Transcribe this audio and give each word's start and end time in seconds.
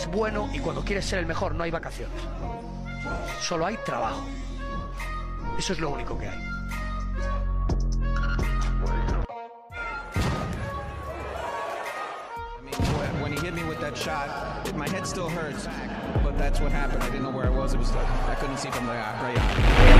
eres 0.00 0.16
bueno 0.16 0.48
y 0.52 0.58
cuando 0.60 0.82
quieres 0.82 1.04
ser 1.04 1.18
el 1.18 1.26
mejor 1.26 1.54
no 1.54 1.64
hay 1.64 1.70
vacaciones. 1.70 2.16
Solo 3.40 3.66
hay 3.66 3.76
trabajo. 3.84 4.24
Eso 5.58 5.72
es 5.74 5.78
lo 5.78 5.90
único 5.90 6.18
que 6.18 6.26
hay. 6.28 6.38
When- 13.20 13.32
he 13.32 13.40
hit 13.40 13.54
me 13.54 13.62
with 13.64 13.80
that 13.80 13.96
shot, 13.96 14.74
my 14.74 14.88
head 14.88 15.06
still 15.06 15.28
hurts, 15.28 15.68
but 16.22 16.38
that's 16.38 16.60
what 16.60 16.72
happened. 16.72 17.02
I 17.02 17.06
didn't 17.10 17.24
know 17.24 17.30
where 17.30 17.46
I 17.46 17.50
was. 17.50 17.74
It 17.74 17.78
was 17.78 17.90
I 17.92 18.34
couldn't 18.40 18.58
see 18.58 18.70
from 18.70 18.86
the 18.86 18.92
eye. 18.92 19.99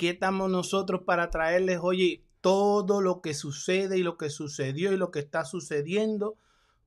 Aquí 0.00 0.08
estamos 0.08 0.50
nosotros 0.50 1.02
para 1.04 1.28
traerles, 1.28 1.80
oye, 1.82 2.24
todo 2.40 3.02
lo 3.02 3.20
que 3.20 3.34
sucede 3.34 3.98
y 3.98 4.02
lo 4.02 4.16
que 4.16 4.30
sucedió 4.30 4.94
y 4.94 4.96
lo 4.96 5.10
que 5.10 5.18
está 5.18 5.44
sucediendo 5.44 6.38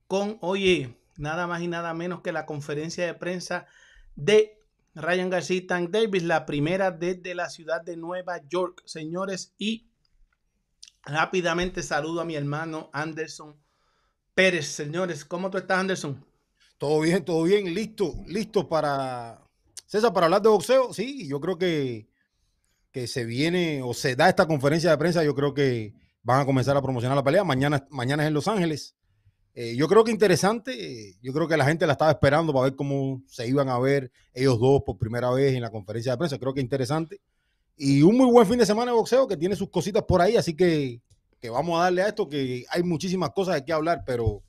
con, 0.07 0.39
oye, 0.41 0.97
nada 1.17 1.45
más 1.45 1.61
y 1.61 1.67
nada 1.67 1.93
menos 1.93 2.21
que 2.21 2.31
la 2.31 2.47
conferencia 2.47 3.05
de 3.05 3.13
prensa 3.13 3.67
de 4.15 4.57
Ryan 4.95 5.29
García 5.29 5.57
y 5.57 5.61
Tank 5.61 5.91
Davis, 5.91 6.23
la 6.23 6.47
primera 6.47 6.89
desde 6.89 7.35
la 7.35 7.51
ciudad 7.51 7.83
de 7.83 7.97
Nueva 7.97 8.41
York, 8.49 8.81
señores, 8.85 9.53
y 9.59 9.91
rápidamente 11.03 11.83
saludo 11.83 12.21
a 12.21 12.25
mi 12.25 12.33
hermano 12.33 12.89
Anderson 12.93 13.55
Pérez, 14.33 14.65
señores, 14.65 15.23
¿cómo 15.23 15.51
tú 15.51 15.59
estás, 15.59 15.77
Anderson? 15.77 16.25
Todo 16.79 17.01
bien, 17.01 17.23
todo 17.23 17.43
bien, 17.43 17.75
listo, 17.75 18.15
listo 18.25 18.67
para 18.67 19.39
César, 19.85 20.11
para 20.11 20.25
hablar 20.25 20.41
de 20.41 20.49
boxeo. 20.49 20.91
Sí, 20.91 21.27
yo 21.27 21.39
creo 21.39 21.59
que, 21.59 22.11
que 22.93 23.07
se 23.07 23.25
viene 23.25 23.81
o 23.83 23.93
se 23.93 24.15
da 24.15 24.29
esta 24.29 24.45
conferencia 24.45 24.91
de 24.91 24.97
prensa. 24.97 25.23
Yo 25.23 25.33
creo 25.35 25.53
que 25.53 25.93
van 26.21 26.39
a 26.39 26.45
comenzar 26.45 26.77
a 26.77 26.81
promocionar 26.81 27.17
la 27.17 27.23
pelea. 27.23 27.43
Mañana, 27.43 27.85
mañana 27.89 28.23
es 28.23 28.27
en 28.27 28.33
Los 28.35 28.47
Ángeles. 28.47 28.95
Eh, 29.55 29.75
yo 29.75 29.87
creo 29.87 30.03
que 30.03 30.11
interesante. 30.11 31.15
yo 31.21 31.33
creo 31.33 31.47
que 31.47 31.57
la 31.57 31.65
gente 31.65 31.85
la 31.85 31.93
estaba 31.93 32.11
esperando 32.11 32.53
para 32.53 32.65
ver 32.65 32.75
cómo 32.75 33.21
se 33.27 33.47
iban 33.47 33.67
a 33.67 33.79
ver 33.79 34.11
ellos 34.33 34.59
dos 34.59 34.83
por 34.85 34.97
primera 34.97 35.31
vez 35.31 35.55
en 35.55 35.61
la 35.61 35.71
conferencia 35.71 36.11
de 36.13 36.19
prensa. 36.19 36.37
Creo 36.37 36.53
que 36.53 36.61
interesante. 36.61 37.19
Y 37.75 38.03
un 38.03 38.15
muy 38.15 38.31
buen 38.31 38.47
fin 38.47 38.59
de 38.59 38.65
semana 38.65 38.91
de 38.91 38.97
boxeo 38.97 39.27
que 39.27 39.37
tiene 39.37 39.55
sus 39.55 39.71
cositas 39.71 40.03
por 40.03 40.21
ahí. 40.21 40.37
Así 40.37 40.55
que, 40.55 41.01
que 41.39 41.49
vamos 41.49 41.79
a 41.79 41.85
darle 41.85 42.03
a 42.03 42.07
esto, 42.09 42.29
que 42.29 42.63
hay 42.69 42.83
muchísimas 42.83 43.31
cosas 43.31 43.55
de 43.55 43.65
qué 43.65 43.73
hablar, 43.73 44.03
pero 44.05 44.43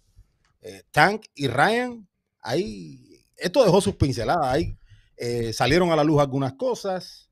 eh, 0.60 0.82
Tank 0.90 1.24
y 1.34 1.48
Ryan 1.48 2.06
ahí, 2.42 3.24
esto 3.38 3.64
dejó 3.64 3.80
sus 3.80 3.96
pinceladas. 3.96 4.46
Ahí 4.46 4.76
eh, 5.16 5.54
salieron 5.54 5.90
a 5.90 5.96
la 5.96 6.04
luz 6.04 6.20
algunas 6.20 6.52
cosas. 6.52 7.23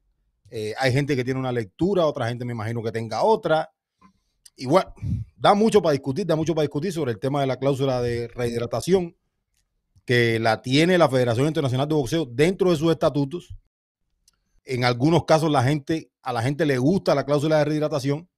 Eh, 0.55 0.75
hay 0.79 0.93
gente 0.93 1.17
que 1.17 1.25
tiene 1.25 1.41
una 1.41 1.51
lectura, 1.51 2.05
otra 2.05 2.29
gente 2.29 2.45
me 2.45 2.53
imagino 2.53 2.83
que 2.83 2.93
tenga 2.93 3.23
otra. 3.23 3.73
Y 4.55 4.67
bueno, 4.67 4.93
da 5.35 5.55
mucho 5.55 5.81
para 5.81 5.93
discutir, 5.93 6.27
da 6.27 6.37
mucho 6.37 6.55
para 6.55 6.65
discutir 6.65 6.93
sobre 6.93 7.13
el 7.13 7.19
tema 7.19 7.41
de 7.41 7.47
la 7.47 7.57
cláusula 7.57 8.03
de 8.03 8.29
rehidratación 8.29 9.17
que 10.05 10.39
la 10.39 10.61
tiene 10.61 10.99
la 10.99 11.09
Federación 11.09 11.47
Internacional 11.47 11.89
de 11.89 11.95
Boxeo 11.95 12.27
dentro 12.27 12.71
de 12.71 12.77
sus 12.77 12.91
estatutos. 12.91 13.55
En 14.67 14.85
algunos 14.85 15.25
casos 15.25 15.51
la 15.51 15.62
gente, 15.62 16.11
a 16.21 16.35
la 16.35 16.43
gente 16.43 16.67
le 16.67 16.77
gusta 16.77 17.15
la 17.15 17.25
cláusula 17.25 17.57
de 17.57 17.65
rehidratación, 17.65 18.29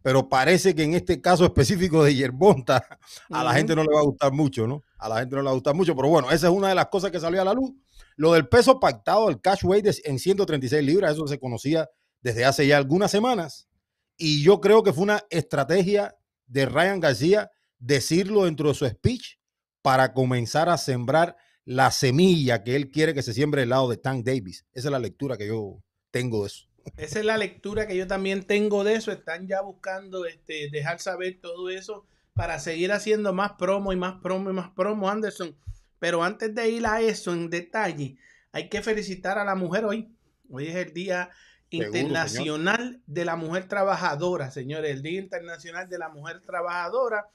pero 0.00 0.28
parece 0.28 0.76
que 0.76 0.84
en 0.84 0.94
este 0.94 1.20
caso 1.20 1.44
específico 1.44 2.04
de 2.04 2.14
Yerbonta 2.14 2.86
a 3.30 3.42
la 3.42 3.52
gente 3.52 3.74
no 3.74 3.82
le 3.82 3.92
va 3.92 3.98
a 3.98 4.04
gustar 4.04 4.32
mucho, 4.32 4.68
¿no? 4.68 4.84
A 5.04 5.08
la 5.10 5.18
gente 5.20 5.36
no 5.36 5.42
le 5.42 5.44
va 5.44 5.50
a 5.50 5.54
gustar 5.54 5.74
mucho, 5.74 5.94
pero 5.94 6.08
bueno, 6.08 6.30
esa 6.30 6.46
es 6.46 6.52
una 6.54 6.70
de 6.70 6.74
las 6.74 6.86
cosas 6.86 7.10
que 7.10 7.20
salió 7.20 7.38
a 7.42 7.44
la 7.44 7.52
luz. 7.52 7.72
Lo 8.16 8.32
del 8.32 8.48
peso 8.48 8.80
pactado, 8.80 9.28
el 9.28 9.38
cash 9.38 9.62
weight 9.62 9.86
en 10.02 10.18
136 10.18 10.82
libras, 10.82 11.12
eso 11.12 11.26
se 11.26 11.38
conocía 11.38 11.90
desde 12.22 12.46
hace 12.46 12.66
ya 12.66 12.78
algunas 12.78 13.10
semanas. 13.10 13.68
Y 14.16 14.42
yo 14.42 14.62
creo 14.62 14.82
que 14.82 14.94
fue 14.94 15.02
una 15.02 15.22
estrategia 15.28 16.16
de 16.46 16.64
Ryan 16.64 17.00
García 17.00 17.50
decirlo 17.78 18.46
dentro 18.46 18.70
de 18.70 18.74
su 18.76 18.86
speech 18.86 19.36
para 19.82 20.14
comenzar 20.14 20.70
a 20.70 20.78
sembrar 20.78 21.36
la 21.66 21.90
semilla 21.90 22.64
que 22.64 22.74
él 22.74 22.90
quiere 22.90 23.12
que 23.12 23.22
se 23.22 23.34
siembre 23.34 23.60
del 23.60 23.68
lado 23.68 23.90
de 23.90 23.98
Tank 23.98 24.24
Davis. 24.24 24.64
Esa 24.72 24.88
es 24.88 24.92
la 24.92 24.98
lectura 24.98 25.36
que 25.36 25.48
yo 25.48 25.82
tengo 26.12 26.44
de 26.44 26.46
eso. 26.46 26.64
Esa 26.96 27.18
es 27.18 27.26
la 27.26 27.36
lectura 27.36 27.86
que 27.86 27.94
yo 27.94 28.06
también 28.06 28.44
tengo 28.44 28.84
de 28.84 28.94
eso. 28.94 29.12
Están 29.12 29.46
ya 29.46 29.60
buscando 29.60 30.24
este, 30.24 30.70
dejar 30.70 30.98
saber 30.98 31.40
todo 31.42 31.68
eso 31.68 32.06
para 32.34 32.58
seguir 32.58 32.92
haciendo 32.92 33.32
más 33.32 33.52
promo 33.52 33.92
y 33.92 33.96
más 33.96 34.20
promo 34.20 34.50
y 34.50 34.52
más 34.52 34.70
promo, 34.70 35.08
Anderson. 35.08 35.56
Pero 35.98 36.22
antes 36.22 36.54
de 36.54 36.68
ir 36.68 36.86
a 36.86 37.00
eso 37.00 37.32
en 37.32 37.48
detalle, 37.48 38.16
hay 38.52 38.68
que 38.68 38.82
felicitar 38.82 39.38
a 39.38 39.44
la 39.44 39.54
mujer 39.54 39.84
hoy. 39.84 40.08
Hoy 40.50 40.68
es 40.68 40.76
el 40.76 40.92
Día 40.92 41.30
Seguro, 41.70 41.86
Internacional 41.86 43.00
de 43.06 43.24
la 43.24 43.36
Mujer 43.36 43.66
Trabajadora, 43.66 44.50
señores. 44.50 44.90
El 44.90 45.02
Día 45.02 45.20
Internacional 45.20 45.88
de 45.88 45.98
la 45.98 46.08
Mujer 46.08 46.40
Trabajadora. 46.40 47.28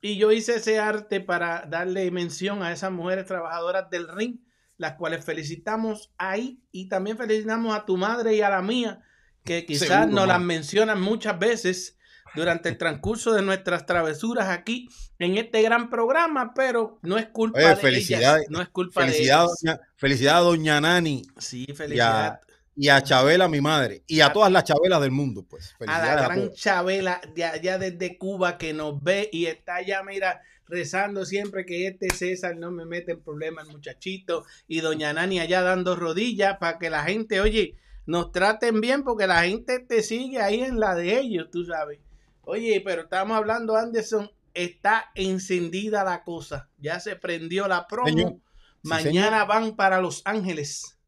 Y 0.00 0.16
yo 0.16 0.30
hice 0.30 0.56
ese 0.56 0.78
arte 0.78 1.20
para 1.20 1.66
darle 1.66 2.10
mención 2.10 2.62
a 2.62 2.72
esas 2.72 2.92
mujeres 2.92 3.26
trabajadoras 3.26 3.90
del 3.90 4.08
ring 4.08 4.38
las 4.76 4.94
cuales 4.94 5.24
felicitamos 5.24 6.12
ahí 6.18 6.60
y 6.72 6.88
también 6.88 7.16
felicitamos 7.16 7.74
a 7.76 7.84
tu 7.84 7.96
madre 7.96 8.34
y 8.34 8.40
a 8.40 8.50
la 8.50 8.62
mía, 8.62 9.02
que 9.44 9.66
quizás 9.66 9.88
Seguro, 9.88 10.12
nos 10.12 10.28
las 10.28 10.40
mencionan 10.40 11.00
muchas 11.00 11.38
veces 11.38 11.96
durante 12.34 12.68
el 12.68 12.78
transcurso 12.78 13.32
de 13.32 13.42
nuestras 13.42 13.86
travesuras 13.86 14.48
aquí 14.48 14.88
en 15.18 15.36
este 15.38 15.62
gran 15.62 15.90
programa, 15.90 16.52
pero 16.54 16.98
no 17.02 17.16
es 17.18 17.26
culpa 17.26 17.58
Oye, 17.58 17.68
de 17.68 17.76
felicidades. 17.76 18.42
ellas, 18.42 18.50
no 18.50 18.60
es 18.60 18.68
culpa 18.68 19.04
de 19.06 19.12
doña, 19.28 19.80
felicidades 19.96 20.38
a 20.40 20.44
doña 20.44 20.80
Nani 20.80 21.22
Sí, 21.38 21.64
y 21.68 21.72
a, 21.72 21.74
felicidades. 21.74 22.38
y 22.76 22.88
a 22.88 23.02
Chabela, 23.02 23.48
mi 23.48 23.60
madre, 23.60 24.02
y 24.06 24.20
a 24.20 24.26
A- 24.26 24.32
todas 24.32 24.50
las 24.52 24.64
Chabelas 24.64 25.00
del 25.00 25.10
mundo, 25.12 25.44
pues. 25.48 25.74
a 25.80 25.84
la 25.86 26.12
a 26.12 26.16
gran. 26.28 26.52
Chabela 26.52 27.20
de 27.34 27.44
allá 27.44 27.78
desde 27.78 28.18
Cuba 28.18 28.58
que 28.58 28.72
nos 28.74 29.02
ve 29.02 29.28
y 29.32 29.46
está 29.46 29.76
allá, 29.76 30.02
mira, 30.02 30.40
rezando 30.66 31.24
siempre 31.26 31.64
que 31.66 31.86
este 31.86 32.08
César 32.10 32.56
no 32.56 32.70
me 32.70 32.86
mete 32.86 33.12
en 33.12 33.22
problemas, 33.22 33.68
muchachito, 33.68 34.44
y 34.66 34.80
doña 34.80 35.12
Nani 35.12 35.38
allá 35.38 35.62
dando 35.62 35.94
rodillas 35.94 36.56
para 36.58 36.78
que 36.78 36.90
la 36.90 37.04
gente, 37.04 37.40
oye, 37.40 37.76
nos 38.06 38.32
traten 38.32 38.80
bien 38.80 39.02
porque 39.02 39.26
la 39.26 39.42
gente 39.44 39.78
te 39.78 40.02
sigue 40.02 40.40
ahí 40.40 40.60
en 40.62 40.80
la 40.80 40.94
de 40.94 41.18
ellos, 41.20 41.48
tú 41.52 41.64
sabes. 41.64 42.00
Oye, 42.46 42.80
pero 42.84 43.02
estamos 43.02 43.36
hablando, 43.36 43.76
Anderson, 43.76 44.30
está 44.54 45.10
encendida 45.14 46.04
la 46.04 46.22
cosa, 46.22 46.70
ya 46.78 47.00
se 47.00 47.16
prendió 47.16 47.68
la 47.68 47.86
promo. 47.86 48.08
Señor. 48.08 48.34
Mañana 48.82 49.44
van 49.44 49.76
para 49.76 50.00
Los 50.00 50.22
Ángeles. 50.26 50.98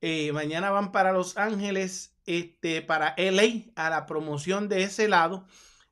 Eh, 0.00 0.32
mañana 0.32 0.70
van 0.70 0.92
para 0.92 1.12
Los 1.12 1.36
Ángeles, 1.36 2.14
este, 2.26 2.80
para 2.82 3.14
LA, 3.16 3.72
a 3.74 3.90
la 3.90 4.06
promoción 4.06 4.68
de 4.68 4.84
ese 4.84 5.08
lado. 5.08 5.46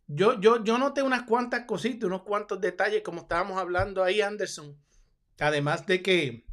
Yo, 0.06 0.40
yo, 0.40 0.62
yo 0.62 0.78
noté 0.78 1.02
unas 1.02 1.24
cuantas 1.24 1.64
cositas, 1.66 2.04
unos 2.04 2.22
cuantos 2.22 2.60
detalles, 2.60 3.02
como 3.02 3.22
estábamos 3.22 3.58
hablando 3.58 4.04
ahí, 4.04 4.20
Anderson. 4.20 4.76
Además 5.40 5.84
de 5.86 6.00
que 6.00 6.46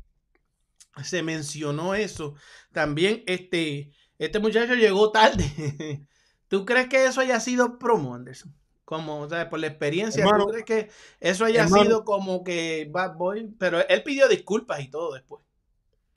se 1.04 1.22
mencionó 1.22 1.94
eso. 1.94 2.36
También 2.72 3.24
este, 3.28 3.92
este 4.18 4.40
muchacho 4.40 4.74
llegó 4.74 5.12
tarde. 5.12 6.08
¿Tú 6.54 6.66
crees 6.66 6.88
que 6.88 7.04
eso 7.08 7.20
haya 7.20 7.40
sido 7.40 7.80
promo, 7.80 8.14
Anderson? 8.14 8.54
Como, 8.86 9.22
o 9.22 9.28
sea, 9.28 9.50
por 9.50 9.60
la 9.60 9.66
experiencia, 9.66 10.24
Hermano, 10.24 10.46
¿tú 10.46 10.52
crees 10.52 10.66
que 10.66 10.90
eso 11.20 11.46
haya 11.46 11.64
hermano. 11.64 11.84
sido 11.84 12.06
como 12.06 12.44
que 12.44 12.88
Bad 12.92 13.16
Boy? 13.18 13.56
Pero 13.58 13.80
él 13.88 14.04
pidió 14.04 14.28
disculpas 14.28 14.80
y 14.84 14.88
todo 14.88 15.16
después. 15.16 15.44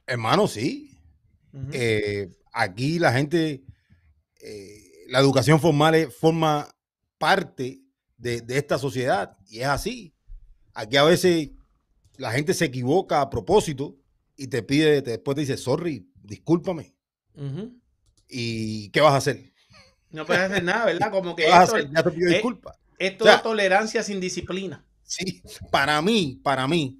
Hermano, 0.06 0.46
sí. 0.46 0.94
Eh, 1.72 2.28
aquí 2.52 2.98
la 2.98 3.14
gente, 3.14 3.64
eh, 4.42 5.04
la 5.08 5.20
educación 5.20 5.58
formal 5.58 5.94
es- 5.94 6.14
forma 6.14 6.68
parte 7.16 7.80
de, 8.18 8.42
de 8.42 8.58
esta 8.58 8.76
sociedad 8.76 9.38
y 9.48 9.60
es 9.60 9.66
así. 9.68 10.14
Aquí 10.74 10.98
a 10.98 11.04
veces 11.04 11.52
la 12.18 12.30
gente 12.30 12.52
se 12.52 12.66
equivoca 12.66 13.22
a 13.22 13.30
propósito 13.30 13.96
y 14.36 14.48
te 14.48 14.62
pide, 14.62 15.00
te- 15.00 15.12
después 15.12 15.34
te 15.34 15.40
dice, 15.40 15.56
sorry, 15.56 16.06
discúlpame. 16.22 16.94
¿Y 18.28 18.90
qué 18.90 19.00
vas 19.00 19.14
a 19.14 19.16
hacer? 19.16 19.55
No 20.16 20.24
puedes 20.24 20.44
hacer 20.44 20.64
nada, 20.64 20.86
¿verdad? 20.86 21.10
Como 21.10 21.36
que 21.36 21.44
¿Qué 21.44 21.50
vas 21.50 21.60
a 21.60 21.64
esto, 21.64 21.76
hacer? 21.76 21.90
Ya 21.94 22.02
te 22.02 22.10
pido 22.10 22.30
eh, 22.30 22.32
disculpas. 22.32 22.78
es 22.98 23.20
o 23.20 23.40
tolerancia 23.42 24.02
sin 24.02 24.18
disciplina. 24.18 24.82
Sí, 25.02 25.42
para 25.70 26.00
mí, 26.00 26.40
para 26.42 26.66
mí, 26.66 26.98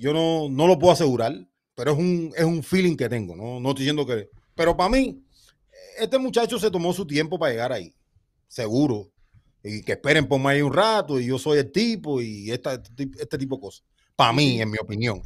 yo 0.00 0.12
no, 0.12 0.48
no 0.50 0.66
lo 0.66 0.76
puedo 0.80 0.92
asegurar, 0.92 1.32
pero 1.76 1.92
es 1.92 1.98
un, 1.98 2.32
es 2.36 2.44
un 2.44 2.64
feeling 2.64 2.96
que 2.96 3.08
tengo, 3.08 3.36
no, 3.36 3.60
no 3.60 3.68
estoy 3.68 3.84
diciendo 3.84 4.04
que... 4.04 4.28
Pero 4.56 4.76
para 4.76 4.90
mí, 4.90 5.22
este 5.96 6.18
muchacho 6.18 6.58
se 6.58 6.72
tomó 6.72 6.92
su 6.92 7.06
tiempo 7.06 7.38
para 7.38 7.52
llegar 7.52 7.72
ahí, 7.72 7.94
seguro. 8.48 9.12
Y 9.62 9.82
que 9.82 9.92
esperen 9.92 10.26
por 10.26 10.44
ahí 10.48 10.60
un 10.60 10.72
rato, 10.72 11.20
y 11.20 11.26
yo 11.26 11.38
soy 11.38 11.58
el 11.58 11.70
tipo, 11.70 12.20
y 12.20 12.50
esta, 12.50 12.74
este, 12.74 13.08
este 13.16 13.38
tipo 13.38 13.56
de 13.56 13.60
cosas. 13.60 13.84
Para 14.16 14.32
mí, 14.32 14.60
en 14.60 14.70
mi 14.72 14.78
opinión. 14.78 15.22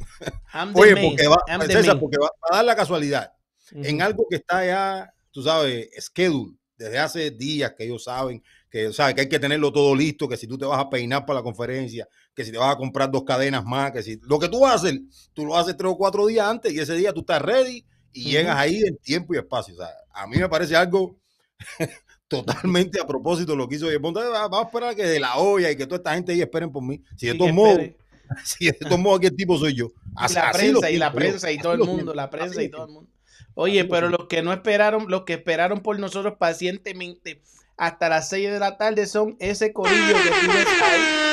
Oye, 0.75 0.95
porque 0.95 1.27
va, 1.27 1.65
César, 1.65 1.99
porque 1.99 2.17
va 2.19 2.29
a 2.51 2.57
dar 2.57 2.65
la 2.65 2.75
casualidad 2.75 3.33
en 3.71 4.01
algo 4.01 4.27
que 4.29 4.35
está 4.35 4.63
ya, 4.63 5.13
tú 5.31 5.41
sabes, 5.41 5.89
schedule, 5.99 6.55
desde 6.83 6.99
hace 6.99 7.31
días 7.31 7.73
que 7.77 7.85
ellos 7.85 8.03
saben 8.03 8.43
que, 8.73 8.91
sabe, 8.91 9.13
que 9.13 9.21
hay 9.21 9.29
que 9.29 9.37
tenerlo 9.37 9.71
todo 9.71 9.95
listo, 9.95 10.27
que 10.27 10.35
si 10.35 10.47
tú 10.47 10.57
te 10.57 10.65
vas 10.65 10.79
a 10.79 10.89
peinar 10.89 11.27
para 11.27 11.39
la 11.39 11.43
conferencia, 11.43 12.07
que 12.33 12.43
si 12.43 12.51
te 12.51 12.57
vas 12.57 12.73
a 12.73 12.75
comprar 12.75 13.11
dos 13.11 13.23
cadenas 13.23 13.63
más, 13.63 13.91
que 13.91 14.01
si 14.01 14.19
lo 14.23 14.39
que 14.39 14.49
tú 14.49 14.65
hacer, 14.65 14.99
tú 15.31 15.45
lo 15.45 15.55
haces 15.55 15.77
tres 15.77 15.91
o 15.91 15.95
cuatro 15.95 16.25
días 16.25 16.47
antes 16.47 16.73
y 16.73 16.79
ese 16.79 16.95
día 16.95 17.13
tú 17.13 17.19
estás 17.19 17.39
ready 17.39 17.85
y 18.11 18.31
llegas 18.31 18.57
ahí 18.57 18.81
en 18.81 18.97
tiempo 18.97 19.35
y 19.35 19.37
espacio. 19.37 19.75
O 19.75 19.77
sea, 19.77 19.89
a 20.11 20.25
mí 20.25 20.37
me 20.37 20.49
parece 20.49 20.75
algo 20.75 21.19
totalmente 22.27 22.99
a 22.99 23.05
propósito 23.05 23.51
de 23.51 23.59
lo 23.59 23.67
que 23.67 23.75
hizo. 23.75 23.85
Vamos 24.01 24.59
a 24.59 24.63
esperar 24.63 24.95
que 24.95 25.05
de 25.05 25.19
la 25.19 25.37
olla 25.37 25.69
y 25.69 25.75
que 25.75 25.85
toda 25.85 25.97
esta 25.97 26.15
gente 26.15 26.31
ahí 26.31 26.41
esperen 26.41 26.71
por 26.71 26.81
mí. 26.81 26.99
Si 27.15 27.27
de 27.27 27.33
Sí, 27.33 27.37
todos 27.37 27.53
modos, 27.53 27.77
si 28.43 28.65
de 28.65 28.73
todos 28.73 28.99
modos 28.99 29.19
aquí 29.19 29.27
el 29.27 29.35
tipo 29.35 29.55
soy 29.59 29.75
yo. 29.75 29.91
Y 30.27 30.33
la 30.33 30.51
prensa 30.51 30.89
y 30.89 30.97
la 30.97 31.13
prensa 31.13 31.51
y 31.51 31.59
todo 31.59 31.73
el 31.73 31.79
mundo, 31.81 32.15
la 32.15 32.31
prensa 32.31 32.63
y 32.63 32.69
todo 32.69 32.85
el 32.85 32.91
mundo. 32.91 33.12
Oye, 33.55 33.85
pero 33.85 34.09
los 34.09 34.27
que 34.27 34.41
no 34.41 34.51
esperaron, 34.51 35.05
los 35.09 35.23
que 35.23 35.33
esperaron 35.33 35.81
por 35.81 35.99
nosotros 35.99 36.35
pacientemente 36.37 37.41
hasta 37.77 38.09
las 38.09 38.29
6 38.29 38.51
de 38.51 38.59
la 38.59 38.77
tarde 38.77 39.05
son 39.05 39.35
ese 39.39 39.73
corillo 39.73 40.13
que 40.13 40.29
tú 40.29 40.47
ves 40.53 40.67
ahí. 40.83 41.23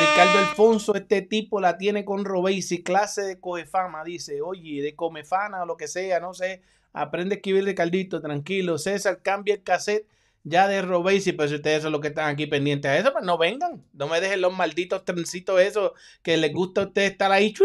Ricardo 0.00 0.38
Alfonso, 0.38 0.94
este 0.94 1.22
tipo 1.22 1.60
la 1.60 1.76
tiene 1.76 2.04
con 2.04 2.24
Robesi, 2.24 2.82
clase 2.82 3.22
de 3.22 3.40
coefama, 3.40 4.04
dice, 4.04 4.40
oye, 4.40 4.80
de 4.80 4.94
comefana 4.94 5.62
o 5.62 5.66
lo 5.66 5.76
que 5.76 5.88
sea, 5.88 6.20
no 6.20 6.34
sé, 6.34 6.62
aprende 6.92 7.34
a 7.34 7.36
escribir 7.36 7.64
Ricardito, 7.64 8.20
tranquilo. 8.20 8.78
César, 8.78 9.20
cambia 9.22 9.54
el 9.54 9.62
cassette 9.62 10.06
ya 10.48 10.66
de 10.66 10.82
Robesi, 10.82 11.32
pero 11.32 11.48
si 11.48 11.56
ustedes 11.56 11.82
son 11.82 11.92
los 11.92 12.00
que 12.00 12.08
están 12.08 12.28
aquí 12.28 12.46
pendientes 12.46 12.90
a 12.90 12.96
eso, 12.98 13.12
pues 13.12 13.24
no 13.24 13.36
vengan, 13.38 13.84
no 13.92 14.08
me 14.08 14.20
dejen 14.20 14.40
los 14.40 14.56
malditos 14.56 15.04
trencitos 15.04 15.60
esos 15.60 15.92
que 16.22 16.36
les 16.36 16.52
gusta 16.52 16.82
a 16.82 16.86
ustedes 16.86 17.12
estar 17.12 17.30
ahí 17.30 17.52
chu, 17.52 17.64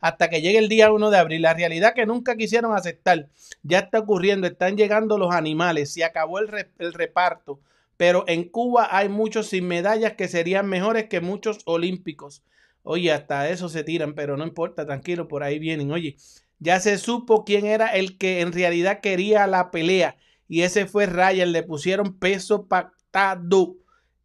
hasta 0.00 0.28
que 0.28 0.42
llegue 0.42 0.58
el 0.58 0.68
día 0.68 0.92
1 0.92 1.10
de 1.10 1.18
abril. 1.18 1.42
La 1.42 1.54
realidad 1.54 1.94
que 1.94 2.06
nunca 2.06 2.36
quisieron 2.36 2.76
aceptar 2.76 3.28
ya 3.62 3.80
está 3.80 4.00
ocurriendo, 4.00 4.46
están 4.46 4.76
llegando 4.76 5.18
los 5.18 5.34
animales, 5.34 5.92
se 5.92 6.04
acabó 6.04 6.38
el, 6.38 6.48
el 6.78 6.92
reparto, 6.92 7.60
pero 7.96 8.24
en 8.26 8.48
Cuba 8.48 8.88
hay 8.90 9.08
muchos 9.08 9.48
sin 9.48 9.66
medallas 9.66 10.14
que 10.14 10.28
serían 10.28 10.68
mejores 10.68 11.08
que 11.08 11.20
muchos 11.20 11.58
olímpicos. 11.64 12.42
Oye, 12.82 13.12
hasta 13.12 13.48
eso 13.48 13.68
se 13.68 13.84
tiran, 13.84 14.14
pero 14.14 14.36
no 14.36 14.44
importa, 14.44 14.84
tranquilo, 14.84 15.28
por 15.28 15.44
ahí 15.44 15.58
vienen. 15.58 15.92
Oye, 15.92 16.16
ya 16.58 16.80
se 16.80 16.98
supo 16.98 17.44
quién 17.44 17.64
era 17.66 17.88
el 17.88 18.18
que 18.18 18.40
en 18.40 18.52
realidad 18.52 19.00
quería 19.00 19.46
la 19.46 19.70
pelea 19.70 20.16
y 20.52 20.64
ese 20.64 20.84
fue 20.84 21.06
Ryan, 21.06 21.50
le 21.50 21.62
pusieron 21.62 22.18
peso 22.18 22.66
pactado 22.66 23.76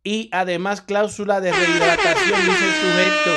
y 0.03 0.27
además 0.33 0.81
cláusula 0.81 1.39
de 1.39 1.53
rehidratación, 1.53 2.41
dice 2.41 2.65
el 2.65 2.73
sujeto. 2.73 3.31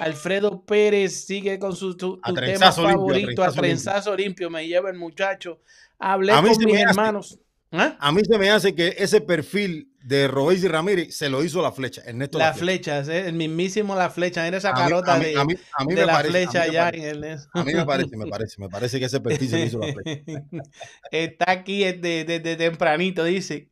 Alfredo 0.00 0.64
Pérez 0.64 1.26
sigue 1.26 1.58
con 1.58 1.76
su 1.76 1.94
tu, 1.94 2.18
A 2.22 2.30
tu 2.30 2.36
tema 2.36 2.48
limpio, 2.48 2.66
a 2.66 2.72
favorito, 2.72 3.44
a 3.44 3.52
trenzazo 3.52 4.16
limpio. 4.16 4.48
Me 4.48 4.66
lleva 4.66 4.88
el 4.88 4.96
muchacho. 4.96 5.60
Hablé 5.98 6.32
con 6.32 6.64
mis 6.64 6.80
hermanos. 6.80 7.38
¿Ah? 7.72 7.96
A 7.98 8.12
mí 8.12 8.20
se 8.22 8.38
me 8.38 8.50
hace 8.50 8.74
que 8.74 8.96
ese 8.98 9.22
perfil 9.22 9.90
de 10.02 10.28
Robéis 10.28 10.62
y 10.62 10.68
Ramírez 10.68 11.16
se 11.16 11.30
lo 11.30 11.42
hizo 11.42 11.62
la 11.62 11.72
flecha, 11.72 12.02
Ernesto 12.04 12.38
La 12.38 12.48
La 12.48 12.54
Flecha. 12.54 13.02
flecha, 13.02 13.14
¿eh? 13.14 13.28
el 13.28 13.34
mismísimo 13.34 13.94
La 13.94 14.10
Flecha. 14.10 14.44
Mira 14.44 14.58
esa 14.58 14.72
carota 14.72 15.18
de, 15.18 15.32
la 15.32 16.18
flecha 16.18 16.62
allá 16.62 16.90
en 16.90 17.02
el... 17.02 17.38
A 17.54 17.64
mí 17.64 17.72
me 17.72 17.86
parece, 17.86 18.16
me 18.16 18.26
parece, 18.30 18.60
me 18.60 18.68
parece 18.68 18.98
que 18.98 19.06
ese 19.06 19.20
perfil 19.20 19.48
se 19.48 19.58
lo 19.58 19.64
hizo 19.64 19.78
la 19.78 19.92
flecha. 19.92 20.44
Está 21.10 21.50
aquí 21.50 21.84
desde, 21.84 22.24
desde 22.24 22.56
tempranito, 22.56 23.24
dice. 23.24 23.70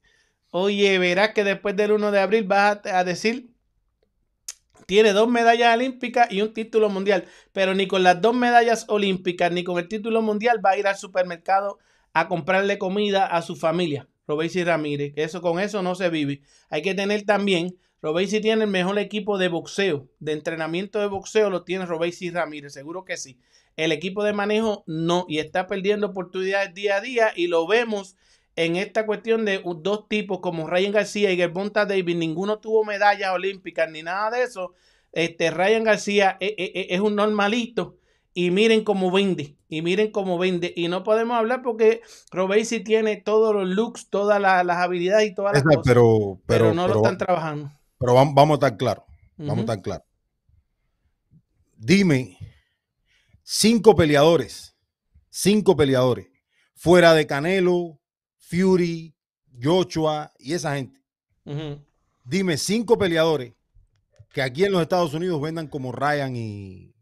Oye, 0.50 0.99
verás 0.99 1.32
que 1.35 1.44
después 1.44 1.76
del 1.76 1.93
1 1.93 2.11
de 2.11 2.20
abril 2.20 2.44
vas 2.44 2.81
a, 2.87 3.00
a 3.00 3.05
decir, 3.05 3.50
tiene 4.87 5.12
dos 5.12 5.29
medallas 5.29 5.75
olímpicas 5.75 6.32
y 6.32 6.41
un 6.41 6.55
título 6.55 6.88
mundial, 6.88 7.26
pero 7.52 7.75
ni 7.75 7.87
con 7.87 8.02
las 8.02 8.20
dos 8.20 8.35
medallas 8.35 8.87
olímpicas 8.88 9.52
ni 9.52 9.62
con 9.62 9.79
el 9.79 9.88
título 9.88 10.23
mundial 10.23 10.64
va 10.64 10.70
a 10.70 10.79
ir 10.79 10.87
al 10.87 10.97
supermercado 10.97 11.79
a 12.12 12.29
comprarle 12.29 12.79
comida 12.79 13.27
a 13.27 13.43
su 13.43 13.57
familia. 13.57 14.09
Robesi 14.27 14.62
Ramírez, 14.62 15.12
que 15.12 15.25
eso 15.25 15.43
con 15.43 15.59
eso 15.59 15.83
no 15.83 15.95
se 15.97 16.09
vive. 16.09 16.43
Hay 16.69 16.83
que 16.83 16.95
tener 16.95 17.23
también, 17.23 17.77
Robesi 18.01 18.41
tiene 18.41 18.65
el 18.65 18.71
mejor 18.71 18.99
equipo 18.99 19.39
de 19.39 19.49
boxeo, 19.49 20.09
de 20.21 20.33
entrenamiento 20.33 21.01
de 21.01 21.09
boxeo 21.09 21.51
lo 21.51 21.65
tiene 21.65 21.85
Robesi 21.85 22.31
Ramírez, 22.31 22.73
seguro 22.73 23.05
que 23.05 23.17
sí. 23.17 23.41
El 23.77 23.91
equipo 23.93 24.23
de 24.23 24.33
manejo 24.33 24.85
no, 24.87 25.27
y 25.29 25.39
está 25.39 25.67
perdiendo 25.67 26.09
oportunidades 26.09 26.75
día 26.75 26.97
a 26.97 27.01
día 27.01 27.33
y 27.35 27.49
lo 27.49 27.67
vemos 27.67 28.17
en 28.57 28.77
esta 28.77 29.07
cuestión 29.07 29.45
de 29.45 29.62
dos 29.79 30.09
tipos 30.09 30.41
como 30.41 30.69
Ryan 30.69 30.93
García 30.93 31.33
y 31.33 31.37
Gervonta 31.37 31.87
Davis, 31.87 32.17
ninguno 32.17 32.59
tuvo 32.59 32.85
medallas 32.85 33.33
olímpicas 33.33 33.91
ni 33.91 34.03
nada 34.03 34.31
de 34.31 34.43
eso. 34.43 34.75
Este 35.12 35.51
Ryan 35.51 35.83
García 35.83 36.37
e- 36.41 36.55
e- 36.57 36.73
e- 36.81 36.95
es 36.95 37.01
un 37.01 37.17
normalito 37.17 37.97
y 38.35 38.50
miren 38.50 38.85
cómo 38.85 39.11
vende, 39.11 39.56
y 39.69 39.82
miren 39.82 40.12
cómo 40.12 40.38
vende. 40.38 40.73
Y 40.77 40.88
no 40.88 41.03
podemos 41.03 41.37
hablar 41.37 41.62
porque 41.62 42.00
Robesi 42.31 42.81
tiene 42.81 43.17
todos 43.17 43.55
los 43.55 43.69
looks, 43.69 44.09
todas 44.09 44.41
la- 44.41 44.62
las 44.65 44.77
habilidades 44.79 45.31
y 45.31 45.35
todas 45.35 45.53
las 45.53 45.62
Esa, 45.62 45.69
cosas, 45.69 45.82
pero, 45.85 46.41
pero, 46.47 46.65
pero, 46.67 46.75
no 46.75 46.82
pero, 46.82 46.94
lo 46.94 47.00
están 47.03 47.19
trabajando. 47.19 47.73
pero 47.99 48.15
vamos, 48.15 48.35
vamos 48.35 48.55
a 48.55 48.67
estar 48.67 48.77
claros. 48.77 49.05
Vamos 49.37 49.59
a 49.59 49.61
estar 49.61 49.82
claros. 49.82 50.05
Dime 51.77 52.37
cinco 53.43 53.94
peleadores, 53.97 54.76
cinco 55.31 55.76
peleadores, 55.76 56.28
fuera 56.75 57.14
de 57.14 57.26
Canelo, 57.26 57.99
Fury, 58.37 59.14
Joshua 59.62 60.33
y 60.38 60.52
esa 60.55 60.76
gente. 60.76 61.00
Dime 62.25 62.57
cinco 62.59 62.99
peleadores 62.99 63.55
que 64.33 64.43
aquí 64.43 64.64
en 64.64 64.73
los 64.73 64.83
Estados 64.83 65.14
Unidos 65.14 65.40
vendan 65.40 65.66
como 65.69 65.90
Ryan 65.90 66.37
y 66.37 66.95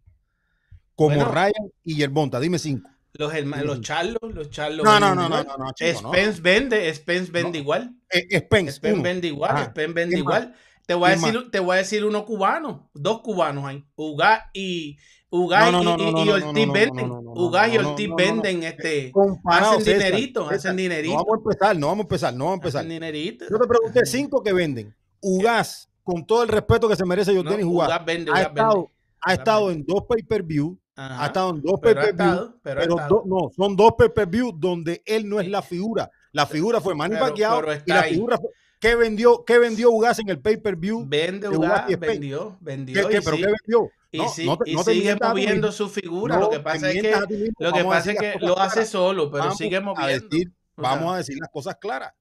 como 0.99 1.15
Bueno. 1.15 1.31
Ryan 1.31 1.71
y 1.85 1.95
Yerbonta. 1.95 2.41
Dime 2.41 2.59
cinco. 2.59 2.91
Los, 3.13 3.33
los 3.65 3.81
charlos, 3.81 4.19
los 4.35 4.51
charlos. 4.51 4.85
No, 4.85 4.99
no, 4.99 5.15
no, 5.15 5.29
no, 5.29 5.45
no, 5.45 5.57
no, 5.57 5.73
chico, 5.73 6.03
no. 6.03 6.09
Spence 6.13 6.41
vende, 6.43 6.93
Spence 6.95 7.31
vende 7.31 7.59
No. 7.59 7.63
igual. 7.63 7.95
Eh, 8.11 8.39
Spence, 8.41 8.73
Spence 8.73 9.01
vende 9.03 9.29
igual, 9.29 9.51
Ajá. 9.53 9.65
Spence 9.67 9.93
vende 9.93 10.19
igual. 10.19 10.55
Te 10.87 10.95
voy, 10.95 11.11
a 11.11 11.15
¿Quién 11.15 11.33
decir, 11.33 11.51
te 11.53 11.61
voy 11.61 11.75
a 11.75 11.79
decir 11.79 12.05
uno 12.05 12.25
cubano, 12.25 12.91
dos 12.95 13.21
cubanos 13.21 13.65
hay. 13.67 13.85
Ugaz 13.95 14.43
y 14.53 14.97
No, 15.31 15.71
no, 15.71 15.83
y, 15.83 15.85
no, 15.85 15.95
y- 15.99 16.13
no, 16.13 16.23
y 16.23 16.25
no, 16.27 16.33
Ortiz 16.33 16.47
no, 16.47 16.67
no, 16.67 16.73
venden. 16.73 17.09
no, 17.09 17.15
no, 17.15 17.23
no, 17.23 17.31
Ugaz 17.33 17.69
y 17.69 17.77
no, 17.77 17.83
no, 17.83 17.89
Ortiz 17.91 18.09
no, 18.09 18.17
no, 18.17 18.17
no. 18.17 18.25
venden 18.43 18.63
este. 18.65 19.13
Comparado, 19.13 19.73
hacen 19.73 19.85
César, 19.85 20.05
dinerito, 20.07 20.43
César, 20.45 20.57
hacen 20.57 20.77
dinerito. 20.77 21.15
No 21.15 21.25
vamos 21.25 21.35
a 21.35 21.39
empezar, 21.45 21.77
no 21.79 21.87
vamos 21.87 21.99
a 21.99 22.03
empezar, 22.07 22.35
no 22.35 22.45
vamos 22.45 22.53
a 22.53 22.61
empezar. 22.63 22.81
Hacen 22.81 22.91
dinerito. 22.91 23.45
Yo 23.51 23.59
te 23.59 23.69
pregunté 23.69 24.07
cinco 24.07 24.43
que 24.43 24.53
venden. 24.53 24.95
Ugaz, 25.21 25.89
con 26.03 26.27
todo 26.27 26.43
el 26.43 26.49
respeto 26.49 26.89
que 26.89 26.97
se 26.97 27.05
merece 27.05 27.35
yo 27.35 27.43
No, 27.43 27.51
tenis 27.51 27.67
Ugaz 27.67 27.89
Ugaz, 27.89 28.05
vende, 28.05 28.31
ha 28.31 28.35
Ugaz 28.35 28.47
estado, 28.49 28.75
vende. 28.75 28.91
ha 29.23 29.33
estado 29.35 29.71
en 29.71 29.85
dos 29.87 30.03
pay-per-view, 30.09 30.79
Ajá. 31.01 31.23
ha 31.23 31.27
estado 31.27 31.51
en 31.51 31.63
dos 31.63 31.79
Pero 31.81 32.03
estado, 32.03 32.57
pero 32.61 32.87
do- 32.87 33.23
no, 33.25 33.51
son 33.57 33.77
dos 33.77 33.93
pay-per-view 33.97 34.53
donde 34.53 35.01
él 35.07 35.29
no 35.29 35.39
es 35.39 35.49
la 35.49 35.63
figura. 35.63 36.11
La 36.33 36.45
figura 36.45 36.81
fue 36.81 36.95
Manny 36.97 37.17
Pacquiao 37.17 37.63
y 37.87 37.91
la 37.91 38.01
ahí. 38.01 38.15
figura 38.15 38.37
fue 38.39 38.51
¿qué 38.81 38.95
vendió, 38.97 39.45
qué 39.45 39.59
vendió 39.59 39.91
Ugaz 39.93 40.19
en 40.19 40.29
el 40.29 40.41
pay-per-view? 40.41 41.05
Vende 41.07 41.47
Spence. 41.49 41.97
vendió, 41.97 42.59
¿Qué, 42.59 42.65
vendió. 42.65 43.09
qué, 43.09 43.17
y 43.17 43.21
pero 43.21 43.37
sí- 43.37 43.43
qué 43.43 43.47
vendió? 43.47 43.91
y, 44.11 44.19
No, 44.19 44.29
sí- 44.29 44.47
no 44.47 44.57
te- 44.57 44.71
y 44.71 44.75
no 44.75 44.83
sigue 44.83 45.11
a 45.13 45.17
moviendo 45.29 45.71
su 45.73 45.89
figura. 45.89 46.35
No 46.37 46.41
lo 46.43 46.51
que 46.51 46.61
pasa 46.61 46.91
es 46.91 47.01
que, 47.01 47.15
a 47.15 47.21
mismo. 47.27 47.47
lo 47.59 47.73
que, 47.73 47.81
a 47.81 47.85
pasa 47.85 47.99
es 47.99 48.19
decir 48.19 48.33
que 48.41 48.47
lo 48.47 48.59
hace 48.59 48.73
claras. 48.75 48.89
solo, 48.91 49.31
pero 49.31 49.45
Vamos 49.45 49.59
sigue 49.59 49.77
a 49.77 49.81
moviendo. 49.81 50.29
decir, 50.29 50.53
O 50.77 50.83
sea, 50.83 50.91
vamos 50.91 51.15
a 51.15 51.17
decir 51.19 51.37
las 51.41 51.51
cosas 51.51 51.77
claras. 51.81 52.13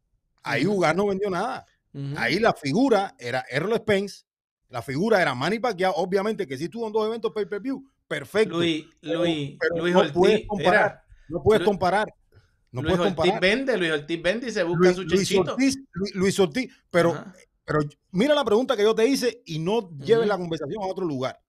Ahí 0.43 0.65
Ujú. 0.67 0.77
Ugaz 0.77 0.95
no 0.95 1.07
vendió 1.07 1.29
nada. 1.31 1.65
Ahí 2.15 2.37
la 2.39 2.53
figura 2.53 3.15
era 3.17 3.43
Errol 3.49 3.75
Spence, 3.77 4.23
la 4.69 4.83
figura 4.83 5.19
era 5.19 5.33
Manny 5.33 5.57
Pacquiao, 5.57 5.93
obviamente 5.95 6.45
que 6.45 6.55
sí 6.57 6.65
estuvo 6.65 6.85
en 6.85 6.93
dos 6.93 7.07
eventos 7.07 7.31
pay-per-view, 7.31 7.83
perfecto. 8.07 8.57
Luis, 8.57 8.85
Pero- 9.01 9.19
Luis, 9.19 9.57
pero 9.59 9.77
Luis 9.81 9.93
no 9.93 9.99
Ortiz, 9.99 10.13
puedes 10.13 10.47
comparar, 10.47 10.85
era, 10.85 11.03
no 11.29 11.43
puedes 11.43 11.59
Luis- 11.61 11.67
comparar, 11.67 12.07
no 12.71 12.81
Luis 12.81 12.95
puedes 12.95 12.99
Ortiz 13.11 13.15
comparar. 13.15 13.41
vende, 13.41 13.77
Luis 13.77 13.91
Ortiz 13.91 14.21
vende 14.21 14.47
y 14.47 14.51
se 14.51 14.63
busca 14.63 14.83
Luis, 14.85 14.95
su 14.95 15.03
Luis 15.03 15.19
chichito. 15.27 15.51
Ortiz, 15.51 15.77
Luis, 16.13 16.39
Ortiz, 16.39 16.73
pero, 16.89 17.11
Ajá. 17.13 17.33
pero 17.65 17.79
mira 18.11 18.33
la 18.35 18.45
pregunta 18.45 18.75
que 18.77 18.83
yo 18.83 18.95
te 18.95 19.05
hice 19.07 19.41
y 19.45 19.59
no 19.59 19.89
lleves 19.97 20.19
Ujú. 20.21 20.27
la 20.29 20.37
conversación 20.37 20.83
a 20.83 20.87
otro 20.87 21.05
lugar. 21.05 21.39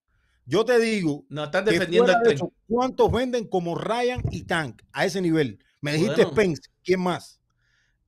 Yo 0.47 0.65
te 0.65 0.79
digo 0.79 1.25
No 1.29 1.45
estás 1.45 1.63
que 1.65 1.73
defendiendo 1.73 2.11
el 2.11 2.23
de 2.23 2.35
eso, 2.35 2.51
¿cuántos 2.67 3.13
venden 3.13 3.47
como 3.47 3.75
Ryan 3.75 4.23
y 4.31 4.45
Tank 4.45 4.81
a 4.93 5.05
ese 5.05 5.21
nivel? 5.21 5.59
Me 5.83 5.93
dijiste 5.93 6.23
Bueno. 6.25 6.31
Spence, 6.31 6.63
¿quién 6.83 7.01
más? 7.01 7.39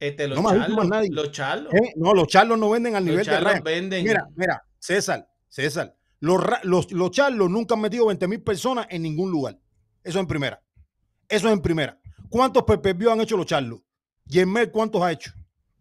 Este, 0.01 0.27
los 0.27 0.43
no 0.43 0.49
charlos, 0.49 0.77
más 0.79 0.89
nadie. 0.89 1.11
los 1.13 1.31
charlos. 1.31 1.75
¿Eh? 1.75 1.93
No, 1.97 2.15
los 2.15 2.27
charlos 2.29 2.59
no 2.59 2.71
venden 2.71 2.97
al 2.97 3.05
Los 3.05 3.11
nivel 3.13 3.27
de 3.27 3.39
Ryan. 3.41 3.63
venden. 3.63 4.03
Mira, 4.05 4.27
mira, 4.35 4.65
César, 4.79 5.29
César, 5.51 5.95
los, 6.21 6.41
los, 6.65 6.93
los 6.93 7.11
charlos 7.11 7.51
nunca 7.51 7.75
han 7.75 7.81
metido 7.81 8.07
20 8.07 8.29
mil 8.29 8.43
personas 8.43 8.87
en 8.91 9.03
ningún 9.03 9.31
lugar. 9.31 9.59
Eso 10.05 10.19
en 10.21 10.27
primera. 10.27 10.63
Eso 11.29 11.51
en 11.51 11.61
primera. 11.61 11.99
¿Cuántos 12.29 12.63
perpebios 12.65 13.13
han 13.13 13.21
hecho 13.21 13.37
los 13.37 13.47
charlos? 13.47 13.81
Yermel, 14.27 14.71
¿cuántos 14.71 15.03
ha 15.03 15.13
hecho? 15.13 15.33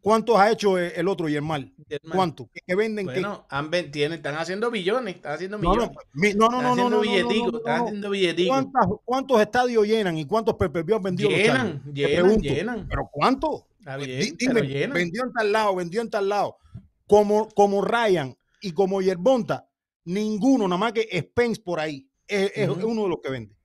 ¿Cuántos 0.02 0.38
ha 0.38 0.50
hecho 0.50 0.78
el, 0.78 1.08
otro 1.10 1.28
Yermal? 1.28 1.74
¿Cuántos? 2.10 2.48
¿Qué, 2.54 2.62
qué 2.66 2.74
venden? 2.74 3.06
qué? 3.08 3.14
Bueno, 3.16 3.46
han 3.50 3.70
ven- 3.70 3.92
tienen- 3.92 4.18
están 4.20 4.36
haciendo 4.36 4.72
billones, 4.72 5.16
están 5.16 5.34
haciendo 5.34 5.58
millones. 5.60 5.90
mi- 6.14 6.34
no, 6.34 6.48
no, 6.48 6.62
no, 6.62 6.74
no, 6.74 6.90
no, 6.90 7.04
están 7.04 7.82
haciendo 7.82 8.10
billeticos. 8.10 8.48
¿Cuántas- 8.48 8.88
¿Cuántos 9.04 9.42
estadios 9.42 9.86
llenan 9.86 10.18
y 10.18 10.26
cuántos 10.26 10.56
perpebios 10.56 10.98
han 10.98 11.04
vendido? 11.04 11.30
los 11.30 11.38
Llenan? 11.38 11.84
Te 11.84 11.92
llenan, 11.92 12.40
llenan. 12.42 12.88
¿Pero 12.88 13.10
cuánto? 13.12 13.68
Está 13.80 13.98
Pues, 13.98 14.08
bien, 14.08 14.36
dime, 14.38 14.62
vendió 14.88 15.24
en 15.24 15.34
tal 15.34 15.52
lado, 15.52 15.76
vendió 15.76 16.02
en 16.02 16.10
tal 16.10 16.30
lado. 16.30 16.58
Como, 17.06 17.50
como 17.50 17.82
Ryan 17.84 18.38
y 18.62 18.72
como 18.72 19.02
Yerbonta, 19.02 19.68
ninguno, 20.06 20.68
nada 20.68 20.78
más 20.80 20.94
que 20.94 21.08
Spence 21.20 21.62
por 21.62 21.80
ahí, 21.80 22.10
es, 22.28 22.52
es- 22.56 22.70
Ujú. 22.70 22.80
es 22.80 22.86
uno 22.86 23.04
de 23.04 23.10
los 23.10 23.20
que 23.24 23.30
vende. 23.30 23.56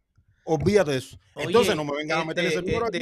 Olvídate 0.45 0.91
de 0.93 0.97
eso. 0.99 1.19
Oye, 1.35 1.47
Entonces 1.47 1.75
no 1.75 1.85
me 1.85 1.93
vengan 1.97 2.21
a 2.21 2.25
meter 2.25 2.45
este, 2.45 2.59
ese 2.59 2.67
número 2.67 2.87
aquí. 2.87 2.99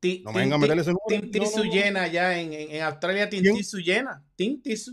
ti- 0.00 0.22
No 0.24 0.32
me 0.32 0.40
vengan 0.40 0.54
a 0.54 0.58
meter 0.66 0.78
ese 0.78 0.90
número. 0.92 1.26
No. 1.64 1.72
llena 1.72 2.02
allá 2.02 2.40
en, 2.40 2.52
en, 2.52 2.70
en 2.72 2.82
Australia, 2.82 3.28
¿Quién? 3.28 3.44
Tintisu 3.44 3.78
llena. 3.78 4.24
Tintisu. 4.34 4.92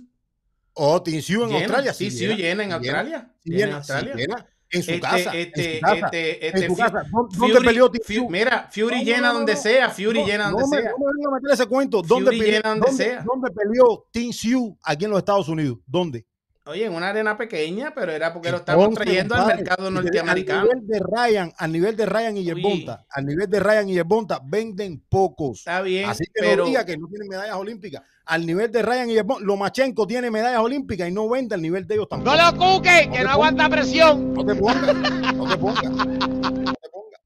Oh, 0.74 1.02
Tinsiu 1.02 1.44
en 1.46 1.54
Australia. 1.54 1.94
Sí, 1.94 2.10
Tintisu 2.10 2.34
llena 2.34 2.64
en 2.66 2.72
Australia. 2.74 3.34
en 3.46 3.72
Australia. 3.74 4.48
En 4.70 4.84
su 4.84 5.00
casa. 5.00 5.34
este, 5.34 5.76
en 5.76 5.80
su 5.80 5.82
casa. 5.82 6.10
este, 6.12 6.68
su 6.68 6.76
casa. 6.76 7.04
¿Dó- 7.10 7.30
¿Dónde 7.38 7.62
peleó 7.62 7.90
Tinsiu? 7.90 8.30
Mira, 8.30 8.70
Fury 8.72 9.04
llena 9.04 9.32
donde 9.34 9.56
sea, 9.56 9.90
Fury 9.90 10.24
llena 10.26 10.52
donde 10.52 10.66
sea. 10.68 10.92
No 10.92 10.98
me 11.00 11.06
vengan 11.16 11.34
a 11.34 11.36
meter 11.40 11.54
ese 11.54 11.66
cuento. 11.66 12.02
¿Dónde, 12.04 12.32
peleó, 12.32 12.62
donde 12.62 12.92
sea. 12.92 13.24
dónde 13.24 13.50
peleó 13.52 14.06
Tim 14.12 14.32
Siu 14.34 14.78
aquí 14.84 15.06
en 15.06 15.12
los 15.12 15.20
Estados 15.20 15.48
Unidos? 15.48 15.80
¿Dónde? 15.88 16.26
Oye, 16.68 16.86
en 16.86 16.94
una 16.94 17.10
arena 17.10 17.38
pequeña, 17.38 17.94
pero 17.96 18.12
era 18.12 18.34
porque 18.34 18.52
lo 18.52 18.58
estamos 18.58 18.86
Entonces, 18.90 19.06
trayendo 19.06 19.36
al 19.36 19.48
mercado 19.48 19.90
norteamericano. 19.90 20.60
Al 20.62 20.68
nivel 20.68 20.88
de 20.88 21.00
Ryan, 21.00 21.54
al 21.58 21.72
nivel 21.72 21.96
de 21.96 22.06
Ryan 22.06 22.38
y. 22.38 22.44
Yerbonta, 22.44 23.06
al 23.10 23.26
nivel 23.26 23.50
de 23.50 23.60
Ryan 23.62 23.90
y 23.90 23.94
Yerbonta, 23.94 24.42
venden 24.44 25.00
pocos. 25.08 25.60
Está 25.60 25.82
bien, 25.82 26.10
Así 26.10 26.26
que 26.26 26.32
pero 26.42 26.64
no 26.64 26.66
diga 26.66 26.86
que 26.86 26.98
no 26.98 27.08
tienen 27.08 27.30
medallas 27.30 27.56
olímpicas. 27.56 28.04
Al 28.26 28.46
nivel 28.46 28.70
de 28.72 28.82
Ryan 28.82 29.10
y 29.10 29.14
Yerbonta, 29.14 29.46
Lomachenko 29.46 30.06
tiene 30.06 30.30
medallas 30.30 30.60
olímpicas 30.60 31.08
y 31.08 31.12
no 31.14 31.30
vende 31.30 31.56
al 31.56 31.62
nivel 31.62 31.88
de 31.88 31.96
ellos 31.96 32.10
tampoco. 32.10 32.36
No 32.36 32.52
lo 32.52 32.58
cuque, 32.58 33.10
que 33.14 33.24
no 33.24 33.30
aguanta 33.30 33.70
presión. 33.70 34.34
No 34.34 34.46
te 34.46 34.56
pongas, 34.56 34.94
no 35.36 35.48
te 35.48 35.58
pongas, 35.58 35.84
no 35.96 36.74
te 36.74 36.90
pongas, 36.90 37.22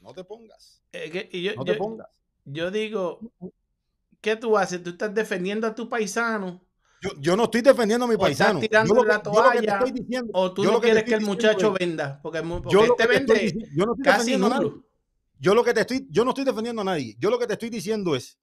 no 0.00 0.14
te 0.14 0.24
pongas, 0.24 0.82
eh, 0.92 1.10
que- 1.10 1.28
y 1.32 1.42
yo, 1.42 1.54
no 1.56 1.64
te 1.64 1.72
yo- 1.72 1.78
pongas. 1.78 2.06
yo 2.44 2.70
digo, 2.70 3.18
¿qué 4.20 4.36
tú 4.36 4.56
haces? 4.56 4.82
Tú 4.84 4.90
estás 4.90 5.12
defendiendo 5.12 5.66
a 5.66 5.74
tu 5.74 5.88
paisano 5.88 6.63
Yo, 7.04 7.10
yo 7.20 7.36
no 7.36 7.44
estoy 7.44 7.60
defendiendo 7.60 8.06
a 8.06 8.08
mi 8.08 8.14
estás 8.14 8.26
paisano. 8.28 8.60
Yo 8.60 8.66
tirándole 8.68 9.00
lo, 9.02 9.06
la 9.06 9.22
que, 9.22 9.24
yo 9.30 9.34
lo 9.34 9.42
que 9.50 9.58
te 9.58 9.66
toalla, 9.66 9.72
estoy 9.78 9.92
diciendo, 9.92 10.30
o 10.32 10.54
tú 10.54 10.62
yo 10.64 10.68
no 10.70 10.74
lo 10.76 10.80
que 10.80 10.86
quieres 10.86 11.04
que 11.04 11.10
estoy 11.10 11.22
el 11.22 11.26
muchacho 11.30 11.72
es- 11.74 11.78
venda, 11.78 12.20
porque, 12.22 12.42
porque 12.42 12.70
yo 12.70 12.80
este 12.80 12.94
que 12.96 12.96
te 12.96 13.02
estoy 13.02 13.16
vende 13.18 13.40
diciendo- 13.44 13.66
yo 13.76 13.86
no 13.86 13.92
estoy 13.92 14.04
casi 14.04 14.16
defendiendo 14.18 14.46
a 14.46 14.48
nadie. 14.50 14.70
nulo. 14.70 14.84
Yo 15.38 15.54
lo 15.54 15.64
que 15.64 15.74
te 15.74 15.80
estoy, 15.82 16.06
yo 16.10 16.24
no 16.24 16.30
estoy 16.30 16.44
defendiendo 16.44 16.80
a 16.80 16.84
nadie. 16.84 17.16
Yo 17.18 17.30
lo 17.30 17.38
que 17.38 17.46
te 17.46 17.52
estoy 17.52 17.68
diciendo 17.68 18.16
es 18.16 18.38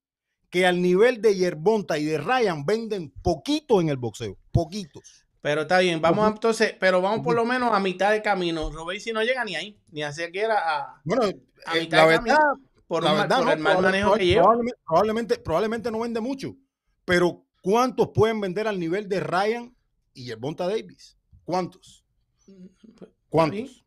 que 0.52 0.66
al 0.68 0.82
nivel 0.82 1.22
de 1.22 1.36
Yerbonta 1.36 1.98
y 1.98 2.06
de 2.06 2.18
Ryan 2.20 2.66
venden 2.66 3.12
poquito 3.24 3.82
en 3.82 3.90
el 3.90 3.98
boxeo. 3.98 4.38
Poquitos. 4.52 5.26
Pero 5.42 5.62
está 5.62 5.80
bien, 5.80 6.00
vamos 6.02 6.26
a, 6.26 6.28
entonces, 6.28 6.76
pero 6.80 7.02
vamos 7.02 7.22
por 7.26 7.36
lo 7.36 7.46
menos 7.46 7.74
a 7.74 7.80
mitad 7.80 8.12
de 8.12 8.22
camino. 8.22 8.70
Robey 8.70 9.00
si 9.00 9.12
no 9.12 9.24
llega 9.24 9.44
ni 9.44 9.56
ahí, 9.56 9.80
ni 9.90 10.04
a 10.04 10.12
siquiera 10.12 10.56
a, 10.60 11.02
Bueno, 11.04 11.24
a 11.66 11.78
eh, 11.78 11.80
mitad 11.80 11.98
la 11.98 12.04
de 12.04 12.10
verdad, 12.10 12.26
camino 12.38 12.70
por, 12.86 13.04
la 13.04 13.12
un 13.14 13.18
verdad, 13.22 13.38
por 13.38 13.46
no, 13.48 13.52
el 13.54 13.60
mal 13.60 13.82
manejo 13.82 14.14
que 14.14 14.26
lleva. 14.26 14.42
Probablemente, 14.44 14.80
probablemente, 14.86 15.38
probablemente 15.40 15.92
no 15.92 16.00
vende 16.02 16.20
mucho. 16.22 16.56
Pero 17.06 17.44
¿cuántos 17.62 18.10
pueden 18.14 18.42
vender 18.42 18.68
al 18.68 18.80
nivel 18.80 19.08
de 19.08 19.20
Ryan 19.20 19.76
y 20.14 20.26
Yerbonta 20.26 20.68
Davis? 20.68 21.18
¿Cuántos? 21.44 22.04
¿Cuántos? 23.30 23.86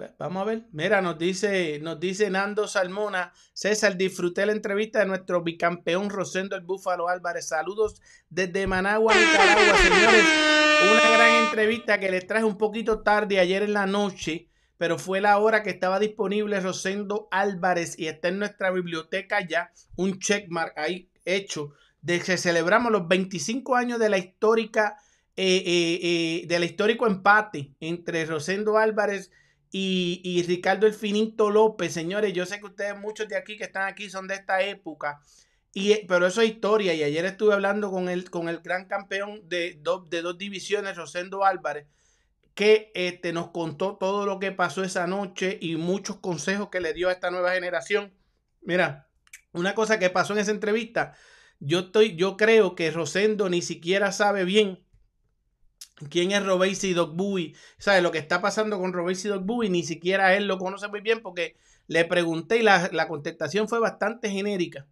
Va- 0.00 0.14
Vamos 0.18 0.42
a 0.42 0.44
ver. 0.44 0.66
Mira, 0.72 1.00
nos 1.00 1.18
dice, 1.18 1.78
nos 1.80 2.00
dice 2.00 2.28
Nando 2.30 2.66
Salmona. 2.66 3.32
César, 3.52 3.96
disfruté 3.96 4.44
la 4.46 4.52
entrevista 4.52 4.98
de 5.00 5.06
nuestro 5.06 5.42
bicampeón 5.42 6.10
Rosendo 6.10 6.56
el 6.56 6.62
Búfalo 6.62 7.08
Álvarez. 7.08 7.46
Saludos 7.48 8.00
desde 8.28 8.66
Managua, 8.66 9.14
Nicaragua, 9.14 9.76
señores. 9.78 10.24
Una 10.92 11.10
gran 11.16 11.44
entrevista 11.44 12.00
que 12.00 12.10
les 12.10 12.26
traje 12.26 12.44
un 12.44 12.58
poquito 12.58 13.02
tarde 13.02 13.38
ayer 13.38 13.62
en 13.62 13.72
la 13.72 13.86
noche, 13.86 14.48
pero 14.78 14.98
fue 14.98 15.20
la 15.20 15.38
hora 15.38 15.62
que 15.62 15.70
estaba 15.70 15.98
disponible 16.00 16.58
Rosendo 16.60 17.28
Álvarez 17.30 17.96
y 17.98 18.08
está 18.08 18.28
en 18.28 18.40
nuestra 18.40 18.70
biblioteca 18.72 19.46
ya 19.46 19.72
un 19.96 20.18
checkmark 20.18 20.76
ahí 20.76 21.08
hecho 21.24 21.72
de 22.04 22.20
que 22.20 22.36
celebramos 22.36 22.92
los 22.92 23.08
25 23.08 23.74
años 23.74 23.98
de 23.98 24.10
la 24.10 24.18
histórica 24.18 24.98
eh, 25.36 25.62
eh, 25.66 26.00
eh, 26.02 26.46
del 26.46 26.64
histórico 26.64 27.06
empate 27.06 27.72
entre 27.80 28.26
Rosendo 28.26 28.76
Álvarez 28.76 29.32
y, 29.72 30.20
y 30.22 30.42
Ricardo 30.42 30.86
El 30.86 30.92
Finito 30.92 31.50
López, 31.50 31.92
señores. 31.92 32.34
Yo 32.34 32.44
sé 32.44 32.60
que 32.60 32.66
ustedes, 32.66 32.96
muchos 32.96 33.26
de 33.26 33.36
aquí 33.36 33.56
que 33.56 33.64
están 33.64 33.88
aquí, 33.88 34.10
son 34.10 34.28
de 34.28 34.34
esta 34.34 34.60
época. 34.60 35.18
Y, 35.72 35.92
eh, 35.92 36.04
pero 36.06 36.26
eso 36.26 36.42
es 36.42 36.50
historia. 36.50 36.92
Y 36.92 37.02
ayer 37.02 37.24
estuve 37.24 37.54
hablando 37.54 37.90
con 37.90 38.10
el, 38.10 38.30
con 38.30 38.50
el 38.50 38.60
gran 38.60 38.86
campeón 38.86 39.48
de, 39.48 39.78
dos 39.80 40.08
de 40.10 40.20
dos 40.20 40.36
divisiones, 40.36 40.96
Rosendo 40.96 41.44
Álvarez, 41.44 41.86
que 42.54 42.92
este, 42.94 43.32
nos 43.32 43.50
contó 43.50 43.96
todo 43.96 44.26
lo 44.26 44.38
que 44.38 44.52
pasó 44.52 44.84
esa 44.84 45.06
noche 45.06 45.58
y 45.58 45.76
muchos 45.76 46.18
consejos 46.18 46.68
que 46.68 46.80
le 46.80 46.92
dio 46.92 47.08
a 47.08 47.12
esta 47.12 47.30
nueva 47.30 47.52
generación. 47.54 48.12
Mira, 48.60 49.08
una 49.52 49.74
cosa 49.74 49.98
que 49.98 50.10
pasó 50.10 50.34
en 50.34 50.40
esa 50.40 50.50
entrevista, 50.50 51.14
yo, 51.64 51.80
estoy, 51.80 52.16
yo 52.16 52.36
creo 52.36 52.74
que 52.74 52.90
Rosendo 52.90 53.48
ni 53.48 53.62
siquiera 53.62 54.12
sabe 54.12 54.44
bien 54.44 54.80
quién 56.10 56.32
es 56.32 56.44
Robesi 56.44 56.92
Dog 56.92 57.14
Bowie. 57.16 57.54
¿Sabe 57.78 58.02
lo 58.02 58.10
que 58.10 58.18
está 58.18 58.40
pasando 58.40 58.78
con 58.78 58.92
Robesi 58.92 59.28
Dog 59.28 59.44
Bowie? 59.44 59.70
Ni 59.70 59.82
siquiera 59.82 60.34
él 60.34 60.46
lo 60.46 60.58
conoce 60.58 60.88
muy 60.88 61.00
bien 61.00 61.20
porque 61.22 61.56
le 61.86 62.04
pregunté 62.04 62.58
y 62.58 62.62
la, 62.62 62.88
la 62.92 63.08
contestación 63.08 63.68
fue 63.68 63.80
bastante 63.80 64.30
genérica. 64.30 64.86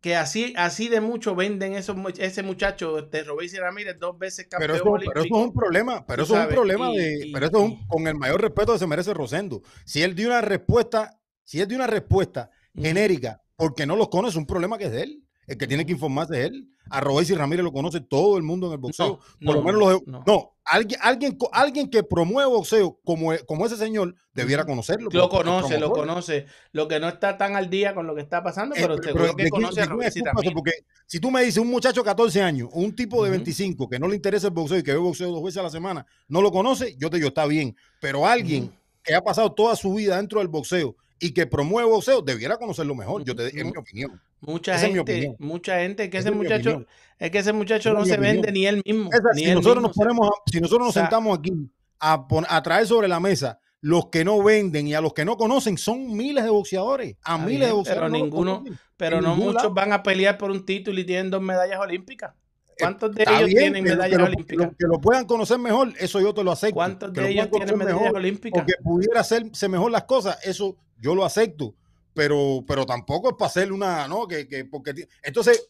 Que 0.00 0.16
así, 0.16 0.52
así 0.58 0.88
de 0.88 1.00
mucho 1.00 1.34
venden 1.34 1.72
esos, 1.72 1.96
ese 2.18 2.42
muchacho, 2.42 2.98
este, 2.98 3.24
Robesi 3.24 3.56
Ramírez, 3.56 3.96
dos 3.98 4.18
veces 4.18 4.46
campeón 4.50 4.60
Pero 4.60 4.74
eso, 4.74 4.84
pero 5.06 5.20
eso 5.24 5.34
es 5.34 5.46
un 5.46 5.54
problema, 5.54 6.06
pero 6.06 6.22
eso 6.24 6.34
es 6.34 6.38
un 6.40 6.42
sabes, 6.42 6.56
problema 6.56 6.90
y- 6.90 6.96
de, 6.98 7.26
y- 7.28 7.32
pero 7.32 7.46
eso 7.46 7.56
es 7.56 7.62
un- 7.64 7.88
con 7.88 8.06
el 8.06 8.14
mayor 8.14 8.42
respeto 8.42 8.74
que 8.74 8.78
se 8.78 8.86
merece 8.86 9.14
Rosendo. 9.14 9.62
Si 9.86 10.02
él 10.02 10.14
dio 10.14 10.28
una 10.28 10.42
respuesta, 10.42 11.18
si 11.42 11.60
él 11.62 11.68
dio 11.68 11.78
una 11.78 11.86
respuesta 11.86 12.50
genérica, 12.76 13.40
porque 13.56 13.86
no 13.86 13.96
los 13.96 14.10
conoce, 14.10 14.32
es 14.32 14.36
un 14.36 14.46
problema 14.46 14.76
que 14.76 14.84
es 14.86 14.92
de 14.92 15.02
él. 15.04 15.23
El 15.46 15.58
que 15.58 15.66
tiene 15.66 15.84
que 15.84 15.92
informarse 15.92 16.40
es 16.40 16.46
él. 16.50 16.68
A 16.90 17.00
Robesi 17.00 17.34
Ramírez 17.34 17.64
lo 17.64 17.72
conoce 17.72 18.00
todo 18.00 18.36
el 18.36 18.42
mundo 18.42 18.66
en 18.66 18.72
el 18.74 18.78
boxeo. 18.78 19.18
No, 19.40 19.46
Por 19.46 19.54
lo 19.56 19.60
no, 19.62 19.66
menos 19.66 19.80
los, 19.80 20.06
no. 20.06 20.22
no. 20.26 20.52
alguien, 20.64 21.00
alguien, 21.02 21.38
alguien 21.52 21.88
que 21.88 22.02
promueve 22.02 22.50
boxeo 22.50 22.98
como, 23.04 23.32
e- 23.32 23.44
como 23.46 23.64
ese 23.64 23.76
señor 23.78 24.14
debiera 24.34 24.66
conocerlo. 24.66 25.08
Lo 25.10 25.28
conoce, 25.30 25.78
lo 25.78 25.90
conoce. 25.92 26.44
Lo 26.72 26.86
que 26.86 27.00
no 27.00 27.08
está 27.08 27.38
tan 27.38 27.56
al 27.56 27.70
día 27.70 27.94
con 27.94 28.06
lo 28.06 28.14
que 28.14 28.20
está 28.20 28.42
pasando, 28.42 28.74
Eh, 28.76 28.80
pero 28.82 28.96
pero- 28.96 29.02
seguro 29.12 29.36
que 29.36 29.44
¿de 29.44 29.50
quién- 29.50 29.62
conoce 29.62 29.80
a 29.80 29.86
Robesi? 29.86 30.20
Ramírez. 30.22 30.52
Porque 30.52 30.72
si 31.06 31.20
tú 31.20 31.30
me 31.30 31.40
dices 31.42 31.56
un 31.58 31.68
muchacho 31.70 32.02
de 32.02 32.04
14 32.04 32.42
años, 32.42 32.68
un 32.72 32.94
tipo 32.94 33.16
de 33.24 33.30
Ujú. 33.30 33.38
25 33.38 33.88
que 33.88 33.98
no 33.98 34.06
le 34.06 34.16
interesa 34.16 34.48
el 34.48 34.52
boxeo 34.52 34.78
y 34.78 34.82
que 34.82 34.92
ve 34.92 34.98
boxeo 34.98 35.30
dos 35.32 35.42
veces 35.42 35.58
a 35.58 35.62
la 35.62 35.70
semana, 35.70 36.06
no 36.28 36.42
lo 36.42 36.52
conoce, 36.52 36.96
yo 36.98 37.08
te 37.08 37.16
digo, 37.16 37.28
está 37.28 37.46
bien. 37.46 37.74
Pero 37.98 38.26
alguien 38.26 38.70
que 39.02 39.14
ha 39.14 39.22
pasado 39.22 39.52
toda 39.52 39.74
su 39.76 39.94
vida 39.94 40.18
dentro 40.18 40.40
del 40.40 40.48
boxeo 40.48 40.96
y 41.18 41.32
que 41.32 41.46
promueve 41.46 41.88
boxeo, 41.88 42.20
debiera 42.20 42.58
conocerlo 42.58 42.94
mejor. 42.94 43.24
Yo 43.24 43.34
te, 43.34 43.46
es 43.46 43.54
mi 43.64 43.72
opinión. 43.76 44.20
Mucha 44.46 44.74
Esa 44.76 44.86
gente, 44.88 45.36
mucha 45.38 45.78
gente, 45.78 46.10
que 46.10 46.18
Esa 46.18 46.28
ese 46.28 46.36
es 46.36 46.42
muchacho, 46.42 46.84
es 47.18 47.30
que 47.30 47.38
ese 47.38 47.52
muchacho 47.52 47.90
Esa 47.90 47.98
no 47.98 48.04
se 48.04 48.12
opinión. 48.14 48.32
vende 48.34 48.52
ni 48.52 48.66
él 48.66 48.82
mismo. 48.84 49.10
Esa, 49.12 49.22
ni 49.34 49.40
si 49.42 49.44
él 49.50 49.54
nosotros 49.56 49.76
mismo 49.82 49.88
nos 49.88 49.96
ponemos, 49.96 50.28
si 50.50 50.60
nosotros 50.60 50.80
nos 50.86 50.88
O 50.90 50.92
sea- 50.92 51.02
sentamos 51.02 51.38
aquí 51.38 51.52
a, 52.00 52.26
pon- 52.28 52.46
a 52.48 52.62
traer 52.62 52.86
sobre 52.86 53.08
la 53.08 53.20
mesa 53.20 53.58
los 53.80 54.06
que 54.06 54.24
no 54.24 54.42
venden 54.42 54.86
y 54.88 54.94
a 54.94 55.00
los 55.00 55.12
que 55.12 55.24
no 55.24 55.36
conocen, 55.36 55.76
son 55.78 56.16
miles 56.16 56.42
de 56.44 56.50
boxeadores. 56.50 57.16
A 57.22 57.36
miles 57.38 57.58
bien, 57.58 57.68
de 57.68 57.72
boxeadores. 57.72 58.10
pero 58.10 58.18
no 58.18 58.24
ninguno- 58.24 58.64
pero 58.96 59.20
no 59.20 59.36
muchos 59.36 59.54
lado. 59.54 59.74
van 59.74 59.92
a 59.92 60.02
pelear 60.02 60.38
por 60.38 60.50
un 60.50 60.64
título 60.64 60.98
y 61.00 61.04
tienen 61.04 61.30
dos 61.30 61.42
medallas 61.42 61.78
olímpicas. 61.80 62.32
¿Cuántos 62.78 63.14
de 63.14 63.22
Está 63.22 63.36
ellos 63.36 63.48
bien, 63.50 63.58
tienen 63.72 63.84
lo- 63.84 63.90
medallas 63.90 64.18
lo- 64.18 64.24
olímpicas? 64.24 64.68
Que 64.78 64.86
lo, 64.86 65.00
puedan 65.00 65.26
conocer 65.26 65.58
mejor, 65.58 65.92
eso 66.00 66.20
yo 66.20 66.34
te 66.34 66.42
lo 66.42 66.50
acepto. 66.50 66.74
¿Cuántos 66.74 67.12
Que 67.12 67.20
de 67.20 67.26
lo 67.26 67.32
ellos 67.32 67.50
tienen 67.50 67.78
medallas 67.78 68.12
olímpicas? 68.14 68.62
Porque 68.62 68.74
pudiera 68.82 69.20
hacerse 69.20 69.68
mejor 69.68 69.92
las 69.92 70.04
cosas, 70.04 70.38
eso 70.44 70.76
yo 70.98 71.14
lo 71.14 71.24
acepto. 71.24 71.74
Pero, 72.14 72.64
pero 72.66 72.86
tampoco 72.86 73.28
es 73.30 73.34
para 73.36 73.48
hacerle 73.48 73.74
una, 73.74 74.06
¿no? 74.08 74.26
Que, 74.26 74.46
que 74.48 74.64
porque 74.64 74.94
entonces, 75.22 75.68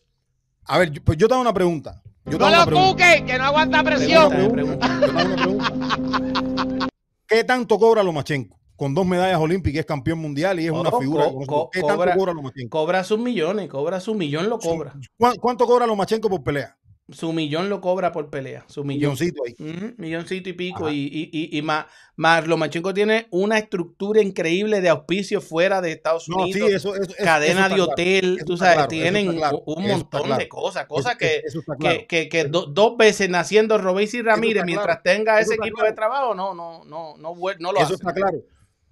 a 0.66 0.78
ver, 0.78 0.90
yo- 0.90 1.02
pues 1.02 1.16
yo 1.18 1.26
te 1.26 1.34
hago 1.34 1.40
una 1.42 1.54
pregunta. 1.54 2.02
Yo 2.26 2.38
No 2.38 2.48
lo 2.48 2.64
cuque, 2.90 3.24
que 3.26 3.36
no 3.38 3.44
aguanta 3.44 3.82
presión. 3.82 4.30
Pregunta, 4.30 4.52
pregunta, 4.54 5.00
yo 5.00 5.12
te 5.12 5.20
hago 5.20 5.26
una 5.26 5.36
pregunta. 5.36 6.86
¿Qué 7.26 7.44
tanto 7.44 7.78
cobra 7.78 8.02
Lomachenko? 8.02 8.58
Con 8.76 8.94
dos 8.94 9.06
medallas 9.06 9.38
olímpicas, 9.40 9.80
es 9.80 9.86
campeón 9.86 10.18
mundial 10.18 10.58
y 10.60 10.66
es 10.66 10.70
una 10.72 10.90
figura. 10.92 11.24
co- 11.24 11.28
reconocida. 11.40 11.46
co- 11.54 11.70
¿Qué 11.70 11.80
cobra- 11.80 11.96
tanto 12.06 12.18
cobra 12.18 12.32
Lomachenko? 12.34 12.78
Cobra 12.78 13.04
sus 13.04 13.18
millones, 13.18 13.68
cobra 13.68 14.00
su 14.00 14.14
millón, 14.14 14.48
lo 14.48 14.58
cobra. 14.58 14.94
¿Cuán- 15.18 15.36
¿Cuánto 15.36 15.66
cobra 15.66 15.86
Lomachenko 15.86 16.28
por 16.28 16.42
pelea? 16.42 16.76
Su 17.10 17.34
millón 17.34 17.68
lo 17.68 17.82
cobra 17.82 18.12
por 18.12 18.30
pelea. 18.30 18.64
Su 18.66 18.82
millón. 18.82 19.12
Milloncito 19.12 19.42
ahí. 19.46 19.94
Milloncito 19.98 20.48
y 20.48 20.52
pico. 20.54 20.88
Y, 20.90 20.94
y, 21.04 21.28
y, 21.32 21.58
y 21.58 21.60
más, 21.60 21.84
más 22.16 22.46
Lomachenko 22.46 22.94
tiene 22.94 23.26
una 23.30 23.58
estructura 23.58 24.22
increíble 24.22 24.80
de 24.80 24.88
auspicio 24.88 25.42
fuera 25.42 25.82
de 25.82 25.92
Estados 25.92 26.26
No, 26.30 26.46
sí, 26.46 26.52
Unidos. 26.52 26.70
eso, 26.72 26.96
eso- 26.96 27.12
cadena 27.22 27.66
eso 27.66 27.68
de 27.68 27.74
claro. 27.74 27.92
hotel, 27.92 28.38
tú 28.46 28.56
sabes, 28.56 28.74
claro, 28.76 28.88
tienen 28.88 29.36
claro, 29.36 29.62
un 29.66 29.86
montón 29.86 30.22
claro. 30.22 30.38
de 30.42 30.48
cosas, 30.48 30.86
cosas 30.86 31.16
que, 31.16 31.42
que, 31.78 32.06
que, 32.06 32.28
que 32.30 32.44
do- 32.44 32.64
dos 32.66 32.96
veces 32.96 33.28
naciendo 33.28 33.76
Robesi 33.76 34.22
Ramírez, 34.22 34.62
está 34.62 34.66
mientras 34.66 35.02
tenga 35.02 35.38
ese 35.40 35.56
equipo 35.56 35.82
de 35.82 35.92
trabajo, 35.92 36.34
no, 36.34 36.54
no, 36.54 36.84
no, 36.86 37.18
no, 37.18 37.34
no 37.36 37.72
lo 37.72 37.76
Eso 37.76 37.84
hace. 37.84 37.94
está 37.94 38.14
claro. 38.14 38.38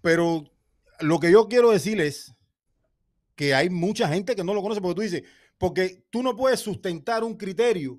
Pero 0.02 0.44
lo 1.00 1.18
que 1.18 1.32
yo 1.32 1.48
quiero 1.48 1.70
decir 1.70 1.98
es 1.98 2.34
que 3.36 3.54
hay 3.54 3.70
mucha 3.70 4.06
gente 4.08 4.36
que 4.36 4.44
no 4.44 4.52
lo 4.52 4.60
conoce 4.60 4.82
porque 4.82 4.96
tú 4.96 5.00
dices, 5.00 5.22
porque 5.62 6.02
tú 6.10 6.24
no 6.24 6.34
puedes 6.34 6.58
sustentar 6.58 7.22
un 7.22 7.36
criterio 7.36 7.96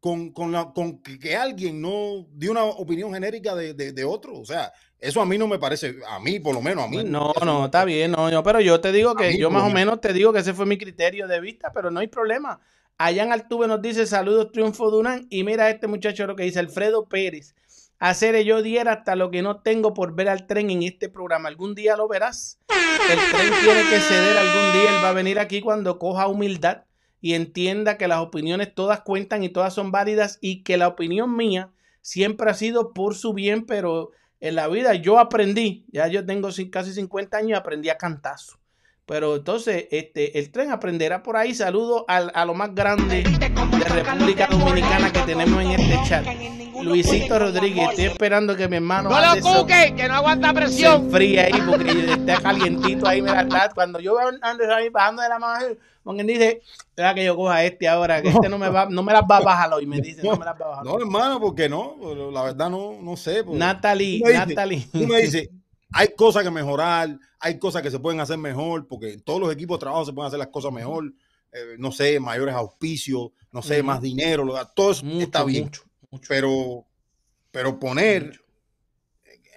con, 0.00 0.32
con, 0.34 0.52
la, 0.52 0.70
con 0.74 1.02
que, 1.02 1.34
alguien 1.34 1.80
no 1.80 2.26
dio 2.34 2.50
una 2.50 2.64
opinión 2.64 3.14
genérica 3.14 3.54
de, 3.54 3.72
de- 3.72 3.92
de 3.94 4.04
otro. 4.04 4.38
O 4.38 4.44
sea, 4.44 4.70
eso 4.98 5.22
a 5.22 5.24
mí 5.24 5.38
no 5.38 5.48
me 5.48 5.58
parece, 5.58 5.94
a 6.10 6.20
mí 6.20 6.38
por 6.40 6.54
lo 6.54 6.60
menos, 6.60 6.84
a 6.84 6.88
mí. 6.88 7.02
No, 7.04 7.32
eso 7.34 7.46
no, 7.46 7.64
está 7.64 7.86
bien, 7.86 8.10
no, 8.10 8.28
yo, 8.30 8.42
pero 8.42 8.60
yo 8.60 8.82
te 8.82 8.92
digo 8.92 9.12
A 9.12 9.16
que 9.16 9.30
mí 9.30 9.38
yo 9.38 9.48
más 9.50 9.62
o 9.62 9.70
menos. 9.70 9.98
te 10.02 10.12
digo 10.12 10.30
que 10.30 10.40
ese 10.40 10.52
fue 10.52 10.66
mi 10.66 10.76
criterio 10.76 11.26
de 11.26 11.40
vista, 11.40 11.72
pero 11.72 11.90
no 11.90 12.00
hay 12.00 12.08
problema. 12.08 12.60
Allá 12.98 13.22
en 13.22 13.32
Altuve 13.32 13.66
nos 13.66 13.80
dice 13.80 14.06
saludos, 14.06 14.52
triunfo 14.52 14.90
Durán, 14.90 15.26
y 15.30 15.42
mira 15.42 15.70
este 15.70 15.86
muchacho 15.86 16.26
lo 16.26 16.36
que 16.36 16.42
dice 16.42 16.58
Alfredo 16.58 17.08
Pérez. 17.08 17.54
Hacer 17.98 18.38
yo 18.44 18.60
diera 18.60 18.92
hasta 18.92 19.16
lo 19.16 19.30
que 19.30 19.40
no 19.40 19.62
tengo 19.62 19.94
por 19.94 20.14
ver 20.14 20.28
al 20.28 20.46
tren 20.46 20.68
en 20.68 20.82
este 20.82 21.08
programa. 21.08 21.48
Algún 21.48 21.74
día 21.74 21.96
lo 21.96 22.08
verás. 22.08 22.58
El 23.10 23.18
tren 23.32 23.52
tiene 23.64 23.80
que 23.88 24.00
ceder 24.00 24.36
algún 24.36 24.72
día. 24.74 24.96
Él 24.98 25.02
va 25.02 25.08
a 25.08 25.12
venir 25.14 25.38
aquí 25.38 25.62
cuando 25.62 25.98
coja 25.98 26.28
humildad 26.28 26.82
y 27.26 27.34
entienda 27.34 27.98
que 27.98 28.06
las 28.06 28.20
opiniones 28.20 28.72
todas 28.72 29.00
cuentan 29.00 29.42
y 29.42 29.48
todas 29.48 29.74
son 29.74 29.90
válidas 29.90 30.38
y 30.40 30.62
que 30.62 30.76
la 30.76 30.86
opinión 30.86 31.36
mía 31.36 31.72
siempre 32.00 32.48
ha 32.48 32.54
sido 32.54 32.92
por 32.94 33.16
su 33.16 33.32
bien, 33.32 33.66
pero 33.66 34.12
en 34.38 34.54
la 34.54 34.68
vida 34.68 34.94
yo 34.94 35.18
aprendí, 35.18 35.84
ya 35.88 36.06
yo 36.06 36.24
tengo 36.24 36.50
casi 36.70 36.92
50 36.92 37.36
años 37.36 37.50
y 37.50 37.54
aprendí 37.54 37.88
a 37.88 37.98
cantazo. 37.98 38.60
Pero 39.06 39.36
entonces, 39.36 39.86
este, 39.92 40.36
el 40.38 40.50
tren 40.50 40.72
aprenderá 40.72 41.22
por 41.22 41.36
ahí. 41.36 41.54
Saludo 41.54 42.04
al- 42.08 42.32
a, 42.34 42.44
lo 42.44 42.54
más 42.54 42.74
grande 42.74 43.22
de 43.22 43.84
República 44.02 44.48
Dominicana 44.50 45.12
que 45.12 45.20
tenemos 45.20 45.62
en 45.62 45.70
este 45.72 45.96
chat. 46.08 46.26
Luisito 46.82 47.38
Rodríguez, 47.38 47.88
estoy 47.90 48.04
esperando 48.06 48.54
que 48.56 48.68
mi 48.68 48.76
hermano 48.76 49.08
No 49.08 49.18
lo 49.20 49.40
cuque, 49.40 49.94
que 49.96 50.08
no 50.08 50.14
aguanta 50.14 50.48
se 50.48 50.54
presión. 50.54 51.04
enfríe 51.06 51.40
ahí 51.40 51.52
porque 51.66 51.90
está 52.12 52.40
calientito 52.40 53.06
ahí, 53.08 53.22
mira, 53.22 53.42
está- 53.42 53.70
cuando 53.74 53.98
yo 54.00 54.16
veo 54.16 54.28
a 54.28 54.50
Anderson 54.50 54.76
ahí 54.76 54.88
bajando 54.90 55.22
de 55.22 55.28
la 55.28 55.38
mano, 55.38 55.66
quien 56.04 56.26
dice, 56.26 56.60
deja 56.96 57.14
que 57.14 57.24
yo 57.24 57.34
coja 57.36 57.64
este 57.64 57.88
ahora, 57.88 58.20
que 58.22 58.28
este 58.28 58.48
no 58.48 58.58
me 58.58 58.68
va, 58.68 58.86
no 58.90 59.02
me 59.02 59.12
las 59.12 59.22
va 59.22 59.38
a 59.38 59.40
bajar 59.40 59.72
hoy, 59.72 59.86
me 59.86 60.00
dice, 60.00 60.22
no 60.22 60.36
me 60.36 60.44
las 60.44 60.60
va 60.60 60.66
a 60.66 60.68
bajar. 60.68 60.84
No, 60.84 60.98
hermano, 60.98 61.40
porque 61.40 61.68
no, 61.68 61.96
Pero 62.00 62.30
la 62.30 62.42
verdad 62.42 62.68
no, 62.70 62.98
no 63.00 63.16
sé. 63.16 63.42
porque- 63.42 63.58
Natalie, 63.58 64.18
dices- 64.18 64.46
Natalie. 64.48 64.88
Tú 64.92 64.98
me 65.06 65.20
dices, 65.22 65.48
hay 65.92 66.08
cosas 66.16 66.42
que 66.44 66.50
mejorar, 66.50 67.18
hay 67.40 67.58
cosas 67.58 67.82
que 67.82 67.90
se 67.90 67.98
pueden 67.98 68.20
hacer 68.20 68.38
mejor, 68.38 68.86
porque 68.88 69.12
en 69.14 69.22
todos 69.22 69.40
los 69.40 69.52
equipos 69.52 69.78
de 69.78 69.80
trabajo 69.80 70.04
se 70.04 70.12
pueden 70.12 70.26
hacer 70.28 70.38
las 70.38 70.48
cosas 70.48 70.72
mejor. 70.72 71.12
eh, 71.52 71.76
no 71.78 71.90
sé, 71.90 72.20
mayores 72.20 72.54
auspicios, 72.54 73.30
no 73.50 73.62
sé, 73.62 73.82
más 73.82 74.02
dinero, 74.02 74.44
lo- 74.44 74.62
todo 74.74 74.90
eso 74.90 75.06
Mucho, 75.06 75.24
está 75.24 75.42
bien. 75.44 75.64
mucho, 75.64 75.84
mucho. 76.10 76.26
Pero, 76.28 76.84
pero 77.50 77.78
poner 77.78 78.44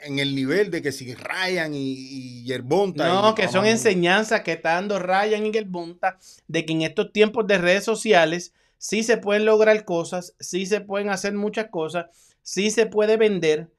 en 0.03 0.19
el 0.19 0.33
nivel 0.33 0.71
de 0.71 0.81
que 0.81 0.91
si 0.93 1.13
Ryan 1.13 1.74
y, 1.74 1.79
y 1.93 2.43
Yerbonta. 2.45 3.05
No, 3.07 3.31
y- 3.31 3.36
que 3.36 3.48
son 3.50 3.65
enseñanzas 3.65 4.41
que 4.41 4.53
está 4.53 4.75
dando 4.75 4.98
Ryan 5.00 5.45
y 5.48 5.57
el 5.57 5.65
Bunta 5.65 6.17
de 6.48 6.65
que 6.65 6.71
en 6.74 6.83
estos 6.83 7.12
tiempos 7.12 7.48
de 7.48 7.57
redes 7.57 7.83
sociales 7.83 8.53
sí 8.77 9.03
se 9.03 9.17
pueden 9.17 9.43
lograr 9.45 9.83
cosas, 9.83 10.36
sí 10.39 10.65
se 10.65 10.79
pueden 10.79 11.09
hacer 11.09 11.33
muchas 11.33 11.67
cosas, 11.69 12.05
sí 12.41 12.71
se 12.71 12.86
puede 12.86 13.17
vender 13.17 13.69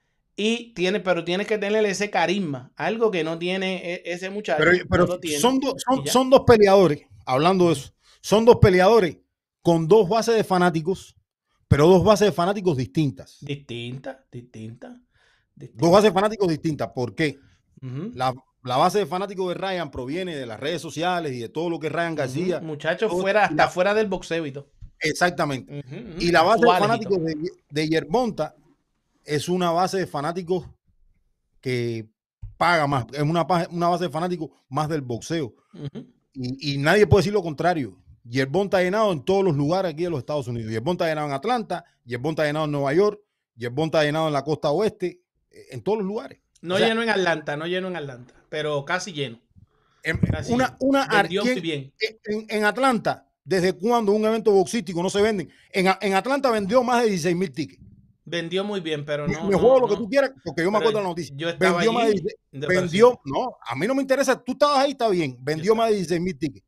y 0.43 0.73
tiene, 0.73 1.01
pero 1.01 1.23
tienes 1.23 1.47
que 1.47 1.59
tener 1.59 1.85
ese 1.85 2.09
carisma, 2.09 2.73
algo 2.77 3.11
que 3.11 3.23
no 3.25 3.39
tiene 3.39 3.95
e- 3.95 4.03
ese 4.07 4.31
muchacho. 4.31 4.63
Pero, 4.89 5.19
tiene. 5.21 5.39
son, 5.39 5.61
dos- 5.61 5.75
son, 6.07 6.31
dos 6.31 6.45
peleadores, 6.47 7.03
hablando 7.27 7.67
de 7.67 7.75
eso, 7.75 7.93
son 8.23 8.47
dos 8.47 8.57
peleadores 8.57 9.19
con 9.61 9.87
dos 9.87 10.09
bases 10.09 10.35
de 10.37 10.45
fanáticos, 10.45 11.15
pero 11.69 11.87
dos 11.87 12.03
bases 12.03 12.29
de 12.29 12.33
fanáticos 12.33 12.77
distintas. 12.79 13.37
distinta, 13.43 14.25
distinta. 14.33 14.99
distinta. 15.55 15.83
Dos 15.83 15.91
bases 15.93 16.05
de 16.11 16.13
fanáticos 16.15 16.49
distintas. 16.49 16.89
¿Por 16.95 17.15
qué? 17.15 17.39
La, 18.15 18.33
la 18.65 18.77
base 18.79 18.99
de 19.01 19.07
fanáticos 19.07 19.49
de 19.49 19.55
Ryan 19.55 19.91
proviene 19.91 20.37
de 20.37 20.47
las 20.47 20.59
redes 20.59 20.81
sociales 20.81 21.33
y 21.33 21.39
de 21.41 21.49
todo 21.51 21.69
lo 21.69 21.79
que 21.79 21.91
Ryan 21.91 22.15
García. 22.15 22.61
Muchachos 22.61 23.13
fuera, 23.13 23.45
hasta 23.45 23.55
la- 23.57 23.69
fuera 23.69 23.93
del 23.93 24.07
boxeo 24.07 24.47
y 24.47 24.53
todo. 24.53 24.71
Exactamente. 25.01 25.83
Y 26.19 26.31
la 26.31 26.43
base 26.43 26.61
de 26.65 26.71
fanáticos 26.79 27.19
de, 27.25 27.35
de 27.71 27.89
Yerbonta 27.89 28.55
es 29.25 29.49
una 29.49 29.71
base 29.71 29.99
de 29.99 30.07
fanáticos 30.07 30.67
que 31.61 32.09
paga 32.57 32.87
más. 32.87 33.07
Es 33.13 33.23
una, 33.23 33.47
una 33.71 33.89
base 33.89 34.05
de 34.05 34.11
fanáticos 34.11 34.51
más 34.69 34.89
del 34.89 35.01
boxeo. 35.03 35.55
Y, 36.33 36.75
y 36.75 36.79
nadie 36.79 37.07
puede 37.07 37.21
decir 37.21 37.33
lo 37.33 37.43
contrario. 37.43 37.97
Yerbonta 38.25 38.79
ha 38.79 38.83
llenado 38.83 39.13
en 39.13 39.25
todos 39.25 39.43
los 39.45 39.57
lugares 39.57 39.93
aquí 39.93 40.05
de 40.05 40.11
los 40.11 40.19
Estados 40.21 40.47
Unidos. 40.47 40.71
Yerbonta 40.71 41.05
ha 41.05 41.09
llenado 41.09 41.27
en 41.29 41.33
Atlanta, 41.33 41.85
Yerbonta 42.05 42.43
ha 42.43 42.47
llenado 42.47 42.67
en 42.67 42.73
Nueva 42.73 42.93
York, 42.93 43.21
Yerbonta 43.57 44.01
ha 44.01 44.05
llenado 44.05 44.27
en 44.29 44.33
la 44.35 44.45
costa 44.45 44.71
oeste, 44.71 45.21
eh, 45.51 45.67
en 45.71 45.83
todos 45.83 45.99
los 45.99 46.07
lugares. 46.07 46.39
No 46.61 46.75
O 46.75 46.79
sea, 46.79 46.89
lleno 46.89 47.03
en 47.03 47.09
Atlanta, 47.09 47.57
no 47.57 47.67
lleno 47.67 47.89
en 47.89 47.97
Atlanta, 47.97 48.35
pero 48.51 48.85
casi 48.85 49.13
lleno. 49.13 49.41
En- 50.03 50.19
Casi 50.19 50.53
una, 50.53 50.77
¿quién- 51.45 51.63
bien. 51.63 51.93
en, 52.27 52.47
en 52.49 52.65
Atlanta, 52.65 53.27
¿desde 53.45 53.73
cuándo 53.73 54.13
un 54.13 54.25
evento 54.25 54.53
boxístico 54.53 55.03
no 55.03 55.09
se 55.11 55.23
venden? 55.23 55.51
En, 55.73 55.87
en 56.01 56.15
Atlanta 56.15 56.51
vendió 56.51 56.83
más 56.83 57.03
de 57.03 57.09
16 57.09 57.35
mil 57.37 57.51
tickets. 57.51 57.83
Vendió 58.31 58.63
muy 58.65 58.81
bien, 58.81 59.05
pero 59.05 59.27
no. 59.27 59.45
me 59.45 59.51
no, 59.51 59.59
juego 59.59 59.81
lo 59.81 59.87
que 59.89 59.95
no. 59.95 59.99
tú 60.01 60.09
quieras, 60.09 60.31
porque 60.45 60.63
yo 60.63 60.71
me 60.71 60.79
acuerdo 60.79 60.99
de 60.99 61.03
la 61.03 61.09
noticia. 61.11 61.35
yo 61.37 61.49
estaba 61.49 61.73
Vendió 61.79 61.93
más 61.93 62.05
allí, 62.05 62.13
16 62.21 62.37
de- 62.53 62.67
vendió, 62.69 63.21
no, 63.25 63.57
a 63.67 63.75
mí 63.75 63.87
no 63.87 63.95
me 63.95 64.03
interesa, 64.03 64.41
tú 64.41 64.53
estabas 64.53 64.79
ahí, 64.79 64.93
está 64.93 65.09
bien, 65.09 65.37
vendió 65.41 65.75
más 65.75 65.89
de 65.89 65.97
16 65.97 66.21
mil 66.21 66.39
tickets. 66.39 66.65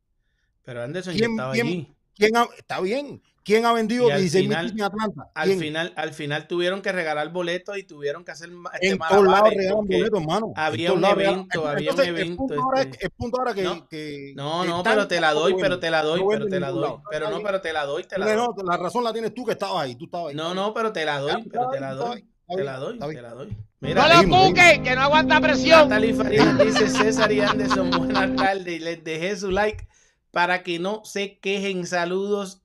Pero 0.64 0.82
Anderson, 0.82 1.14
yo 1.14 1.18
¿Quién- 1.18 1.30
estaba 1.32 1.52
quién- 1.52 1.66
allí. 1.66 1.94
¿Quién 2.14 2.32
está 2.58 2.80
bien, 2.80 3.22
¿quién 3.44 3.64
ha 3.66 3.72
vendido 3.72 4.08
Y 4.08 4.10
al 4.12 4.20
16 4.20 4.48
mil 4.48 4.56
final- 4.58 4.72
en 4.78 4.82
Atlanta? 4.82 5.30
Al 5.34 5.50
final, 5.54 5.92
al 5.96 6.12
final 6.14 6.46
tuvieron 6.46 6.82
que 6.82 6.92
regalar 6.92 7.30
boletos 7.32 7.76
y 7.78 7.84
tuvieron 7.84 8.24
que 8.24 8.30
hacer 8.32 8.50
este, 8.74 8.88
en 8.88 8.98
todos 8.98 9.26
lados 9.26 9.50
regalan 9.50 9.86
boletos, 9.86 10.20
hermano. 10.20 10.52
Había 10.56 10.92
un 10.92 11.04
evento, 11.04 11.66
había 11.68 11.92
un 11.92 12.00
Entonces, 12.00 12.08
el 12.08 12.16
evento, 12.16 12.36
punto 12.36 12.62
ahora 12.62 12.82
es- 12.82 12.98
El 13.00 13.10
punto 13.10 13.38
ahora 13.40 13.54
que. 13.54 13.62
No, 13.62 13.88
que- 13.88 14.32
No, 14.36 14.62
que 14.62 14.68
no, 14.68 14.82
pero 14.82 15.08
te 15.08 15.20
la 15.20 15.32
doy, 15.32 15.52
no 15.52 15.58
pero 15.58 15.78
te 15.78 15.90
la 15.90 16.02
doy, 16.02 16.20
no 16.20 16.28
pero 16.28 16.46
te 16.46 16.60
la 16.60 16.70
doy. 16.70 16.80
lado. 16.82 17.02
Pero 17.10 17.30
no, 17.30 17.40
pero 17.42 17.60
te 17.60 17.72
la 17.72 17.84
doy, 17.84 18.04
te 18.04 18.18
la 18.18 18.26
No, 18.34 18.46
doy. 18.46 18.54
no, 18.64 18.70
la 18.70 18.76
razón 18.76 19.04
la 19.04 19.12
tienes 19.12 19.34
tú 19.34 19.44
que 19.44 19.52
estabas 19.52 19.82
ahí, 19.84 19.94
tú 19.96 20.04
estabas 20.06 20.28
ahí. 20.30 20.34
No, 20.34 20.54
no, 20.54 20.72
pero 20.74 20.92
te 20.92 21.04
la 21.04 21.18
doy, 21.18 21.42
pero 21.50 21.68
te 21.70 21.80
la 21.80 21.94
doy. 21.94 22.24
Te 22.54 22.64
la 22.64 22.76
doy, 22.76 22.98
te 22.98 23.22
la 23.22 23.30
doy. 23.34 23.48
No 23.48 23.88
Mira, 23.88 24.06
lo 24.08 24.14
seguimos, 24.16 24.46
cuque, 24.48 24.80
que 24.84 24.94
no 24.94 25.00
aguanta 25.02 25.40
presión. 25.40 25.88
Natalie 25.88 26.12
Farinas 26.14 26.58
dice 26.64 26.88
César 26.88 27.32
y 27.32 27.40
Anderson, 27.40 27.90
buenas 27.90 28.36
tardes. 28.36 28.80
Les 28.82 29.02
dejé 29.02 29.36
su 29.36 29.50
like 29.50 29.88
para 30.30 30.62
que 30.62 30.78
no 30.78 31.02
se 31.04 31.38
quejen. 31.38 31.86
Saludos 31.86 32.61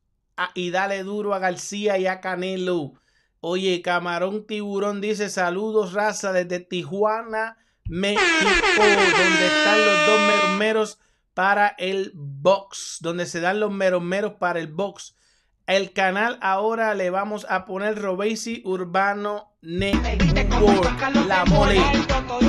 y 0.53 0.71
dale 0.71 1.03
duro 1.03 1.33
a 1.33 1.39
García 1.39 1.97
y 1.97 2.07
a 2.07 2.21
Canelo. 2.21 2.93
Oye, 3.39 3.81
Camarón 3.81 4.45
Tiburón 4.47 5.01
dice 5.01 5.29
saludos, 5.29 5.93
raza, 5.93 6.33
desde 6.33 6.59
Tijuana, 6.59 7.57
México, 7.85 8.23
donde 8.77 9.47
están 9.47 9.85
los 9.85 10.07
dos 10.07 10.19
meromeros 10.27 10.99
para 11.33 11.67
el 11.77 12.11
box, 12.15 12.97
donde 13.01 13.25
se 13.25 13.39
dan 13.39 13.59
los 13.59 13.71
meromeros 13.71 14.33
para 14.33 14.59
el 14.59 14.67
box. 14.67 15.15
El 15.67 15.91
canal 15.91 16.39
ahora 16.41 16.93
le 16.93 17.09
vamos 17.09 17.45
a 17.49 17.65
poner 17.65 18.01
Robesi 18.01 18.61
Urbano 18.65 19.53
Network, 19.61 20.99
la 21.27 21.45
mole. 21.45 21.81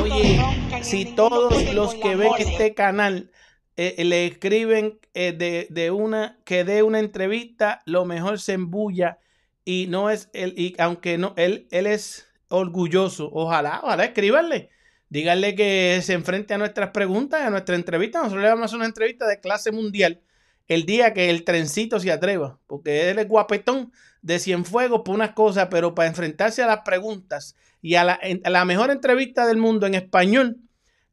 Oye, 0.01 0.41
si 0.83 1.05
todos 1.05 1.75
los 1.75 1.95
que 1.97 2.17
ven 2.17 2.33
este 2.39 2.75
canal 2.75 3.31
eh, 3.79 4.05
le 4.05 4.27
escriben 4.27 4.99
eh, 5.15 5.33
de, 5.33 5.69
de 5.71 5.93
una 5.93 6.37
que 6.45 6.65
dé 6.65 6.83
una 6.83 6.99
entrevista, 6.99 7.81
lo 7.87 8.05
mejor 8.05 8.41
se 8.41 8.55
embulla 8.55 9.19
y 9.65 9.87
no 9.89 10.11
es 10.11 10.31
él, 10.33 10.53
y 10.57 10.75
aunque 10.79 11.17
no, 11.17 11.33
él, 11.37 11.69
él 11.71 11.87
es 11.87 12.27
orgulloso. 12.49 13.31
Ojalá, 13.33 13.81
ojalá 13.85 14.07
escríbanle. 14.07 14.71
Díganle 15.11 15.55
que 15.55 16.01
se 16.03 16.15
enfrente 16.15 16.55
a 16.55 16.59
nuestras 16.59 16.91
preguntas, 16.91 17.43
a 17.43 17.51
nuestra 17.51 17.77
entrevista. 17.77 18.19
Nosotros 18.19 18.43
le 18.43 18.49
vamos 18.49 18.63
a 18.63 18.65
hacer 18.67 18.77
una 18.79 18.87
entrevista 18.87 19.29
de 19.29 19.39
clase 19.39 19.71
mundial 19.71 20.23
el 20.67 20.85
día 20.85 21.15
que 21.15 21.31
el 21.31 21.45
trencito 21.45 22.01
se 22.01 22.11
atreva, 22.11 22.59
porque 22.67 23.11
él 23.11 23.19
es 23.21 23.29
guapetón 23.29 23.93
de 24.23 24.41
Cienfuegos 24.41 25.03
por 25.05 25.15
unas 25.15 25.33
cosas, 25.33 25.69
pero 25.71 25.95
para 25.95 26.09
enfrentarse 26.09 26.65
a 26.65 26.67
las 26.67 26.81
preguntas 26.81 27.55
y 27.81 27.95
a 27.95 28.03
la, 28.03 28.19
a 28.45 28.51
la 28.51 28.65
mejor 28.65 28.91
entrevista 28.91 29.47
del 29.47 29.57
mundo 29.57 29.87
en 29.87 29.95
español, 29.95 30.57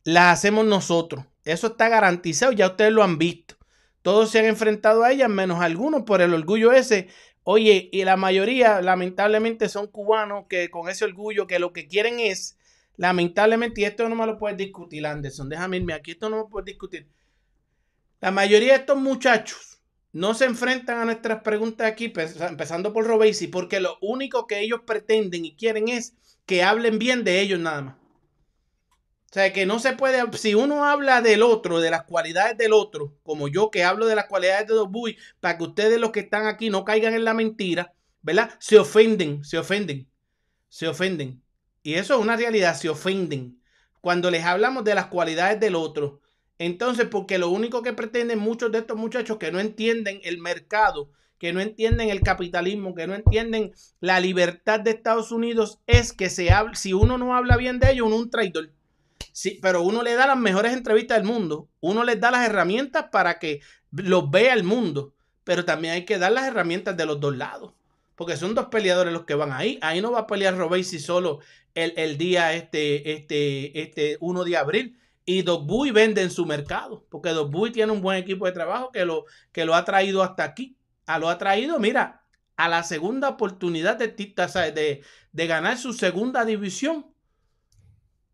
las 0.04 0.34
hacemos 0.34 0.66
nosotros. 0.66 1.26
Eso 1.46 1.68
está 1.68 1.90
garantizado, 1.90 2.52
ya 2.52 2.68
ustedes 2.68 2.92
lo 2.92 3.04
han 3.04 3.18
visto. 3.18 3.56
Todos 4.02 4.32
se 4.32 4.40
han 4.40 4.46
enfrentado 4.46 5.04
a 5.04 5.12
ellas, 5.12 5.30
menos 5.30 5.62
algunos 5.62 6.04
por 6.04 6.22
el 6.22 6.34
orgullo 6.34 6.72
ese. 6.72 7.08
Oye, 7.44 7.90
y 7.92 8.04
la 8.04 8.18
mayoría 8.18 8.82
lamentablemente 8.82 9.70
son 9.70 9.88
cubanos 9.88 10.46
que 10.50 10.70
con 10.70 10.90
ese 10.90 11.06
orgullo 11.06 11.46
que 11.46 11.60
lo 11.60 11.72
que 11.72 11.88
quieren 11.88 12.20
es, 12.20 12.58
lamentablemente, 12.98 13.82
y 13.82 13.86
esto 13.86 14.10
no 14.10 14.16
me 14.16 14.26
lo 14.26 14.40
puedes 14.40 14.58
discutir, 14.58 15.06
Anderson, 15.06 15.50
déjame 15.50 15.78
irme 15.78 15.94
aquí, 15.94 16.12
esto 16.12 16.30
no 16.30 16.38
me 16.38 16.50
puedes 16.50 16.66
discutir. 16.66 17.08
La 18.22 18.32
mayoría 18.32 18.74
de 18.74 18.80
estos 18.80 18.98
muchachos 18.98 19.80
no 20.12 20.34
se 20.34 20.46
enfrentan 20.46 21.00
a 21.00 21.06
nuestras 21.06 21.44
preguntas 21.44 21.86
aquí, 21.86 22.10
pues, 22.10 22.40
empezando 22.42 22.94
por 22.94 23.06
Robesi, 23.06 23.48
porque 23.48 23.80
lo 23.80 23.98
único 24.02 24.48
que 24.48 24.62
ellos 24.62 24.82
pretenden 24.86 25.46
y 25.46 25.56
quieren 25.56 25.90
es 25.90 26.16
que 26.48 26.64
hablen 26.64 26.98
bien 26.98 27.24
de 27.24 27.42
ellos 27.42 27.60
nada 27.60 27.82
más. 27.82 28.05
O 29.36 29.38
sea, 29.38 29.52
que 29.52 29.66
no 29.66 29.80
se 29.80 29.92
puede, 29.92 30.24
si 30.38 30.56
uno 30.56 30.86
habla 30.86 31.22
del 31.22 31.44
otro, 31.44 31.82
de 31.82 31.90
las 31.90 32.04
cualidades 32.06 32.58
del 32.58 32.72
otro, 32.72 33.18
como 33.22 33.50
yo 33.50 33.70
que 33.70 33.84
hablo 33.84 34.06
de 34.06 34.16
las 34.16 34.28
cualidades 34.28 34.66
de 34.66 34.76
Dobuy, 34.76 35.18
para 35.42 35.58
que 35.58 35.66
ustedes 35.66 36.00
los 36.00 36.12
que 36.12 36.22
están 36.22 36.46
aquí 36.48 36.70
no 36.70 36.86
caigan 36.86 37.14
en 37.14 37.26
la 37.26 37.34
mentira, 37.34 37.94
¿verdad? 38.22 38.52
Se 38.60 38.80
ofenden, 38.80 39.44
se 39.44 39.58
ofenden, 39.58 40.10
se 40.70 40.88
ofenden. 40.88 41.44
Y 41.84 41.96
eso 41.96 42.16
es 42.16 42.22
una 42.22 42.38
realidad, 42.38 42.76
se 42.76 42.88
ofenden. 42.88 43.62
Cuando 44.00 44.32
les 44.32 44.46
hablamos 44.46 44.86
de 44.86 44.96
las 44.96 45.08
cualidades 45.08 45.60
del 45.60 45.76
otro, 45.76 46.22
Entonces, 46.58 47.08
porque 47.10 47.38
lo 47.38 47.50
único 47.50 47.84
que 47.84 47.92
pretenden 47.94 48.40
muchos 48.40 48.72
de 48.72 48.80
estos 48.80 48.98
muchachos 48.98 49.38
que 49.38 49.52
no 49.52 49.60
entienden 49.60 50.22
el 50.24 50.38
mercado, 50.40 51.12
que 51.40 51.52
no 51.54 51.60
entienden 51.60 52.10
el 52.10 52.22
capitalismo, 52.22 52.96
que 52.96 53.08
no 53.08 53.16
entienden 53.16 53.74
la 54.00 54.22
libertad 54.22 54.80
de 54.80 54.92
Estados 54.92 55.32
Unidos, 55.34 55.82
es 55.88 56.14
que 56.14 56.30
se 56.30 56.52
hable, 56.52 56.76
si 56.78 56.94
uno 56.94 57.18
no 57.18 57.36
habla 57.36 57.58
bien 57.58 57.80
de 57.80 57.92
ellos, 57.92 58.08
uno 58.08 58.16
es 58.16 58.22
un 58.24 58.30
traidor. 58.30 58.75
Sí, 59.36 59.60
pero 59.62 59.82
uno 59.82 60.02
le 60.02 60.14
da 60.14 60.28
las 60.28 60.38
mejores 60.38 60.72
entrevistas 60.72 61.18
del 61.18 61.28
mundo, 61.28 61.68
uno 61.82 62.06
les 62.06 62.22
da 62.22 62.32
las 62.32 62.48
herramientas 62.48 63.08
para 63.12 63.38
que 63.38 63.60
los 63.92 64.32
vea 64.32 64.54
el 64.54 64.64
mundo, 64.64 65.14
pero 65.44 65.66
también 65.66 65.94
hay 65.94 66.06
que 66.06 66.18
dar 66.18 66.32
las 66.32 66.46
herramientas 66.48 66.96
de 66.96 67.06
los 67.06 67.20
dos 67.20 67.36
lados, 67.36 67.74
porque 68.16 68.38
son 68.38 68.56
dos 68.56 68.68
peleadores 68.68 69.12
los 69.12 69.26
que 69.26 69.36
van 69.36 69.52
ahí. 69.52 69.78
Ahí 69.82 70.00
no 70.00 70.14
va 70.14 70.20
a 70.20 70.28
pelear 70.28 70.56
Robesi 70.56 71.00
solo 71.00 71.42
el, 71.74 71.94
el, 71.98 72.18
día 72.18 72.54
este, 72.54 73.12
este, 73.12 73.82
este 73.82 74.18
1 74.22 74.46
de 74.46 74.56
abril. 74.56 74.98
Y 75.26 75.42
Doc 75.42 75.68
Boy 75.68 75.92
vende 75.92 76.22
en 76.22 76.32
su 76.32 76.46
mercado, 76.46 77.06
porque 77.10 77.32
Doc 77.32 77.52
Boy 77.52 77.74
tiene 77.74 77.92
un 77.92 78.02
buen 78.02 78.18
equipo 78.18 78.46
de 78.46 78.54
trabajo 78.54 78.90
que 78.94 79.04
lo, 79.04 79.26
que 79.52 79.66
lo 79.66 79.76
ha 79.76 79.84
traído 79.84 80.24
hasta 80.24 80.46
aquí. 80.46 80.78
A 81.08 81.20
lo 81.20 81.28
ha 81.28 81.38
traído, 81.38 81.78
mira, 81.78 82.24
a 82.56 82.70
la 82.70 82.84
segunda 82.84 83.28
oportunidad 83.28 83.98
de, 83.98 84.08
de, 84.08 85.02
de 85.34 85.48
ganar 85.48 85.78
su 85.78 85.92
segunda 85.92 86.46
división 86.46 87.14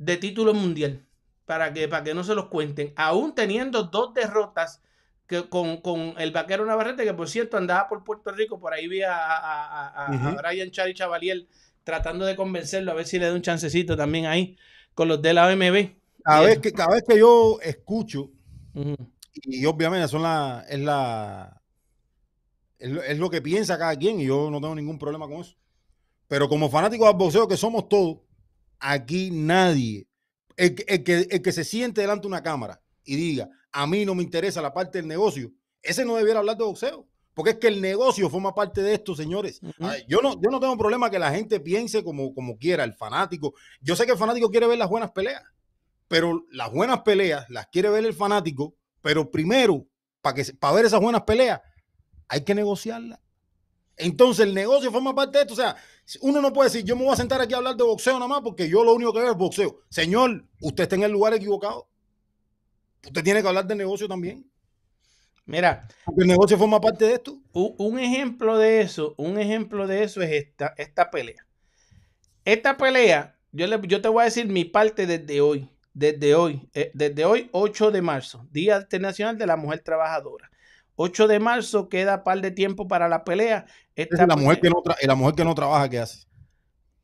de 0.02 0.18
título 0.18 0.54
mundial. 0.54 1.06
Para 1.46 1.74
que, 1.74 1.88
para 1.88 2.04
que 2.04 2.14
no 2.14 2.24
se 2.24 2.34
los 2.34 2.48
cuenten. 2.48 2.94
Aún 2.96 3.36
teniendo 3.36 3.84
dos 3.84 4.14
derrotas 4.14 4.82
que, 5.28 5.48
con, 5.50 5.78
con, 5.82 6.16
el 6.18 6.32
vaquero 6.32 6.66
Navarrete, 6.66 7.04
que 7.04 7.14
por 7.14 7.30
cierto 7.30 7.58
andaba 7.58 7.88
por 7.88 8.04
Puerto 8.04 8.32
Rico, 8.32 8.60
por 8.60 8.74
ahí 8.74 8.88
vi 8.88 9.02
a, 9.02 9.16
a, 9.16 10.06
a, 10.06 10.12
uh 10.12 10.16
-huh. 10.16 10.40
a 10.40 10.42
Brian 10.42 10.72
Chari 10.72 10.94
Chavalier 10.94 11.46
tratando 11.84 12.26
de 12.26 12.36
convencerlo 12.36 12.92
a 12.92 12.96
ver 12.96 13.06
si 13.06 13.20
le 13.20 13.26
da 13.28 13.34
un 13.34 13.42
chancecito 13.42 13.98
también 13.98 14.26
ahí 14.28 14.58
con 14.94 15.08
los 15.08 15.22
de 15.22 15.34
la 15.34 15.48
OMB. 15.48 15.96
Cada 16.24 16.42
vez 16.42 16.60
que, 16.60 16.72
cada 16.72 16.94
vez 16.94 17.04
que 17.08 17.20
yo 17.20 17.60
escucho, 17.62 18.32
uh 18.74 18.82
-huh. 18.82 19.08
y 19.34 19.66
obviamente 19.66 20.08
son 20.08 20.24
la, 20.24 20.66
es 20.70 20.80
la 20.80 21.62
es 22.80 22.90
lo, 22.90 23.04
es 23.04 23.18
lo, 23.20 23.30
que 23.30 23.42
piensa 23.42 23.78
cada 23.78 23.96
quien, 23.96 24.20
y 24.20 24.26
yo 24.26 24.50
no 24.50 24.60
tengo 24.62 24.76
ningún 24.76 24.98
problema 24.98 25.28
con 25.28 25.42
eso. 25.42 25.56
Pero 26.28 26.48
como 26.48 26.70
fanáticos 26.70 27.08
del 27.08 27.18
boxeo 27.18 27.48
que 27.48 27.58
somos 27.58 27.88
todos, 27.90 28.20
aquí 28.82 29.32
nadie, 29.32 30.08
el, 30.58 30.76
el, 30.88 31.04
que, 31.04 31.28
el 31.30 31.42
que 31.42 31.52
se 31.52 31.64
siente 31.64 32.02
delante 32.02 32.24
de 32.24 32.28
una 32.28 32.44
cámara 32.44 32.82
y 33.04 33.16
diga, 33.16 33.50
a 33.72 33.88
mí 33.88 34.06
no 34.06 34.16
me 34.16 34.24
interesa 34.24 34.62
la 34.62 34.74
parte 34.74 34.98
del 34.98 35.08
negocio, 35.08 35.52
ese 35.82 36.04
no 36.04 36.16
debiera 36.18 36.40
hablar 36.40 36.58
de 36.58 36.66
boxeo. 36.66 37.08
Porque 37.34 37.52
es 37.52 37.58
que 37.60 37.70
el 37.70 37.80
negocio 37.80 38.30
forma 38.30 38.54
parte 38.54 38.82
de 38.82 38.94
esto, 38.94 39.16
señores. 39.16 39.62
Uh 39.64 39.70
-huh. 39.70 40.06
yo, 40.06 40.22
no, 40.22 40.34
yo 40.42 40.50
no 40.52 40.60
tengo 40.60 40.78
problema 40.78 41.10
que 41.10 41.18
la 41.18 41.32
gente 41.32 41.62
piense 41.62 42.04
como, 42.04 42.34
como 42.34 42.58
quiera, 42.58 42.84
el 42.84 42.94
fanático. 42.94 43.54
Yo 43.80 43.96
sé 43.96 44.06
que 44.06 44.12
el 44.12 44.18
fanático 44.18 44.50
quiere 44.52 44.68
ver 44.68 44.78
las 44.78 44.90
buenas 44.90 45.12
peleas 45.12 45.42
pero 46.12 46.46
las 46.52 46.70
buenas 46.70 47.04
peleas 47.04 47.50
las 47.50 47.68
quiere 47.68 47.90
ver 47.90 48.04
el 48.04 48.14
fanático, 48.14 48.76
pero 49.02 49.32
primero, 49.32 49.88
para 50.22 50.36
que 50.36 50.44
para 50.60 50.74
ver 50.74 50.84
esas 50.84 51.00
buenas 51.00 51.22
peleas, 51.22 51.62
hay 52.28 52.42
que 52.44 52.54
negociarlas. 52.54 53.18
Entonces 54.02 54.46
el 54.46 54.54
negocio 54.54 54.92
forma 54.92 55.14
parte 55.16 55.38
de 55.38 55.42
esto. 55.44 55.54
O 55.54 55.58
sea, 55.58 55.76
uno 56.22 56.42
no 56.42 56.52
puede 56.52 56.70
decir, 56.70 56.84
yo 56.84 56.96
me 56.96 57.04
voy 57.04 57.14
a 57.14 57.18
sentar 57.18 57.42
aquí 57.42 57.54
a 57.54 57.58
hablar 57.58 57.76
de 57.76 57.84
boxeo 57.84 58.14
nada 58.14 58.28
más 58.28 58.42
porque 58.42 58.68
yo 58.68 58.84
lo 58.84 58.94
único 58.94 59.14
que 59.14 59.20
veo 59.20 59.32
es 59.32 59.38
boxeo. 59.38 59.82
Señor, 59.90 60.46
usted 60.60 60.84
está 60.84 60.96
en 60.96 61.04
el 61.04 61.12
lugar 61.12 61.34
equivocado. 61.34 61.88
Usted 63.06 63.24
tiene 63.24 63.42
que 63.42 63.48
hablar 63.48 63.66
de 63.66 63.76
negocio 63.76 64.08
también. 64.08 64.50
Mira, 65.46 65.88
porque 66.06 66.22
el 66.22 66.28
negocio 66.28 66.58
forma 66.58 66.80
parte 66.80 67.06
de 67.06 67.14
esto. 67.14 67.40
Un, 67.52 67.76
un, 67.78 68.00
ejemplo 68.00 68.58
de 68.58 68.82
eso, 68.82 69.16
un 69.18 69.40
ejemplo 69.40 69.88
de 69.88 70.04
eso 70.04 70.22
es 70.22 70.32
esta, 70.32 70.74
esta 70.78 71.10
pelea. 71.10 71.48
Esta 72.46 72.78
pelea, 72.78 73.40
yo, 73.52 73.68
le, 73.68 73.80
yo 73.88 74.02
te 74.02 74.08
voy 74.08 74.22
a 74.22 74.26
decir 74.26 74.48
mi 74.48 74.66
parte 74.66 75.08
desde 75.08 75.42
hoy 75.42 75.70
desde 75.94 76.36
hoy, 76.36 76.70
eh, 76.74 76.92
desde 76.94 77.26
hoy 77.26 77.50
8 77.52 77.92
de 77.92 78.02
marzo, 78.02 78.48
Día 78.52 78.78
Internacional 78.78 79.38
de 79.38 79.48
la 79.48 79.58
Mujer 79.58 79.82
Trabajadora. 79.82 80.51
8 80.96 81.28
de 81.28 81.40
marzo 81.40 81.90
queda 81.90 82.24
par 82.24 82.42
de 82.42 82.52
tiempo 82.52 82.88
para 82.88 83.10
la 83.10 83.24
pelea. 83.24 83.66
Esta 83.96 84.28
la, 84.28 84.36
mujer 84.36 84.60
que 84.60 84.70
no 84.70 84.84
la 85.02 85.16
mujer 85.16 85.36
que 85.36 85.46
no 85.46 85.56
trabaja, 85.56 85.90
¿qué 85.90 86.00
hace? 86.00 86.32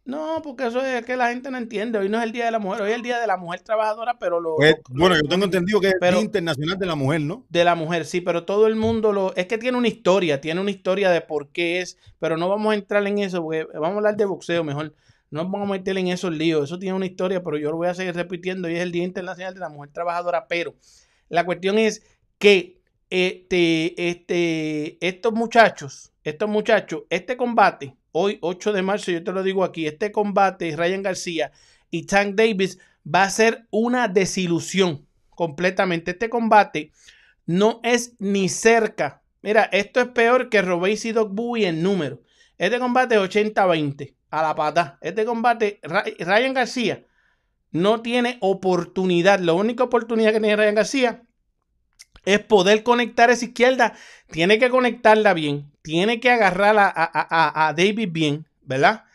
No, 0.07 0.41
porque 0.41 0.67
eso 0.67 0.81
es 0.81 1.05
que 1.05 1.17
la 1.17 1.27
gente 1.27 1.51
no 1.51 1.57
entiende. 1.57 1.99
Hoy 1.99 2.07
no 2.07 2.17
es 2.17 2.23
el 2.23 2.31
Día 2.31 2.45
de 2.45 2.51
la 2.51 2.59
Mujer, 2.59 2.81
hoy 2.81 2.91
es 2.91 2.95
el 2.95 3.01
Día 3.01 3.19
de 3.19 3.27
la 3.27 3.35
Mujer 3.35 3.59
Trabajadora, 3.59 4.17
pero 4.17 4.39
lo... 4.39 4.55
Pues, 4.55 4.75
lo 4.89 5.01
bueno, 5.01 5.17
yo 5.17 5.27
tengo 5.27 5.43
entendido 5.43 5.81
que 5.81 5.87
es 5.87 5.95
el 5.99 6.13
Día 6.13 6.21
Internacional 6.21 6.77
de 6.77 6.85
la 6.85 6.95
Mujer, 6.95 7.19
¿no? 7.19 7.45
De 7.49 7.65
la 7.65 7.75
mujer, 7.75 8.05
sí, 8.05 8.21
pero 8.21 8.45
todo 8.45 8.67
el 8.67 8.77
mundo 8.77 9.11
lo... 9.11 9.35
Es 9.35 9.47
que 9.47 9.57
tiene 9.57 9.77
una 9.77 9.89
historia, 9.89 10.39
tiene 10.39 10.61
una 10.61 10.71
historia 10.71 11.09
de 11.09 11.19
por 11.19 11.49
qué 11.49 11.81
es, 11.81 11.97
pero 12.19 12.37
no 12.37 12.47
vamos 12.47 12.71
a 12.71 12.75
entrar 12.75 13.05
en 13.05 13.17
eso, 13.17 13.43
porque 13.43 13.67
vamos 13.73 13.95
a 13.95 13.95
hablar 13.97 14.15
de 14.15 14.23
boxeo 14.23 14.63
mejor. 14.63 14.95
No 15.29 15.43
vamos 15.43 15.69
a 15.69 15.73
meter 15.73 15.97
en 15.97 16.07
esos 16.07 16.31
líos. 16.31 16.63
Eso 16.63 16.79
tiene 16.79 16.95
una 16.95 17.05
historia, 17.05 17.43
pero 17.43 17.57
yo 17.57 17.71
lo 17.71 17.75
voy 17.75 17.89
a 17.89 17.93
seguir 17.93 18.15
repitiendo 18.15 18.69
y 18.69 18.75
es 18.75 18.81
el 18.81 18.93
Día 18.93 19.03
Internacional 19.03 19.53
de 19.53 19.59
la 19.59 19.67
Mujer 19.67 19.91
Trabajadora. 19.91 20.47
Pero 20.47 20.73
la 21.27 21.45
cuestión 21.45 21.77
es 21.77 22.01
que 22.37 22.76
este, 23.09 24.09
este, 24.09 24.97
estos 25.05 25.33
muchachos, 25.33 26.11
estos 26.23 26.49
muchachos, 26.49 27.03
este 27.09 27.37
combate, 27.37 27.95
hoy 28.11 28.37
8 28.41 28.73
de 28.73 28.81
marzo, 28.81 29.11
yo 29.11 29.23
te 29.23 29.31
lo 29.31 29.43
digo 29.43 29.63
aquí, 29.63 29.87
este 29.87 30.11
combate, 30.11 30.75
Ryan 30.75 31.03
García 31.03 31.51
y 31.89 32.05
Tank 32.05 32.35
Davis, 32.35 32.79
va 33.05 33.23
a 33.23 33.29
ser 33.29 33.65
una 33.71 34.07
desilusión 34.07 35.05
completamente. 35.29 36.11
Este 36.11 36.29
combate 36.29 36.91
no 37.45 37.79
es 37.83 38.15
ni 38.19 38.49
cerca. 38.49 39.21
Mira, 39.41 39.69
esto 39.71 40.01
es 40.01 40.07
peor 40.07 40.49
que 40.49 40.61
Robéis 40.61 41.05
y 41.05 41.13
Doc 41.13 41.31
Bowie 41.31 41.67
en 41.67 41.81
número. 41.81 42.21
Este 42.57 42.79
combate 42.79 43.15
es 43.15 43.21
80-20 43.21 44.15
a 44.31 44.41
la 44.41 44.55
pata. 44.55 44.97
Este 45.01 45.25
combate, 45.25 45.79
Ryan 45.83 46.53
García 46.53 47.05
no 47.71 48.01
tiene 48.01 48.37
oportunidad. 48.41 49.39
La 49.39 49.53
única 49.53 49.83
oportunidad 49.83 50.33
que 50.33 50.39
tiene 50.39 50.55
Ryan 50.55 50.75
García 50.75 51.23
es 52.27 52.39
poder 52.41 52.83
conectar 52.83 53.29
esa 53.29 53.45
izquierda. 53.45 53.93
Tiene 54.29 54.59
que 54.59 54.69
conectarla 54.69 55.33
bien. 55.33 55.71
Tiene 55.81 56.19
que 56.19 56.29
agarrar 56.29 56.75
a, 56.77 57.73
David 57.75 58.09
bien, 58.11 58.45
¿verdad? 58.63 59.05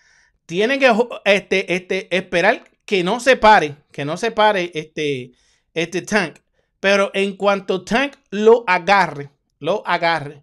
Tiene 0.46 0.78
que 0.78 0.90
este, 1.26 1.74
este, 1.74 2.16
esperar 2.16 2.64
que 2.86 3.04
no 3.04 3.20
se 3.20 3.36
pare, 3.36 3.76
que 3.92 4.06
no 4.06 4.16
se 4.16 4.30
pare 4.30 4.70
este, 4.74 5.32
este 5.74 6.00
Tank. 6.00 6.36
Pero 6.80 7.10
en 7.12 7.36
cuanto 7.36 7.84
Tank 7.84 8.14
lo 8.30 8.64
agarre, 8.66 9.28
lo 9.58 9.86
agarre, 9.86 10.42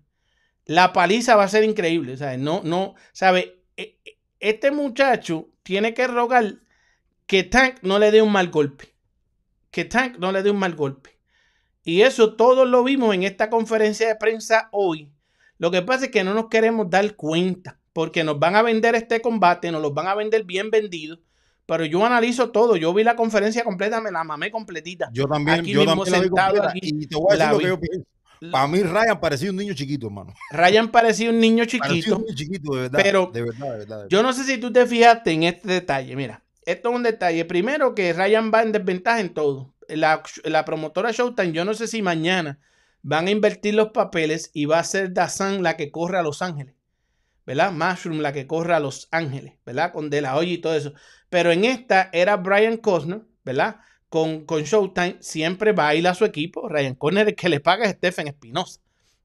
la 0.66 0.94
paliza 0.94 1.36
va 1.36 1.46
a 1.46 1.50
ser 1.50 1.64
increíble. 1.64 2.18
¿sabes? 2.18 2.38
No, 2.38 2.62
no, 2.64 2.94
¿sabe? 3.14 3.64
Este 4.40 4.70
muchacho 4.70 5.50
tiene 5.64 5.96
que 5.96 6.06
rogar 6.06 6.58
que 7.26 7.44
Tank 7.44 7.78
no 7.82 7.98
le 7.98 8.12
dé 8.12 8.22
un 8.22 8.32
mal 8.32 8.50
golpe. 8.50 8.94
Que 9.72 9.86
Tank 9.86 10.20
no 10.20 10.32
le 10.32 10.44
dé 10.44 10.52
un 10.52 10.60
mal 10.60 10.76
golpe. 10.76 11.19
Y 11.90 12.04
eso 12.04 12.36
todos 12.36 12.68
lo 12.68 12.84
vimos 12.84 13.14
en 13.16 13.24
esta 13.24 13.50
conferencia 13.50 14.08
de 14.08 14.16
prensa 14.16 14.70
hoy. 14.72 15.12
Lo 15.58 15.72
que 15.72 15.82
pasa 15.82 16.06
es 16.06 16.12
que 16.12 16.24
no 16.24 16.34
nos 16.34 16.48
queremos 16.48 16.90
dar 16.90 17.16
cuenta. 17.16 17.80
Porque 17.94 18.24
nos 18.24 18.40
van 18.40 18.56
a 18.56 18.62
vender 18.62 18.94
este 18.96 19.20
combate, 19.22 19.72
nos 19.72 19.82
los 19.82 19.94
van 19.94 20.08
a 20.08 20.14
vender 20.16 20.44
bien 20.44 20.70
vendido. 20.70 21.18
Pero 21.66 21.86
yo 21.86 22.06
analizo 22.06 22.52
todo. 22.52 22.76
Yo 22.78 22.94
vi 22.94 23.04
la 23.04 23.16
conferencia 23.16 23.64
completa, 23.64 24.00
me 24.00 24.12
la 24.12 24.24
mamé 24.24 24.52
completita. 24.52 25.10
Yo 25.12 25.26
también, 25.28 25.62
aquí 25.62 25.72
yo 25.72 25.82
mismo 25.82 26.04
también 26.06 26.24
sentado 26.24 26.56
la 26.58 26.72
vi 26.74 26.80
aquí, 26.80 26.90
Y 27.02 27.08
te 27.08 27.16
voy 27.16 27.34
a 27.34 27.38
decir 27.38 27.52
lo 27.52 27.58
vi. 27.58 27.64
que 27.64 27.70
yo 27.70 27.80
pienso. 27.80 28.08
Para 28.52 28.68
mí, 28.68 28.84
Ryan 28.84 29.20
parecía 29.20 29.50
un 29.50 29.58
niño 29.58 29.74
chiquito, 29.74 30.06
hermano. 30.08 30.34
Ryan 30.52 30.90
parecía 30.92 31.30
un 31.30 31.40
niño 31.40 31.66
Parecía 31.66 31.82
chiquito. 31.90 32.16
un 32.18 32.22
niño 32.24 32.36
chiquito, 32.36 32.76
de 32.76 32.82
verdad. 32.84 33.00
Pero 33.04 33.32
de 33.34 33.42
verdad, 33.42 33.58
de 33.58 33.70
verdad. 33.70 33.80
de 33.80 33.86
verdad. 33.96 34.08
Yo 34.10 34.24
no 34.24 34.32
sé 34.34 34.44
si 34.46 34.58
tú 34.60 34.72
te 34.72 34.86
fijaste 34.86 35.32
en 35.32 35.44
este 35.44 35.68
detalle. 35.68 36.16
Mira, 36.16 36.44
esto 36.66 36.90
es 36.90 36.96
un 36.96 37.04
detalle. 37.04 37.44
Primero 37.46 37.94
que 37.96 38.14
Ryan 38.14 38.52
va 38.54 38.62
en 38.62 38.72
desventaja 38.72 39.20
en 39.20 39.34
todo. 39.34 39.74
La, 39.90 40.66
promotora 40.66 41.12
Showtime, 41.12 41.52
yo 41.52 41.66
no 41.66 41.74
sé 41.74 41.88
si 41.88 42.02
mañana 42.02 42.60
van 43.02 43.28
a 43.28 43.32
invertir 43.32 43.76
los 43.76 43.90
papeles 43.90 44.52
y 44.54 44.66
va 44.66 44.80
a 44.80 44.84
ser 44.84 45.14
Dazan 45.14 45.64
la 45.64 45.78
que 45.78 45.92
corre 45.92 46.18
a 46.18 46.24
Los 46.24 46.42
Ángeles. 46.42 46.76
¿Verdad? 47.46 47.72
Mushroom 47.72 48.20
la 48.20 48.32
que 48.32 48.46
corre 48.46 48.76
a 48.76 48.80
Los 48.80 49.08
Ángeles. 49.12 49.54
¿Verdad? 49.66 49.92
Con 49.92 50.10
De 50.10 50.22
La 50.22 50.36
Hoya 50.36 50.54
y 50.54 50.58
todo 50.60 50.76
eso. 50.76 50.94
Pero 51.30 51.52
en 51.52 51.66
esta 51.66 52.10
era 52.14 52.38
Brian 52.38 52.78
Cosner, 52.78 53.22
¿verdad? 53.44 53.78
Con, 54.10 54.46
con 54.46 54.64
Showtime 54.64 55.18
siempre 55.20 55.72
baila 55.72 56.12
a 56.12 56.16
su 56.16 56.26
equipo. 56.26 56.70
Ryan 56.70 56.96
Cosner 56.96 57.28
el 57.28 57.36
que 57.36 57.50
le 57.50 57.60
paga 57.60 57.86
es 57.86 57.94
Stephen 57.94 58.28
Espinosa. 58.28 58.80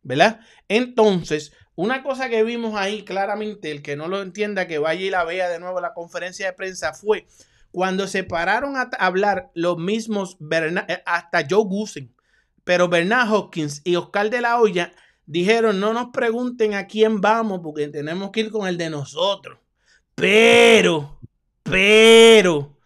¿verdad? 0.05 0.41
Entonces, 0.69 1.53
una 1.75 2.05
cosa 2.05 2.29
que 2.29 2.45
vimos 2.45 2.75
ahí 2.77 3.03
claramente, 3.03 3.73
el 3.73 3.83
que 3.83 3.97
no 3.97 4.07
lo 4.07 4.23
entienda, 4.23 4.69
que 4.69 4.79
vaya 4.79 5.05
y 5.05 5.11
la 5.11 5.25
vea 5.25 5.49
de 5.49 5.59
nuevo 5.59 5.81
la 5.81 5.95
conferencia 5.95 6.47
de 6.47 6.53
prensa, 6.53 6.93
fue 6.93 7.27
cuando 7.75 8.07
se 8.07 8.23
pararon 8.23 8.77
a 8.77 8.89
hablar 9.01 9.51
los 9.53 9.79
mismos, 9.79 10.37
Berna- 10.39 10.87
eh, 10.89 11.03
hasta 11.07 11.45
Joe 11.51 11.65
Gusen, 11.65 12.15
pero 12.63 12.89
Bernard 12.89 13.33
Hopkins 13.33 13.83
y 13.83 13.97
Oscar 13.97 14.31
de 14.31 14.41
la 14.41 14.61
Hoya 14.61 14.93
dijeron, 15.27 15.81
no 15.81 15.93
nos 15.93 16.11
pregunten 16.13 16.75
a 16.75 16.87
quién 16.87 17.21
vamos, 17.21 17.63
porque 17.65 17.89
tenemos 17.89 18.31
que 18.31 18.43
ir 18.43 18.53
con 18.53 18.69
el 18.69 18.79
de 18.79 18.91
nosotros. 18.91 19.59
Pero, 20.15 21.19
pero, 21.65 22.79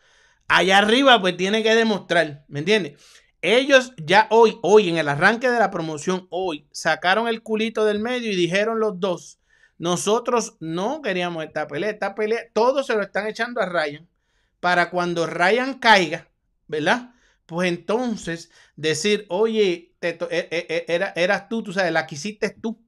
allá 0.49 0.79
arriba 0.79 1.21
pues 1.21 1.37
tiene 1.37 1.63
que 1.63 1.75
demostrar, 1.75 2.47
¿me 2.49 2.61
entiendes? 2.61 2.99
Ellos 3.43 3.93
ya 3.99 4.27
hoy, 4.31 4.59
hoy, 4.63 4.89
en 4.89 4.97
el 4.97 5.11
arranque 5.11 5.51
de 5.51 5.59
la 5.59 5.71
promoción, 5.71 6.29
hoy, 6.31 6.67
sacaron 6.73 7.29
el 7.29 7.43
culito 7.43 7.85
del 7.85 7.99
medio 7.99 8.33
y 8.33 8.37
dijeron 8.37 8.81
los 8.81 8.99
dos, 8.99 9.39
nosotros 9.77 10.57
no 10.61 11.03
queríamos 11.03 11.45
esta 11.45 11.69
pelea, 11.69 11.91
esta 11.91 12.15
pelea, 12.15 12.41
todos 12.55 12.87
se 12.87 12.95
lo 12.95 13.03
están 13.03 13.27
echando 13.27 13.61
a 13.61 13.67
Ryan 13.67 14.09
para 14.61 14.91
cuando 14.91 15.27
Ryan 15.27 15.79
caiga, 15.79 16.29
¿verdad? 16.67 17.15
pues 17.47 17.69
entonces 17.71 18.51
decir, 18.77 19.25
oye, 19.31 19.95
te 20.01 20.11
e- 20.11 20.49
e- 20.51 20.67
e- 20.69 20.85
era, 20.89 21.13
eras 21.17 21.49
tú, 21.49 21.63
tú 21.63 21.73
sabes, 21.73 21.93
la 21.93 22.07
quisiste 22.07 22.51
tú. 22.51 22.79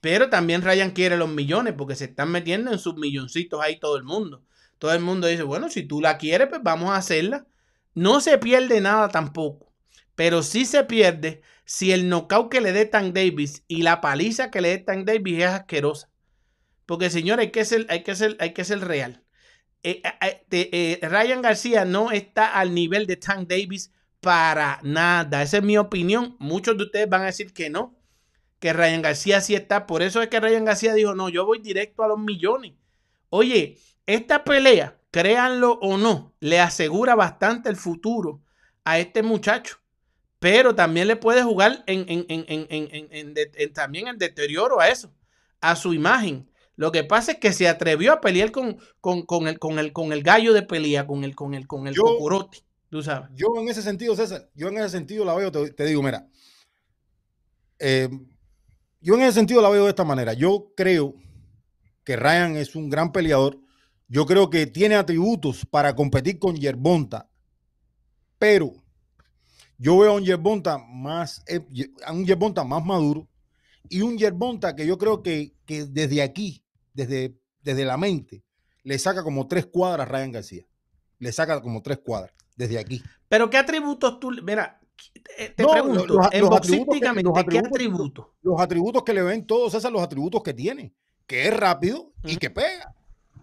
Pero 0.00 0.30
también 0.30 0.62
Ryan 0.62 0.92
quiere 0.92 1.16
los 1.16 1.28
millones 1.28 1.74
porque 1.76 1.96
se 1.96 2.04
están 2.06 2.30
metiendo 2.30 2.72
en 2.72 2.78
sus 2.78 2.96
milloncitos 2.96 3.60
ahí 3.62 3.78
todo 3.80 3.96
el 3.96 4.04
mundo. 4.04 4.44
Todo 4.78 4.92
el 4.92 5.00
mundo 5.00 5.26
dice, 5.26 5.42
bueno, 5.42 5.68
si 5.70 5.82
tú 5.82 6.00
la 6.00 6.18
quieres, 6.18 6.48
pues 6.48 6.62
vamos 6.62 6.90
a 6.90 6.96
hacerla. 6.96 7.46
No 7.94 8.20
se 8.20 8.38
pierde 8.38 8.80
nada 8.80 9.08
tampoco. 9.08 9.72
Pero 10.14 10.42
sí 10.42 10.64
se 10.66 10.84
pierde 10.84 11.42
si 11.64 11.92
el 11.92 12.08
knockout 12.08 12.50
que 12.50 12.60
le 12.60 12.72
dé 12.72 12.86
Tank 12.86 13.12
Davis 13.14 13.64
y 13.68 13.82
la 13.82 14.00
paliza 14.00 14.50
que 14.50 14.60
le 14.60 14.68
dé 14.70 14.78
Tank 14.78 15.04
Davis 15.06 15.38
es 15.40 15.46
asquerosa. 15.46 16.10
Porque, 16.86 17.10
señor, 17.10 17.40
hay 17.40 17.50
que 17.52 17.64
ser, 17.64 17.86
hay 17.90 18.02
que 18.04 18.16
ser, 18.16 18.36
hay 18.40 18.52
que 18.54 18.64
ser 18.64 18.80
real. 18.80 19.24
Eh, 19.82 20.02
eh, 20.20 20.40
eh, 20.50 20.98
Ryan 21.08 21.40
García 21.40 21.84
no 21.84 22.10
está 22.10 22.58
al 22.58 22.74
nivel 22.74 23.06
de 23.06 23.16
Tank 23.16 23.48
Davis 23.48 23.92
para 24.20 24.80
nada. 24.82 25.42
Esa 25.42 25.58
es 25.58 25.62
mi 25.62 25.78
opinión. 25.78 26.36
Muchos 26.38 26.76
de 26.76 26.84
ustedes 26.84 27.08
van 27.08 27.22
a 27.22 27.26
decir 27.26 27.52
que 27.52 27.70
no, 27.70 27.96
que 28.58 28.72
Ryan 28.72 29.02
García 29.02 29.40
sí 29.40 29.54
está. 29.54 29.86
Por 29.86 30.02
eso 30.02 30.20
es 30.20 30.28
que 30.28 30.40
Ryan 30.40 30.64
García 30.64 30.94
dijo, 30.94 31.14
no, 31.14 31.28
yo 31.28 31.46
voy 31.46 31.60
directo 31.60 32.02
a 32.02 32.08
los 32.08 32.18
millones. 32.18 32.72
Oye, 33.30 33.78
esta 34.06 34.42
pelea, 34.44 34.98
créanlo 35.10 35.78
o 35.80 35.96
no, 35.96 36.34
le 36.40 36.60
asegura 36.60 37.14
bastante 37.14 37.68
el 37.68 37.76
futuro 37.76 38.42
a 38.84 38.98
este 38.98 39.22
muchacho. 39.22 39.76
Pero 40.40 40.74
también 40.74 41.08
le 41.08 41.16
puede 41.16 41.42
jugar 41.42 41.82
en, 41.86 42.06
en 42.08 43.72
también 43.72 44.06
el 44.06 44.18
deterioro 44.18 44.80
a 44.80 44.88
eso, 44.88 45.12
a 45.60 45.74
su 45.74 45.92
imagen. 45.92 46.48
Lo 46.78 46.92
que 46.92 47.02
pasa 47.02 47.32
es 47.32 47.38
que 47.38 47.52
se 47.52 47.66
atrevió 47.66 48.12
a 48.12 48.20
pelear 48.20 48.52
con, 48.52 48.78
con, 49.00 49.22
con 49.22 49.48
el, 49.48 49.58
con, 49.58 49.80
el, 49.80 49.92
con 49.92 50.12
el 50.12 50.22
gallo 50.22 50.52
de 50.52 50.62
pelea, 50.62 51.08
con 51.08 51.24
el, 51.24 51.34
con 51.34 51.54
el, 51.54 51.66
con 51.66 51.88
el 51.88 51.94
Yo- 51.94 52.04
tú 52.88 53.02
sabes. 53.02 53.28
Yo 53.34 53.48
en 53.56 53.68
ese 53.68 53.82
sentido, 53.82 54.14
César, 54.14 54.48
yo 54.54 54.68
en 54.68 54.78
ese 54.78 54.90
sentido 54.90 55.24
la 55.24 55.34
veo, 55.34 55.50
te, 55.50 55.72
te 55.72 55.84
digo, 55.84 56.04
mira, 56.04 56.28
eh, 57.80 58.08
yo 59.00 59.14
en 59.14 59.22
ese 59.22 59.32
sentido 59.32 59.60
la 59.60 59.70
veo 59.70 59.84
de 59.84 59.90
esta 59.90 60.04
manera. 60.04 60.34
Yo 60.34 60.72
creo 60.76 61.16
que 62.04 62.14
Ryan 62.14 62.56
es 62.56 62.76
un 62.76 62.88
gran 62.88 63.10
peleador. 63.10 63.58
Yo 64.06 64.24
creo 64.24 64.48
que 64.48 64.68
tiene 64.68 64.94
atributos 64.94 65.66
para 65.66 65.96
competir 65.96 66.38
con 66.38 66.54
Yerbonta, 66.54 67.28
pero 68.38 68.72
yo 69.78 69.98
veo 69.98 70.12
a 70.12 70.14
un 70.14 70.24
Yerbonta 70.24 70.78
más, 70.78 71.42
eh, 71.48 71.60
a 72.06 72.12
un 72.12 72.24
Yerbonta 72.24 72.62
más 72.62 72.84
maduro 72.84 73.28
y 73.88 74.00
un 74.02 74.16
Yerbonta 74.16 74.76
que 74.76 74.86
yo 74.86 74.96
creo 74.96 75.22
que, 75.24 75.54
que 75.66 75.84
desde 75.86 76.22
aquí, 76.22 76.62
desde, 76.98 77.38
desde 77.62 77.84
la 77.84 77.96
mente, 77.96 78.42
le 78.82 78.98
saca 78.98 79.22
como 79.22 79.46
tres 79.46 79.66
cuadras 79.66 80.08
a 80.08 80.10
Ryan 80.10 80.32
García. 80.32 80.64
Le 81.20 81.30
saca 81.32 81.60
como 81.62 81.80
tres 81.82 81.98
cuadras 81.98 82.32
desde 82.56 82.78
aquí. 82.78 83.02
Pero 83.28 83.48
¿qué 83.50 83.56
atributos 83.56 84.18
tú, 84.18 84.30
mira, 84.42 84.80
eh, 85.38 85.50
te 85.56 85.62
No, 85.62 85.70
pregunto, 85.70 86.06
los- 86.06 86.06
los 86.08 86.32
en 86.32 86.44
atributos 86.52 86.98
que- 86.98 87.04
los 87.22 87.34
¿qué 87.34 87.40
atributos- 87.40 87.66
atributos? 87.68 88.26
los 88.42 88.60
atributos 88.60 89.02
que 89.04 89.14
le 89.14 89.22
ven 89.22 89.46
todos 89.46 89.74
esos 89.74 89.92
los 89.92 90.02
atributos 90.02 90.42
que 90.42 90.52
tiene, 90.54 90.92
que 91.26 91.46
es 91.46 91.56
rápido 91.56 92.12
y 92.24 92.36
que 92.36 92.50
pega 92.50 92.92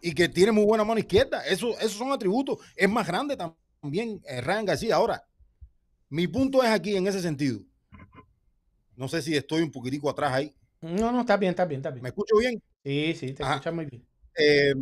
y 0.01 0.13
que 0.13 0.27
tiene 0.27 0.51
muy 0.51 0.65
buena 0.65 0.83
mano 0.83 0.99
izquierda. 0.99 1.45
Eso, 1.45 1.77
esos 1.79 1.93
son 1.93 2.11
atributos. 2.11 2.57
Es 2.75 2.89
más 2.89 3.07
grande 3.07 3.37
también 3.37 4.21
eh, 4.27 4.41
Ryan 4.41 4.65
García. 4.65 4.95
Ahora, 4.95 5.25
mi 6.09 6.27
punto 6.27 6.61
es 6.61 6.69
aquí 6.69 6.95
en 6.97 7.07
ese 7.07 7.21
sentido. 7.21 7.61
No 8.97 9.07
sé 9.07 9.21
si 9.21 9.35
estoy 9.35 9.61
un 9.61 9.71
poquitico 9.71 10.09
atrás 10.09 10.33
ahí. 10.33 10.53
No, 10.81 11.11
no, 11.11 11.21
está 11.21 11.37
bien, 11.37 11.51
está 11.51 11.65
bien, 11.65 11.79
está 11.79 11.89
¿Me 11.91 11.95
bien. 11.95 12.05
escucho 12.07 12.37
bien? 12.37 12.61
Sí, 12.85 13.15
sí, 13.15 13.33
te 13.33 13.43
Ajá. 13.43 13.53
escuchas 13.53 13.73
muy 13.73 13.85
bien. 13.85 14.05
Eh, 14.37 14.73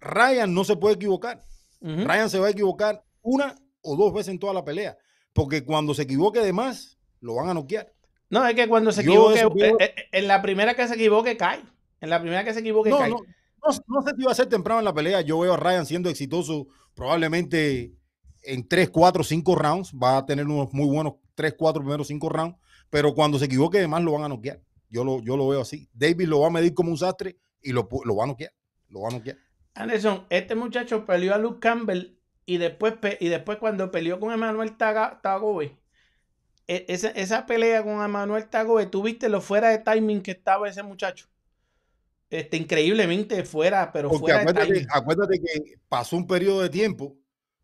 Ryan 0.00 0.54
no 0.54 0.62
se 0.62 0.76
puede 0.76 0.94
equivocar. 0.94 1.42
Ryan 1.80 2.30
se 2.30 2.38
va 2.38 2.46
a 2.46 2.50
equivocar 2.50 3.02
una 3.22 3.56
o 3.82 3.96
dos 3.96 4.12
veces 4.12 4.28
en 4.28 4.38
toda 4.38 4.54
la 4.54 4.64
pelea. 4.64 4.96
Porque 5.32 5.64
cuando 5.64 5.92
se 5.92 6.02
equivoque 6.02 6.40
de 6.40 6.52
más, 6.52 6.98
lo 7.20 7.34
van 7.34 7.48
a 7.48 7.54
noquear. 7.54 7.92
No, 8.28 8.46
es 8.46 8.54
que 8.54 8.68
cuando 8.68 8.92
se 8.92 9.02
Yo 9.02 9.32
equivoque, 9.32 9.66
eso 9.66 9.76
eh, 9.80 9.94
eh, 9.96 10.04
en 10.12 10.28
la 10.28 10.40
primera 10.40 10.74
que 10.74 10.86
se 10.86 10.94
equivoque, 10.94 11.36
cae. 11.36 11.60
En 12.00 12.10
la 12.10 12.20
primera 12.20 12.44
que 12.44 12.54
se 12.54 12.60
equivoque, 12.60 12.90
No, 12.90 12.98
cae. 12.98 13.10
no, 13.10 13.16
no, 13.16 13.78
no 13.88 14.02
sé 14.02 14.14
si 14.16 14.22
va 14.22 14.30
a 14.30 14.36
ser 14.36 14.46
temprano 14.46 14.78
en 14.78 14.84
la 14.84 14.94
pelea. 14.94 15.20
Yo 15.22 15.40
veo 15.40 15.54
a 15.54 15.56
Ryan 15.56 15.84
siendo 15.84 16.08
exitoso 16.10 16.68
probablemente 16.94 17.92
en 18.42 18.68
3, 18.68 18.90
4, 18.90 19.24
5 19.24 19.54
rounds. 19.56 19.92
Va 20.00 20.18
a 20.18 20.26
tener 20.26 20.46
unos 20.46 20.72
muy 20.72 20.86
buenos 20.86 21.14
3, 21.34 21.54
4 21.58 21.82
primeros 21.82 22.06
5 22.06 22.28
rounds. 22.28 22.56
Pero 22.88 23.14
cuando 23.14 23.38
se 23.38 23.46
equivoque 23.46 23.78
de 23.78 23.88
más 23.88 24.02
lo 24.02 24.12
van 24.12 24.24
a 24.24 24.28
noquear. 24.28 24.60
Yo 24.90 25.04
lo, 25.04 25.22
yo 25.22 25.36
lo 25.36 25.48
veo 25.48 25.60
así. 25.62 25.88
David 25.94 26.26
lo 26.28 26.40
va 26.40 26.48
a 26.48 26.50
medir 26.50 26.74
como 26.74 26.90
un 26.90 26.98
sastre 26.98 27.38
y 27.62 27.72
lo, 27.72 27.88
lo 28.04 28.16
va 28.16 28.24
a 28.24 28.26
noquear. 28.26 28.52
Lo 28.88 29.02
va 29.02 29.08
a 29.08 29.12
noquear. 29.12 29.38
Anderson, 29.74 30.26
este 30.30 30.54
muchacho 30.56 31.06
peleó 31.06 31.34
a 31.34 31.38
Luke 31.38 31.60
Campbell 31.60 32.18
y 32.44 32.58
después, 32.58 32.94
y 33.20 33.28
después 33.28 33.58
cuando 33.58 33.90
peleó 33.90 34.18
con 34.18 34.32
Emanuel 34.32 34.76
Taga- 34.76 35.20
Tagoe, 35.22 35.76
e- 36.66 36.86
esa, 36.88 37.10
esa 37.10 37.46
pelea 37.46 37.82
con 37.84 38.02
Emanuel 38.04 38.48
Tagoe, 38.48 38.86
tú 38.86 39.02
viste 39.02 39.28
lo 39.28 39.40
fuera 39.40 39.68
de 39.70 39.78
timing 39.78 40.22
que 40.22 40.32
estaba 40.32 40.68
ese 40.68 40.82
muchacho. 40.82 41.26
Este, 42.28 42.56
increíblemente 42.56 43.44
fuera, 43.44 43.90
pero 43.92 44.08
Porque 44.08 44.20
fuera 44.32 44.38
de 44.38 44.42
acuérdate, 44.42 44.72
timing. 44.74 44.88
acuérdate 44.92 45.40
que 45.40 45.78
pasó 45.88 46.16
un 46.16 46.26
periodo 46.26 46.62
de 46.62 46.68
tiempo. 46.70 47.16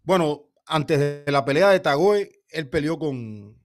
Bueno, 0.02 0.48
antes 0.66 0.98
de 0.98 1.24
la 1.32 1.44
pelea 1.44 1.70
de 1.70 1.80
Tagoe, 1.80 2.30
él 2.50 2.68
peleó 2.68 2.98
con. 2.98 3.56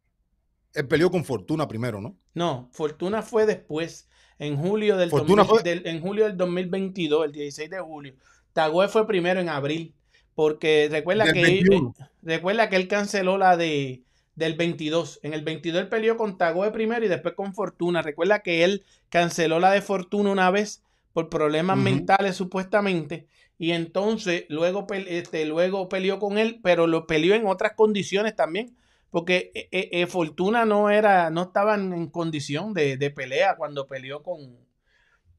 Él 0.73 0.87
peleó 0.87 1.09
con 1.11 1.25
Fortuna 1.25 1.67
primero, 1.67 1.99
¿no? 2.01 2.17
No, 2.33 2.69
Fortuna 2.71 3.21
fue 3.21 3.45
después, 3.45 4.07
en 4.39 4.57
julio 4.57 4.97
del, 4.97 5.09
Fortuna 5.09 5.43
2000 5.43 5.49
fue- 5.61 5.63
del- 5.63 5.87
en 5.87 6.01
julio 6.01 6.25
del 6.25 6.37
2022, 6.37 7.25
el 7.25 7.31
16 7.31 7.69
de 7.69 7.79
julio. 7.79 8.13
Tagoe 8.53 8.87
fue 8.87 9.05
primero 9.07 9.39
en 9.39 9.49
abril, 9.49 9.93
porque 10.35 10.87
recuerda 10.91 11.25
Del 11.25 11.33
que, 11.33 11.41
él- 11.41 11.47
21. 11.69 11.93
recuerda 12.21 12.69
que 12.69 12.75
él 12.77 12.87
canceló 12.87 13.37
la 13.37 13.57
de 13.57 14.03
del 14.35 14.53
22. 14.55 15.19
En 15.23 15.33
el 15.33 15.41
22 15.43 15.81
él 15.81 15.89
peleó 15.89 16.15
con 16.17 16.37
Tagoe 16.37 16.71
primero 16.71 17.05
y 17.05 17.09
después 17.09 17.35
con 17.35 17.53
Fortuna. 17.53 18.01
Recuerda 18.01 18.39
que 18.39 18.63
él 18.63 18.83
canceló 19.09 19.59
la 19.59 19.71
de 19.71 19.81
Fortuna 19.81 20.31
una 20.31 20.49
vez 20.49 20.81
por 21.13 21.29
problemas 21.29 21.77
mentales 21.77 22.37
supuestamente. 22.37 23.27
Y 23.59 23.71
entonces 23.71 24.45
luego, 24.47 24.87
este, 24.89 25.45
luego 25.45 25.89
peleó 25.89 26.17
con 26.17 26.37
él, 26.37 26.59
pero 26.63 26.87
lo 26.87 27.05
peleó 27.05 27.35
en 27.35 27.45
otras 27.45 27.73
condiciones 27.73 28.35
también. 28.35 28.75
Porque 29.11 29.51
eh, 29.55 29.69
eh, 29.71 29.89
eh, 29.93 30.07
Fortuna 30.07 30.65
no 30.65 30.89
era, 30.91 31.29
no 31.31 31.43
estaba 31.43 31.75
en, 31.75 32.09
condición 32.09 32.73
de, 32.73 32.97
de 32.97 33.11
pelea 33.11 33.57
cuando 33.57 33.87
peleó 33.87 34.23
con, 34.23 34.57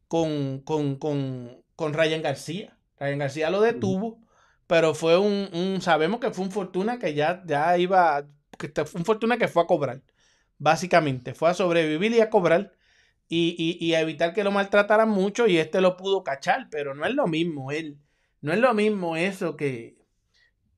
con, 0.09 0.61
con, 0.61 0.97
con, 0.97 1.65
con 1.77 1.93
Ryan 1.95 2.23
García. 2.23 2.79
Ryan 2.99 3.19
García 3.19 3.51
lo 3.51 3.61
detuvo, 3.61 4.21
pero 4.67 4.95
fue 4.95 5.19
un, 5.19 5.49
un- 5.53 5.81
sabemos 5.83 6.21
que 6.21 6.31
fue 6.31 6.45
un 6.45 6.51
Fortuna 6.53 6.99
que 6.99 7.15
ya, 7.15 7.43
ya 7.47 7.77
iba, 7.79 8.27
que 8.59 8.69
fue 8.85 9.01
un 9.01 9.05
Fortuna 9.05 9.39
que 9.39 9.49
fue 9.49 9.63
a 9.63 9.67
cobrar, 9.67 10.03
básicamente, 10.59 11.35
fue 11.35 11.51
a 11.51 11.55
sobrevivir 11.55 12.13
y 12.13 12.21
a 12.21 12.31
cobrar 12.31 12.73
y, 13.29 13.57
y, 13.59 13.85
y 13.85 13.95
a 13.95 14.01
evitar 14.01 14.35
que 14.35 14.45
lo 14.45 14.51
maltrataran 14.53 15.09
mucho 15.11 15.47
y 15.47 15.59
este 15.59 15.81
lo 15.81 15.97
pudo 15.97 16.25
cachar, 16.25 16.69
pero 16.71 16.95
no 16.95 17.07
es 17.07 17.15
lo 17.15 17.27
mismo 17.27 17.73
él, 17.73 17.99
no 18.41 18.53
es 18.53 18.61
lo 18.61 18.75
mismo 18.75 19.17
eso 19.17 19.57
que, 19.57 19.97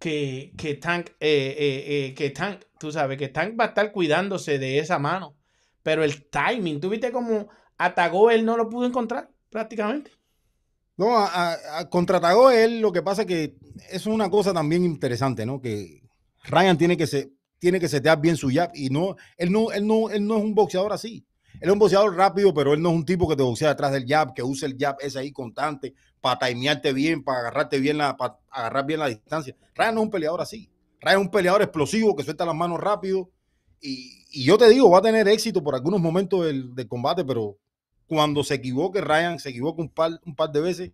que, 0.05 0.53
que 0.59 0.75
Tank, 0.75 1.11
eh, 1.21 1.55
eh, 1.59 1.85
eh, 2.09 2.14
que 2.14 2.29
Tank, 2.31 2.61
tú 2.79 2.93
sabes, 2.93 3.17
que 3.17 3.29
Tank 3.29 3.59
va 3.59 3.64
a 3.64 3.69
estar 3.69 3.90
cuidándose 3.90 4.59
de 4.59 4.79
esa 4.79 4.99
mano, 4.99 5.35
pero 5.83 6.05
el 6.05 6.29
timing, 6.29 6.79
tú 6.81 6.90
viste 6.90 7.11
cómo 7.11 7.49
atagó 7.79 8.31
él 8.31 8.45
no 8.45 8.57
lo 8.59 8.69
pudo 8.69 8.87
encontrar 8.87 9.31
prácticamente. 9.51 10.11
No, 10.99 11.17
a, 11.17 11.27
a- 11.27 11.79
a- 11.79 11.88
contra 11.88 12.21
Tagoe, 12.21 12.64
él 12.64 12.81
lo 12.81 12.93
que 12.93 13.03
pasa 13.03 13.23
es 13.23 13.29
que 13.29 13.55
es 13.90 14.07
una 14.07 14.29
cosa 14.29 14.53
también 14.53 14.85
interesante, 14.85 15.47
¿no? 15.47 15.61
Que 15.61 16.03
Ryan 16.45 16.77
tiene 16.77 16.97
que 16.99 17.07
se, 17.07 17.31
tiene 17.59 17.81
que 17.81 17.88
setear 17.88 18.21
bien 18.21 18.37
su 18.37 18.51
jab 18.51 18.71
y 18.75 18.90
no, 18.90 19.17
él 19.38 19.51
no, 19.51 19.73
él 19.73 19.87
no, 19.87 20.11
él 20.11 20.27
no 20.27 20.37
es 20.37 20.45
un 20.45 20.55
boxeador 20.55 20.93
así. 20.93 21.25
Él 21.55 21.69
es 21.69 21.71
un 21.71 21.79
boxeador 21.79 22.17
rápido, 22.17 22.53
pero 22.53 22.75
él 22.75 22.83
no 22.83 22.90
es 22.90 22.97
un 22.97 23.05
tipo 23.05 23.29
que 23.29 23.37
te 23.37 23.43
boxea 23.43 23.71
detrás 23.71 23.93
del 23.93 24.07
jab, 24.07 24.35
que 24.35 24.43
usa 24.43 24.69
el 24.69 24.77
jab 24.79 24.97
ese 25.01 25.19
ahí 25.19 25.33
constante 25.33 25.95
para 26.21 26.38
timearte 26.38 26.93
bien, 26.93 27.23
para 27.23 27.40
agarrarte 27.40 27.79
bien 27.79 27.99
la, 27.99 28.17
para 28.17 28.38
agarrar 28.51 28.87
bien 28.87 29.01
la 29.01 29.07
distancia. 29.09 29.57
Ryan 29.75 29.95
no 29.95 30.01
es 30.01 30.05
un 30.05 30.11
peleador 30.11 30.40
así. 30.40 30.71
Ryan 31.01 31.21
es 31.21 31.25
un 31.27 31.31
peleador 31.31 31.62
explosivo 31.62 32.17
que 32.17 32.25
suelta 32.25 32.45
las 32.45 32.55
manos 32.55 32.81
rápido. 32.81 33.31
Y, 33.81 34.25
y 34.31 34.45
yo 34.45 34.59
te 34.59 34.69
digo, 34.69 34.90
va 34.90 34.99
a 34.99 35.03
tener 35.03 35.29
éxito 35.29 35.62
por 35.62 35.75
algunos 35.75 36.01
momentos 36.01 36.47
del, 36.47 36.75
del 36.75 36.88
combate, 36.88 37.25
pero 37.25 37.59
cuando 38.07 38.43
se 38.43 38.55
equivoque, 38.55 39.01
Ryan 39.01 39.38
se 39.38 39.51
equivoca 39.51 39.83
un 39.83 39.88
par, 39.88 40.12
un 40.25 40.35
par 40.35 40.51
de 40.51 40.61
veces, 40.61 40.93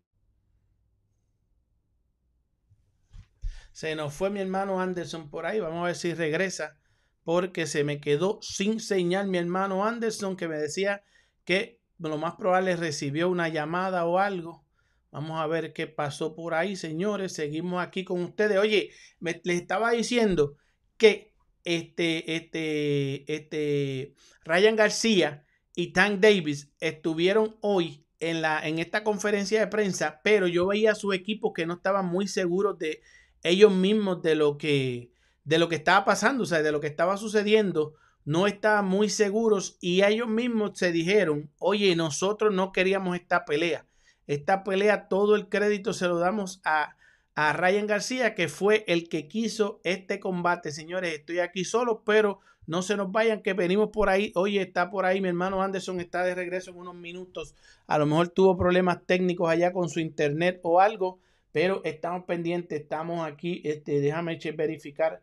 Se 3.73 3.95
nos 3.95 4.13
fue 4.13 4.31
mi 4.31 4.41
hermano 4.41 4.81
Anderson 4.81 5.31
por 5.31 5.47
ahí. 5.47 5.61
Vamos 5.61 5.83
a 5.83 5.87
ver 5.87 5.97
si 5.97 6.13
regresa. 6.13 6.77
Porque 7.25 7.67
se 7.67 7.85
me 7.85 8.01
quedó 8.01 8.39
sin 8.43 8.81
señal 8.81 9.29
mi 9.29 9.39
hermano 9.39 9.85
Anderson 9.85 10.37
que 10.37 10.49
me 10.49 10.59
decía 10.59 11.05
que 11.45 11.81
lo 11.99 12.17
más 12.19 12.35
probable 12.37 12.77
recibió 12.77 13.29
una 13.29 13.49
llamada 13.49 14.07
o 14.07 14.19
algo. 14.19 14.65
Vamos 15.11 15.41
a 15.41 15.47
ver 15.47 15.73
qué 15.73 15.87
pasó 15.87 16.35
por 16.35 16.55
ahí, 16.55 16.77
señores. 16.77 17.33
Seguimos 17.33 17.83
aquí 17.83 18.05
con 18.05 18.23
ustedes. 18.23 18.59
Oye, 18.59 18.91
me, 19.19 19.41
les 19.45 19.61
estaba 19.61 19.91
diciendo 19.91 20.57
que 20.97 21.35
este, 21.65 22.37
este, 22.37 23.33
este, 23.33 24.15
Ryan 24.45 24.77
García 24.77 25.45
y 25.75 25.93
Tank 25.93 26.21
Davis 26.21 26.73
estuvieron 26.81 27.57
hoy 27.61 28.07
en, 28.21 28.43
la, 28.43 28.67
en 28.67 28.79
esta 28.79 29.03
conferencia 29.03 29.61
de 29.61 29.67
prensa, 29.67 30.21
pero 30.23 30.47
yo 30.47 30.67
veía 30.69 30.93
a 30.93 30.97
su 30.97 31.13
equipo 31.13 31.53
que 31.53 31.67
no 31.67 31.75
estaban 31.75 32.07
muy 32.07 32.29
seguros 32.29 32.79
de 32.79 33.03
ellos 33.43 33.73
mismos 33.73 34.23
de 34.23 34.35
lo 34.35 34.59
que 34.59 35.10
de 35.45 35.59
lo 35.59 35.69
que 35.69 35.77
estaba 35.77 36.05
pasando, 36.05 36.45
o 36.45 36.47
sea, 36.47 36.63
de 36.63 36.73
lo 36.73 36.81
que 36.81 36.87
estaba 36.87 37.17
sucediendo, 37.17 37.95
no 38.25 38.47
estaban 38.47 38.87
muy 38.87 39.09
seguros 39.09 39.77
y 39.81 40.03
ellos 40.03 40.29
mismos 40.29 40.73
se 40.75 40.93
dijeron, 40.93 41.51
oye, 41.59 41.97
nosotros 41.97 42.55
no 42.55 42.73
queríamos 42.73 43.17
esta 43.17 43.45
pelea. 43.45 43.87
Esta 44.27 44.63
pelea, 44.63 45.09
todo 45.09 45.35
el 45.35 45.49
crédito 45.49 45.93
se 45.93 46.07
lo 46.07 46.19
damos 46.19 46.61
a, 46.65 46.97
a 47.35 47.53
Ryan 47.53 47.87
García, 47.87 48.35
que 48.35 48.49
fue 48.49 48.85
el 48.87 49.09
que 49.09 49.27
quiso 49.27 49.81
este 49.83 50.21
combate. 50.21 50.71
Señores, 50.71 51.15
estoy 51.15 51.41
aquí 51.41 51.65
solo, 51.65 52.03
pero 52.05 52.41
no 52.67 52.83
se 52.83 52.97
nos 52.97 53.11
vayan, 53.11 53.43
que 53.43 53.55
venimos 53.55 53.89
por 53.89 54.09
ahí. 54.09 54.31
Oye, 54.37 54.63
está 54.63 54.91
por 54.91 55.05
ahí 55.05 55.21
mi 55.21 55.29
hermano 55.29 55.63
Anderson, 55.63 55.99
está 55.99 56.23
de 56.23 56.37
regreso 56.37 56.71
en 56.71 56.77
unos 56.77 56.95
minutos. 56.95 57.57
A 57.89 57.99
lo 57.99 58.07
mejor 58.07 58.29
tuvo 58.29 58.57
problemas 58.57 59.05
técnicos 59.07 59.51
allá 59.51 59.73
con 59.73 59.89
su 59.89 59.99
internet 59.99 60.61
o 60.63 60.79
algo, 60.79 61.19
pero 61.51 61.81
estamos 61.83 62.25
pendientes, 62.27 62.81
estamos 62.81 63.27
aquí. 63.27 63.61
Este, 63.65 64.01
déjame 64.01 64.39
verificar 64.55 65.21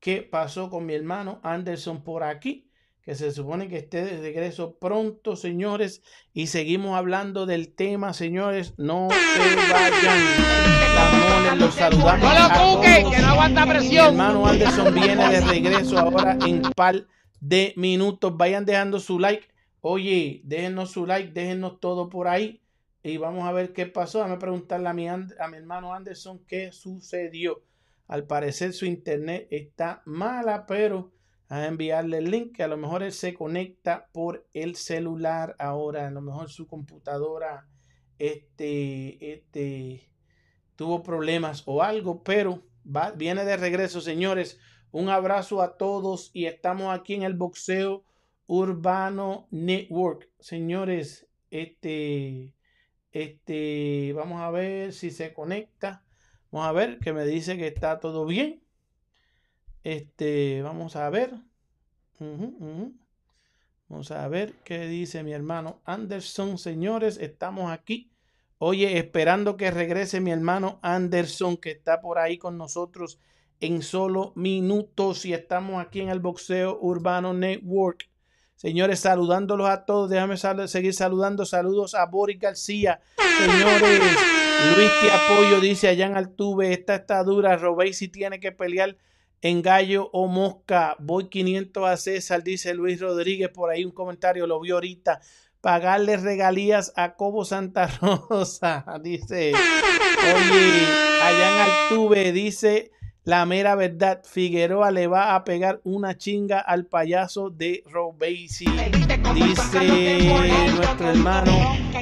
qué 0.00 0.22
pasó 0.22 0.70
con 0.70 0.86
mi 0.86 0.94
hermano 0.94 1.40
Anderson 1.42 2.02
por 2.02 2.24
aquí 2.24 2.70
que 3.02 3.14
se 3.14 3.32
supone 3.32 3.68
que 3.68 3.78
esté 3.78 4.04
de 4.04 4.20
regreso 4.20 4.76
pronto, 4.78 5.34
señores, 5.34 6.02
y 6.34 6.48
seguimos 6.48 6.96
hablando 6.96 7.46
del 7.46 7.74
tema, 7.74 8.12
señores, 8.12 8.74
no 8.76 9.08
se 9.10 9.72
vayan. 9.72 11.58
los 11.58 11.74
saludamos. 11.74 12.20
No 12.20 12.74
lo 12.74 12.80
que 13.10 13.18
no 13.18 13.26
aguanta 13.28 13.66
presión. 13.66 14.14
Mi 14.14 14.20
hermano 14.20 14.46
Anderson 14.46 14.94
viene 14.94 15.28
de 15.28 15.40
regreso 15.40 15.98
ahora 15.98 16.36
en 16.46 16.62
par 16.76 17.06
de 17.40 17.72
minutos. 17.76 18.36
Vayan 18.36 18.66
dejando 18.66 19.00
su 19.00 19.18
like. 19.18 19.48
Oye, 19.80 20.42
déjenos 20.44 20.90
su 20.92 21.06
like, 21.06 21.32
déjenos 21.32 21.80
todo 21.80 22.10
por 22.10 22.28
ahí. 22.28 22.60
Y 23.02 23.16
vamos 23.16 23.48
a 23.48 23.52
ver 23.52 23.72
qué 23.72 23.86
pasó. 23.86 24.18
Déjame 24.18 24.36
preguntarle 24.36 24.88
a 24.88 24.92
mi, 24.92 25.08
a 25.08 25.16
mi 25.16 25.56
hermano 25.56 25.94
Anderson 25.94 26.44
qué 26.46 26.70
sucedió. 26.70 27.62
Al 28.10 28.24
parecer 28.24 28.72
su 28.72 28.86
internet 28.86 29.46
está 29.52 30.02
mala, 30.04 30.66
pero 30.66 31.12
a 31.48 31.64
enviarle 31.66 32.18
el 32.18 32.28
link, 32.32 32.56
que 32.56 32.64
a 32.64 32.66
lo 32.66 32.76
mejor 32.76 33.04
él 33.04 33.12
se 33.12 33.34
conecta 33.34 34.08
por 34.10 34.48
el 34.52 34.74
celular 34.74 35.54
ahora, 35.60 36.08
a 36.08 36.10
lo 36.10 36.20
mejor 36.20 36.50
su 36.50 36.66
computadora 36.66 37.68
este, 38.18 39.32
este, 39.32 40.10
tuvo 40.74 41.04
problemas 41.04 41.62
o 41.66 41.84
algo, 41.84 42.24
pero 42.24 42.64
va, 42.84 43.12
viene 43.12 43.44
de 43.44 43.56
regreso, 43.56 44.00
señores. 44.00 44.58
Un 44.90 45.08
abrazo 45.08 45.62
a 45.62 45.76
todos 45.76 46.32
y 46.34 46.46
estamos 46.46 46.92
aquí 46.92 47.14
en 47.14 47.22
el 47.22 47.34
boxeo 47.34 48.02
urbano 48.48 49.46
network, 49.52 50.28
señores. 50.40 51.28
Este, 51.52 52.52
este, 53.12 54.12
vamos 54.16 54.40
a 54.40 54.50
ver 54.50 54.92
si 54.94 55.12
se 55.12 55.32
conecta. 55.32 56.04
Vamos 56.50 56.68
a 56.68 56.72
ver 56.72 56.98
que 56.98 57.12
me 57.12 57.24
dice 57.24 57.56
que 57.56 57.68
está 57.68 58.00
todo 58.00 58.26
bien. 58.26 58.62
Este, 59.84 60.62
vamos 60.62 60.96
a 60.96 61.08
ver. 61.10 61.32
Vamos 63.88 64.10
a 64.10 64.28
ver 64.28 64.54
qué 64.64 64.86
dice 64.86 65.22
mi 65.22 65.32
hermano 65.32 65.80
Anderson. 65.84 66.58
Señores, 66.58 67.18
estamos 67.18 67.70
aquí. 67.70 68.10
Oye, 68.58 68.98
esperando 68.98 69.56
que 69.56 69.70
regrese 69.70 70.20
mi 70.20 70.32
hermano 70.32 70.80
Anderson, 70.82 71.56
que 71.56 71.70
está 71.70 72.02
por 72.02 72.18
ahí 72.18 72.36
con 72.36 72.58
nosotros 72.58 73.18
en 73.60 73.82
solo 73.82 74.32
minutos. 74.34 75.24
Y 75.24 75.32
estamos 75.32 75.80
aquí 75.82 76.00
en 76.00 76.10
el 76.10 76.20
Boxeo 76.20 76.78
Urbano 76.80 77.32
Network. 77.32 78.09
Señores, 78.60 79.00
saludándolos 79.00 79.70
a 79.70 79.86
todos. 79.86 80.10
Déjame 80.10 80.36
seguir 80.36 80.92
saludando. 80.92 81.46
Saludos 81.46 81.94
a 81.94 82.04
Boris 82.04 82.38
García. 82.38 83.00
Señores, 83.16 84.02
Luis 84.76 84.90
Te 85.00 85.10
Apoyo 85.10 85.62
dice 85.62 85.88
allá 85.88 86.04
en 86.04 86.14
Altuve. 86.14 86.70
Esta 86.74 86.96
está 86.96 87.24
dura. 87.24 87.56
Robey 87.56 87.94
si 87.94 88.08
tiene 88.08 88.38
que 88.38 88.52
pelear 88.52 88.98
en 89.40 89.62
gallo 89.62 90.10
o 90.12 90.26
mosca. 90.26 90.94
Voy 90.98 91.30
500 91.30 91.88
a 91.88 91.96
César, 91.96 92.42
dice 92.42 92.74
Luis 92.74 93.00
Rodríguez. 93.00 93.48
Por 93.48 93.70
ahí 93.70 93.82
un 93.82 93.92
comentario, 93.92 94.46
lo 94.46 94.60
vio 94.60 94.74
ahorita. 94.74 95.22
Pagarle 95.62 96.18
regalías 96.18 96.92
a 96.96 97.14
Cobo 97.16 97.46
Santa 97.46 97.86
Rosa, 98.28 98.84
dice. 99.02 99.54
Oye, 99.54 100.86
allá 101.22 101.54
en 101.54 101.70
Altuve, 101.70 102.32
dice 102.32 102.90
la 103.24 103.46
mera 103.46 103.74
verdad. 103.74 104.22
Figueroa 104.24 104.90
le 104.90 105.06
va 105.06 105.34
a 105.34 105.44
pegar 105.44 105.80
una 105.84 106.16
chinga 106.16 106.60
al 106.60 106.86
payaso 106.86 107.50
de 107.50 107.82
Robesi. 107.90 108.66
Dice 109.34 110.72
nuestro 110.74 111.08
hermano 111.08 111.52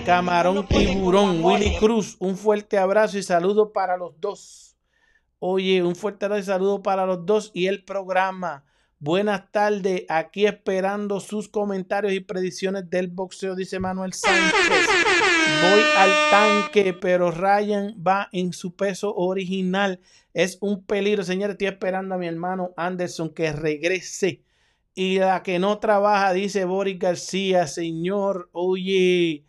Camarón 0.05 0.67
Tiburón, 0.67 1.45
Willy 1.45 1.77
Cruz. 1.79 2.17
Un 2.19 2.37
fuerte 2.37 2.79
abrazo 2.79 3.19
y 3.19 3.23
saludo 3.23 3.73
para 3.73 3.97
los 3.97 4.13
dos. 4.21 4.77
Oye, 5.41 5.83
un 5.83 5.95
fuerte 5.95 6.43
saludo 6.43 6.83
para 6.83 7.07
los 7.07 7.25
dos 7.25 7.51
y 7.55 7.67
el 7.67 7.85
programa. 7.85 8.65
Buenas 9.01 9.53
tardes, 9.53 10.05
aquí 10.09 10.45
esperando 10.45 11.21
sus 11.21 11.49
comentarios 11.49 12.13
y 12.13 12.19
predicciones 12.19 12.91
del 12.91 13.07
boxeo, 13.07 13.55
dice 13.55 13.79
Manuel 13.79 14.13
Sánchez. 14.13 15.07
Voy 15.61 15.83
al 15.97 16.31
tanque, 16.31 16.95
pero 16.95 17.31
Ryan 17.31 17.95
va 18.07 18.29
en 18.33 18.53
su 18.53 18.77
peso 18.77 19.15
original. 19.15 20.01
Es 20.33 20.59
un 20.61 20.85
peligro, 20.85 21.25
señores. 21.25 21.55
Estoy 21.55 21.69
esperando 21.69 22.15
a 22.15 22.19
mi 22.19 22.27
hermano 22.27 22.73
Anderson 22.77 23.31
que 23.35 23.53
regrese. 23.53 24.43
Y 24.95 25.19
la 25.19 25.43
que 25.43 25.59
no 25.59 25.79
trabaja, 25.79 26.33
dice 26.33 26.65
Boris 26.65 26.99
García, 26.99 27.67
señor. 27.67 28.49
Oye, 28.53 29.45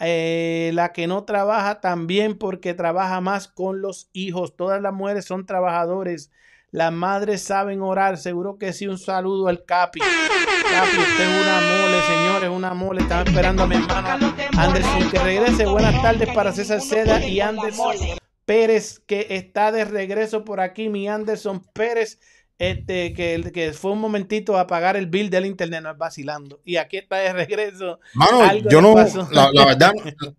eh, 0.00 0.70
la 0.74 0.92
que 0.92 1.06
no 1.06 1.24
trabaja 1.24 1.80
también 1.80 2.38
porque 2.38 2.74
trabaja 2.74 3.20
más 3.20 3.48
con 3.48 3.80
los 3.82 4.08
hijos. 4.12 4.56
Todas 4.56 4.80
las 4.80 4.94
mujeres 4.94 5.24
son 5.26 5.46
trabajadores. 5.46 6.30
Las 6.76 6.92
madres 6.92 7.40
saben 7.40 7.80
orar. 7.80 8.18
Seguro 8.18 8.58
que 8.58 8.74
sí. 8.74 8.86
Un 8.86 8.98
saludo 8.98 9.48
al 9.48 9.64
Capi. 9.64 9.98
Capi, 9.98 10.98
usted 10.98 11.24
es 11.24 11.42
una 11.42 11.60
mole, 11.62 12.02
señores. 12.02 12.50
Una 12.50 12.74
mole. 12.74 13.00
Estaba 13.00 13.22
esperando 13.22 13.62
a 13.62 13.66
mi 13.66 13.76
hermano 13.76 14.34
Anderson 14.58 15.10
que 15.10 15.18
regrese. 15.18 15.64
Buenas 15.64 16.02
tardes 16.02 16.28
para 16.34 16.52
César 16.52 16.82
Seda 16.82 17.26
y 17.26 17.40
Anderson 17.40 17.96
Pérez 18.44 19.00
que 19.06 19.26
está 19.30 19.72
de 19.72 19.86
regreso 19.86 20.44
por 20.44 20.60
aquí. 20.60 20.90
Mi 20.90 21.08
Anderson 21.08 21.64
Pérez 21.72 22.20
este, 22.58 23.14
que, 23.14 23.50
que 23.54 23.72
fue 23.72 23.92
un 23.92 24.00
momentito 24.00 24.58
a 24.58 24.66
pagar 24.66 24.98
el 24.98 25.06
bill 25.06 25.30
del 25.30 25.46
internet, 25.46 25.82
no 25.82 25.92
es 25.92 25.96
vacilando. 25.96 26.60
Y 26.62 26.76
aquí 26.76 26.98
está 26.98 27.16
de 27.16 27.32
regreso. 27.32 28.00
Mano, 28.12 28.54
yo 28.68 28.82
no, 28.82 28.94
la, 29.30 29.64
verdad, 29.64 29.92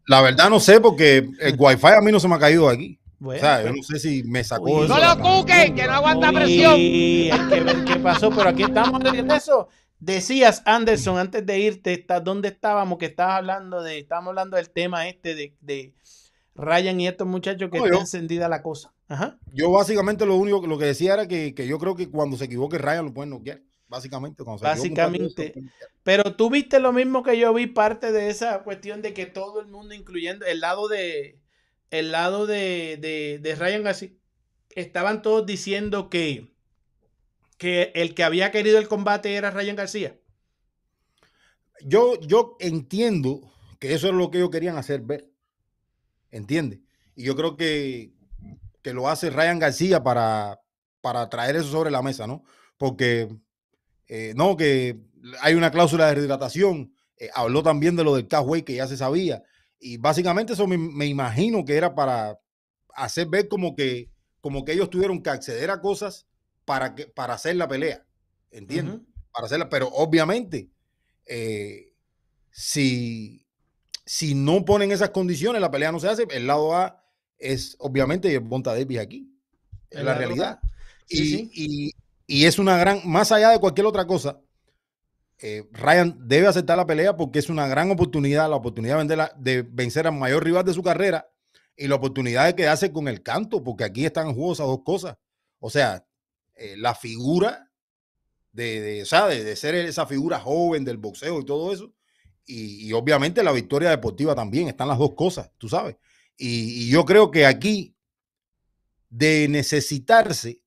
la 0.06 0.21
verdad 0.21 0.52
no 0.52 0.60
sé 0.60 0.80
porque 0.82 1.28
el 1.39 1.56
wifi 1.58 1.88
a 1.88 2.02
mí 2.02 2.12
no 2.12 2.19
se 2.19 2.28
me 2.28 2.36
ha 2.36 2.39
caído 2.39 2.69
aquí. 2.69 3.00
O 3.21 3.32
sea, 3.34 3.63
yo 3.63 3.73
no 3.73 3.84
sé 3.84 3.99
si 3.99 4.23
me 4.23 4.43
sacó 4.43 4.84
eso. 4.84 4.93
No 4.93 4.99
lo 4.99 5.21
cuque, 5.21 5.73
que 5.75 5.86
no 5.86 5.93
aguanta 5.93 6.32
presión. 6.32 6.73
Hay 6.73 7.47
que 7.49 7.60
ver 7.62 7.86
qué 7.86 7.95
pasó, 7.97 8.30
pero 8.30 8.49
aquí 8.49 8.63
estamos 8.63 8.99
de 9.01 9.36
eso. 9.36 9.67
Decías, 9.99 10.62
Anderson, 10.65 11.17
antes 11.17 11.45
de 11.45 11.60
irte, 11.60 12.06
¿dónde 12.23 12.49
estábamos? 12.49 12.99
Que 12.99 13.08
estabas 13.08 13.38
hablando 13.38 13.82
de, 13.82 13.99
estábamos 13.99 14.30
hablando 14.30 14.58
del 14.58 14.69
tema 14.69 15.08
este 15.08 15.34
de, 15.34 15.56
de 15.60 15.95
Ryan 16.53 17.01
y 17.01 17.08
estos 17.08 17.27
muchachos 17.27 17.71
que 17.71 17.80
está 17.80 17.97
encendida 17.97 18.47
la 18.47 18.62
cosa. 18.62 18.93
Yo 19.53 19.71
básicamente 19.71 20.25
lo 20.25 20.36
único 20.36 20.65
lo 20.67 20.77
que 20.77 20.86
decía 20.86 21.13
era 21.13 21.27
que, 21.27 21.53
yo 21.67 21.80
creo 21.80 21.95
que 21.95 22.10
cuando 22.10 22.38
se 22.38 22.45
equivoque 22.45 22.77
Ryan 22.77 23.06
lo 23.06 23.13
pueden 23.13 23.32
noquear. 23.32 23.62
Básicamente, 23.89 24.43
cuando 24.43 24.62
básicamente. 24.62 25.53
pero 26.03 26.36
tú 26.36 26.49
viste 26.49 26.82
lo 26.82 26.91
mismo 26.91 27.23
que 27.23 27.39
yo 27.39 27.53
vi 27.53 27.67
parte 27.67 28.12
de 28.12 28.30
esa 28.30 28.63
cuestión 28.63 29.01
de 29.01 29.13
que 29.13 29.27
todo 29.27 29.62
el 29.62 29.67
mundo, 29.67 29.95
incluyendo 29.95 30.45
el 30.45 30.60
lado 30.60 30.89
de 30.89 31.39
el 31.91 32.12
lado 32.12 32.46
de, 32.46 33.40
de, 33.42 33.56
Ryan 33.56 33.83
García, 33.83 34.10
estaban 34.71 35.21
todos 35.21 35.46
diciendo 35.46 36.10
que, 36.10 36.54
que 37.58 37.92
el 37.96 38.13
que 38.13 38.23
había 38.23 38.52
querido 38.52 38.77
el 38.77 38.88
combate 38.88 39.35
era 39.35 39.52
Ryan 39.52 39.75
García. 39.75 40.19
Yo, 41.81 42.19
yo 42.21 42.58
entiendo 42.60 43.42
que 43.79 43.94
eso 43.94 44.08
es 44.08 44.13
lo 44.13 44.31
que 44.31 44.40
ellos 44.40 44.50
querían 44.50 44.77
hacer 44.77 45.02
ver. 45.02 45.29
¿Entiendes? 46.31 46.79
Y 47.15 47.23
yo 47.23 47.35
creo 47.35 47.56
que, 47.56 48.13
que 48.81 48.94
lo 48.94 49.08
hace 49.10 49.29
Ryan 49.29 49.60
García 49.60 50.04
para, 50.04 50.62
para 51.02 51.29
traer 51.29 51.56
eso 51.56 51.69
sobre 51.69 51.92
la 51.92 52.02
mesa, 52.02 52.27
¿no? 52.27 52.44
Porque, 52.77 53.29
eh, 54.08 54.33
no, 54.35 54.58
que 54.58 55.00
hay 55.42 55.56
una 55.56 55.71
cláusula 55.71 56.08
de 56.08 56.15
rehidratación. 56.15 56.94
Eh, 57.17 57.29
habló 57.33 57.63
también 57.63 57.96
de 57.96 58.04
lo 58.04 58.15
del 58.15 58.27
cashway 58.27 58.63
que 58.63 58.75
ya 58.75 58.88
se 58.88 58.98
sabía. 58.98 59.44
Y 59.80 59.98
básicamente 59.98 60.54
eso 60.54 60.67
me, 60.67 61.06
imagino 61.06 61.63
que 61.63 61.75
era 61.75 61.94
para 61.94 62.40
hacer 62.94 63.28
ver 63.28 63.48
como 63.48 63.75
que, 63.75 64.10
como 64.42 64.65
que 64.65 64.73
ellos 64.73 64.90
tuvieron 64.90 65.21
que 65.21 65.30
acceder 65.30 65.69
a 65.69 65.82
cosas 65.82 66.25
para, 66.65 66.96
que, 66.96 67.08
para 67.08 67.36
hacer 67.36 67.56
la 67.56 67.67
pelea. 67.67 68.06
¿Entiendes? 68.52 69.02
Para 69.32 69.46
hacerla, 69.46 69.69
pero 69.69 69.88
obviamente, 69.90 70.69
eh, 71.25 71.94
si, 72.50 73.46
si 74.06 74.34
no 74.34 74.65
ponen 74.65 74.92
esas 74.92 75.12
condiciones, 75.12 75.62
la 75.62 75.69
pelea 75.69 75.92
no 75.92 76.00
se 76.00 76.10
hace. 76.10 76.25
El 76.32 76.48
lado 76.48 76.75
A 76.75 77.04
es 77.38 77.75
obviamente 77.80 78.38
Bonta 78.40 78.73
Davis 78.73 79.00
aquí. 79.00 79.32
Es 79.90 80.04
la 80.04 80.15
realidad. 80.15 80.60
y, 81.08 81.94
es 82.28 82.60
una 82.60 82.78
gran, 82.78 83.02
más 83.06 83.32
allá 83.32 83.52
de 83.52 83.60
cualquier 83.60 83.88
otra 83.88 84.06
cosa, 84.06 84.42
eh, 85.40 85.67
Ryan 85.71 86.17
debe 86.27 86.48
aceptar 86.48 86.77
la 86.77 86.88
pelea 86.88 87.15
porque 87.15 87.40
es 87.40 87.50
una 87.50 87.67
gran 87.67 87.92
oportunidad, 87.92 88.50
la 88.50 88.56
oportunidad 88.56 89.06
de, 89.06 89.29
de 89.38 89.62
vencer 89.62 90.08
al 90.08 90.13
mayor 90.13 90.44
rival 90.44 90.65
de 90.65 90.73
su 90.73 90.81
carrera 90.81 91.29
y 91.75 91.88
la 91.88 91.96
oportunidad 91.96 92.48
de 92.48 92.56
quedarse 92.56 92.92
con 92.92 93.08
el 93.08 93.21
canto, 93.21 93.63
porque 93.63 93.83
aquí 93.83 94.06
están 94.06 94.27
en 94.27 94.33
juego 94.33 94.54
esas 94.54 94.65
dos 94.65 94.81
cosas. 94.83 95.17
O 95.60 95.69
sea, 95.69 96.06
eh, 96.56 96.75
la 96.77 96.96
figura 96.96 97.71
de, 98.52 98.81
de, 98.81 99.44
de, 99.44 99.56
ser 99.56 99.75
esa 99.75 100.08
figura 100.08 100.40
joven 100.40 100.83
del 100.83 100.98
boxeo 100.98 101.40
y 101.40 101.46
todo 101.46 101.71
eso. 101.71 101.94
Y, 102.50 102.92
obviamente 102.94 103.44
la 103.44 103.52
victoria 103.52 103.90
deportiva 103.90 104.33
también, 104.33 104.69
están 104.69 104.88
las 104.88 104.98
dos 104.98 105.13
cosas, 105.15 105.52
tú 105.58 105.67
sabes. 105.67 105.98
Y 106.38 106.90
yo 106.90 107.04
creo 107.04 107.29
que 107.29 107.46
aquí, 107.46 107.96
de 109.10 109.48
necesitarse, 109.50 110.62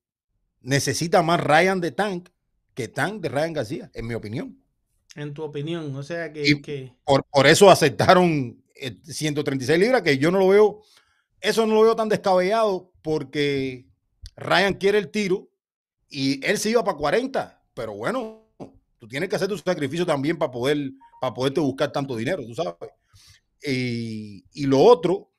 necesita 0.59 1.23
más 1.23 1.39
Ryan 1.43 1.81
de 1.81 1.91
Tank 1.91 2.29
que 2.73 2.87
Tank 2.87 3.21
de 3.21 3.29
Ryan 3.29 3.53
García, 3.53 3.91
en 3.93 4.07
mi 4.07 4.13
opinión. 4.13 4.60
En 5.15 5.33
tu 5.33 5.43
opinión, 5.43 5.95
o 5.95 6.03
sea 6.03 6.31
que... 6.31 6.47
Y 6.47 6.61
que... 6.61 6.93
Por, 7.05 7.23
por 7.25 7.45
eso 7.47 7.69
aceptaron 7.69 8.63
eh, 8.75 8.97
136 9.03 9.77
libras, 9.79 10.01
que 10.01 10.17
yo 10.17 10.31
no 10.31 10.39
lo 10.39 10.47
veo, 10.47 10.81
eso 11.41 11.65
no 11.65 11.75
lo 11.75 11.81
veo 11.81 11.95
tan 11.95 12.07
descabellado, 12.09 12.91
porque 13.01 13.87
Ryan 14.37 14.73
quiere 14.75 14.97
el 14.99 15.09
tiro 15.11 15.49
y 16.09 16.45
él 16.45 16.57
se 16.57 16.69
iba 16.69 16.83
para 16.83 16.97
40, 16.97 17.61
pero 17.73 17.93
bueno, 17.93 18.47
tú 18.99 19.07
tienes 19.07 19.27
que 19.29 19.35
hacer 19.35 19.47
tu 19.49 19.57
sacrificio 19.57 20.05
también 20.05 20.37
para 20.37 20.51
poder, 20.51 20.77
para 21.19 21.33
poderte 21.33 21.59
buscar 21.59 21.91
tanto 21.91 22.15
dinero, 22.15 22.45
tú 22.45 22.55
sabes. 22.55 22.75
Y, 23.63 24.43
y 24.53 24.65
lo 24.65 24.79
otro 24.79 25.31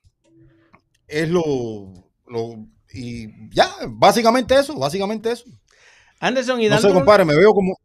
es 1.08 1.28
lo, 1.28 1.92
lo, 2.26 2.66
y 2.92 3.50
ya, 3.54 3.70
básicamente 3.88 4.54
eso, 4.54 4.78
básicamente 4.78 5.32
eso. 5.32 5.44
Anderson 6.20 6.60
y 6.60 6.68
No 6.68 6.76
sé, 6.76 6.82
dándole- 6.88 6.94
compadre, 6.94 7.24
me 7.24 7.36
veo 7.36 7.52
como, 7.52 7.76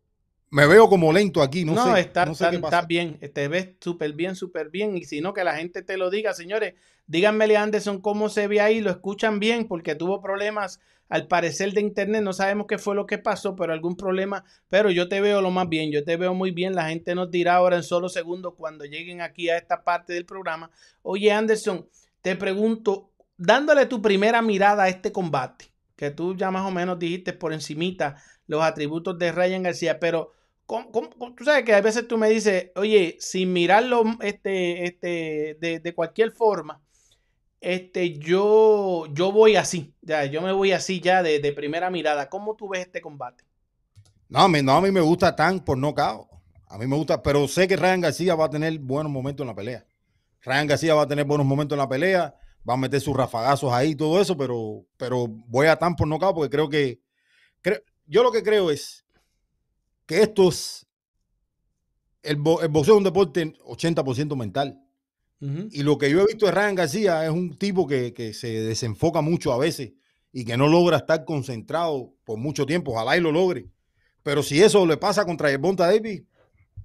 me 0.50 0.66
veo 0.68 0.88
como 0.90 1.12
lento 1.12 1.42
aquí, 1.42 1.66
no, 1.66 1.74
No, 1.74 1.94
sé. 1.94 2.02
está, 2.02 2.26
no 2.26 2.34
sé 2.34 2.44
está- 2.46 2.50
qué 2.52 2.56
está 2.58 2.70
pasa. 2.70 2.88
bien, 2.88 3.20
te 3.34 3.48
ves 3.48 3.70
súper 3.80 4.14
bien, 4.14 4.36
súper 4.36 4.70
bien. 4.70 4.98
Y 4.98 5.04
si 5.04 5.22
no, 5.22 5.34
que 5.34 5.44
la 5.44 5.56
gente 5.58 5.82
te 5.82 5.98
lo 5.98 6.10
diga, 6.10 6.34
señores, 6.34 6.74
díganmele 7.06 7.58
a 7.58 7.64
Anderson 7.64 8.02
cómo 8.02 8.30
se 8.30 8.48
ve 8.48 8.62
ahí, 8.62 8.80
lo 8.82 8.90
escuchan 8.92 9.40
bien, 9.40 9.68
porque 9.68 9.96
tuvo 9.96 10.22
problemas 10.22 10.80
al 11.10 11.28
parecer 11.28 11.72
de 11.72 11.80
internet, 11.82 12.22
no 12.22 12.34
sabemos 12.34 12.68
qué 12.68 12.78
fue 12.78 12.94
lo 12.94 13.06
que 13.06 13.18
pasó, 13.18 13.56
pero 13.56 13.72
algún 13.72 13.96
problema, 13.96 14.44
pero 14.68 14.90
yo 14.92 15.08
te 15.08 15.22
veo 15.22 15.42
lo 15.42 15.52
más 15.52 15.70
bien, 15.70 15.90
yo 15.90 16.04
te 16.04 16.18
veo 16.18 16.34
muy 16.34 16.52
bien, 16.52 16.76
la 16.76 16.90
gente 16.90 17.16
nos 17.16 17.32
dirá 17.32 17.56
ahora 17.56 17.78
en 17.78 17.84
solo 17.84 18.10
segundos 18.10 18.56
cuando 18.58 18.84
lleguen 18.84 19.22
aquí 19.22 19.50
a 19.50 19.58
esta 19.58 19.86
parte 19.86 20.12
del 20.12 20.26
programa. 20.26 20.70
Oye, 21.04 21.32
Anderson, 21.32 21.88
te 22.22 22.36
pregunto, 22.36 23.10
dándole 23.38 23.86
tu 23.86 24.02
primera 24.02 24.42
mirada 24.42 24.84
a 24.84 24.90
este 24.90 25.14
combate, 25.14 25.72
que 25.96 26.12
tú 26.12 26.36
ya 26.36 26.52
más 26.52 26.66
o 26.66 26.72
menos 26.72 27.00
dijiste 27.00 27.32
por 27.32 27.54
encimita 27.54 28.22
los 28.48 28.62
atributos 28.62 29.18
de 29.18 29.32
Ryan 29.32 29.64
García, 29.64 30.00
pero 30.02 30.34
Tú 31.38 31.44
sabes 31.46 31.64
que 31.64 31.74
a 31.74 31.82
veces 31.82 32.08
tú 32.08 32.18
me 32.18 32.30
dices, 32.30 32.72
oye, 32.76 33.18
sin 33.20 33.54
mirarlo 33.54 34.04
este, 34.22 34.86
este, 34.86 35.58
de, 35.60 35.80
de 35.80 35.96
cualquier 35.96 36.32
forma, 36.34 36.82
este, 37.62 38.18
yo, 38.20 39.08
yo 39.14 39.32
voy 39.32 39.56
así, 39.58 39.96
ya, 40.02 40.26
yo 40.26 40.42
me 40.42 40.54
voy 40.54 40.74
así 40.74 41.02
ya 41.02 41.24
de, 41.24 41.40
de 41.40 41.54
primera 41.54 41.90
mirada. 41.92 42.30
¿Cómo 42.30 42.56
tú 42.56 42.70
ves 42.70 42.82
este 42.88 43.02
combate? 43.02 43.46
No, 44.30 44.40
a 44.42 44.48
mí, 44.50 44.62
no, 44.62 44.74
a 44.74 44.82
mí 44.82 44.92
me 44.92 45.02
gusta 45.02 45.36
Tank 45.36 45.64
por 45.64 45.78
knockout. 45.78 46.28
A 46.70 46.78
mí 46.78 46.86
me 46.86 46.96
gusta, 46.98 47.22
pero 47.24 47.48
sé 47.48 47.68
que 47.68 47.78
Ryan 47.78 48.02
García 48.02 48.36
va 48.36 48.46
a 48.46 48.50
tener 48.50 48.78
buenos 48.80 49.12
momentos 49.12 49.44
en 49.44 49.48
la 49.48 49.56
pelea. 49.56 49.86
Ryan 50.44 50.68
García 50.68 50.96
va 50.96 51.04
a 51.04 51.08
tener 51.08 51.26
buenos 51.26 51.48
momentos 51.48 51.76
en 51.76 51.80
la 51.80 51.90
pelea, 51.90 52.36
va 52.70 52.76
a 52.76 52.78
meter 52.78 53.02
sus 53.02 53.16
rafagazos 53.16 53.72
ahí 53.74 53.92
y 53.92 53.96
todo 53.96 54.22
eso, 54.22 54.38
pero, 54.38 54.86
pero 54.98 55.28
voy 55.28 55.68
a 55.68 55.78
Tank 55.78 55.98
por 55.98 56.08
knockout 56.08 56.36
porque 56.36 56.50
creo 56.52 56.70
que, 56.70 57.02
creo- 57.62 57.82
yo 58.08 58.24
lo 58.24 58.32
que 58.32 58.44
creo 58.44 58.72
es 58.72 59.06
que 60.08 60.22
esto 60.24 60.50
es, 60.50 60.88
el, 62.24 62.38
bo- 62.38 62.62
el 62.62 62.70
boxeo 62.70 62.96
es 62.96 62.98
un 62.98 63.04
deporte 63.04 63.54
80% 63.66 64.36
mental. 64.36 64.82
Y 65.40 65.84
lo 65.84 66.00
que 66.00 66.10
yo 66.10 66.22
he 66.22 66.26
visto 66.26 66.48
de 66.48 66.52
Ryan 66.52 66.74
García 66.74 67.24
es 67.24 67.30
un 67.30 67.56
tipo 67.60 67.86
que, 67.86 68.12
que 68.12 68.34
se 68.34 68.48
desenfoca 68.48 69.22
mucho 69.22 69.54
a 69.54 69.58
veces 69.60 69.92
y 70.32 70.44
que 70.46 70.58
no 70.58 70.68
logra 70.68 70.98
estar 70.98 71.26
concentrado 71.26 72.16
por 72.26 72.40
mucho 72.40 72.66
tiempo. 72.66 72.94
Ojalá 72.94 73.16
y 73.18 73.22
lo 73.22 73.32
logre. 73.32 73.70
Pero 74.24 74.42
si 74.42 74.60
eso 74.64 74.84
le 74.88 74.98
pasa 74.98 75.26
contra 75.26 75.56
Bonta 75.60 75.86
Davis, 75.86 76.24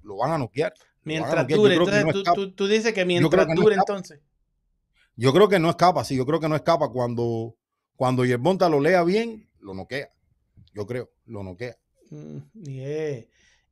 lo 0.03 0.17
van 0.17 0.33
a 0.33 0.37
noquear. 0.37 0.71
A 0.71 0.83
Mientras 1.03 1.35
noquear. 1.35 1.59
Dure, 1.59 1.73
entonces 1.73 2.05
no 2.05 2.11
tú, 2.11 2.23
tú- 2.35 2.51
tú 2.53 2.67
dices 2.67 2.93
que 2.93 3.05
mientras 3.05 3.47
que 3.47 3.55
dure, 3.55 3.75
entonces. 3.75 4.19
Yo 5.15 5.33
creo 5.33 5.49
que 5.49 5.57
no 5.59 5.69
escapa, 5.71 6.03
sí, 6.03 6.15
yo 6.15 6.25
creo 6.25 6.39
que 6.39 6.47
no 6.49 6.55
escapa. 6.55 6.89
Cuando, 6.89 7.55
cuando 7.95 8.23
Yerbonta 8.23 8.69
lo 8.69 8.79
lea 8.79 9.03
bien, 9.03 9.49
lo 9.59 9.73
noquea. 9.73 10.09
Yo 10.75 10.85
creo, 10.85 11.09
lo 11.25 11.41
noquea. 11.43 11.75
Mm, 12.09 12.37
Y 12.65 12.81
es, 12.81 13.25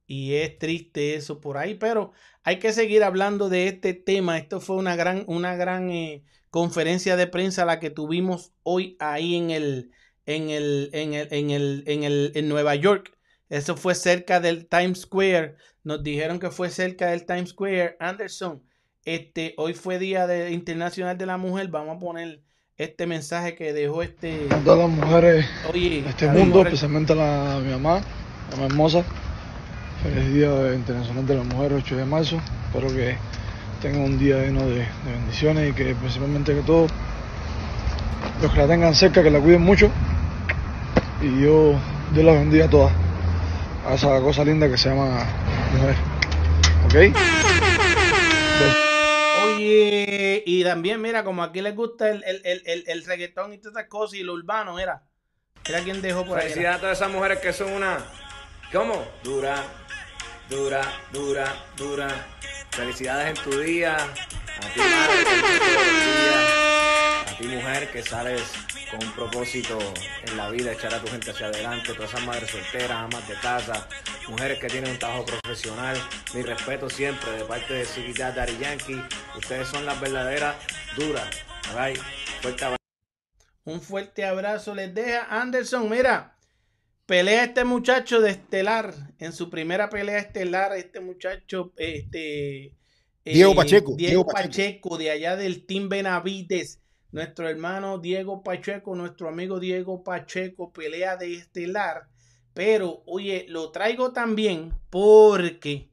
y 0.08 0.34
es 0.36 0.58
triste 0.58 1.16
eso 1.16 1.40
por 1.40 1.58
ahí, 1.58 1.76
pero 1.76 2.12
hay 2.44 2.60
que 2.60 2.74
seguir 2.74 3.04
hablando 3.04 3.50
de 3.50 3.68
este 3.68 3.94
tema. 3.94 4.38
Esto 4.38 4.60
fue 4.60 4.76
una 4.78 4.96
gran, 4.96 5.24
una 5.28 5.56
gran 5.56 5.90
eh, 5.92 6.24
conferencia 6.50 7.16
de 7.16 7.28
prensa 7.28 7.66
la 7.66 7.80
que 7.80 7.90
tuvimos 7.90 8.52
hoy 8.64 8.98
ahí 9.00 9.36
en 9.36 9.52
el, 9.52 9.92
en 10.26 10.50
el, 10.50 10.90
en 10.94 11.14
el, 11.14 11.28
en 11.32 11.50
el, 11.52 11.84
en 11.88 12.04
el, 12.04 12.32
en 12.36 12.50
Nueva 12.50 12.76
York. 12.76 13.18
Eso 13.50 13.76
fue 13.78 13.96
cerca 13.96 14.40
del 14.40 14.68
Times 14.68 15.02
Square. 15.02 15.56
Nos 15.84 16.04
dijeron 16.04 16.40
que 16.40 16.50
fue 16.52 16.70
cerca 16.70 17.08
del 17.12 17.26
Times 17.26 17.50
Square. 17.50 17.98
Anderson, 18.00 18.64
este, 19.06 19.54
hoy 19.58 19.74
fue 19.74 19.98
Día 20.00 20.26
de- 20.28 20.52
Internacional 20.52 21.18
de 21.18 21.26
la 21.26 21.38
Mujer. 21.38 21.68
Vamos 21.70 21.98
a 21.98 22.00
poner 22.00 22.42
este 22.78 23.08
mensaje 23.08 23.56
que 23.56 23.74
dejó 23.74 24.04
este. 24.04 24.48
a 24.50 24.58
todas 24.64 24.80
las 24.80 24.90
mujeres 24.90 25.46
Oye, 25.72 26.02
de 26.02 26.10
este 26.10 26.28
mundo, 26.28 26.46
mujer- 26.58 26.68
especialmente 26.68 27.14
la, 27.16 27.58
a 27.58 27.60
mi 27.60 27.72
mamá, 27.72 28.04
hermosa. 28.60 29.04
Feliz 30.04 30.34
Día 30.34 30.74
Internacional 30.74 31.26
de 31.26 31.36
la 31.36 31.43
Mujer, 31.43 31.74
8 31.74 31.95
de 31.95 32.06
marzo. 32.06 32.41
Espero 32.68 32.88
que 32.89 33.18
tengan 33.82 34.02
un 34.02 34.18
día 34.20 34.38
lleno 34.38 34.62
de, 34.68 34.80
de 34.80 35.12
bendiciones 35.12 35.70
y 35.70 35.74
que 35.74 35.95
principalmente 35.95 36.54
que 36.54 36.62
todos 36.62 36.91
los 38.41 38.52
que 38.52 38.60
la 38.60 38.68
tengan 38.68 38.95
cerca, 38.95 39.22
que 39.22 39.30
la 39.30 39.39
cuiden 39.39 39.62
mucho. 39.62 39.91
Y 41.22 41.43
yo, 41.43 41.76
Dios 42.14 42.26
las 42.26 42.36
bendiga 42.36 42.66
a 42.66 42.70
todas. 42.70 42.91
A 43.88 43.93
esa 43.95 44.20
cosa 44.22 44.43
linda 44.43 44.70
que 44.70 44.78
se 44.78 44.89
llama 44.89 45.24
mujer. 45.74 45.95
¿Ok? 46.86 47.16
Oye, 49.45 50.43
y 50.45 50.64
también, 50.64 51.02
mira, 51.02 51.24
como 51.24 51.43
aquí 51.43 51.62
les 51.62 51.76
gusta 51.76 52.10
el, 52.10 52.24
el, 52.24 52.41
el, 52.43 52.62
el, 52.66 52.84
el 52.88 53.06
reggaetón 53.06 53.54
y 53.54 53.58
todas 53.58 53.78
esas 53.78 53.89
cosas 53.89 54.20
y 54.20 54.24
lo 54.24 54.34
urbano, 54.34 54.76
mira. 54.76 55.04
Mira 55.68 55.82
quién 55.84 56.02
dejó 56.02 56.26
por 56.26 56.39
ahí. 56.39 56.49
Felicidades 56.49 56.78
a 56.78 56.82
todas 56.82 56.97
esas 56.97 57.12
mujeres 57.12 57.39
que 57.39 57.54
son 57.54 57.72
una. 57.74 57.99
¿Cómo? 58.72 59.06
Dura, 59.22 59.66
dura, 60.50 60.82
dura, 61.12 61.66
dura. 61.76 62.08
Felicidades 62.70 63.38
en 63.38 63.44
tu 63.44 63.60
día. 63.60 63.98
A 63.98 64.74
ti, 64.74 64.80
madre, 64.80 65.26
días. 66.06 66.54
A 67.28 67.38
ti, 67.38 67.48
mujer, 67.48 67.92
que 67.92 68.02
sales 68.02 68.42
con 68.90 69.04
un 69.04 69.12
propósito 69.12 69.78
en 70.26 70.38
la 70.38 70.50
vida, 70.50 70.72
echar 70.72 70.94
a 70.94 71.02
tu 71.02 71.08
gente 71.08 71.32
hacia 71.32 71.48
adelante. 71.48 71.94
Todas 71.94 72.14
esas 72.14 72.26
madres 72.26 72.50
solteras, 72.50 72.92
amas 72.92 73.28
de 73.28 73.36
casa, 73.36 73.90
mujeres 74.30 74.58
que 74.60 74.68
tienen 74.68 74.92
un 74.92 75.00
trabajo 75.00 75.26
profesional. 75.26 75.98
Mi 76.34 76.42
respeto 76.42 76.90
siempre 76.90 77.30
de 77.32 77.44
parte 77.44 77.74
de 77.74 77.84
Sigidad 77.84 78.34
Daddy 78.36 78.58
Yankee. 78.58 79.04
Ustedes 79.36 79.68
son 79.68 79.86
las 79.86 80.00
verdaderas 80.00 80.56
duras. 80.96 81.28
Alright, 81.72 82.00
fuerte 82.42 82.64
abrazo. 82.64 82.82
Un 83.66 83.82
fuerte 83.82 84.26
abrazo 84.26 84.74
les 84.74 84.96
deja 84.96 85.28
Anderson. 85.30 85.90
Mira, 85.90 86.31
pelea 87.12 87.43
este 87.43 87.66
muchacho 87.66 88.22
de 88.22 88.32
Estelar. 88.32 88.93
En 89.20 89.34
su 89.34 89.49
primera 89.49 89.89
pelea 89.89 90.20
estelar, 90.20 90.72
este 90.78 91.01
muchacho, 91.01 91.74
este. 91.76 92.68
eh, 92.68 92.74
Diego 93.26 93.53
Pacheco, 93.53 93.95
Diego 93.97 94.09
Diego 94.12 94.26
Pacheco. 94.26 94.82
Pacheco. 94.82 94.97
de 94.97 95.12
allá 95.12 95.36
del 95.36 95.66
Team 95.66 95.89
Benavides. 95.89 96.80
Nuestro 97.12 97.49
hermano 97.49 97.97
Diego 97.97 98.43
Pacheco, 98.43 98.95
nuestro 98.95 99.28
amigo 99.28 99.59
Diego 99.59 100.05
Pacheco, 100.05 100.72
pelea 100.72 101.18
de 101.18 101.34
Estelar. 101.34 102.07
Pero, 102.53 103.03
oye, 103.05 103.45
lo 103.49 103.72
traigo 103.72 104.14
también 104.14 104.74
porque, 104.89 105.89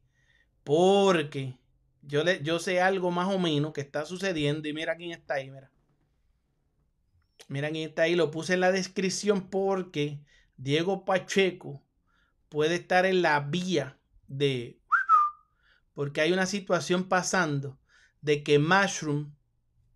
porque 0.63 1.59
yo, 2.03 2.23
le, 2.23 2.41
yo 2.45 2.61
sé 2.61 2.81
algo 2.81 3.11
más 3.11 3.27
o 3.35 3.41
menos 3.41 3.73
que 3.73 3.81
está 3.81 4.05
sucediendo. 4.05 4.69
Y 4.69 4.73
mira 4.73 4.95
quién 4.97 5.11
está 5.11 5.35
ahí, 5.35 5.51
mira. 5.51 5.73
Mira 7.49 7.71
quién 7.71 7.89
está 7.89 8.03
ahí, 8.03 8.15
lo 8.15 8.31
puse 8.31 8.55
en 8.55 8.61
la 8.61 8.71
descripción 8.71 9.51
porque 9.51 10.21
Diego 10.59 11.05
Pacheco 11.05 11.83
puede 12.49 12.75
estar 12.75 13.07
en 13.07 13.23
la 13.23 13.41
vía 13.41 13.97
de... 14.27 14.81
Porque 15.95 16.21
hay 16.21 16.33
una 16.33 16.47
situación 16.47 17.09
pasando 17.09 17.79
de 18.21 18.43
que 18.43 18.59
Mushroom 18.59 19.35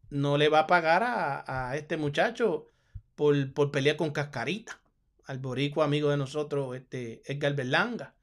no 0.09 0.39
le 0.39 0.49
va 0.49 0.61
a 0.61 0.67
pagar 0.67 1.03
a, 1.05 1.77
este 1.77 1.97
muchacho 1.97 2.67
por, 3.15 3.53
por 3.53 3.71
pelear 3.71 3.97
con 3.97 4.13
Cascarita, 4.13 4.81
al 5.27 5.39
boricua 5.39 5.85
amigo 5.85 6.11
de 6.11 6.17
nosotros, 6.17 6.77
este 6.77 7.23
Edgar 7.31 7.55
Berlanga. 7.55 8.15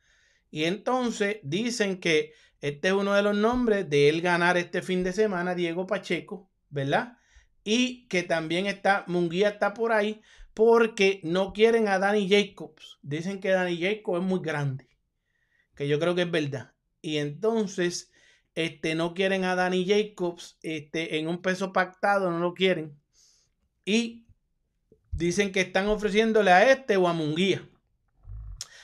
Y 0.49 0.63
entonces 0.63 1.37
dicen 1.43 1.99
que 1.99 2.33
este 2.61 2.89
es 2.89 2.93
uno 2.93 3.13
de 3.13 3.21
los 3.21 3.35
nombres 3.35 3.89
de 3.89 4.09
él 4.09 4.21
ganar 4.21 4.57
este 4.57 4.81
fin 4.81 5.03
de 5.03 5.13
semana, 5.13 5.55
Diego 5.55 5.87
Pacheco, 5.87 6.49
¿verdad? 6.69 7.17
Y 7.63 8.07
que 8.07 8.23
también 8.23 8.65
está, 8.65 9.03
Munguía 9.07 9.49
está 9.49 9.73
por 9.73 9.91
ahí 9.91 10.21
porque 10.59 11.21
no 11.23 11.53
quieren 11.53 11.87
a 11.87 11.99
Danny 11.99 12.27
Jacobs. 12.27 12.99
Dicen 13.01 13.39
que 13.39 13.47
Danny 13.47 13.79
Jacobs 13.79 14.19
es 14.19 14.25
muy 14.25 14.41
grande, 14.41 14.89
que 15.73 15.87
yo 15.87 16.01
creo 16.01 16.15
que 16.15 16.23
es 16.23 16.31
verdad. 16.31 16.73
Y 17.01 17.15
entonces, 17.15 18.11
este, 18.55 18.93
no 18.93 19.13
quieren 19.13 19.45
a 19.45 19.55
Danny 19.55 19.87
Jacobs 19.87 20.57
este, 20.61 21.17
en 21.17 21.29
un 21.29 21.41
peso 21.41 21.71
pactado, 21.71 22.29
no 22.29 22.39
lo 22.39 22.53
quieren. 22.53 22.93
Y 23.85 24.25
dicen 25.13 25.53
que 25.53 25.61
están 25.61 25.87
ofreciéndole 25.87 26.51
a 26.51 26.69
este 26.69 26.97
o 26.97 27.07
a 27.07 27.13
Munguía. 27.13 27.65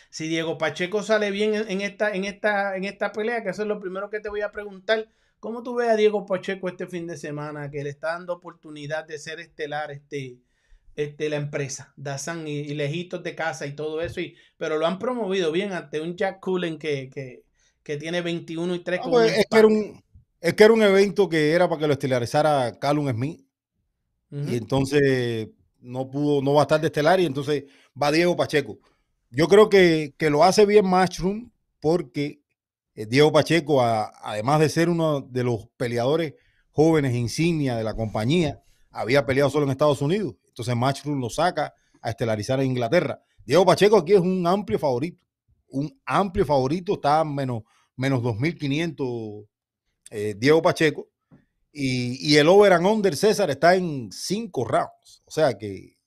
si 0.10 0.30
Diego 0.30 0.58
Pacheco 0.58 1.04
sale 1.04 1.30
bien 1.30 1.56
en, 1.56 1.82
esta, 1.82 2.14
en, 2.14 2.24
esta, 2.24 2.78
en 2.78 2.86
esta 2.86 3.12
pelea, 3.12 3.44
que 3.44 3.50
eso 3.50 3.64
es 3.64 3.68
lo 3.68 3.82
primero 3.82 4.10
que 4.10 4.22
te 4.22 4.30
voy 4.30 4.40
a 4.40 4.54
preguntar, 4.54 5.10
¿cómo 5.42 5.62
tú 5.62 5.76
ves 5.76 5.90
a 5.90 5.98
Diego 5.98 6.26
Pacheco 6.26 6.70
este 6.70 6.88
fin 6.88 7.06
de 7.06 7.18
semana, 7.18 7.70
que 7.70 7.84
le 7.84 7.90
está 7.90 8.14
dando 8.14 8.32
oportunidad 8.32 9.04
de 9.04 9.20
ser 9.20 9.42
estelar 9.42 9.92
este, 9.92 10.38
este, 10.96 11.30
la 11.30 11.38
empresa, 11.38 11.94
Dazan 11.98 12.48
y, 12.48 12.52
y 12.60 12.74
lejitos 12.76 13.24
de 13.24 13.36
casa 13.36 13.66
y 13.68 13.76
todo 13.76 14.02
eso, 14.02 14.22
y, 14.22 14.36
pero 14.58 14.78
lo 14.78 14.86
han 14.88 15.00
promovido 15.00 15.52
bien 15.52 15.74
ante 15.74 16.02
un 16.02 16.16
Jack 16.18 16.40
Cullen 16.42 16.78
que, 16.80 17.10
que, 17.10 17.44
que 17.84 17.98
tiene 17.98 18.22
21 18.22 18.76
y 18.76 18.80
3 18.84 19.02
No, 19.02 19.10
con 19.10 19.12
pues, 19.12 19.38
es, 19.38 19.46
que 19.50 19.58
era 19.60 19.68
un, 19.68 20.04
es 20.42 20.54
que 20.54 20.64
era 20.64 20.74
un 20.74 20.84
evento 20.84 21.30
que 21.30 21.52
era 21.52 21.68
para 21.70 21.80
que 21.82 21.88
lo 21.88 21.94
estelarizara 21.94 22.78
Callum 22.80 23.10
Smith. 23.12 23.42
Y 24.44 24.56
entonces 24.58 25.50
no 25.82 26.10
pudo, 26.10 26.42
no 26.42 26.54
va 26.54 26.62
a 26.62 26.64
estar 26.64 26.82
de 26.82 26.88
estelar 26.88 27.20
y 27.20 27.26
entonces 27.26 27.66
va 28.02 28.12
Diego 28.12 28.36
Pacheco. 28.36 28.80
Yo 29.32 29.48
creo 29.48 29.70
que, 29.70 30.14
que 30.18 30.30
lo 30.30 30.44
hace 30.44 30.66
bien 30.66 30.88
Matchroom 30.88 31.52
porque 31.80 32.42
eh, 32.96 33.06
Diego 33.08 33.32
Pacheco, 33.32 33.82
a- 33.82 34.12
además 34.24 34.60
de 34.60 34.70
ser 34.70 34.90
uno 34.90 35.22
de 35.22 35.44
los 35.44 35.68
peleadores 35.78 36.36
jóvenes 36.72 37.16
insignia 37.16 37.76
de 37.78 37.84
la 37.84 37.96
compañía, 37.96 38.64
había 38.92 39.26
peleado 39.26 39.50
solo 39.50 39.66
en 39.66 39.72
Estados 39.72 40.02
Unidos. 40.02 40.36
Entonces 40.56 40.74
Matchroom 40.74 41.20
lo 41.20 41.30
saca 41.30 41.74
a 42.02 42.10
estelarizar 42.10 42.62
en 42.62 42.68
Inglaterra. 42.68 43.22
Diego 43.46 43.66
Pacheco 43.66 43.98
aquí 43.98 44.14
es 44.14 44.22
un 44.22 44.48
amplio 44.48 44.80
favorito. 44.80 45.22
Un 45.68 46.00
amplio 46.06 46.46
favorito, 46.46 46.94
está 46.94 47.26
menos, 47.26 47.64
menos 47.98 48.22
2.500 48.22 49.46
eh, 50.12 50.34
Diego 50.38 50.62
Pacheco. 50.62 51.10
Y, 51.74 52.38
el 52.38 52.48
over 52.48 52.72
and 52.72 52.86
under 52.86 53.18
César 53.18 53.50
está 53.50 53.76
en 53.76 54.10
cinco 54.14 54.64
rounds. 54.64 55.24
O 55.26 55.32
sea 55.32 55.58
que, 55.58 55.98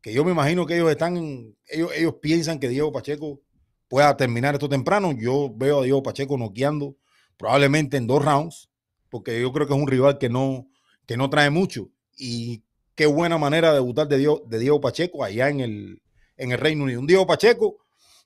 que 0.00 0.14
yo 0.14 0.24
me 0.24 0.30
imagino 0.30 0.64
que 0.64 0.76
ellos 0.76 0.90
están, 0.90 1.54
ellos, 1.68 1.90
ellos 1.94 2.14
piensan 2.22 2.58
que 2.58 2.70
Diego 2.70 2.90
Pacheco 2.90 3.42
pueda 3.86 4.16
terminar 4.16 4.54
esto 4.54 4.66
temprano. 4.70 5.12
Yo 5.12 5.52
veo 5.54 5.80
a 5.80 5.84
Diego 5.84 6.02
Pacheco 6.02 6.38
noqueando 6.38 6.96
probablemente 7.36 7.98
en 7.98 8.06
dos 8.06 8.24
rounds, 8.24 8.70
porque 9.10 9.42
yo 9.42 9.52
creo 9.52 9.66
que 9.66 9.74
es 9.74 9.78
un 9.78 9.88
rival 9.88 10.16
que 10.16 10.30
no, 10.30 10.70
que 11.04 11.18
no 11.18 11.28
trae 11.28 11.50
mucho. 11.50 11.90
Y 12.16 12.64
qué 12.94 13.06
buena 13.06 13.38
manera 13.38 13.68
de 13.68 13.74
debutar 13.74 14.08
de 14.08 14.18
Diego, 14.18 14.42
de 14.46 14.58
Diego 14.58 14.80
Pacheco 14.80 15.24
allá 15.24 15.48
en 15.48 15.60
el, 15.60 16.02
en 16.36 16.52
el 16.52 16.58
Reino 16.58 16.84
Unido. 16.84 17.00
Un 17.00 17.06
Diego 17.06 17.26
Pacheco 17.26 17.76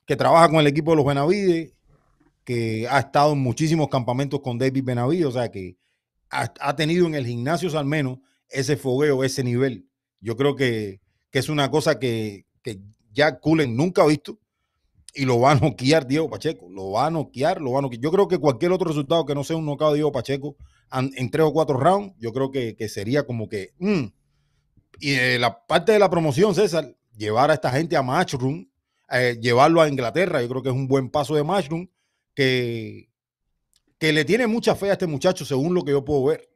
que 0.06 0.16
trabaja 0.16 0.48
con 0.48 0.60
el 0.60 0.66
equipo 0.66 0.92
de 0.92 0.96
los 0.96 1.06
Benavides, 1.06 1.72
que 2.44 2.86
ha 2.88 3.00
estado 3.00 3.32
en 3.34 3.40
muchísimos 3.40 3.88
campamentos 3.88 4.40
con 4.40 4.56
David 4.58 4.84
Benavides, 4.84 5.26
o 5.26 5.32
sea 5.32 5.50
que 5.50 5.76
ha, 6.30 6.52
ha 6.60 6.76
tenido 6.76 7.06
en 7.06 7.14
el 7.14 7.26
gimnasio 7.26 7.76
al 7.78 7.84
menos 7.84 8.18
ese 8.48 8.76
fogueo, 8.76 9.22
ese 9.24 9.44
nivel. 9.44 9.86
Yo 10.20 10.36
creo 10.36 10.56
que, 10.56 11.00
que 11.30 11.38
es 11.38 11.48
una 11.50 11.70
cosa 11.70 11.98
que, 11.98 12.46
que 12.62 12.80
Jack 13.12 13.40
Cullen 13.40 13.76
nunca 13.76 14.02
ha 14.02 14.06
visto 14.06 14.38
y 15.14 15.24
lo 15.24 15.40
va 15.40 15.52
a 15.52 15.54
noquear 15.56 16.06
Diego 16.06 16.28
Pacheco. 16.30 16.68
Lo 16.70 16.92
va 16.92 17.06
a 17.06 17.10
noquear, 17.10 17.60
lo 17.60 17.72
va 17.72 17.80
a 17.80 17.82
noquear. 17.82 18.00
Yo 18.02 18.10
creo 18.10 18.28
que 18.28 18.38
cualquier 18.38 18.72
otro 18.72 18.88
resultado 18.88 19.26
que 19.26 19.34
no 19.34 19.44
sea 19.44 19.56
un 19.56 19.66
knockout 19.66 19.90
de 19.92 19.96
Diego 19.96 20.12
Pacheco 20.12 20.56
an- 20.90 21.10
en 21.16 21.30
tres 21.30 21.44
o 21.46 21.52
cuatro 21.52 21.78
rounds, 21.78 22.14
yo 22.18 22.32
creo 22.32 22.50
que, 22.50 22.74
que 22.76 22.88
sería 22.88 23.24
como 23.26 23.48
que. 23.48 23.72
mm. 23.78 24.04
Y 24.99 25.12
de 25.12 25.38
la 25.38 25.64
parte 25.66 25.92
de 25.92 25.99
la 25.99 26.11
promoción, 26.11 26.55
César, 26.55 26.94
llevar 27.16 27.51
a 27.51 27.55
esta 27.55 27.70
gente 27.70 27.96
a 27.96 28.03
Matchroom, 28.03 28.66
eh, 29.11 29.38
llevarlo 29.40 29.80
a 29.80 29.88
Inglaterra, 29.88 30.42
yo 30.42 30.49
creo 30.49 30.62
que 30.62 30.68
es 30.68 30.74
un 30.74 30.88
buen 30.88 31.09
paso 31.11 31.34
de 31.34 31.44
Matchroom 31.44 31.88
que, 32.34 33.09
que 33.99 34.12
le 34.12 34.24
tiene 34.24 34.46
mucha 34.46 34.74
fe 34.74 34.90
a 34.90 34.92
este 34.92 35.07
muchacho, 35.07 35.44
según 35.44 35.74
lo 35.74 35.82
que 35.84 35.92
yo 35.92 36.05
puedo 36.05 36.24
ver. 36.24 36.49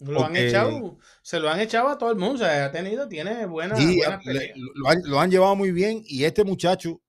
Lo 0.00 0.24
han 0.24 0.36
echado, 0.36 0.98
se 1.22 1.40
lo 1.40 1.50
han 1.50 1.60
echado 1.60 1.88
a 1.88 1.98
todo 1.98 2.10
el 2.10 2.16
mundo, 2.16 2.34
o 2.34 2.38
sea, 2.38 2.66
ha 2.66 2.72
tenido, 2.72 3.08
tiene 3.08 3.44
buena, 3.46 3.74
le- 4.18 4.24
peleas. 4.24 4.56
lo, 4.56 4.88
han, 4.88 4.98
lo 5.04 5.20
han 5.20 5.30
llevado 5.30 5.56
muy 5.56 5.72
bien 5.72 6.02
y 6.06 6.24
este 6.24 6.44
muchacho, 6.44 7.00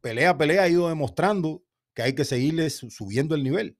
pelea 0.00 0.30
a 0.30 0.38
pelea, 0.38 0.62
ha 0.64 0.68
ido 0.68 0.88
demostrando 0.88 1.62
que 1.94 2.02
hay 2.02 2.14
que 2.14 2.24
seguirle 2.24 2.68
su- 2.70 2.90
subiendo 2.90 3.34
el 3.34 3.42
nivel. 3.42 3.76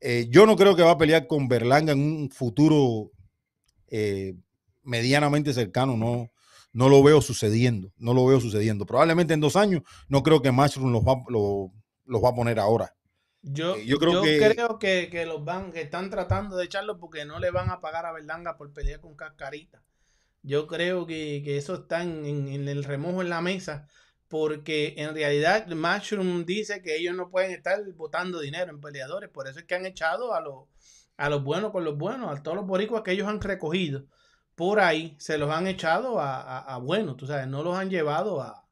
Eh, 0.00 0.26
yo 0.28 0.44
no 0.44 0.56
creo 0.56 0.74
que 0.76 0.82
va 0.82 0.90
a 0.90 0.98
pelear 0.98 1.26
con 1.26 1.48
Berlanga 1.48 1.92
en 1.92 2.00
un 2.00 2.30
futuro 2.30 3.12
eh, 3.88 4.34
medianamente 4.84 5.52
cercano, 5.52 5.96
no, 5.96 6.30
no 6.72 6.88
lo 6.88 7.02
veo 7.02 7.20
sucediendo, 7.20 7.92
no 7.96 8.14
lo 8.14 8.26
veo 8.26 8.40
sucediendo. 8.40 8.86
Probablemente 8.86 9.34
en 9.34 9.40
dos 9.40 9.56
años, 9.56 9.82
no 10.08 10.22
creo 10.22 10.42
que 10.42 10.52
Matchroom 10.52 10.92
los 10.92 11.02
va, 11.02 11.16
lo- 11.28 11.72
los 12.06 12.22
va 12.22 12.30
a 12.30 12.34
poner 12.34 12.58
ahora. 12.58 12.94
Yo, 13.42 13.76
Eh, 13.76 13.84
yo 13.86 13.96
yo 13.96 13.98
creo 13.98 14.22
creo, 14.22 14.78
que- 14.78 15.04
que, 15.04 15.10
que 15.10 15.26
los 15.26 15.44
van, 15.44 15.70
que 15.72 15.82
están 15.82 16.10
tratando 16.10 16.56
de 16.56 16.64
echarlo 16.64 16.98
porque 16.98 17.24
no 17.24 17.38
le 17.40 17.50
van 17.50 17.70
a 17.70 17.80
pagar 17.80 18.06
a 18.06 18.12
Berlanga 18.12 18.56
por 18.56 18.72
pelear 18.72 19.00
con 19.00 19.14
Cascarita. 19.16 19.82
Yo 20.42 20.66
creo 20.66 21.06
que, 21.06 21.42
que 21.44 21.56
eso 21.56 21.74
está 21.74 22.02
en 22.02 22.68
el 22.68 22.84
remojo 22.84 23.22
en 23.22 23.30
la 23.30 23.40
mesa, 23.40 23.86
porque 24.28 24.94
en 24.98 25.14
realidad 25.14 25.66
Matchroom 25.68 26.44
dice 26.44 26.82
que 26.82 26.96
ellos 26.96 27.14
no 27.14 27.30
pueden 27.30 27.52
estar 27.52 27.78
botando 27.94 28.40
dinero 28.40 28.70
en 28.70 28.80
peleadores, 28.80 29.30
por 29.30 29.46
eso 29.48 29.58
es 29.60 29.64
que 29.64 29.74
han 29.74 29.86
echado 29.86 30.34
a 30.34 30.40
los, 30.40 30.64
a 31.16 31.30
los 31.30 31.44
buenos 31.44 31.70
con 31.72 31.84
los 31.84 31.96
buenos, 31.96 32.30
a 32.36 32.42
todos 32.42 32.56
los 32.56 32.66
boricuas 32.66 33.02
que 33.02 33.12
ellos 33.12 33.28
han 33.28 33.40
recogido 33.40 34.04
por 34.54 34.80
ahí, 34.80 35.16
se 35.18 35.38
los 35.38 35.50
han 35.50 35.66
echado 35.66 36.20
a, 36.20 36.40
a, 36.40 36.58
a 36.74 36.78
buenos, 36.78 37.16
tú 37.16 37.26
sabes, 37.26 37.46
no 37.46 37.62
los 37.62 37.76
han 37.76 37.90
llevado 37.90 38.40
a, 38.40 38.64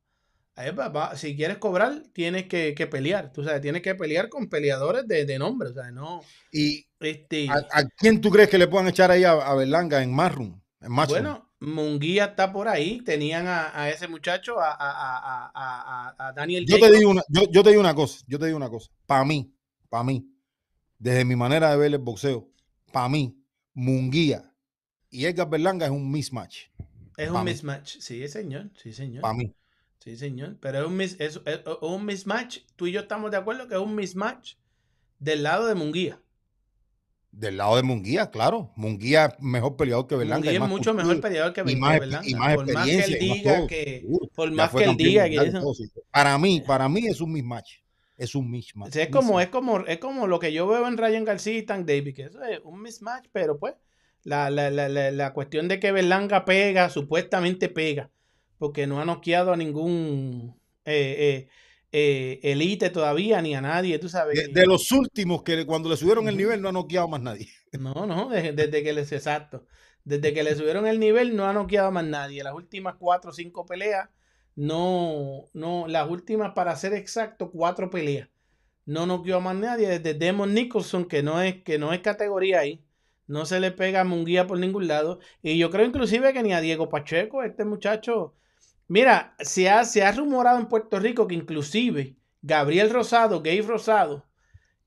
si 1.16 1.34
quieres 1.34 1.58
cobrar, 1.58 2.02
tienes 2.12 2.46
que, 2.46 2.74
que 2.74 2.86
pelear, 2.86 3.32
tú 3.32 3.42
sabes, 3.42 3.60
tienes 3.60 3.82
que 3.82 3.94
pelear 3.94 4.28
con 4.28 4.48
peleadores 4.48 5.08
de, 5.08 5.24
de 5.24 5.38
nombre, 5.38 5.70
o 5.70 5.74
sea, 5.74 5.90
no, 5.90 6.22
¿Y 6.52 6.86
este, 7.00 7.48
a, 7.50 7.84
quién 7.96 8.20
tú 8.20 8.30
crees 8.30 8.48
que 8.48 8.58
le 8.58 8.68
puedan 8.68 8.88
echar 8.88 9.10
ahí 9.10 9.24
a, 9.24 9.54
Berlanga 9.54 10.02
en 10.02 10.14
Matchroom? 10.14 10.60
En 10.80 10.92
Matchroom? 10.92 11.22
bueno, 11.22 11.50
Munguía 11.60 12.26
está 12.26 12.52
por 12.52 12.68
ahí, 12.68 13.00
tenían 13.02 13.46
a, 13.48 13.88
ese 13.88 14.08
muchacho, 14.08 14.56
a, 14.60 14.76
a, 14.78 16.32
Daniel 16.34 16.66
yo 16.66 16.78
te 16.78 16.90
digo 16.92 17.10
una, 17.10 17.22
yo, 17.28 17.42
yo 17.50 17.62
te 17.62 17.70
digo 17.70 17.80
una 17.80 17.94
cosa, 17.94 18.22
yo 18.26 18.38
te 18.38 18.46
digo 18.46 18.56
una 18.56 18.68
cosa. 18.68 18.90
Para 19.06 19.24
mí, 19.24 19.54
para 19.88 20.04
mí, 20.04 20.28
desde 20.98 21.24
mi 21.24 21.36
manera 21.36 21.70
de 21.70 21.76
ver 21.76 21.92
el 21.92 21.98
boxeo, 21.98 22.48
para 22.92 23.08
mí, 23.08 23.38
Munguía 23.74 24.51
y 25.12 25.26
Edgar 25.26 25.48
Berlanga 25.48 25.86
es 25.86 25.92
un 25.92 26.10
mismatch. 26.10 26.64
es 27.16 27.30
un 27.30 27.44
mí. 27.44 27.50
mismatch, 27.52 27.98
sí, 28.00 28.26
señor, 28.26 28.70
sí, 28.76 28.92
señor. 28.92 29.22
Para 29.22 29.34
mí. 29.34 29.52
Sí, 30.00 30.16
señor. 30.16 30.56
Pero 30.60 30.80
es 30.80 30.86
un, 30.86 30.96
mis- 30.96 31.20
es, 31.20 31.40
es- 31.46 31.60
un 31.80 32.04
mismatch. 32.04 32.58
Tú 32.74 32.88
y 32.88 32.92
yo 32.92 33.00
estamos 33.02 33.30
de 33.30 33.36
acuerdo 33.36 33.68
que 33.68 33.74
es 33.74 33.80
un 33.80 33.94
mismatch 33.94 34.54
del 35.20 35.44
lado 35.44 35.66
de 35.68 35.76
Munguía. 35.76 36.20
Del 37.30 37.56
lado 37.56 37.76
de 37.76 37.82
Munguía, 37.82 38.30
claro. 38.30 38.72
Munguía 38.76 39.26
es 39.26 39.42
mejor 39.42 39.76
peleador 39.76 40.06
que 40.06 40.16
Berlanga. 40.16 40.44
Munguía 40.44 40.64
es 40.64 40.68
mucho 40.68 40.92
mejor 40.92 41.20
peleador 41.20 41.52
que, 41.52 41.60
y 41.62 41.64
que 41.66 41.76
más, 41.76 42.00
Berlanga. 42.00 42.28
y 42.28 42.34
más 42.34 42.54
por 42.56 42.72
más 42.74 42.86
que 42.86 42.98
él 43.04 43.18
diga 43.20 43.56
todo, 43.56 43.66
que. 43.68 44.06
Por 44.34 44.50
más 44.50 44.70
que 44.70 44.84
él 44.84 44.96
diga 44.96 45.28
que 45.30 45.50
todo, 45.50 45.72
sí. 45.74 45.84
Para 46.10 46.36
mí, 46.36 46.60
para 46.60 46.88
mí 46.88 47.06
es 47.06 47.20
un 47.20 47.32
mismatch. 47.32 47.74
Es 48.18 48.34
un 48.34 48.50
mismatch. 48.50 48.88
O 48.90 48.92
sea, 48.92 49.04
es 49.04 49.08
como, 49.10 49.28
mismatch. 49.28 49.44
es 49.44 49.50
como, 49.50 49.80
es 49.86 49.98
como 49.98 50.26
lo 50.26 50.38
que 50.38 50.52
yo 50.52 50.66
veo 50.66 50.86
en 50.86 50.98
Ryan 50.98 51.24
García 51.24 51.56
y 51.56 51.62
Tank 51.62 51.86
Davis, 51.86 52.14
que 52.14 52.24
eso 52.24 52.42
es 52.42 52.60
un 52.64 52.82
mismatch, 52.82 53.26
pero 53.32 53.58
pues, 53.58 53.74
la, 54.24 54.50
la, 54.50 54.70
la, 54.70 54.88
la, 54.88 55.10
la 55.10 55.32
cuestión 55.32 55.68
de 55.68 55.80
que 55.80 55.92
Berlanga 55.92 56.44
pega, 56.44 56.90
supuestamente 56.90 57.68
pega, 57.68 58.10
porque 58.58 58.86
no 58.86 59.00
ha 59.00 59.04
noqueado 59.04 59.52
a 59.52 59.56
ningún 59.56 60.60
eh, 60.84 61.16
eh, 61.18 61.48
eh, 61.92 62.40
elite 62.42 62.90
todavía, 62.90 63.42
ni 63.42 63.54
a 63.54 63.60
nadie, 63.60 63.98
tú 63.98 64.08
sabes. 64.08 64.38
De, 64.38 64.60
de 64.60 64.66
los 64.66 64.90
últimos 64.92 65.42
que 65.42 65.66
cuando 65.66 65.88
le 65.88 65.96
subieron 65.96 66.28
el 66.28 66.36
nivel 66.36 66.62
no 66.62 66.68
ha 66.68 66.72
noqueado 66.72 67.08
más 67.08 67.20
nadie. 67.20 67.48
No, 67.72 68.04
no, 68.04 68.28
desde, 68.28 68.52
desde 68.52 68.82
que 68.82 68.92
les, 68.92 69.12
exacto. 69.12 69.66
Desde 70.04 70.34
que 70.34 70.42
le 70.42 70.54
subieron 70.54 70.86
el 70.86 71.00
nivel 71.00 71.34
no 71.34 71.46
ha 71.46 71.54
noqueado 71.54 71.90
más 71.90 72.04
nadie. 72.04 72.44
Las 72.44 72.52
últimas 72.52 72.96
cuatro 72.98 73.30
o 73.30 73.32
cinco 73.32 73.64
peleas, 73.64 74.10
no, 74.56 75.48
no, 75.54 75.86
las 75.88 76.06
últimas 76.10 76.52
para 76.52 76.76
ser 76.76 76.92
exacto, 76.92 77.50
cuatro 77.50 77.88
peleas. 77.88 78.28
No 78.84 79.06
noqueó 79.06 79.36
a 79.36 79.40
más 79.40 79.56
nadie. 79.56 79.88
Desde 79.88 80.12
Demon 80.12 80.52
Nicholson, 80.52 81.06
que 81.06 81.22
no 81.22 81.40
es, 81.40 81.62
que 81.62 81.78
no 81.78 81.94
es 81.94 82.00
categoría 82.00 82.60
ahí. 82.60 82.84
No 83.26 83.46
se 83.46 83.60
le 83.60 83.70
pega 83.70 84.00
a 84.00 84.04
Munguía 84.04 84.46
por 84.46 84.58
ningún 84.58 84.88
lado. 84.88 85.20
Y 85.42 85.58
yo 85.58 85.70
creo 85.70 85.86
inclusive 85.86 86.32
que 86.32 86.42
ni 86.42 86.52
a 86.52 86.60
Diego 86.60 86.88
Pacheco, 86.88 87.42
este 87.42 87.64
muchacho. 87.64 88.34
Mira, 88.88 89.34
se 89.38 89.70
ha, 89.70 89.84
se 89.84 90.02
ha 90.02 90.12
rumorado 90.12 90.58
en 90.58 90.68
Puerto 90.68 90.98
Rico 90.98 91.26
que 91.26 91.34
inclusive 91.34 92.16
Gabriel 92.42 92.90
Rosado, 92.90 93.42
Gabe 93.42 93.62
Rosado, 93.62 94.26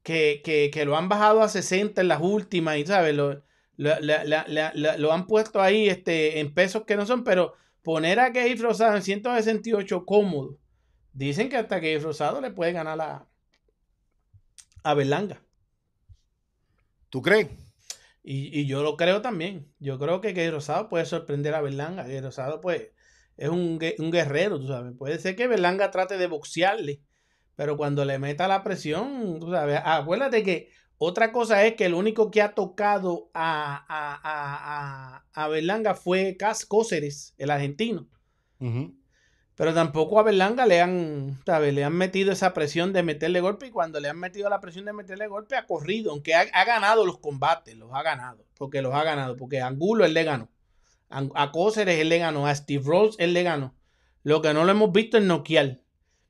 que, 0.03 0.41
que, 0.43 0.69
que 0.71 0.86
lo 0.86 0.97
han 0.97 1.09
bajado 1.09 1.41
a 1.41 1.49
60 1.49 2.01
en 2.01 2.07
las 2.07 2.21
últimas 2.21 2.77
y, 2.77 2.86
¿sabes? 2.86 3.15
Lo, 3.15 3.41
lo, 3.77 5.13
han 5.13 5.27
puesto 5.27 5.61
ahí 5.61 5.89
este, 5.89 6.39
en 6.39 6.53
pesos 6.53 6.83
que 6.83 6.95
no 6.95 7.05
son, 7.05 7.23
pero 7.23 7.53
poner 7.81 8.19
a 8.19 8.29
Gabe 8.29 8.55
Rosado 8.55 8.95
en 8.95 9.01
168 9.01 10.05
cómodo. 10.05 10.57
Dicen 11.13 11.49
que 11.49 11.57
hasta 11.57 11.77
Gabe 11.77 11.99
Rosado 11.99 12.41
le 12.41 12.51
puede 12.51 12.73
ganar 12.73 12.99
a, 13.01 13.25
a 14.83 14.93
Berlanga. 14.93 15.41
¿Tú 17.09 17.21
crees? 17.21 17.47
Y, 18.28 18.59
y 18.59 18.65
yo 18.65 18.82
lo 18.82 18.97
creo 18.97 19.21
también. 19.21 19.71
Yo 19.80 19.99
creo 19.99 20.19
que 20.19 20.34
Gabe 20.34 20.49
Rosado 20.51 20.89
puede 20.89 21.05
sorprender 21.05 21.53
a 21.53 21.61
Berlanga. 21.61 22.03
Gabe 22.03 22.21
Rosado, 22.21 22.59
pues, 22.59 22.89
es 23.38 23.49
un, 23.49 23.80
un 23.99 24.11
guerrero, 24.11 24.59
tú 24.59 24.67
sabes. 24.67 24.93
Puede 24.97 25.19
ser 25.19 25.36
que 25.36 25.47
Berlanga 25.47 25.91
trate 25.91 26.17
de 26.17 26.26
boxearle, 26.26 27.01
pero 27.55 27.78
cuando 27.78 28.03
le 28.03 28.17
meta 28.17 28.47
la 28.47 28.63
presión, 28.63 29.39
tú 29.39 29.51
sabes. 29.51 29.80
Acuérdate 29.84 30.41
que 30.41 30.69
otra 30.97 31.32
cosa 31.32 31.65
es 31.65 31.76
que 31.76 31.86
el 31.86 31.93
único 31.93 32.32
que 32.32 32.41
ha 32.41 32.55
tocado 32.55 33.30
a, 33.36 33.86
a, 33.88 34.19
a, 34.23 35.26
a, 35.32 35.47
Berlanga 35.49 35.93
fue 35.93 36.36
Cas 36.38 36.65
Cóceres, 36.65 37.36
el 37.38 37.51
argentino. 37.51 38.07
Ujú. 38.59 38.95
Pero 39.56 39.74
tampoco 39.74 40.20
a 40.20 40.24
Berlanga 40.24 40.66
le 40.66 40.82
han, 40.82 41.39
¿sabes? 41.45 41.74
Le 41.74 41.84
han 41.86 41.93
metido 41.93 42.32
esa 42.32 42.53
presión 42.53 42.91
de 42.91 43.03
meterle 43.03 43.39
golpe 43.39 43.68
y 43.68 43.72
cuando 43.72 43.99
le 44.01 44.10
han 44.10 44.20
metido 44.20 44.49
la 44.49 44.60
presión 44.60 44.84
de 44.86 44.91
meterle 44.91 45.28
golpe 45.28 45.56
ha 45.56 45.66
corrido, 45.66 46.12
aunque 46.12 46.36
ha, 46.36 46.45
ha 46.53 46.66
ganado 46.66 47.06
los 47.06 47.20
combates, 47.20 47.76
los 47.78 47.93
ha 47.93 48.03
ganado, 48.03 48.43
porque 48.58 48.82
los 48.82 48.93
ha 48.93 49.03
ganado, 49.03 49.38
porque 49.38 49.62
a 49.62 49.68
Angulo 49.68 50.03
él 50.03 50.14
le 50.14 50.26
ganó, 50.26 50.49
a, 51.10 51.24
a 51.36 51.51
Cóceres 51.53 51.99
él 51.99 52.10
le 52.10 52.18
ganó, 52.18 52.47
a 52.47 52.56
Steve 52.56 52.84
Rolls 52.86 53.16
él 53.18 53.34
le 53.34 53.43
ganó. 53.43 53.74
Lo 54.24 54.41
que 54.41 54.53
no 54.53 54.66
lo 54.66 54.72
hemos 54.72 54.91
visto 54.91 55.18
es 55.18 55.24
noquear, 55.24 55.80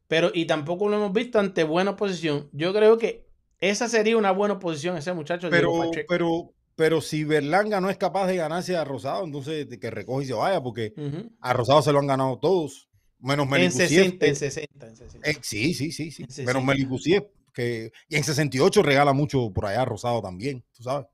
pero 0.08 0.30
y 0.34 0.46
tampoco 0.46 0.88
lo 0.88 0.98
hemos 0.98 1.14
visto 1.14 1.40
ante 1.40 1.64
buena 1.64 1.96
posición. 1.96 2.50
Yo 2.52 2.74
creo 2.74 2.98
que 3.00 3.26
esa 3.60 3.88
sería 3.88 4.18
una 4.18 4.32
buena 4.32 4.60
posición 4.60 4.98
ese 4.98 5.14
muchacho. 5.14 5.50
Pero, 5.50 5.72
pero, 6.08 6.54
pero 6.76 7.02
si 7.02 7.24
Berlanga 7.24 7.82
no 7.82 7.90
es 7.90 7.98
capaz 7.98 8.28
de 8.28 8.36
ganarse 8.36 8.76
a 8.78 8.84
Rosado, 8.84 9.24
entonces 9.24 9.68
que 9.80 9.90
recoge 9.90 10.26
y 10.26 10.28
se 10.28 10.34
vaya, 10.34 10.62
porque 10.62 10.94
a 11.40 11.54
Rosado 11.54 11.82
se 11.82 11.92
lo 11.92 12.00
han 12.00 12.08
ganado 12.08 12.38
todos, 12.38 12.90
menos 13.26 13.46
En 13.46 13.52
Melicusiev. 13.52 13.90
60, 13.90 14.20
que- 14.20 14.30
en 14.30 14.36
60, 14.36 14.88
en 14.88 14.96
60. 14.96 15.30
eh, 15.30 15.38
sí, 15.42 15.74
sí, 15.74 15.92
sí, 15.92 16.12
sí. 16.12 16.24
En 16.24 16.30
60. 16.30 16.52
Menos 16.54 16.66
Melicusiev, 16.66 17.28
que 17.54 17.92
y 18.08 18.16
en 18.16 18.24
68 18.24 18.82
regala 18.84 19.14
mucho 19.14 19.52
por 19.54 19.66
allá 19.66 19.84
Rosado 19.86 20.22
también, 20.22 20.64
tú 20.74 20.84
sabes. 20.84 21.08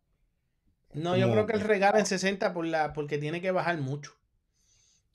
No, 0.93 1.16
yo 1.16 1.32
creo 1.32 1.45
que 1.47 1.53
él 1.53 1.62
regala 1.62 1.99
en 1.99 2.05
60 2.05 2.53
por 2.53 2.66
la, 2.66 2.91
porque 2.93 3.18
tiene 3.18 3.41
que 3.41 3.51
bajar 3.51 3.78
mucho. 3.80 4.12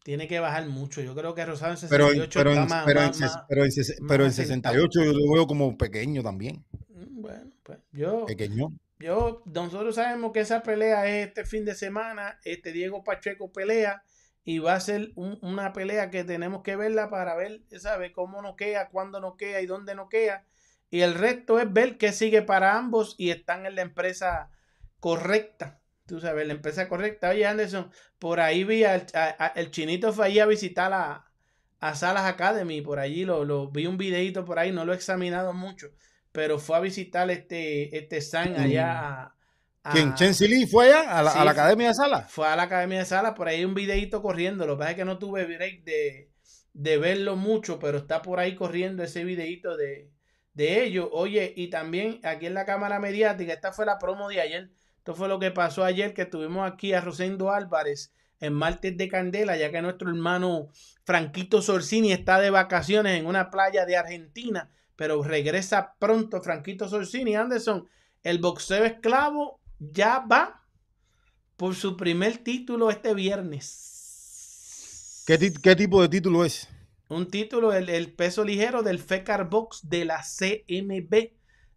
Tiene 0.05 0.29
que 0.29 0.39
bajar 0.39 0.67
mucho. 0.69 1.01
Yo 1.03 1.15
creo 1.17 1.35
que 1.35 1.45
Rosado 1.45 1.73
en 1.75 1.89
Pero, 1.89 2.07
68 2.07 2.39
en- 2.39 2.45
pero, 2.45 2.51
está 2.51 2.63
en, 2.63 2.69
más, 2.69 2.85
pero, 2.87 3.01
en, 3.01 3.07
más- 3.09 3.17
ses- 3.19 3.35
más- 3.35 3.45
pero 3.49 3.65
en 3.65 3.71
ses- 3.73 4.01
más 4.01 4.09
pero 4.09 4.25
en 4.25 4.31
asentado. 4.31 4.75
68 4.77 5.05
yo 5.05 5.13
lo 5.13 5.33
veo 5.33 5.47
como 5.47 5.77
pequeño 5.77 6.23
también. 6.23 6.65
Mm, 6.89 7.21
Bueno, 7.23 7.51
pues 7.65 7.79
yo, 7.93 8.25
Pequeño. 8.25 8.69
yo, 9.01 9.43
nosotros 9.47 9.97
sabemos 9.97 10.31
que 10.33 10.41
esa 10.41 10.63
pelea 10.63 11.07
es 11.09 11.27
este 11.29 11.45
fin 11.45 11.65
de 11.65 11.75
semana. 11.75 12.39
Este 12.45 12.73
Diego 12.73 13.03
Pacheco 13.03 13.53
pelea 13.53 14.03
y 14.47 14.61
va 14.61 14.75
a 14.75 14.81
ser 14.81 15.13
un- 15.17 15.39
una 15.43 15.75
pelea 15.75 16.11
que 16.11 16.25
tenemos 16.25 16.63
que 16.63 16.77
verla 16.77 17.11
para 17.11 17.35
ver, 17.37 17.63
¿sabes? 17.79 18.13
Cómo 18.13 18.41
noquea, 18.43 18.89
cuándo 18.89 19.21
noquea 19.21 19.61
y 19.61 19.67
dónde 19.67 19.95
noquea. 19.95 20.47
Y 20.91 21.01
el 21.03 21.15
resto 21.15 21.59
es 21.61 21.71
ver 21.73 21.99
qué 21.99 22.13
sigue 22.13 22.43
para 22.43 22.79
ambos 22.79 23.17
y 23.19 23.31
están 23.31 23.67
en 23.67 23.75
la 23.75 23.83
empresa 23.83 24.51
correcta. 25.01 25.81
Tú 26.07 26.21
sabes, 26.21 26.47
la 26.47 26.53
empresa 26.55 26.89
correcta. 26.89 27.31
Oye, 27.31 27.45
Anderson, 27.47 27.91
por 28.19 28.41
ahí 28.41 28.65
vi 28.65 28.85
al 28.85 29.07
a- 29.15 29.35
a- 29.47 29.53
el 29.57 29.71
chinito 29.73 30.13
fue 30.13 30.27
allí 30.27 30.39
a 30.39 30.47
visitar 30.47 30.93
a, 30.93 31.27
a 31.81 31.95
Salas 31.97 32.25
Academy. 32.27 32.81
Por 32.83 32.99
allí 33.01 33.25
lo, 33.25 33.45
lo 33.45 33.69
vi 33.71 33.87
un 33.87 33.99
videito 33.99 34.45
por 34.45 34.59
ahí, 34.61 34.73
no 34.73 34.85
lo 34.85 34.93
he 34.93 34.97
examinado 34.97 35.53
mucho, 35.53 35.89
pero 36.33 36.59
fue 36.61 36.77
a 36.77 36.81
visitar 36.81 37.31
este, 37.31 37.97
este 37.99 38.21
San 38.21 38.55
allá 38.59 39.23
a- 39.23 39.36
¿Quién? 39.93 40.15
¿Chensi 40.15 40.49
Lee 40.49 40.67
fue 40.67 40.87
allá 40.93 41.19
a 41.19 41.23
la, 41.23 41.31
Sí, 41.31 41.39
a 41.39 41.45
la 41.45 41.53
fue- 41.53 41.61
Academia 41.63 41.89
de 41.89 41.95
Sala? 41.95 42.23
fue 42.29 42.47
a 42.49 42.57
la 42.57 42.63
academia 42.65 42.99
de 43.01 43.05
sala, 43.05 43.35
por 43.35 43.49
ahí 43.49 43.65
un 43.65 43.75
videito 43.75 44.23
corriendo. 44.23 44.67
Lo 44.67 44.75
que 44.75 44.79
pasa 44.79 44.91
es 44.93 44.97
que 44.97 45.05
no 45.05 45.19
tuve 45.19 45.45
break 45.45 45.85
de, 45.85 46.31
de 46.73 46.99
verlo 46.99 47.37
mucho, 47.37 47.79
pero 47.79 47.99
está 47.99 48.23
por 48.23 48.39
ahí 48.41 48.55
corriendo 48.55 49.03
ese 49.03 49.25
videito 49.25 49.77
de, 49.77 50.11
de 50.55 50.85
ellos. 50.85 51.09
Oye, 51.13 51.53
y 51.57 51.69
también 51.69 52.21
aquí 52.25 52.47
en 52.47 52.55
la 52.55 52.65
cámara 52.65 52.99
mediática, 53.01 53.53
esta 53.53 53.73
fue 53.73 53.87
la 53.87 53.99
promo 53.99 54.29
de 54.29 54.41
ayer. 54.41 54.71
Esto 54.99 55.15
fue 55.15 55.29
lo 55.29 55.39
que 55.39 55.51
pasó 55.53 55.85
ayer, 55.85 56.15
que 56.15 56.25
tuvimos 56.27 56.71
aquí 56.71 56.93
a 56.93 57.01
Rosendo 57.01 57.51
Álvarez 57.53 58.13
en 58.41 58.53
Martes 58.53 58.97
de 58.97 59.09
Candela, 59.09 59.57
ya 59.57 59.71
que 59.71 59.81
nuestro 59.81 60.09
hermano 60.11 60.69
Franquito 61.05 61.63
Sorsini 61.63 62.13
está 62.13 62.41
de 62.41 62.51
vacaciones 62.51 63.19
en 63.19 63.27
una 63.27 63.51
playa 63.51 63.87
de 63.87 63.97
Argentina, 63.97 64.69
pero 64.97 65.23
regresa 65.23 65.95
pronto 65.99 66.43
Franquito 66.43 66.89
Sorsini. 66.89 67.37
Anderson, 67.37 67.89
el 68.23 68.39
boxeo 68.41 68.85
esclavo 68.85 69.61
ya 69.79 70.21
va 70.21 70.63
por 71.57 71.75
su 71.75 71.97
primer 71.97 72.39
título 72.39 72.91
este 72.91 73.15
viernes. 73.15 75.23
¿Qué, 75.27 75.39
ti- 75.39 75.53
qué 75.63 75.77
tipo 75.77 76.03
de 76.03 76.09
título 76.09 76.45
es? 76.45 76.69
Un 77.09 77.29
título, 77.31 77.73
el, 77.73 77.89
el 77.89 78.13
peso 78.13 78.45
ligero 78.45 78.83
del 78.83 78.99
FECAR 78.99 79.49
Box 79.49 79.89
de 79.89 80.05
la 80.05 80.23
CMB. 80.23 81.31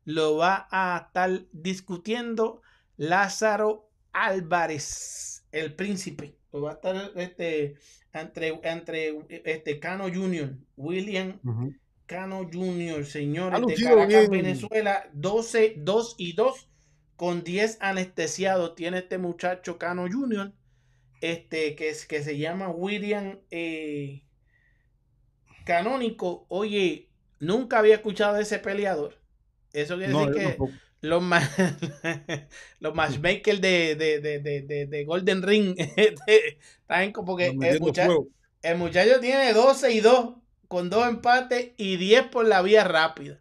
Lo 0.06 0.38
va 0.38 0.68
a 0.72 1.04
estar 1.08 1.46
discutiendo 1.52 2.62
Lázaro 2.98 3.90
Álvarez, 4.12 5.46
el 5.52 5.76
príncipe. 5.76 6.36
Lo 6.52 6.62
va 6.62 6.72
a 6.72 6.74
estar 6.76 7.12
este, 7.16 7.76
entre, 8.14 8.60
entre 8.64 9.20
este 9.30 9.80
Cano 9.80 10.06
Jr., 10.12 10.56
William 10.78 11.40
Cano 12.08 12.50
Jr., 12.52 13.06
señores 13.06 13.60
de 13.68 13.76
Caracas, 13.84 14.30
bien. 14.30 14.32
Venezuela, 14.32 15.08
12, 15.14 15.76
2 15.78 16.16
y 16.18 16.34
2, 16.34 16.69
con 17.20 17.44
10 17.44 17.78
anestesiados 17.82 18.76
tiene 18.76 19.00
este 19.00 19.20
muchacho 19.20 19.78
Cano 19.78 20.08
Jr., 20.12 20.54
este, 21.22 21.76
que, 21.76 21.90
es, 21.92 22.08
que 22.08 22.24
se 22.24 22.38
llama 22.40 22.70
William 22.70 23.40
eh, 23.52 24.24
Canónico. 25.66 26.46
Oye, 26.50 27.10
nunca 27.40 27.80
había 27.80 27.96
escuchado 27.96 28.36
de 28.36 28.44
ese 28.44 28.60
peleador. 28.60 29.18
Eso 29.74 29.98
quiere 29.98 30.14
No, 30.14 30.26
decir 30.26 30.34
que 30.36 30.58
los, 31.02 31.22
ma- 31.22 31.42
los 32.80 32.96
matchmakers 32.96 33.62
de, 33.62 33.96
de, 33.96 34.20
de, 34.20 34.40
de, 34.40 34.62
de- 34.64 34.86
de 34.88 35.06
Golden 35.06 35.44
Ring 35.44 35.76
están 36.28 37.12
como 37.12 37.38
que 37.38 37.48
el 37.62 37.80
muchacho, 37.80 38.28
el 38.62 38.78
muchacho 38.78 39.20
tiene 39.20 39.54
12 39.54 39.92
y 39.94 40.00
2, 40.02 40.36
con 40.68 40.90
dos 40.90 41.08
empates 41.08 41.72
y 41.78 41.98
10 41.98 42.24
por 42.28 42.46
la 42.48 42.62
vía 42.62 42.84
rápida. 42.86 43.40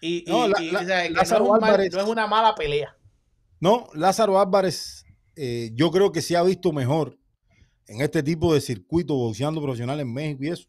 Y, 0.00 0.24
y- 0.32 0.56
y, 0.58 0.76
o 0.76 0.84
sea, 0.84 1.02
que 1.04 1.10
no, 1.14 1.22
es 1.22 1.40
un 1.40 1.58
mal- 1.58 1.88
no 1.90 2.00
es 2.00 2.06
una 2.06 2.26
mala 2.28 2.56
pelea. 2.56 2.97
No, 3.60 3.88
Lázaro 3.94 4.40
Álvarez, 4.40 5.04
eh, 5.36 5.70
yo 5.74 5.90
creo 5.90 6.12
que 6.12 6.22
se 6.22 6.36
ha 6.36 6.42
visto 6.42 6.72
mejor 6.72 7.18
en 7.86 8.00
este 8.02 8.22
tipo 8.22 8.54
de 8.54 8.60
circuito 8.60 9.14
boxeando 9.14 9.62
profesional 9.62 9.98
en 10.00 10.12
México 10.12 10.44
y 10.44 10.48
eso, 10.48 10.68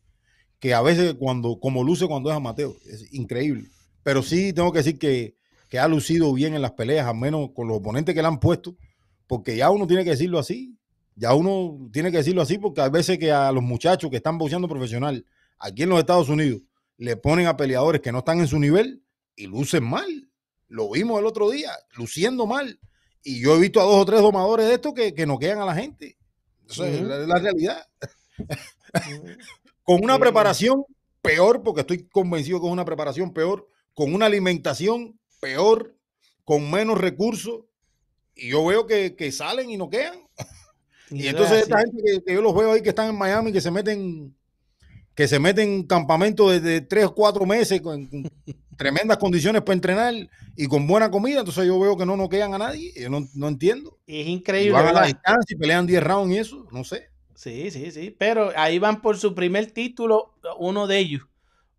que 0.59 0.73
a 0.73 0.81
veces 0.81 1.15
cuando, 1.15 1.59
como 1.59 1.83
luce 1.83 2.07
cuando 2.07 2.29
es 2.29 2.35
amateur, 2.35 2.71
es 2.85 3.13
increíble. 3.13 3.69
Pero 4.03 4.23
sí 4.23 4.53
tengo 4.53 4.71
que 4.71 4.79
decir 4.79 4.97
que, 4.97 5.35
que 5.69 5.79
ha 5.79 5.87
lucido 5.87 6.33
bien 6.33 6.55
en 6.55 6.61
las 6.61 6.71
peleas, 6.71 7.07
al 7.07 7.17
menos 7.17 7.49
con 7.53 7.67
los 7.67 7.77
oponentes 7.77 8.15
que 8.15 8.21
le 8.21 8.27
han 8.27 8.39
puesto, 8.39 8.75
porque 9.27 9.55
ya 9.55 9.69
uno 9.69 9.85
tiene 9.85 10.03
que 10.03 10.11
decirlo 10.11 10.39
así, 10.39 10.77
ya 11.15 11.33
uno 11.33 11.89
tiene 11.91 12.11
que 12.11 12.17
decirlo 12.17 12.41
así, 12.41 12.57
porque 12.57 12.81
hay 12.81 12.89
veces 12.89 13.19
que 13.19 13.31
a 13.31 13.51
los 13.51 13.61
muchachos 13.61 14.09
que 14.09 14.17
están 14.17 14.37
boxeando 14.37 14.67
profesional 14.67 15.25
aquí 15.59 15.83
en 15.83 15.89
los 15.89 15.99
Estados 15.99 16.29
Unidos 16.29 16.61
le 16.97 17.17
ponen 17.17 17.47
a 17.47 17.57
peleadores 17.57 18.01
que 18.01 18.11
no 18.11 18.19
están 18.19 18.39
en 18.39 18.47
su 18.47 18.59
nivel 18.59 19.03
y 19.35 19.47
lucen 19.47 19.83
mal. 19.83 20.28
Lo 20.69 20.89
vimos 20.89 21.19
el 21.19 21.25
otro 21.25 21.49
día, 21.49 21.71
luciendo 21.95 22.47
mal. 22.47 22.79
Y 23.23 23.41
yo 23.41 23.55
he 23.55 23.59
visto 23.59 23.81
a 23.81 23.83
dos 23.83 23.95
o 23.95 24.05
tres 24.05 24.21
domadores 24.21 24.67
de 24.67 24.75
estos 24.75 24.93
que, 24.93 25.13
que 25.13 25.25
noquean 25.25 25.59
a 25.59 25.65
la 25.65 25.75
gente. 25.75 26.17
Eso 26.69 26.85
es 26.85 27.01
la, 27.01 27.17
la 27.17 27.39
realidad. 27.39 27.85
Con 29.83 30.03
una 30.03 30.17
preparación 30.17 30.85
peor, 31.21 31.63
porque 31.63 31.81
estoy 31.81 32.07
convencido 32.07 32.59
que 32.61 32.67
es 32.67 32.71
una 32.71 32.85
preparación 32.85 33.33
peor, 33.33 33.67
con 33.93 34.13
una 34.13 34.27
alimentación 34.27 35.19
peor, 35.39 35.95
con 36.45 36.69
menos 36.69 36.97
recursos. 36.97 37.65
Y 38.35 38.49
yo 38.49 38.65
veo 38.65 38.85
que, 38.85 39.15
que 39.15 39.31
salen 39.31 39.69
y 39.69 39.77
noquean. 39.77 40.15
Y, 41.11 41.21
eso 41.21 41.29
entonces 41.29 41.57
es 41.57 41.63
esta 41.63 41.79
gente 41.79 42.01
que, 42.05 42.23
que 42.23 42.33
yo 42.35 42.41
los 42.41 42.55
veo 42.55 42.71
ahí 42.71 42.81
que 42.81 42.89
están 42.89 43.09
en 43.09 43.17
Miami, 43.17 43.51
que 43.51 43.61
se 43.61 43.71
meten, 43.71 44.35
que 45.19 45.27
se 45.27 45.37
meten 45.37 45.69
en 45.69 45.83
campamento 45.83 46.49
desde 46.49 46.79
tres 46.79 47.03
o 47.07 47.13
cuatro 47.13 47.45
meses 47.45 47.81
con, 47.81 48.05
con 48.05 48.23
tremendas 48.77 49.17
condiciones 49.17 49.61
para 49.63 49.73
entrenar 49.73 50.13
y 50.55 50.65
con 50.67 50.87
buena 50.87 51.11
comida, 51.11 51.39
entonces 51.39 51.65
yo 51.67 51.77
veo 51.77 51.97
que 51.97 52.05
no 52.05 52.15
noquean 52.15 52.53
a 52.53 52.57
nadie, 52.57 52.93
yo 52.95 53.09
no, 53.09 53.27
no 53.33 53.49
entiendo. 53.49 53.97
es 54.07 54.25
Y 54.27 54.29
increíble. 54.29 54.71
van 54.71 54.87
a 54.87 54.93
la 54.93 55.07
distancia 55.07 55.53
y 55.53 55.59
pelean 55.59 55.85
10 55.85 56.01
rounds 56.01 56.33
y 56.33 56.37
eso, 56.37 56.65
no 56.71 56.85
sé. 56.85 57.09
Sí, 57.35 57.69
sí, 57.69 57.91
sí. 57.91 58.15
Pero 58.17 58.53
ahí 58.55 58.79
van 58.79 59.01
por 59.01 59.17
su 59.17 59.35
primer 59.35 59.69
título, 59.71 60.35
uno 60.57 60.87
de 60.87 60.99
ellos. 60.99 61.23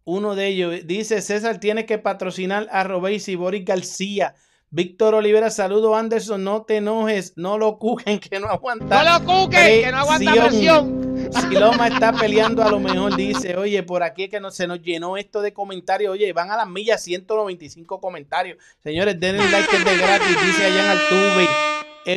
Uno 0.04 0.34
de 0.34 0.48
ellos. 0.48 0.74
Dice 0.84 1.22
César 1.22 1.60
tiene 1.60 1.86
que 1.86 1.96
patrocinar 1.96 2.68
a 2.70 2.84
Robéis 2.84 3.26
y 3.30 3.36
Boris 3.36 3.64
García. 3.64 4.34
Víctor 4.68 5.14
Olivera, 5.14 5.48
saludo 5.48 5.96
Anderson, 5.96 6.44
no 6.44 6.64
te 6.64 6.76
enojes, 6.76 7.32
no 7.36 7.56
lo 7.56 7.78
cujen 7.78 8.20
que 8.20 8.38
no 8.38 8.48
aguanta. 8.48 9.02
No 9.02 9.18
lo 9.18 9.24
cuquen, 9.24 9.82
que 9.82 9.90
no 9.90 9.96
aguanta 9.96 10.30
presión. 10.34 11.09
Si 11.32 11.54
Loma 11.54 11.88
está 11.88 12.12
peleando 12.12 12.62
a 12.62 12.70
lo 12.70 12.80
mejor, 12.80 13.16
dice, 13.16 13.56
oye, 13.56 13.82
por 13.82 14.02
aquí 14.02 14.28
que 14.28 14.40
no, 14.40 14.50
se 14.50 14.66
nos 14.66 14.80
llenó 14.82 15.16
esto 15.16 15.40
de 15.42 15.52
comentarios, 15.52 16.12
oye, 16.12 16.32
van 16.32 16.50
a 16.50 16.56
las 16.56 16.68
millas 16.68 17.02
195 17.02 18.00
comentarios. 18.00 18.58
Señores, 18.82 19.18
denle 19.18 19.48
like 19.50 19.78
de 19.78 19.96
gratis, 19.96 20.36
dice 20.44 20.64
allá 20.66 20.84
en 20.84 20.90
Altuve. 20.90 21.48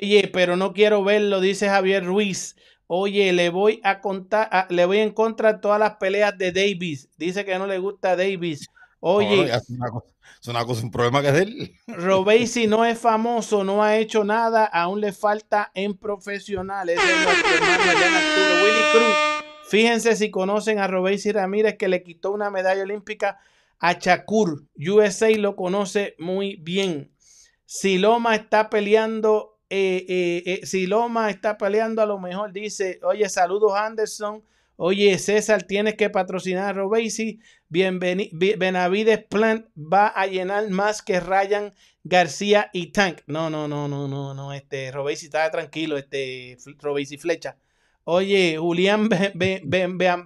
Oye, 0.02 0.30
pero 0.34 0.56
no 0.56 0.74
quiero 0.74 1.04
verlo, 1.04 1.40
dice 1.42 1.68
Javier 1.70 2.04
Ruiz. 2.06 2.56
Oye, 2.88 3.32
le 3.34 3.50
voy 3.50 3.80
a 3.84 4.02
contar, 4.02 4.50
a- 4.52 4.68
le 4.70 4.86
voy 4.86 5.00
en 5.00 5.12
contra 5.12 5.62
todas 5.62 5.80
las 5.80 5.96
peleas 5.98 6.38
de 6.38 6.52
Davis. 6.52 7.10
Dice 7.18 7.46
que 7.46 7.58
no 7.58 7.68
le 7.68 7.78
gusta 7.80 8.16
Davis. 8.16 8.68
Oye, 9.00 9.52
es, 10.42 10.48
una 10.48 10.66
cosa, 10.66 10.84
un 10.84 10.92
problema 10.92 11.22
que 11.22 11.28
es 11.30 11.34
de 11.34 11.42
él. 11.42 11.76
Robesi 11.88 12.68
no 12.68 12.86
es 12.86 13.00
famoso, 13.00 13.64
no 13.64 13.84
ha 13.84 13.98
hecho 13.98 14.24
nada, 14.24 14.66
aún 14.66 15.02
le 15.02 15.14
falta 15.14 15.72
en 15.74 15.98
profesionales. 15.98 17.00
Fíjense 19.70 20.16
si 20.16 20.30
conocen 20.30 20.80
a 20.80 20.88
Robesi 20.88 21.32
Ramírez 21.32 21.78
que 21.78 21.88
le 21.88 22.04
quitó 22.04 22.32
una 22.32 22.52
medalla 22.52 22.84
olímpica 22.84 23.40
a 23.80 23.94
Shakur. 23.94 24.68
USA 24.78 25.30
lo 25.32 25.56
conoce 25.56 26.16
muy 26.20 26.58
bien. 26.58 27.12
Si 27.66 27.98
Loma 27.98 28.36
está 28.36 28.70
peleando, 28.70 29.60
eh, 29.70 30.06
eh, 30.08 30.44
eh, 30.46 30.66
si 30.66 30.86
Loma 30.86 31.30
está 31.30 31.58
peleando, 31.58 32.02
a 32.02 32.06
lo 32.06 32.20
mejor 32.20 32.54
dice, 32.54 33.00
oye, 33.04 33.28
saludos 33.30 33.74
Anderson. 33.76 34.44
Oye, 34.76 35.18
César, 35.20 35.64
tienes 35.64 35.96
que 35.96 36.10
patrocinar 36.10 36.70
a 36.70 36.74
Robesi. 36.74 37.40
Benavides 37.70 39.24
Plant 39.26 39.68
va 39.78 40.08
a 40.08 40.26
llenar 40.28 40.70
más 40.70 41.02
que 41.02 41.20
Ryan 41.20 41.74
García 42.04 42.70
y 42.74 42.88
Tank. 42.88 43.20
No, 43.28 43.50
no, 43.50 43.68
no, 43.68 43.88
no, 43.88 44.08
no, 44.08 44.34
no. 44.34 44.54
Este, 44.54 44.92
Robesi, 44.92 45.28
está 45.28 45.50
tranquilo, 45.52 45.98
este, 45.98 46.58
Robesi 46.80 47.18
Flecha. 47.18 47.58
Oye, 48.04 48.58
Julián 48.58 49.10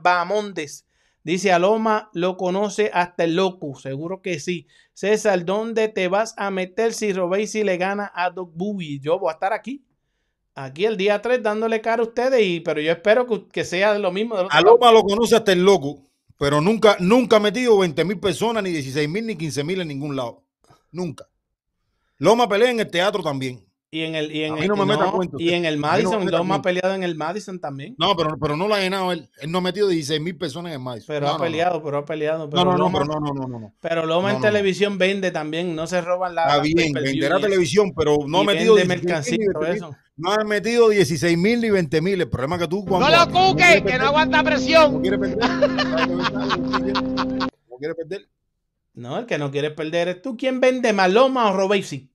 Bahamondes 0.02 0.88
dice: 1.24 1.52
Aloma 1.52 2.10
lo 2.14 2.38
conoce 2.38 2.90
hasta 2.94 3.26
el 3.26 3.36
loco. 3.36 3.76
Seguro 3.76 4.22
que 4.22 4.40
sí. 4.40 4.68
César, 4.94 5.46
¿dónde 5.46 5.90
te 5.90 6.08
vas 6.08 6.34
a 6.38 6.50
meter 6.52 6.94
si 6.94 7.14
Robesi 7.14 7.64
le 7.64 7.78
gana 7.78 8.12
a 8.16 8.32
Doc 8.32 8.52
Bowie? 8.56 9.00
Yo 9.00 9.20
voy 9.20 9.30
a 9.30 9.34
estar 9.34 9.54
aquí. 9.54 9.84
Aquí 10.60 10.86
el 10.86 10.98
día 10.98 11.22
3 11.22 11.44
dándole 11.44 11.82
cara 11.82 12.02
a 12.02 12.08
ustedes, 12.08 12.42
y, 12.44 12.62
pero 12.62 12.82
yo 12.82 12.92
espero 12.92 13.28
que, 13.28 13.46
que 13.48 13.64
sea 13.64 13.96
lo 14.00 14.12
mismo. 14.12 14.34
lado. 14.34 14.48
Aloma 14.50 14.92
lo 14.92 15.04
conoce 15.04 15.36
hasta 15.36 15.52
el 15.52 15.64
loco, 15.64 16.00
pero 16.40 16.62
nunca, 16.62 16.98
nunca 17.00 17.36
ha 17.36 17.40
metido 17.40 17.78
20 17.78 18.04
mil 18.04 18.20
personas, 18.20 18.64
ni 18.64 18.72
16 18.72 19.08
mil, 19.08 19.28
ni 19.28 19.36
15 19.36 19.64
mil 19.64 19.82
en 19.82 19.88
ningún 19.88 20.16
lado. 20.16 20.42
Nunca. 20.92 21.28
Loma 22.18 22.50
pelea 22.50 22.72
en 22.72 22.80
el 22.80 22.90
teatro 22.90 23.22
también. 23.22 23.67
Y 23.90 24.02
en 24.02 24.16
el, 24.16 24.36
y 24.36 24.44
en 24.44 24.52
A 24.52 24.56
mí 24.58 24.62
el, 24.64 24.68
no 24.68 24.76
me 24.76 24.86
meta 24.86 25.06
no, 25.06 25.14
cuentos. 25.14 25.40
y 25.40 25.54
en 25.54 25.64
el 25.64 25.80
no 25.80 25.88
Madison, 25.88 26.30
Loma 26.30 26.56
ha 26.56 26.62
peleado 26.62 26.94
en 26.94 27.04
el 27.04 27.16
Madison 27.16 27.58
también. 27.58 27.96
No, 27.98 28.18
pero, 28.18 28.38
pero 28.38 28.58
no 28.58 28.68
la 28.68 28.76
ha 28.76 28.80
llenado 28.82 29.14
él. 29.14 29.30
Él 29.40 29.50
no 29.50 29.60
ha 29.60 29.62
metido 29.62 29.88
16 29.88 30.20
mil 30.20 30.38
personas 30.38 30.74
en 30.74 30.82
Madison. 30.82 31.08
Pero 31.08 31.22
No, 31.26 31.28
ha 31.30 31.32
no, 31.34 31.38
no. 31.38 31.44
peleado, 31.46 31.82
pero 31.82 31.98
ha 32.00 32.06
peleado. 32.06 32.50
Pero 32.50 32.66
No, 32.66 32.72
no, 32.72 32.78
no, 32.78 32.84
Loma, 32.84 33.00
pero 33.00 33.06
no, 33.14 33.20
no, 33.22 33.34
no, 33.34 33.48
no, 33.48 33.60
no. 33.62 33.74
pero 33.80 34.06
Loma 34.06 34.24
No, 34.24 34.28
en 34.30 34.34
no, 34.34 34.40
no. 34.40 34.46
televisión 34.46 34.98
vende 34.98 35.32
también, 35.32 35.74
no 35.74 35.88
se 35.88 36.02
roban 36.02 36.36
la. 36.36 36.44
Está 36.44 36.60
bien, 36.62 36.92
venderá 36.92 37.40
televisión, 37.40 37.94
pero 37.96 38.18
no 38.28 38.40
ha 38.40 38.44
metido 38.44 38.76
vende 38.76 38.94
16 38.94 39.04
mercancía 39.06 39.38
mil, 39.38 39.48
y 39.50 39.54
todo 39.54 39.62
20 39.64 39.78
eso. 39.78 39.96
No 40.18 40.32
ha 40.34 40.44
metido 40.44 40.90
16 40.90 41.38
mil 41.38 41.62
ni 41.62 41.70
20 41.70 42.02
mil. 42.02 42.20
El 42.20 42.30
problema 42.30 42.56
es 42.58 42.64
que 42.64 42.68
tú 42.68 42.84
cuando... 42.84 43.08
No 43.10 43.16
lo 43.16 43.26
no 43.26 43.32
cuque, 43.52 43.64
quieres 43.64 43.84
que 43.84 43.98
no 44.00 44.06
aguanta 44.08 44.38
No 44.40 44.44
presión. 44.44 45.02
quiere 45.02 45.18
perder. 45.18 45.40
¿sabes 45.42 45.60
de 45.62 45.76
verdad 46.18 46.46
lo? 46.46 46.58
No 47.70 47.78
quiere 47.80 47.96
perder. 47.96 48.28
No, 48.96 49.20
el 49.20 49.28
que 49.28 49.38
no 49.38 49.52
quiere 49.52 49.70
perder 49.70 50.08
es 50.08 50.22
tú. 50.24 50.36
¿Quién 50.36 50.60
vende 50.60 50.92
más, 50.92 51.12
Loma 51.14 51.52
o 51.52 51.54
Robesi? 51.56 52.10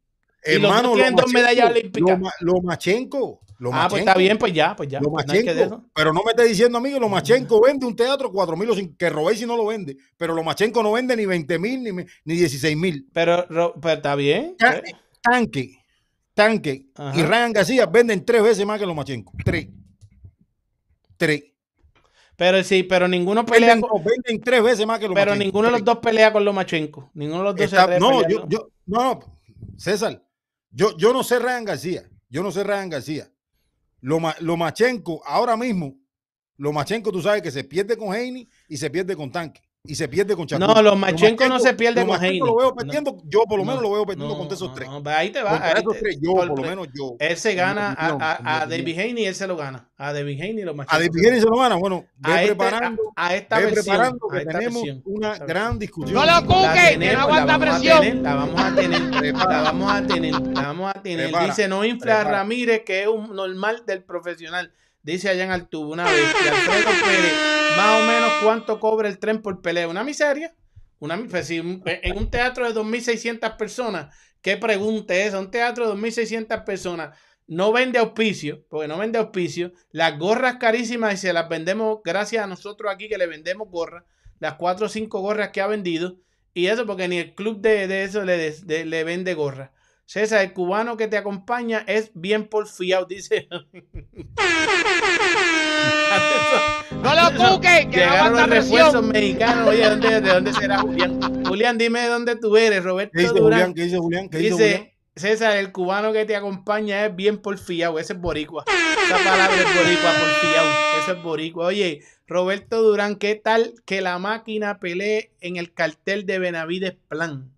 Los 0.45 0.55
Hermano, 0.57 0.89
dos 0.89 0.97
tienen 0.97 1.15
dos 1.17 1.33
medallas 1.33 1.71
olímpicas. 1.71 2.19
Loma- 2.19 2.33
Lomachenko. 2.41 3.41
Ah, 3.73 3.87
pues 3.89 4.01
está 4.01 4.15
bien, 4.15 4.37
pues 4.39 4.53
ya, 4.53 4.75
pues 4.75 4.89
ya. 4.89 4.99
Pues 4.99 5.25
no 5.25 5.33
que 5.33 5.71
pero 5.95 6.13
no 6.13 6.23
me 6.25 6.33
estés 6.33 6.49
diciendo 6.49 6.79
a 6.79 6.81
mí 6.81 6.91
que 6.93 6.99
Lomachenko 6.99 7.61
vende 7.63 7.87
un 7.87 7.95
teatro 7.95 8.33
4 8.33 8.57
mil 8.57 8.97
que 8.99 9.09
Robesi 9.09 9.47
no 9.47 9.57
lo 9.57 9.67
vende, 9.67 9.97
pero 10.17 10.35
Lomachenko 10.35 10.83
no 10.83 10.91
vende 10.91 11.17
ni 11.17 11.27
20 11.27 11.59
mil 11.61 11.83
ni, 11.85 11.91
ni 12.25 12.35
16 12.35 12.77
mil. 12.77 13.09
Pero, 13.13 13.47
Ro- 13.49 13.75
pero 13.81 13.95
está 13.95 14.17
bien. 14.17 14.57
Pues. 14.59 14.83
Tanque, 15.23 15.79
Tanque 16.35 16.87
y 17.15 17.23
Ryan 17.23 17.53
García 17.53 17.87
venden 17.87 18.25
tres 18.25 18.43
veces 18.43 18.67
más 18.67 18.81
que 18.81 18.87
Lomachenko. 18.87 19.33
Tres. 19.45 19.69
Tres. 21.17 21.45
Pero 22.37 22.65
sí, 22.65 22.83
pero 22.83 23.07
ninguno 23.07 23.47
pelea 23.47 23.75
Venden, 23.75 23.89
con, 23.89 24.03
no, 24.03 24.09
venden 24.11 24.41
tres 24.43 24.63
veces 24.63 24.87
más 24.87 24.99
que 24.99 25.07
Lomachenko. 25.07 25.31
pero 25.31 25.37
ninguno 25.45 25.67
de 25.67 25.73
los 25.73 25.85
dos 25.85 25.99
pelea 25.99 26.33
con 26.33 26.45
Lomachenko. 26.45 27.11
Ninguno 27.15 27.39
de 27.41 27.45
los 27.45 27.55
dos 27.57 27.65
Está- 27.67 27.87
se 27.87 28.01
no, 28.01 28.29
yo, 28.29 28.49
yo, 28.49 28.69
no, 28.87 29.03
no, 29.15 29.21
César, 29.77 30.21
yo, 30.73 30.97
yo 30.97 31.13
no 31.13 31.23
sé 31.23 31.39
Ryan 31.39 31.65
García, 31.65 32.11
yo 32.29 32.43
no 32.43 32.51
sé 32.51 32.65
Ryan 32.65 32.91
García. 32.91 33.33
Loma, 34.01 34.35
Lomachenko, 34.41 35.23
ahora 35.25 35.57
mismo, 35.57 35.97
Lomachenko, 36.57 37.13
tú 37.13 37.23
sabes 37.23 37.41
que 37.41 37.53
se 37.53 37.63
pierde 37.63 37.97
con 37.97 38.13
Heini 38.13 38.49
y 38.69 38.77
se 38.77 38.91
pierde 38.91 39.15
con 39.15 39.31
Tanque 39.31 39.63
y 39.85 39.97
se 39.97 40.07
pierde 40.07 40.37
con 40.37 40.47
Shakur. 40.47 40.65
No, 40.77 40.81
Lomachenko 40.81 41.49
no 41.49 41.59
se 41.59 41.75
pierde 41.75 42.07
con 42.07 42.23
Heini. 42.23 42.39
lo 42.39 42.55
veo 42.57 42.69
No. 42.69 42.75
perdiendo, 42.77 43.19
yo 43.25 43.43
por 43.49 43.59
lo 43.59 43.65
menos 43.65 43.83
No, 43.83 43.89
lo 43.89 43.95
veo 43.95 44.07
perdiendo 44.07 44.33
no, 44.33 44.39
contra 44.39 44.55
esos 44.55 44.73
tres. 44.75 44.89
no, 44.89 45.03
ahí 45.11 45.31
te 45.31 45.43
va. 45.43 45.51
Contra 45.51 45.69
ahí 45.71 45.75
esos 45.81 45.93
te- 45.95 45.99
tres, 45.99 46.19
yo, 46.23 46.35
por- 46.35 46.49
por 46.51 46.61
lo 46.61 46.69
menos 46.69 46.87
yo. 46.95 47.17
Él 47.19 47.37
se 47.37 47.55
gana 47.57 47.93
a, 47.99 48.11
a, 48.11 48.63
a. 48.63 48.67
David 48.67 48.97
Haney 49.01 49.23
y 49.25 49.27
él 49.27 49.35
se 49.35 49.45
lo 49.49 49.57
gana. 49.57 49.89
A 49.97 50.13
David 50.13 50.41
Haney 50.41 50.61
y 50.61 50.63
Lomachenko. 50.63 50.95
A 50.95 50.99
David 51.01 51.27
Haney 51.27 51.41
se 51.41 51.47
lo 51.47 51.57
gana. 51.59 51.75
Bueno, 51.75 52.05
ve 52.17 52.33
a, 52.33 52.43
este- 52.45 52.55
preparando, 52.55 53.03
a, 53.17 53.27
a 53.27 53.35
esta 53.35 53.59
ve 53.59 53.65
versión. 53.65 53.85
preparando 53.85 54.27
a 54.27 54.31
que 54.33 54.39
esta 54.39 54.53
tenemos 54.59 54.83
versión. 54.85 55.03
una 55.05 55.39
gran 55.39 55.79
discusión. 55.81 56.15
No 56.15 56.27
lo 56.41 56.47
cuque, 56.47 56.69
que 56.81 56.89
tenemos, 56.99 57.15
no 57.17 57.21
aguanta 57.35 57.59
presión. 57.59 58.01
tener, 58.01 58.17
la 58.23 58.35
vamos 58.37 58.61
a 58.61 58.75
tener, 58.77 59.01
la 59.01 59.59
vamos 59.63 59.93
a 59.93 60.03
tener, 60.07 60.33
la 60.33 60.63
vamos 60.63 60.93
a 60.95 61.03
tener. 61.03 61.25
Prepara, 61.27 61.47
Dice, 61.47 61.67
no 61.67 61.85
infla 61.85 62.21
a. 62.21 62.25
Ramírez, 62.25 62.83
que 62.87 63.03
es 63.03 63.09
un 63.09 63.35
normal 63.35 63.83
del 63.85 64.05
profesional. 64.05 64.73
Dice 65.03 65.29
allá 65.29 65.45
en 65.45 65.51
Altuvo 65.51 65.93
una 65.93 66.05
vez. 66.05 66.15
Y 66.45 66.49
Alfredo 66.49 66.91
Pérez, 67.05 67.35
más 67.77 68.01
o 68.01 68.07
menos 68.07 68.33
cuánto 68.43 68.79
cobra 68.81 69.09
el 69.09 69.19
tren 69.19 69.43
por 69.43 69.61
pelea. 69.63 69.89
Una 69.89 70.05
miseria. 70.05 70.55
Una, 71.01 71.19
pues, 71.29 71.51
un- 71.51 71.83
en 71.85 72.17
un 72.17 72.31
teatro 72.31 72.65
de 72.67 72.73
2.600 72.75 73.57
personas, 73.57 74.15
¿qué 74.41 74.57
pregunta 74.57 75.15
es? 75.15 75.35
Un 75.35 75.51
teatro 75.51 75.85
de 75.85 75.91
2.600 75.91 76.63
personas 76.65 77.19
no 77.49 77.73
vende 77.73 77.99
auspicio, 77.99 78.65
porque 78.69 78.87
no 78.87 78.97
vende 78.99 79.19
auspicio. 79.19 79.73
Las 79.91 80.17
gorras 80.19 80.57
carísimas 80.61 81.15
y 81.15 81.17
se 81.17 81.33
las 81.33 81.49
vendemos 81.49 81.99
gracias 82.05 82.45
a 82.45 82.47
nosotros 82.47 82.93
aquí 82.93 83.09
que 83.09 83.19
le 83.19 83.27
vendemos 83.27 83.69
gorras. 83.69 84.05
Las 84.39 84.55
cuatro 84.55 84.87
o 84.87 84.89
cinco 84.89 85.21
gorras 85.21 85.51
que 85.51 85.61
ha 85.61 85.67
vendido. 85.67 86.19
Y 86.55 86.67
eso 86.67 86.87
porque 86.87 87.09
ni 87.09 87.19
el 87.19 87.35
club 87.35 87.61
de, 87.61 87.89
de 87.89 88.05
eso 88.05 88.25
le, 88.25 88.55
le 88.85 89.05
vende 89.05 89.35
gorras. 89.35 89.71
César, 90.07 90.43
el 90.43 90.53
cubano 90.53 90.97
que 90.97 91.09
te 91.09 91.17
acompaña 91.17 91.85
es 91.87 92.11
bien 92.15 92.49
porfiado, 92.49 93.07
dice. 93.07 93.49
No 97.03 97.15
lo 97.15 97.37
cuque, 97.37 97.89
que 97.91 98.07
no 98.07 98.13
Llegaron 98.13 98.33
los 98.37 98.49
refuerzos 98.49 99.03
mexicanos. 99.05 99.69
Oye, 99.69 99.89
¿dónde, 99.89 100.21
¿de 100.21 100.33
dónde 100.33 100.53
será 100.53 100.79
Julián? 100.79 101.45
Julián, 101.45 101.79
dime 101.79 102.01
de 102.01 102.09
dónde 102.09 102.37
tú 102.37 102.57
eres, 102.57 102.85
Roberto 102.85 103.13
¿Qué 103.15 103.23
dice 103.23 103.35
Durán. 103.35 103.43
Julián? 103.43 103.75
¿Qué 103.75 103.83
dice 103.83 103.99
Julián? 103.99 104.29
¿Qué 104.29 104.39
dice 104.39 104.53
Julián? 104.53 104.71
Dice, 104.71 104.93
César, 105.17 105.57
el 105.57 105.73
cubano 105.73 106.13
que 106.13 106.25
te 106.25 106.37
acompaña 106.37 107.05
es 107.05 107.17
bien 107.17 107.39
porfiado. 107.39 107.99
Ese 107.99 108.13
es 108.13 108.21
boricua. 108.21 108.65
Esa 108.67 109.17
palabra 109.19 109.57
es 109.57 109.65
boricua, 109.65 110.13
porfiado. 110.13 110.71
Ese 111.03 111.13
es 111.13 111.23
boricua. 111.23 111.67
Oye, 111.67 112.03
Roberto 112.27 112.83
Durán, 112.83 113.17
¿qué 113.17 113.35
tal 113.35 113.75
que 113.85 114.01
la 114.01 114.19
máquina 114.19 114.79
pelee 114.79 115.33
en 115.41 115.57
el 115.57 115.75
cartel 115.75 116.25
de 116.25 116.39
Benavides 116.39 116.97
Plan? 117.09 117.53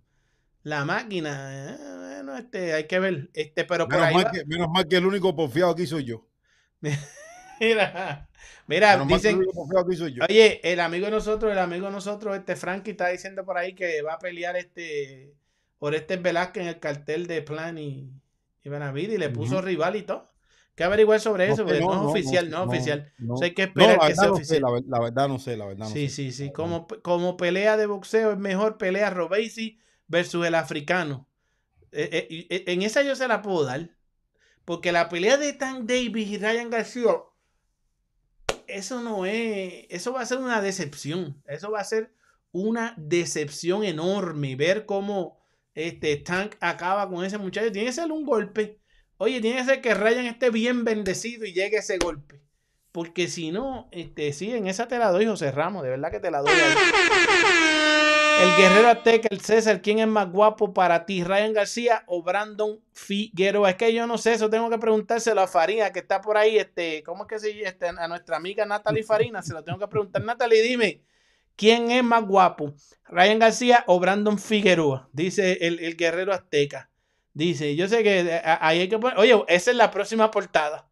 La 0.65 0.85
máquina, 0.85 1.75
eh, 1.75 1.79
bueno, 2.17 2.37
este, 2.37 2.73
hay 2.75 2.87
que 2.89 2.99
ver. 2.99 3.31
Este, 3.35 3.65
pero 3.65 3.89
por 3.91 4.01
Menos 4.01 4.03
ahí 4.03 4.15
mal, 4.15 4.31
que, 4.31 4.45
menos 4.47 4.69
mal 4.69 4.87
que 4.89 4.97
el 4.97 5.07
único 5.07 5.35
porfiado 5.37 5.71
aquí 5.73 5.87
soy 5.87 6.05
yo. 6.05 6.27
Mira, 7.61 8.29
mira, 8.67 8.97
Menos 8.97 9.07
el 9.07 9.07
dicen, 9.07 9.37
único 9.37 9.79
aquí 9.79 9.97
soy 9.97 10.15
yo. 10.15 10.25
Oye, 10.29 10.61
el 10.73 10.81
amigo 10.81 11.07
de 11.07 11.13
nosotros, 11.13 11.53
el 11.53 11.59
amigo 11.59 11.87
de 11.87 11.93
nosotros, 11.93 12.37
este 12.37 12.57
Frankie 12.57 12.93
está 12.93 13.09
diciendo 13.09 13.45
por 13.45 13.59
ahí 13.59 13.75
que 13.75 14.03
va 14.03 14.15
a 14.15 14.19
pelear 14.19 14.57
este 14.57 15.37
por 15.79 15.95
este 15.95 16.17
Velázquez 16.17 16.63
en 16.63 16.69
el 16.69 16.81
cartel 16.81 17.27
de 17.27 17.43
Plan 17.43 17.79
y, 17.79 18.11
y 18.63 18.69
Benavides 18.69 19.15
y 19.17 19.19
le 19.19 19.31
puso 19.31 19.61
rival 19.63 19.97
y 19.97 20.03
todo. 20.03 20.33
Que 20.75 20.85
averiguar 20.85 21.21
sobre 21.21 21.49
eso, 21.49 21.65
sé, 21.65 21.65
porque 21.65 21.81
no, 21.81 21.93
es 21.93 21.99
oficial, 22.01 22.51
no, 22.51 22.59
es 22.59 22.65
no, 22.65 22.65
oficial. 22.65 23.13
no. 23.19 23.35
Eso 23.35 23.45
hay 23.45 23.55
que 23.55 23.67
No, 23.75 23.91
esperar 23.93 24.01
que 24.03 24.15
sea 24.17 24.29
no 24.29 24.41
sé, 24.41 24.59
oficial. 24.59 24.63
la, 24.63 24.69
la 24.87 25.01
verdad 25.01 25.29
no 25.29 25.39
sé, 25.39 25.57
la 25.57 25.67
verdad 25.67 25.89
no 25.91 25.99
sí, 25.99 26.09
sé. 26.09 26.11
sí, 26.11 26.33
sí. 26.33 26.51
Verdad 26.51 26.53
Como, 26.53 26.87
como 27.03 27.37
pelea 27.37 27.77
de 27.77 27.87
boxeo 27.87 28.33
es 28.33 28.39
mejor 28.39 28.79
pelea 28.79 29.11
Robesi 29.11 29.79
versus 30.07 30.47
el 30.47 30.55
africano. 30.55 31.29
Eh, 31.93 32.09
eh, 32.13 32.47
eh, 32.51 32.65
en 32.67 32.83
esa 32.83 33.03
yo 33.03 33.15
se 33.17 33.29
la 33.29 33.43
puedo 33.43 33.65
dar. 33.65 33.91
Porque 34.65 34.93
la 34.93 35.09
pelea 35.09 35.37
de 35.37 35.53
Tank 35.53 35.85
Davis 35.85 36.29
y 36.29 36.39
Ryan 36.39 36.71
García, 36.71 37.13
eso 38.67 39.03
no 39.03 39.27
es, 39.27 39.87
eso 39.91 40.13
va 40.13 40.23
a 40.23 40.27
ser 40.27 40.39
una 40.39 40.63
decepción. 40.63 41.43
Eso 41.47 41.71
va 41.71 41.81
a 41.81 41.85
ser 41.85 42.13
una 42.51 42.95
decepción 42.97 43.85
enorme. 43.85 44.57
Ver 44.57 44.87
cómo 44.87 45.39
este 45.75 46.17
Tank 46.17 46.57
acaba 46.61 47.09
con 47.09 47.25
ese 47.25 47.39
muchacho. 47.39 47.71
Tiene 47.73 47.89
que 47.89 47.93
ser 47.93 48.11
un 48.11 48.25
golpe. 48.25 48.81
Oye, 49.19 49.41
tiene 49.41 49.59
que 49.59 49.65
ser 49.65 49.81
que 49.81 49.95
Ryan 49.95 50.27
esté 50.27 50.51
bien 50.51 50.85
bendecido 50.85 51.45
y 51.45 51.53
llegue 51.53 51.79
ese 51.79 51.99
golpe. 51.99 52.41
Porque 52.91 53.29
si 53.29 53.51
no, 53.51 53.89
este, 53.93 54.33
sí, 54.33 54.53
en 54.53 54.67
esa 54.67 54.89
te 54.89 54.99
la 54.99 55.11
doy, 55.11 55.27
José 55.27 55.51
Ramos. 55.51 55.83
De 55.83 55.91
verdad 55.91 56.11
que 56.11 56.21
te 56.21 56.31
la 56.31 56.41
doy. 56.41 56.51
El 58.41 58.57
guerrero 58.57 58.89
azteca, 58.89 59.29
el 59.31 59.41
César, 59.41 59.81
¿quién 59.81 60.01
es 60.01 60.09
más 60.09 60.31
guapo 60.31 60.75
para 60.75 61.07
ti? 61.07 61.23
¿Ryan 61.23 61.53
García 61.53 62.03
o 62.07 62.23
Brandon 62.23 62.81
Figueroa? 62.93 63.71
Es 63.71 63.77
que 63.77 63.95
yo 63.95 64.07
no 64.07 64.19
sé, 64.19 64.33
eso 64.33 64.51
tengo 64.51 64.69
que 64.69 64.79
preguntárselo 64.79 65.41
a 65.41 65.47
Farina, 65.47 65.93
que 65.93 66.01
está 66.01 66.21
por 66.21 66.37
ahí, 66.37 66.59
este, 66.59 67.03
¿cómo 67.05 67.25
es 67.25 67.29
que 67.29 67.39
se? 67.39 67.63
Este, 67.63 67.87
a 67.87 68.09
nuestra 68.09 68.37
amiga 68.37 68.67
Natalie 68.67 69.05
Farina, 69.05 69.41
se 69.43 69.53
lo 69.53 69.63
tengo 69.63 69.79
que 69.79 69.87
preguntar. 69.87 70.23
Natalie, 70.25 70.63
dime, 70.63 71.03
¿quién 71.55 71.91
es 71.93 72.03
más 72.03 72.25
guapo? 72.25 72.75
¿Ryan 73.09 73.39
García 73.39 73.85
o 73.87 74.01
Brandon 74.01 74.39
Figueroa? 74.39 75.09
Dice 75.13 75.59
el, 75.61 75.79
el 75.79 75.97
guerrero 75.97 76.33
azteca. 76.33 76.91
Dice, 77.33 77.77
yo 77.77 77.89
sé 77.89 78.03
que 78.03 78.21
eh, 78.21 78.43
ahí 78.45 78.81
hay 78.81 78.89
que 78.89 78.99
poner, 78.99 79.19
oye, 79.19 79.41
esa 79.49 79.71
es 79.71 79.77
la 79.77 79.91
próxima 79.91 80.31
portada. 80.31 80.89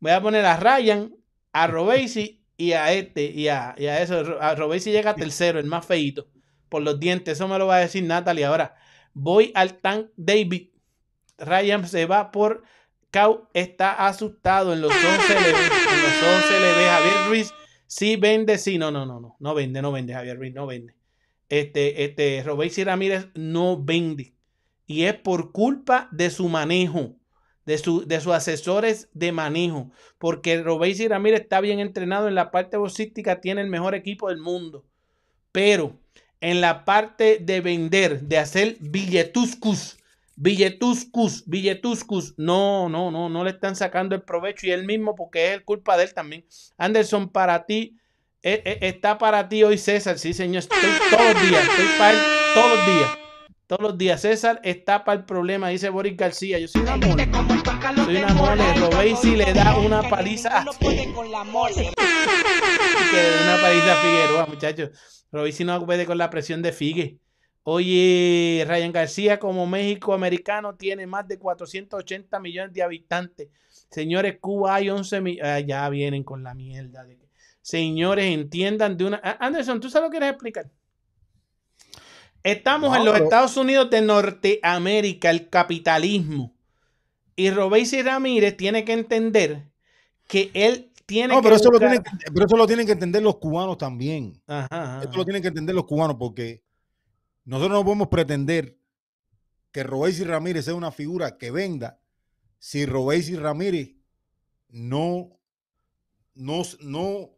Voy 0.00 0.12
a 0.12 0.20
poner 0.20 0.44
a 0.44 0.56
Ryan, 0.56 1.14
a 1.52 1.66
Robesi 1.66 2.42
y 2.56 2.72
a 2.72 2.92
este, 2.92 3.24
y 3.24 3.48
a, 3.48 3.74
y 3.78 3.86
a 3.86 4.02
eso. 4.02 4.38
A 4.40 4.54
Robesi 4.54 4.90
llega 4.90 5.14
tercero, 5.14 5.60
el 5.60 5.66
más 5.66 5.86
feito 5.86 6.26
por 6.70 6.82
los 6.82 6.98
dientes. 6.98 7.34
Eso 7.34 7.48
me 7.48 7.58
lo 7.58 7.66
va 7.66 7.76
a 7.76 7.80
decir 7.80 8.02
Natalie. 8.04 8.46
Ahora, 8.46 8.76
voy 9.12 9.52
al 9.54 9.74
Tank 9.74 10.06
David. 10.16 10.68
Ryan 11.36 11.86
se 11.86 12.06
va 12.06 12.30
por 12.30 12.62
Cow. 13.10 13.48
Está 13.52 14.06
asustado. 14.06 14.72
En 14.72 14.80
los 14.80 14.90
ojos 14.90 15.24
se 15.26 15.34
le 15.34 15.52
ve. 15.52 15.58
En 15.58 16.02
los 16.02 16.22
ojos 16.22 16.44
se 16.48 16.60
le 16.60 16.72
ve. 16.78 16.86
Javier 16.86 17.28
Ruiz 17.28 17.54
sí 17.86 18.16
vende. 18.16 18.56
Sí, 18.56 18.78
no, 18.78 18.90
no, 18.90 19.04
no, 19.04 19.20
no. 19.20 19.36
No 19.38 19.54
vende, 19.54 19.82
no 19.82 19.92
vende. 19.92 20.14
Javier 20.14 20.38
Ruiz 20.38 20.54
no 20.54 20.66
vende. 20.66 20.94
Este, 21.50 22.04
este, 22.04 22.42
Robesi 22.42 22.84
Ramírez 22.84 23.26
no 23.34 23.82
vende. 23.82 24.34
Y 24.86 25.04
es 25.04 25.14
por 25.14 25.52
culpa 25.52 26.08
de 26.12 26.30
su 26.30 26.48
manejo. 26.48 27.16
de, 27.66 27.78
su, 27.78 28.06
de 28.06 28.20
sus 28.20 28.32
asesores 28.32 29.08
de 29.12 29.32
manejo, 29.32 29.90
porque 30.18 30.60
Robéis 30.62 30.98
y 30.98 31.06
Ramírez 31.08 31.42
está 31.42 31.60
bien 31.60 31.78
entrenado 31.78 32.26
en 32.26 32.34
la 32.34 32.50
parte 32.50 32.76
boxística, 32.76 33.40
tiene 33.40 33.60
el 33.60 33.68
mejor 33.68 33.94
equipo 33.94 34.28
del 34.28 34.38
mundo, 34.38 34.84
pero 35.52 35.98
en 36.40 36.60
la 36.60 36.84
parte 36.84 37.38
de 37.40 37.60
vender, 37.60 38.22
de 38.22 38.38
hacer 38.38 38.76
billetuscus, 38.80 39.98
billetuscus, 40.36 41.44
billetuscus, 41.46 42.34
no, 42.38 42.88
no, 42.88 43.10
no, 43.10 43.28
no 43.28 43.44
le 43.44 43.50
están 43.50 43.76
sacando 43.76 44.14
el 44.14 44.22
provecho 44.22 44.66
y 44.66 44.70
él 44.70 44.86
mismo, 44.86 45.14
porque 45.14 45.54
es 45.54 45.60
culpa 45.62 45.96
de 45.96 46.04
él 46.04 46.14
también. 46.14 46.44
Anderson, 46.78 47.28
para 47.28 47.66
ti, 47.66 47.98
eh, 48.42 48.62
eh, 48.64 48.78
está 48.82 49.18
para 49.18 49.48
ti 49.48 49.62
hoy 49.62 49.76
César, 49.76 50.18
sí 50.18 50.32
señor, 50.32 50.60
estoy 50.60 50.78
todos 51.10 51.34
los 51.34 51.42
días, 51.42 51.62
estoy 51.62 51.86
para 51.98 52.12
él 52.12 52.18
todos 52.54 52.76
los 52.76 52.86
días. 52.86 53.10
Todos 53.66 53.82
los 53.82 53.98
días. 53.98 54.20
César 54.20 54.60
está 54.64 55.04
para 55.04 55.20
el 55.20 55.24
problema, 55.26 55.68
dice 55.68 55.90
Boris 55.90 56.16
García. 56.16 56.58
Yo 56.58 56.66
soy 56.66 56.82
una 56.82 56.96
mole. 56.96 57.28
Soy 58.04 58.16
una 58.16 58.34
mole. 58.34 58.74
Robéis 58.74 59.22
le 59.22 59.52
da 59.52 59.78
una 59.78 60.02
paliza. 60.02 60.64
que 60.80 60.96
una 63.44 63.62
paliza 63.62 63.92
a 63.92 63.96
Figueroa, 64.02 64.46
muchachos. 64.46 65.19
Robéis 65.32 65.60
no 65.60 65.84
puede 65.86 66.06
con 66.06 66.18
la 66.18 66.30
presión 66.30 66.62
de 66.62 66.72
Figue. 66.72 67.18
Oye, 67.62 68.64
Ryan 68.66 68.90
García, 68.92 69.38
como 69.38 69.66
México 69.66 70.12
americano, 70.14 70.74
tiene 70.74 71.06
más 71.06 71.28
de 71.28 71.38
480 71.38 72.40
millones 72.40 72.72
de 72.72 72.82
habitantes. 72.82 73.48
Señores, 73.90 74.38
Cuba 74.40 74.76
hay 74.76 74.88
11 74.90 75.20
millones. 75.20 75.66
ya 75.66 75.88
vienen 75.88 76.24
con 76.24 76.42
la 76.42 76.54
mierda. 76.54 77.04
de 77.04 77.18
Señores, 77.62 78.24
entiendan 78.32 78.96
de 78.96 79.04
una. 79.04 79.20
Ah, 79.22 79.36
Anderson, 79.40 79.78
¿tú 79.80 79.90
sabes 79.90 80.06
lo 80.06 80.10
que 80.10 80.18
quieres 80.18 80.30
explicar? 80.34 80.66
Estamos 82.42 82.90
No, 82.90 82.96
en 82.96 83.04
los 83.04 83.12
pero- 83.14 83.24
Estados 83.24 83.56
Unidos 83.56 83.90
de 83.90 84.00
Norteamérica, 84.00 85.30
el 85.30 85.48
capitalismo. 85.48 86.54
Y 87.36 87.50
Robéis 87.50 87.92
Ramírez 88.04 88.56
tiene 88.56 88.84
que 88.84 88.92
entender 88.94 89.64
que 90.26 90.50
él 90.54 90.89
tiene 91.10 91.34
No, 91.34 91.40
que. 91.40 91.44
pero 91.44 91.56
eso, 91.56 91.70
lo 91.70 91.78
tienen, 91.78 92.02
que- 92.02 92.10
pero 92.32 92.46
eso 92.46 92.56
lo 92.56 92.66
tienen 92.66 92.86
que 92.86 92.92
entender 92.92 93.22
los 93.22 93.36
cubanos 93.38 93.76
también. 93.76 94.40
Ajá, 94.46 94.68
ajá, 94.70 95.02
Esto 95.02 95.16
lo 95.18 95.24
tienen 95.24 95.42
que 95.42 95.48
entender 95.48 95.74
los 95.74 95.84
cubanos 95.84 96.16
porque 96.18 96.62
nosotros 97.44 97.72
no 97.78 97.84
podemos 97.84 98.08
pretender 98.08 98.78
que 99.72 99.82
Robéis 99.82 100.20
y 100.20 100.24
Ramírez 100.24 100.64
sea 100.66 100.74
una 100.74 100.92
figura 100.92 101.36
que 101.36 101.50
venda 101.50 102.00
si 102.58 102.86
Robéis 102.86 103.28
y 103.28 103.36
Ramírez 103.36 103.94
no, 104.68 105.36
no, 106.34 106.62
no, 106.80 107.30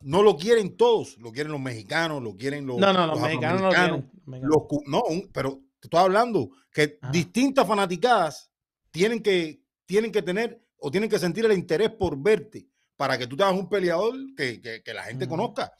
no 0.00 0.22
lo 0.22 0.36
quieren 0.36 0.76
todos. 0.76 1.18
Lo 1.18 1.32
quieren 1.32 1.52
los 1.52 1.60
mexicanos, 1.60 2.22
lo 2.22 2.36
quieren 2.36 2.66
los, 2.66 2.78
No, 2.78 2.92
no, 2.92 3.06
los 3.06 3.16
los 3.18 3.20
mexicanos 3.20 3.60
no 3.60 3.66
lo 3.68 3.72
quieren. 3.74 3.90
Los 3.92 4.26
mexicanos. 4.26 4.56
los 4.56 4.66
cu- 4.68 4.82
no, 4.86 5.02
un- 5.08 5.30
pero 5.32 5.60
te 5.78 5.86
estoy 5.86 6.00
hablando 6.00 6.50
que 6.72 6.98
Ajá. 7.02 7.12
distintas 7.12 7.66
fanaticadas 7.66 8.50
tienen 8.90 9.22
que, 9.22 9.62
tienen 9.86 10.10
que 10.12 10.22
tener 10.22 10.62
o 10.78 10.90
tienen 10.90 11.10
que 11.10 11.18
sentir 11.18 11.44
el 11.44 11.52
interés 11.52 11.90
por 11.90 12.16
verte 12.18 12.66
para 13.00 13.16
que 13.16 13.26
tú 13.26 13.34
te 13.34 13.42
hagas 13.42 13.58
un 13.58 13.66
peleador 13.66 14.14
que, 14.36 14.60
que- 14.60 14.82
que 14.82 14.92
la 14.92 15.04
gente 15.04 15.26
conozca. 15.26 15.72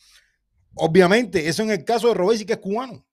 Obviamente, 0.74 1.46
eso 1.48 1.62
en 1.62 1.70
el 1.70 1.84
caso 1.84 2.08
de 2.08 2.14
Robesi, 2.14 2.46
que 2.46 2.54
es 2.54 2.58
cubano. 2.60 3.06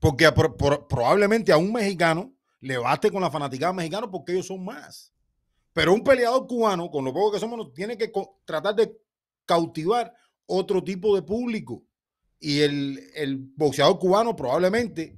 Porque 0.00 0.26
a- 0.26 0.34
por- 0.34 0.56
por- 0.56 0.88
probablemente 0.88 1.52
a 1.52 1.56
un 1.56 1.72
mexicano 1.72 2.34
le 2.60 2.78
baste 2.78 3.12
con 3.12 3.22
la 3.22 3.30
fanaticada 3.30 3.72
mexicana 3.72 4.10
porque 4.10 4.32
ellos 4.32 4.48
son 4.48 4.64
más. 4.64 5.12
Pero 5.72 5.94
un 5.94 6.02
peleador 6.02 6.48
cubano, 6.48 6.90
con 6.90 7.04
lo 7.04 7.12
poco 7.12 7.30
que 7.30 7.38
somos, 7.38 7.72
tiene 7.74 7.96
que 7.96 8.10
tratar 8.44 8.74
de 8.74 8.92
cautivar 9.44 10.12
otro 10.46 10.82
tipo 10.82 11.14
de 11.14 11.22
público. 11.22 11.84
Y 12.40 12.62
el, 12.62 12.98
el 13.14 13.36
boxeador 13.36 14.00
cubano 14.00 14.34
probablemente 14.34 15.16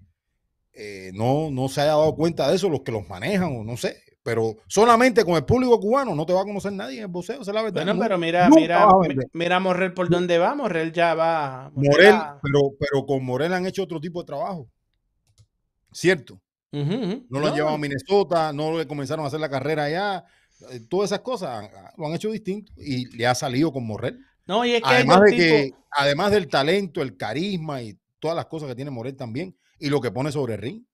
eh, 0.75 1.11
no, 1.15 1.51
no 1.51 1.71
se 1.71 1.81
haya 1.81 1.93
dado 1.93 2.15
cuenta 2.15 2.51
de 2.51 2.57
eso, 2.57 2.69
los 2.69 2.83
que 2.83 2.93
los 2.93 3.09
manejan 3.09 3.57
o 3.57 3.65
no 3.65 3.79
sé. 3.79 4.03
Pero 4.29 4.57
solamente 4.67 5.25
con 5.25 5.37
el 5.37 5.45
público 5.47 5.81
cubano 5.81 6.15
no 6.15 6.27
te 6.27 6.35
va 6.35 6.43
a 6.43 6.45
conocer 6.45 6.71
nadie 6.71 6.99
en 6.99 7.05
el 7.05 7.09
boxeo, 7.09 7.41
esa 7.41 7.51
es 7.51 7.55
la 7.55 7.63
verdad. 7.63 7.83
Bueno, 7.83 7.99
pero 7.99 8.19
mira, 8.19 8.51
mira, 8.51 8.87
mira 9.33 9.59
Morrel 9.59 9.95
por 9.95 10.11
dónde 10.11 10.37
va. 10.37 10.55
Morrel 10.55 10.93
ya 10.93 11.15
va. 11.15 11.71
Morel, 11.75 12.11
ya- 12.11 12.39
pero, 12.43 12.61
pero 12.79 13.07
con 13.07 13.25
Morel 13.25 13.55
han 13.55 13.65
hecho 13.65 13.85
otro 13.85 13.99
tipo 14.03 14.21
de 14.21 14.27
trabajo. 14.27 14.69
Cierto. 15.93 16.39
No 16.73 16.83
lo 17.41 17.47
han 17.47 17.53
No, 17.53 17.55
llevado 17.55 17.75
a 17.77 17.79
Minnesota, 17.79 18.53
no 18.53 18.77
le 18.77 18.87
comenzaron 18.87 19.25
a 19.25 19.29
hacer 19.29 19.41
la 19.41 19.49
carrera 19.49 19.85
allá. 19.85 20.25
eh, 20.73 20.81
Todas 20.91 21.11
esas 21.11 21.21
cosas 21.21 21.49
ah, 21.75 21.93
lo 21.97 22.07
han 22.07 22.13
hecho 22.13 22.31
distinto 22.31 22.71
y 22.77 23.07
le 23.17 23.27
ha 23.27 23.35
salido 23.35 23.73
con 23.73 23.87
Morel. 23.87 24.19
No, 24.47 24.63
y 24.67 24.73
es 24.73 24.83
que 24.83 24.89
Además, 24.89 25.23
de 25.23 25.37
que, 25.39 25.71
además 25.91 26.33
del 26.33 26.49
talento, 26.49 27.01
el 27.01 27.17
carisma 27.17 27.81
y 27.81 27.99
todas 28.19 28.37
las 28.37 28.45
cosas 28.45 28.69
que 28.69 28.75
tiene 28.75 28.91
Morel 28.91 29.17
también 29.17 29.57
y 29.79 29.89
lo 29.89 30.03
que 30.03 30.11
pone 30.11 30.31
sobre 30.31 30.57
el 30.57 30.61
ring. 30.61 30.85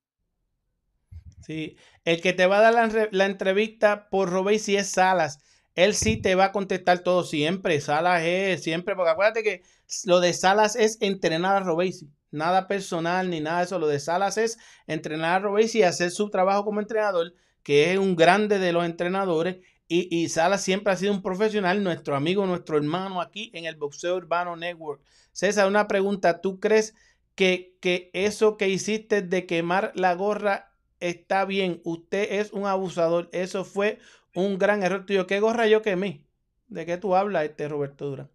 Sí, 1.45 1.77
el 2.05 2.21
que 2.21 2.33
te 2.33 2.47
va 2.47 2.59
a 2.59 2.63
dar 2.63 2.75
la, 2.75 2.87
re- 2.87 3.09
la 3.13 3.27
entrevista 3.27 4.09
por 4.11 4.31
Robey 4.31 4.59
si 4.59 4.77
es 4.77 4.91
Salas. 4.91 5.41
Él 5.75 5.95
sí 5.95 6.17
te 6.17 6.35
va 6.35 6.47
a 6.47 6.53
contestar 6.53 7.01
todo 7.01 7.25
siempre. 7.25 7.81
Salas 7.81 8.23
es 8.25 8.63
siempre, 8.63 8.95
porque 8.95 9.11
acuérdate 9.11 9.43
que 9.43 9.63
lo 10.05 10.21
de 10.21 10.33
Salas 10.33 10.77
es 10.77 10.99
entrenar 11.01 11.57
a 11.57 11.61
Robesi. 11.61 12.09
Nada 12.31 12.69
personal 12.69 13.31
ni 13.31 13.41
nada 13.41 13.59
de 13.59 13.65
eso. 13.65 13.79
Lo 13.79 13.87
de 13.89 14.01
Salas 14.01 14.39
es 14.39 14.59
entrenar 14.87 15.37
a 15.37 15.39
Robesi 15.41 15.79
y 15.79 15.83
hacer 15.83 16.11
su 16.11 16.31
trabajo 16.31 16.65
como 16.65 16.81
entrenador, 16.81 17.35
que 17.63 17.93
es 17.93 17.99
un 17.99 18.17
grande 18.17 18.59
de 18.59 18.73
los 18.73 18.85
entrenadores. 18.85 19.57
Y, 19.89 20.15
y 20.17 20.29
Salas 20.29 20.63
siempre 20.63 20.93
ha 20.93 20.97
sido 20.97 21.13
un 21.13 21.23
profesional, 21.23 21.83
nuestro 21.83 22.17
amigo, 22.17 22.47
nuestro 22.47 22.77
hermano 22.77 23.21
aquí 23.21 23.51
en 23.55 23.65
el 23.67 23.77
Boxeo 23.77 24.17
Urbano 24.17 24.57
Network. 24.57 25.03
César, 25.33 25.67
una 25.69 25.89
pregunta. 25.89 26.41
¿Tú 26.41 26.61
crees 26.61 26.95
que, 27.35 27.77
que 27.81 28.11
eso 28.15 28.57
que 28.57 28.69
hiciste 28.69 29.23
de 29.23 29.47
quemar 29.47 29.93
la 29.95 30.15
gorra 30.15 30.73
está 31.09 31.45
bien, 31.45 31.81
usted 31.85 32.27
es 32.33 32.53
un 32.53 32.67
abusador, 32.67 33.29
eso 33.33 33.65
fue 33.65 33.99
un 34.35 34.59
gran 34.59 34.83
error 34.83 35.07
tuyo. 35.07 35.27
¿Qué 35.27 35.41
gorra 35.41 35.67
yo 35.67 35.83
quemé? 35.83 36.25
¿De 36.69 36.87
qué 36.87 36.97
tú 36.97 37.15
hablas, 37.15 37.45
este 37.45 37.69
Roberto 37.69 38.09
Durán? 38.09 38.31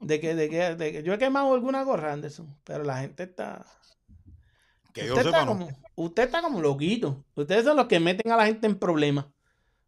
¿De 0.00 0.20
qué, 0.20 0.34
de 0.34 0.48
qué, 0.48 0.74
de 0.74 0.92
qué? 0.92 1.02
Yo 1.02 1.12
he 1.12 1.18
quemado 1.18 1.52
alguna 1.52 1.82
gorra, 1.82 2.12
Anderson, 2.12 2.56
pero 2.64 2.84
la 2.84 2.98
gente 2.98 3.24
está... 3.24 3.66
Que 4.92 5.06
yo 5.06 5.12
usted, 5.12 5.24
sepa, 5.24 5.40
está 5.40 5.44
no. 5.44 5.58
como, 5.58 5.68
usted 5.96 6.22
está 6.22 6.40
como 6.40 6.60
loquito. 6.60 7.24
Ustedes 7.34 7.64
son 7.64 7.76
los 7.76 7.86
que 7.86 8.00
meten 8.00 8.32
a 8.32 8.36
la 8.36 8.46
gente 8.46 8.66
en 8.66 8.78
problemas. 8.78 9.26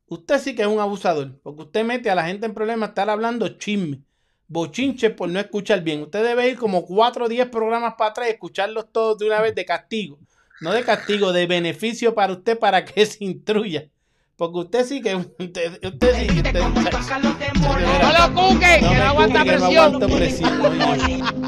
Usted 0.08 0.38
sí 0.38 0.54
que 0.54 0.62
es 0.62 0.68
un 0.68 0.80
abusador, 0.80 1.38
porque 1.42 1.62
usted 1.62 1.84
mete 1.84 2.10
a 2.10 2.14
la 2.14 2.26
gente 2.26 2.46
en 2.46 2.54
problemas 2.54 2.90
estar 2.90 3.08
hablando 3.08 3.48
chisme, 3.58 4.02
bochinche 4.48 5.10
por 5.10 5.28
no 5.28 5.38
escuchar 5.38 5.82
bien. 5.82 6.02
Usted 6.02 6.24
debe 6.24 6.48
ir 6.48 6.58
como 6.58 6.84
4 6.84 7.26
o 7.26 7.28
10 7.28 7.48
programas 7.48 7.94
para 7.96 8.10
atrás 8.10 8.28
y 8.28 8.32
escucharlos 8.32 8.90
todos 8.90 9.18
de 9.18 9.26
una 9.26 9.40
vez 9.40 9.54
de 9.54 9.64
castigo. 9.64 10.18
No 10.61 10.72
de 10.72 10.84
castigo, 10.84 11.32
de 11.32 11.46
beneficio 11.46 12.14
para 12.14 12.32
usted 12.32 12.59
para 12.59 12.84
que 12.84 13.06
se 13.06 13.24
instruya. 13.24 13.88
Porque 14.36 14.59
usted 14.59 14.84
sí 14.84 15.02
que. 15.02 15.16
Usted, 15.38 15.80
usted 15.84 16.14
sí 16.14 16.26
que. 16.28 16.48
Usted, 16.48 16.61
No 16.61 18.28
lo 18.28 18.34
cuque, 18.34 18.80
no 18.80 18.90
que 18.90 18.96
no 18.96 19.04
aguanta 19.04 19.40
cuque, 19.40 19.50
que 19.50 19.59
no 19.59 19.68
presión. 19.68 20.00
presión. 20.16 20.70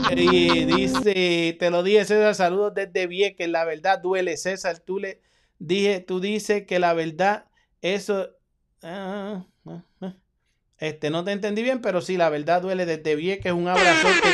Oye, 0.11 0.67
dice, 0.67 1.57
te 1.59 1.71
lo 1.71 1.85
dije 1.85 2.05
César, 2.05 2.35
saludos 2.35 2.75
desde 2.75 3.07
Vieques, 3.07 3.49
la 3.49 3.65
verdad 3.65 4.01
duele, 4.01 4.37
César, 4.37 4.81
tú 4.81 4.99
le 4.99 5.21
dije, 5.61 6.01
tú 6.01 6.19
dices 6.19 6.67
que 6.67 6.81
la 6.81 6.93
verdad, 6.95 7.45
eso, 7.81 8.31
ah, 8.83 9.47
ah, 9.67 9.85
ah. 10.01 10.17
Este, 10.81 11.11
no 11.11 11.25
te 11.25 11.33
entendí 11.33 11.63
bien, 11.63 11.81
pero 11.81 12.01
sí, 12.01 12.17
la 12.17 12.31
verdad 12.31 12.63
duele 12.63 12.87
desde 12.87 13.15
Vieques, 13.15 13.53
un 13.53 13.69
abrazote, 13.69 14.29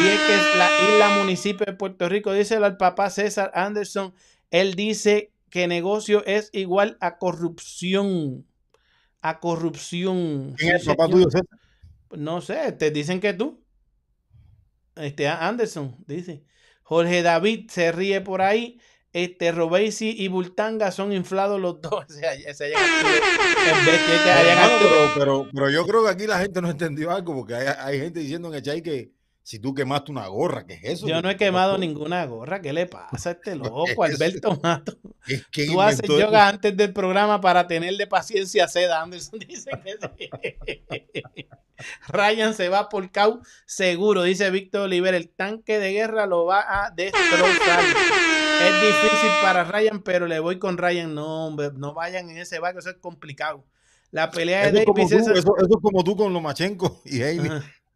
Vieques, 0.00 0.56
la 0.56 0.70
isla 0.88 1.18
municipio 1.18 1.66
de 1.66 1.72
Puerto 1.72 2.08
Rico, 2.08 2.32
díselo 2.32 2.64
al 2.64 2.76
papá 2.76 3.10
César 3.10 3.50
Anderson, 3.54 4.14
él 4.50 4.74
dice 4.74 5.32
que 5.50 5.66
negocio 5.66 6.24
es 6.26 6.50
igual 6.52 6.96
a 7.00 7.18
corrupción, 7.18 8.46
a 9.20 9.40
corrupción. 9.40 10.54
¿Quién 10.56 10.76
es 10.76 10.82
el 10.82 10.94
papá 10.94 11.08
tuyo, 11.10 11.28
César? 11.28 11.58
No 12.12 12.40
sé, 12.40 12.72
te 12.72 12.90
dicen 12.90 13.20
que 13.20 13.34
tú. 13.34 13.60
Este 14.96 15.28
Anderson 15.28 15.96
dice. 16.06 16.44
Jorge 16.82 17.22
David 17.22 17.70
se 17.70 17.92
ríe 17.92 18.20
por 18.20 18.42
ahí. 18.42 18.80
Este 19.12 19.50
Robesi 19.50 20.14
y 20.16 20.28
Bultanga 20.28 20.92
son 20.92 21.12
inflados 21.12 21.60
los 21.60 21.80
dos. 21.80 22.04
O 22.08 22.12
sea, 22.12 22.30
hayan 22.30 22.54
pero, 24.78 25.10
pero, 25.14 25.48
pero 25.52 25.70
yo 25.70 25.86
creo 25.86 26.04
que 26.04 26.10
aquí 26.10 26.26
la 26.26 26.38
gente 26.38 26.60
no 26.62 26.70
entendió 26.70 27.10
algo, 27.10 27.34
porque 27.34 27.54
hay, 27.54 27.66
hay 27.78 27.98
gente 28.00 28.20
diciendo 28.20 28.48
en 28.48 28.54
el 28.54 28.62
chat 28.62 28.82
que 28.82 29.12
si 29.50 29.58
tú 29.58 29.74
quemaste 29.74 30.12
una 30.12 30.28
gorra, 30.28 30.64
¿qué 30.64 30.74
es 30.74 30.84
eso? 30.84 31.08
Yo 31.08 31.20
no 31.22 31.28
he 31.28 31.36
quemado 31.36 31.76
ninguna 31.76 32.24
gorra. 32.24 32.60
¿Qué 32.62 32.72
le 32.72 32.86
pasa 32.86 33.30
a 33.30 33.32
este 33.32 33.56
loco, 33.56 33.84
Eso. 33.84 34.02
Alberto 34.04 34.60
Mato? 34.62 34.96
Es 35.26 35.44
que 35.48 35.66
Tú 35.66 35.82
haces 35.82 36.08
yoga 36.08 36.46
antes 36.46 36.76
del 36.76 36.92
programa 36.92 37.40
para 37.40 37.66
tenerle 37.66 38.06
paciencia 38.06 38.66
a. 38.66 39.02
Anderson 39.02 39.40
dice 39.48 39.70
que 39.84 40.82
sí. 40.86 41.46
Ryan 42.08 42.54
se 42.54 42.68
va 42.68 42.88
por 42.88 43.10
CAU 43.10 43.40
seguro, 43.66 44.22
dice 44.22 44.48
Víctor 44.50 44.82
Oliver. 44.82 45.14
El 45.14 45.30
tanque 45.30 45.80
de 45.80 45.94
guerra 45.94 46.26
lo 46.26 46.44
va 46.44 46.84
a 46.86 46.90
destrozar. 46.92 47.80
Es 48.62 48.82
difícil 48.82 49.30
para 49.42 49.64
Ryan, 49.64 50.00
pero 50.02 50.28
le 50.28 50.38
voy 50.38 50.60
con 50.60 50.78
Ryan. 50.78 51.12
No, 51.12 51.46
hombre, 51.46 51.70
no 51.74 51.92
vayan 51.92 52.30
en 52.30 52.38
ese 52.38 52.60
barco, 52.60 52.78
eso 52.78 52.90
es 52.90 52.98
complicado. 52.98 53.64
La 54.12 54.30
pelea 54.30 54.64
Eso 54.66 54.74
de 54.74 54.80
es, 54.80 54.86
Davis 54.86 55.08
tú, 55.10 55.16
es- 55.16 55.22
eso- 55.26 55.56
eso 55.56 55.56
es 55.58 55.76
como 55.82 56.04
tú 56.04 56.14
con 56.16 56.32
Lomachenko 56.32 57.00
y 57.04 57.22
Haley. 57.22 57.50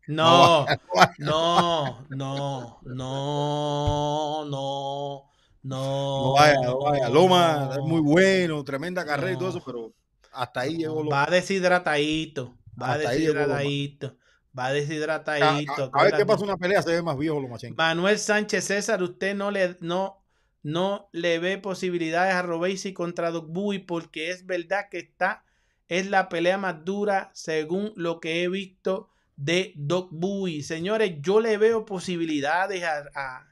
No, 0.07 0.67
no, 1.19 2.07
no, 2.11 2.81
no, 2.85 4.45
No, 4.45 5.31
No 5.63 6.33
vaya, 6.35 6.61
no 6.63 6.79
vaya. 6.81 7.09
Loma 7.09 7.71
es 7.73 7.79
muy 7.81 8.01
bueno, 8.01 8.63
tremenda 8.65 9.05
carrera 9.05 9.33
y 9.33 9.39
todo 9.39 9.49
eso, 9.49 9.63
pero 9.65 9.93
hasta 10.33 10.61
ahí 10.61 10.77
llegó 10.77 11.03
Loma. 11.03 11.25
Va 11.25 11.31
deshidratadito. 11.31 12.55
Va 12.81 12.99
deshidratadito. 12.99 14.17
Va 14.57 14.73
deshidratadito. 14.73 15.91
a- 15.93 16.05
ver 16.05 16.15
qué 16.17 16.27
pasa 16.27 16.45
una 16.45 16.57
pelea, 16.57 16.83
se 16.83 16.93
ve 16.93 17.03
más 17.03 17.17
viejo 17.17 17.41
Lomachenko. 17.41 17.77
Manuel 17.77 18.19
Sánchez 18.19 18.65
César, 18.65 19.03
usted 19.03 19.35
no 19.35 19.51
le, 19.51 19.77
no, 19.81 20.23
no 20.63 21.09
le 21.13 21.39
ve 21.39 21.59
posibilidades 21.59 22.35
a 22.35 22.43
Robesi 22.43 22.93
contra 22.93 23.31
Bowie 23.31 23.81
porque 23.81 24.31
es 24.31 24.47
verdad 24.47 24.89
que 24.91 24.99
está, 24.99 25.45
es 25.89 26.09
la 26.11 26.29
pelea 26.29 26.59
más 26.59 26.85
dura 26.85 27.31
según 27.33 27.93
lo 27.97 28.21
que 28.21 28.43
he 28.43 28.49
visto 28.49 29.11
de 29.37 29.73
Doc 29.77 30.11
Bowie. 30.13 30.63
Señores, 30.63 31.15
yo 31.21 31.41
le 31.41 31.57
veo 31.59 31.85
posibilidades 31.85 32.83
a, 32.85 33.05
a- 33.15 33.49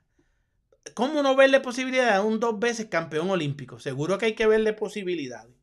¿Cómo 0.95 1.23
no 1.23 1.37
verle 1.37 1.61
posibilidades 1.61 2.15
a 2.15 2.23
un 2.23 2.41
dos 2.41 2.59
veces 2.59 2.87
campeón 2.87 3.31
olímpico? 3.31 3.79
Seguro 3.79 4.19
que 4.19 4.27
hay 4.27 4.35
que 4.35 4.47
verle 4.47 4.73
posibilidades. 4.73 5.55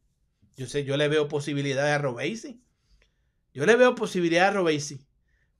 Yo 0.58 0.68
sé, 0.68 0.84
yo 0.86 0.98
le 0.98 1.08
veo 1.08 1.28
posibilidades 1.28 1.94
a 1.94 1.98
Robesi. 2.00 2.62
Yo 3.54 3.66
le 3.66 3.76
veo 3.76 3.96
posibilidades 3.96 4.52
a 4.52 4.58
Robesi 4.58 5.06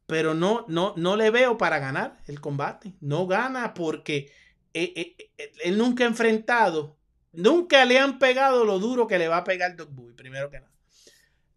pero 0.08 0.34
no, 0.36 0.66
no, 0.68 0.94
no 0.98 1.16
le 1.18 1.32
veo 1.32 1.58
para 1.58 1.80
ganar 1.80 2.18
el 2.28 2.42
combate. 2.42 2.94
No 3.02 3.28
gana 3.28 3.74
porque 3.74 4.32
eh, 4.74 4.94
eh, 4.96 5.16
eh, 5.38 5.52
él 5.64 5.78
nunca 5.78 6.04
ha 6.04 6.08
enfrentado, 6.08 6.98
nunca 7.32 7.86
le 7.86 8.00
han 8.00 8.20
pegado 8.20 8.66
lo 8.66 8.80
duro 8.80 9.08
que 9.08 9.20
le 9.20 9.28
va 9.30 9.38
a 9.38 9.44
pegar 9.46 9.76
Doc 9.76 9.90
Bowie, 9.94 10.16
primero 10.16 10.50
que 10.52 10.60
nada. 10.62 10.72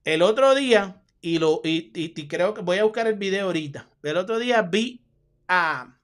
El 0.04 0.22
otro 0.22 0.54
día, 0.54 1.01
y, 1.22 1.38
lo, 1.38 1.60
y, 1.64 1.90
y- 1.94 2.12
y 2.14 2.28
creo 2.28 2.52
que 2.54 2.60
voy 2.62 2.78
a 2.78 2.84
buscar 2.84 3.06
el 3.06 3.14
video 3.14 3.46
ahorita, 3.46 3.88
el 4.02 4.16
otro 4.18 4.38
día 4.38 4.62
vi 4.62 5.00
a, 5.48 5.96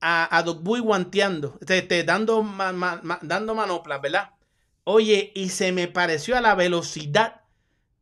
a, 0.00 0.36
a 0.38 0.42
Doc 0.42 0.62
guanteando, 0.64 1.58
este, 1.60 1.78
este, 1.78 2.04
dando, 2.04 2.42
ma- 2.42 2.72
ma- 2.72 3.00
ma- 3.02 3.18
dando 3.22 3.54
manoplas, 3.54 4.00
¿verdad? 4.00 4.30
Oye, 4.84 5.32
y 5.34 5.48
se 5.50 5.72
me 5.72 5.88
pareció 5.88 6.36
a 6.36 6.40
la 6.40 6.54
velocidad. 6.54 7.42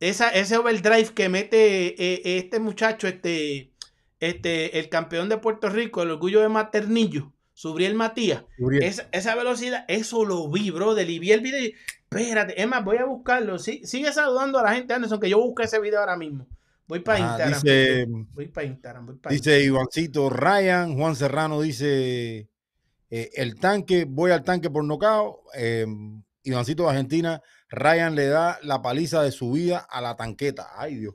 Esa, 0.01 0.31
ese 0.31 0.57
overdrive 0.57 1.13
que 1.15 1.29
mete 1.29 1.89
eh, 1.89 1.95
eh, 2.25 2.39
este 2.39 2.61
muchacho, 2.61 3.09
este, 3.09 3.73
este, 4.21 4.79
el 4.79 4.89
campeón 4.89 5.29
de 5.29 5.39
Puerto 5.39 5.69
Rico, 5.71 6.03
el 6.03 6.11
orgullo 6.13 6.41
de 6.41 6.49
Maternillo, 6.49 7.33
Subriel 7.53 7.95
Matías, 7.97 8.45
esa, 8.79 9.09
esa 9.13 9.35
velocidad, 9.35 9.85
eso 9.89 10.25
lo 10.25 10.49
vi, 10.51 10.71
brother, 10.71 11.11
y 11.11 11.19
vi 11.19 11.33
el 11.33 11.41
video 11.41 11.65
y 11.65 11.75
espérate, 12.11 12.61
es 12.61 12.69
más, 12.69 12.85
voy 12.85 12.97
a 12.99 13.05
buscarlo, 13.05 13.59
Sí, 13.59 13.83
sigue 13.85 14.13
saludando 14.13 14.59
a 14.59 14.63
la 14.63 14.75
gente, 14.75 14.95
Anderson, 14.95 15.21
que 15.21 15.31
yo 15.31 15.39
busque 15.41 15.65
ese 15.65 15.81
video 15.81 16.01
ahora 16.01 16.17
mismo. 16.17 16.47
Voy 16.87 17.01
para 17.01 17.19
Ah, 17.19 17.29
Instagram. 17.29 17.61
dice- 17.63 18.07
voy 18.33 18.49
para 18.49 18.67
Instagram, 18.67 19.07
voy 19.07 19.17
para 19.17 19.35
Dice 19.35 19.63
Ivancito 19.63 20.31
Ryan, 20.31 20.97
Juan 20.97 21.17
Serrano 21.17 21.61
dice 21.61 22.49
eh, 23.11 23.31
el 23.35 23.59
tanque, 23.59 24.05
voy 24.09 24.31
al 24.31 24.43
tanque 24.43 24.71
por 24.71 24.85
nocao. 24.85 25.43
Eh, 25.55 25.87
Ivancito 26.45 26.85
de 26.85 26.91
Argentina, 26.91 27.43
Ryan 27.69 28.15
le 28.15 28.27
da 28.29 28.59
la 28.63 28.81
paliza 28.81 29.23
de 29.23 29.33
su 29.33 29.53
vida 29.53 29.79
a 29.79 30.01
la 30.01 30.17
tanqueta. 30.17 30.69
Ay 30.77 30.95
Dios. 30.97 31.15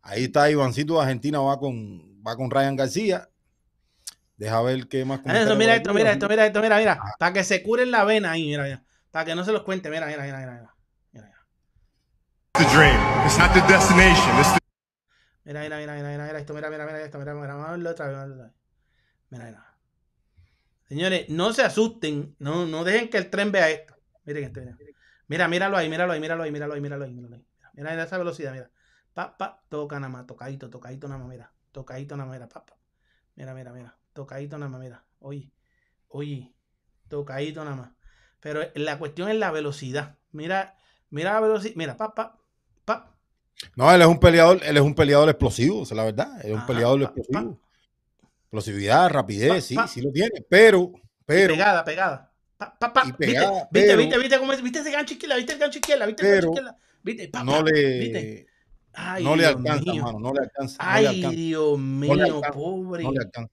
Ahí 0.00 0.24
está 0.24 0.50
Ivancito 0.50 0.94
de 0.94 1.00
Argentina, 1.02 1.38
va 1.40 1.58
con, 1.58 2.22
va 2.26 2.34
con 2.36 2.50
Ryan 2.50 2.76
García. 2.76 3.28
Deja 4.36 4.60
ver 4.62 4.88
qué 4.88 5.04
más. 5.04 5.20
Mira 5.24 5.42
esto, 5.42 5.56
mira 5.56 5.74
esto, 5.76 5.92
mira 5.94 6.46
esto, 6.46 6.60
mira, 6.62 6.78
mira, 6.78 6.98
para 7.18 7.32
que 7.32 7.44
se 7.44 7.62
curen 7.62 7.90
la 7.90 8.04
vena 8.04 8.32
ahí, 8.32 8.46
mira, 8.46 8.64
mira, 8.64 8.82
para 9.12 9.26
que 9.26 9.34
no 9.34 9.44
se 9.44 9.52
los 9.52 9.62
cuente, 9.62 9.90
mira, 9.90 10.06
mira, 10.06 10.24
mira, 10.24 10.38
mira, 10.38 10.52
mira. 10.52 10.74
Mira, 11.12 11.26
mira. 11.26 11.38
the 12.54 12.64
dream. 12.74 12.98
It's 13.26 13.38
not 13.38 13.52
the 13.52 13.60
destination. 13.68 14.38
It's 14.40 14.52
the 14.54 14.58
Mira, 15.44 15.60
mira, 15.60 15.76
mira, 15.76 15.94
mira, 15.94 16.08
mira, 16.08 16.24
mira 16.24 16.38
esto, 16.38 16.54
mira, 16.54 16.70
mira, 16.70 16.86
mira 16.86 17.02
esto, 17.02 17.18
mira, 17.18 17.34
mira, 17.34 17.54
vamos 17.54 17.68
a 17.68 17.70
verlo 17.72 17.90
otra 17.90 18.06
vez, 18.06 18.16
vamos 18.16 18.24
a 18.24 18.28
verlo 18.28 18.44
otra 18.44 18.46
vez. 18.46 18.56
Mira, 19.30 19.44
mira. 19.44 19.76
Señores, 20.88 21.28
no 21.28 21.52
se 21.52 21.62
asusten, 21.62 22.36
no, 22.38 22.66
no 22.66 22.84
dejen 22.84 23.10
que 23.10 23.18
el 23.18 23.28
tren 23.28 23.52
vea 23.52 23.68
esto. 23.70 23.94
Miren 24.24 24.44
esto, 24.44 24.60
mira. 24.60 24.76
Mira, 25.28 25.48
míralo 25.48 25.76
ahí, 25.76 25.88
míralo 25.90 26.12
ahí, 26.12 26.20
míralo 26.20 26.42
ahí, 26.44 26.50
míralo 26.50 26.74
ahí, 26.74 26.80
míralo 26.80 27.04
ahí, 27.04 27.12
míralo 27.12 27.36
ahí. 27.36 27.46
Mira, 27.74 27.90
mira 27.90 28.04
esa 28.04 28.18
velocidad, 28.18 28.52
mira. 28.52 28.70
Pa, 29.12 29.36
pa, 29.36 29.62
toca 29.68 30.00
nada 30.00 30.10
más, 30.10 30.26
tocadito, 30.26 30.70
tocadito 30.70 31.08
nada 31.08 31.18
más, 31.18 31.28
mira. 31.28 31.52
Tocadito 31.70 32.16
nada 32.16 32.28
más, 32.28 32.36
mira, 32.36 32.48
pa, 32.48 32.64
pa. 32.64 32.78
Mira, 33.34 33.52
mira, 33.52 33.72
mira. 33.72 33.98
Tocadito 34.14 34.56
nada 34.58 34.70
más, 34.70 34.80
mira. 34.80 35.04
Oye, 35.18 35.52
oye, 36.08 36.54
tocadito 37.08 37.64
nada 37.64 37.76
más. 37.76 38.01
Pero 38.42 38.60
la 38.74 38.98
cuestión 38.98 39.28
es 39.30 39.36
la 39.36 39.50
velocidad. 39.52 40.16
Mira, 40.32 40.76
mira 41.10 41.32
la 41.34 41.40
velocidad, 41.40 41.74
mira, 41.76 41.96
pa, 41.96 42.12
pa, 42.14 42.36
pa. 42.84 43.14
No, 43.76 43.90
él 43.94 44.02
es 44.02 44.06
un 44.08 44.18
peleador, 44.18 44.60
él 44.64 44.76
es 44.76 44.82
un 44.82 44.94
peleador 44.94 45.28
explosivo, 45.28 45.84
es 45.84 45.92
la 45.92 46.04
verdad. 46.04 46.44
Él 46.44 46.50
es 46.52 46.56
un 46.58 46.66
peleador 46.66 47.00
pa, 47.00 47.14
pa. 47.14 47.20
explosivo. 47.20 47.60
Explosividad, 48.44 49.08
rapidez, 49.10 49.72
Pa, 49.74 49.86
sí, 49.86 49.94
sí 49.94 50.02
lo 50.02 50.10
tiene. 50.12 50.44
Pero, 50.48 50.92
Y 50.94 51.00
pero, 51.24 51.54
pegada, 51.54 51.84
pegada. 51.84 52.32
Y 52.60 52.64
¿Viste? 53.06 53.26
pegada, 53.26 53.50
¿Viste, 53.70 53.88
pero- 53.88 53.98
viste, 53.98 54.18
viste, 54.18 54.38
cómo 54.38 54.52
es? 54.52 54.62
¿Viste 54.62 54.78
ese 54.80 54.90
gancho 54.90 55.14
izquierda? 55.14 55.36
¿Viste 55.36 55.52
el 55.54 55.58
gancho 55.58 55.78
izquierda? 55.78 56.06
¿Viste 56.06 56.22
el 56.22 56.32
gancho 56.32 56.48
izquierda? 56.48 56.76
¿Viste? 57.02 57.28
Pa, 57.28 57.44
no 57.44 57.62
le, 57.62 57.98
¿Viste? 57.98 58.46
Ay, 58.94 59.24
no 59.24 59.36
le 59.36 59.42
Dios 59.44 59.56
alcanza, 59.56 59.92
mío. 59.92 60.04
mano, 60.04 60.18
no 60.20 60.32
le 60.34 60.40
alcanza. 60.40 60.76
no 60.84 60.90
le 60.90 60.96
Ay, 60.98 61.06
alcanza. 61.06 61.36
Dios 61.36 61.78
mío, 61.78 62.12
alcanza, 62.12 62.50
pobre. 62.52 63.02
No 63.04 63.12
le 63.12 63.18
alcanza. 63.20 63.52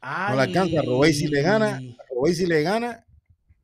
Ay, 0.00 0.30
No 0.30 0.36
le 0.36 0.42
alcanza. 0.42 0.82
Robesi 0.82 1.26
le 1.28 1.42
gana. 1.42 1.76
a 1.76 2.14
Robesi 2.14 2.46
le 2.46 2.62
gana 2.62 3.04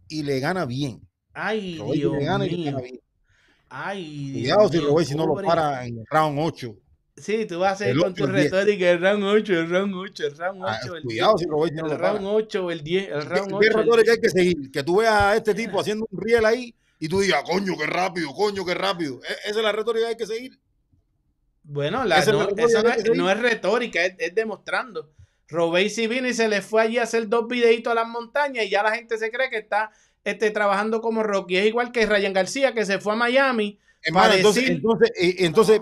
y 0.09 0.23
le 0.23 0.41
gana 0.41 0.65
bien. 0.67 1.01
Ay, 1.33 1.79
Robesi 1.79 1.99
Dios 2.01 2.13
le 2.19 2.25
gana 2.25 2.47
y 2.47 2.51
le 2.51 2.57
mío. 2.57 2.65
gana 2.73 2.81
bien. 2.83 3.01
Ay, 3.69 4.33
Cuidado 4.35 4.69
si 4.69 4.79
mío, 4.79 4.89
Robesi 4.89 5.15
no 5.15 5.27
lo 5.27 5.35
para 5.43 5.87
en 5.87 5.99
el 5.99 6.05
round 6.09 6.39
8. 6.41 6.77
Sí, 7.17 7.47
tú 7.47 7.61
vas 7.61 7.81
a 7.81 7.89
El 7.89 7.99
con 8.01 8.13
tu 8.15 8.25
el 8.25 8.33
retórica, 8.33 8.91
el 8.91 9.01
round 9.01 9.25
8, 9.25 9.53
el 9.53 9.71
round 9.71 9.95
8, 9.95 10.27
el 10.27 10.37
round 10.37 10.63
8, 10.65 10.73
Ah, 10.73 10.97
el 10.97 11.03
cuidado 11.03 11.35
10, 11.37 11.41
si 11.41 11.47
Robesi 11.51 11.75
no 11.77 11.85
el 11.87 11.91
lo 11.93 11.97
para. 11.99 12.13
round 12.13 12.27
8 12.27 12.65
o 12.67 12.71
el 12.71 12.83
10, 12.83 13.09
el 13.09 13.23
round 13.27 13.49
¿Qué 13.51 13.55
8. 13.55 13.67
el 13.69 13.75
retórica 13.75 14.03
10. 14.13 14.17
hay 14.17 14.21
que 14.21 14.31
seguir? 14.31 14.71
Que 14.73 14.83
tú 14.83 14.97
veas 14.99 15.21
a 15.23 15.37
este 15.37 15.55
tipo 15.55 15.79
haciendo 15.81 16.07
un 16.11 16.21
riel 16.21 16.45
ahí 16.45 16.75
y 16.99 17.09
tú 17.09 17.21
digas, 17.21 17.43
coño, 17.45 17.77
qué 17.79 17.87
rápido, 17.87 18.33
coño, 18.35 18.65
qué 18.65 18.75
rápido. 18.75 19.21
E- 19.23 19.49
Esa 19.51 19.59
es 19.59 19.65
la 19.65 19.73
retórica 19.73 20.07
que 20.07 20.11
hay 20.11 20.17
que 20.17 20.27
seguir. 20.27 20.59
Bueno, 21.63 22.05
la, 22.05 22.19
Esa 22.19 22.33
no, 22.33 22.43
eso 22.57 22.83
no 22.83 22.91
es, 22.91 23.05
no 23.17 23.31
es 23.31 23.41
retórica, 23.41 24.05
es, 24.05 24.15
es 24.19 24.35
demostrando. 24.35 25.11
Robesi 25.49 26.07
vino 26.07 26.27
y 26.29 26.35
se 26.35 26.49
le 26.49 26.63
fue 26.63 26.83
allí 26.83 26.99
a 26.99 27.03
hacer 27.05 27.29
dos 27.29 27.47
videitos 27.49 27.91
a 27.91 27.95
las 27.95 28.09
montañas 28.09 28.65
y 28.65 28.71
ya 28.71 28.83
la 28.83 28.95
gente 28.95 29.19
se 29.19 29.31
cree 29.31 29.51
que 29.51 29.59
está 29.59 29.91
este, 30.25 30.51
trabajando 30.51 31.01
como 31.01 31.23
Rocky. 31.23 31.57
Es 31.59 31.67
igual 31.67 31.93
que 31.93 32.07
Ryan 32.07 32.33
García 32.33 32.73
que 32.75 32.85
se 32.87 32.99
fue 32.99 33.13
a 33.13 33.17
Miami. 33.17 33.79
Hermano, 34.07 34.35
entonces, 34.35 34.65
decir- 34.65 34.77
entonces, 34.77 35.11
entonces 35.17 35.81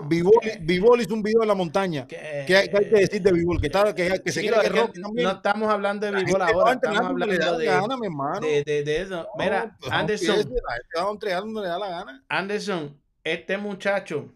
Vivol 0.61 1.01
hizo 1.01 1.13
un 1.13 1.21
video 1.23 1.41
en 1.41 1.47
la 1.49 1.55
montaña. 1.55 2.07
¿Qué 2.07 2.17
hay, 2.17 2.45
qué 2.45 2.77
hay 2.77 2.89
que 2.89 2.95
decir 3.01 3.21
de 3.21 3.33
Vivol? 3.33 3.59
Que, 3.59 3.67
está, 3.67 3.93
que, 3.93 4.21
que 4.23 4.31
se 4.31 4.39
cree 4.47 4.61
que 4.61 4.69
Rocky 4.69 5.01
también. 5.01 5.27
no 5.27 5.33
estamos 5.35 5.69
hablando 5.69 6.05
de 6.09 6.11
va 6.13 6.47
ahora, 6.47 6.71
estamos 6.73 6.99
hablando 6.99 7.25
la 7.35 7.57
de, 7.57 7.65
gana, 7.65 7.97
mi 7.97 8.05
hermano. 8.07 8.39
de, 8.47 8.63
de- 8.63 8.83
de 8.83 9.01
eso. 9.01 9.15
No, 9.23 9.27
Mira, 9.37 9.75
pues, 9.77 9.91
no 9.91 9.97
Anderson, 9.97 10.35
donde 10.37 11.61
le 11.61 11.67
da 11.67 11.79
la 11.79 11.89
gana. 11.89 12.23
Anderson, 12.29 12.97
este 13.25 13.57
muchacho, 13.57 14.33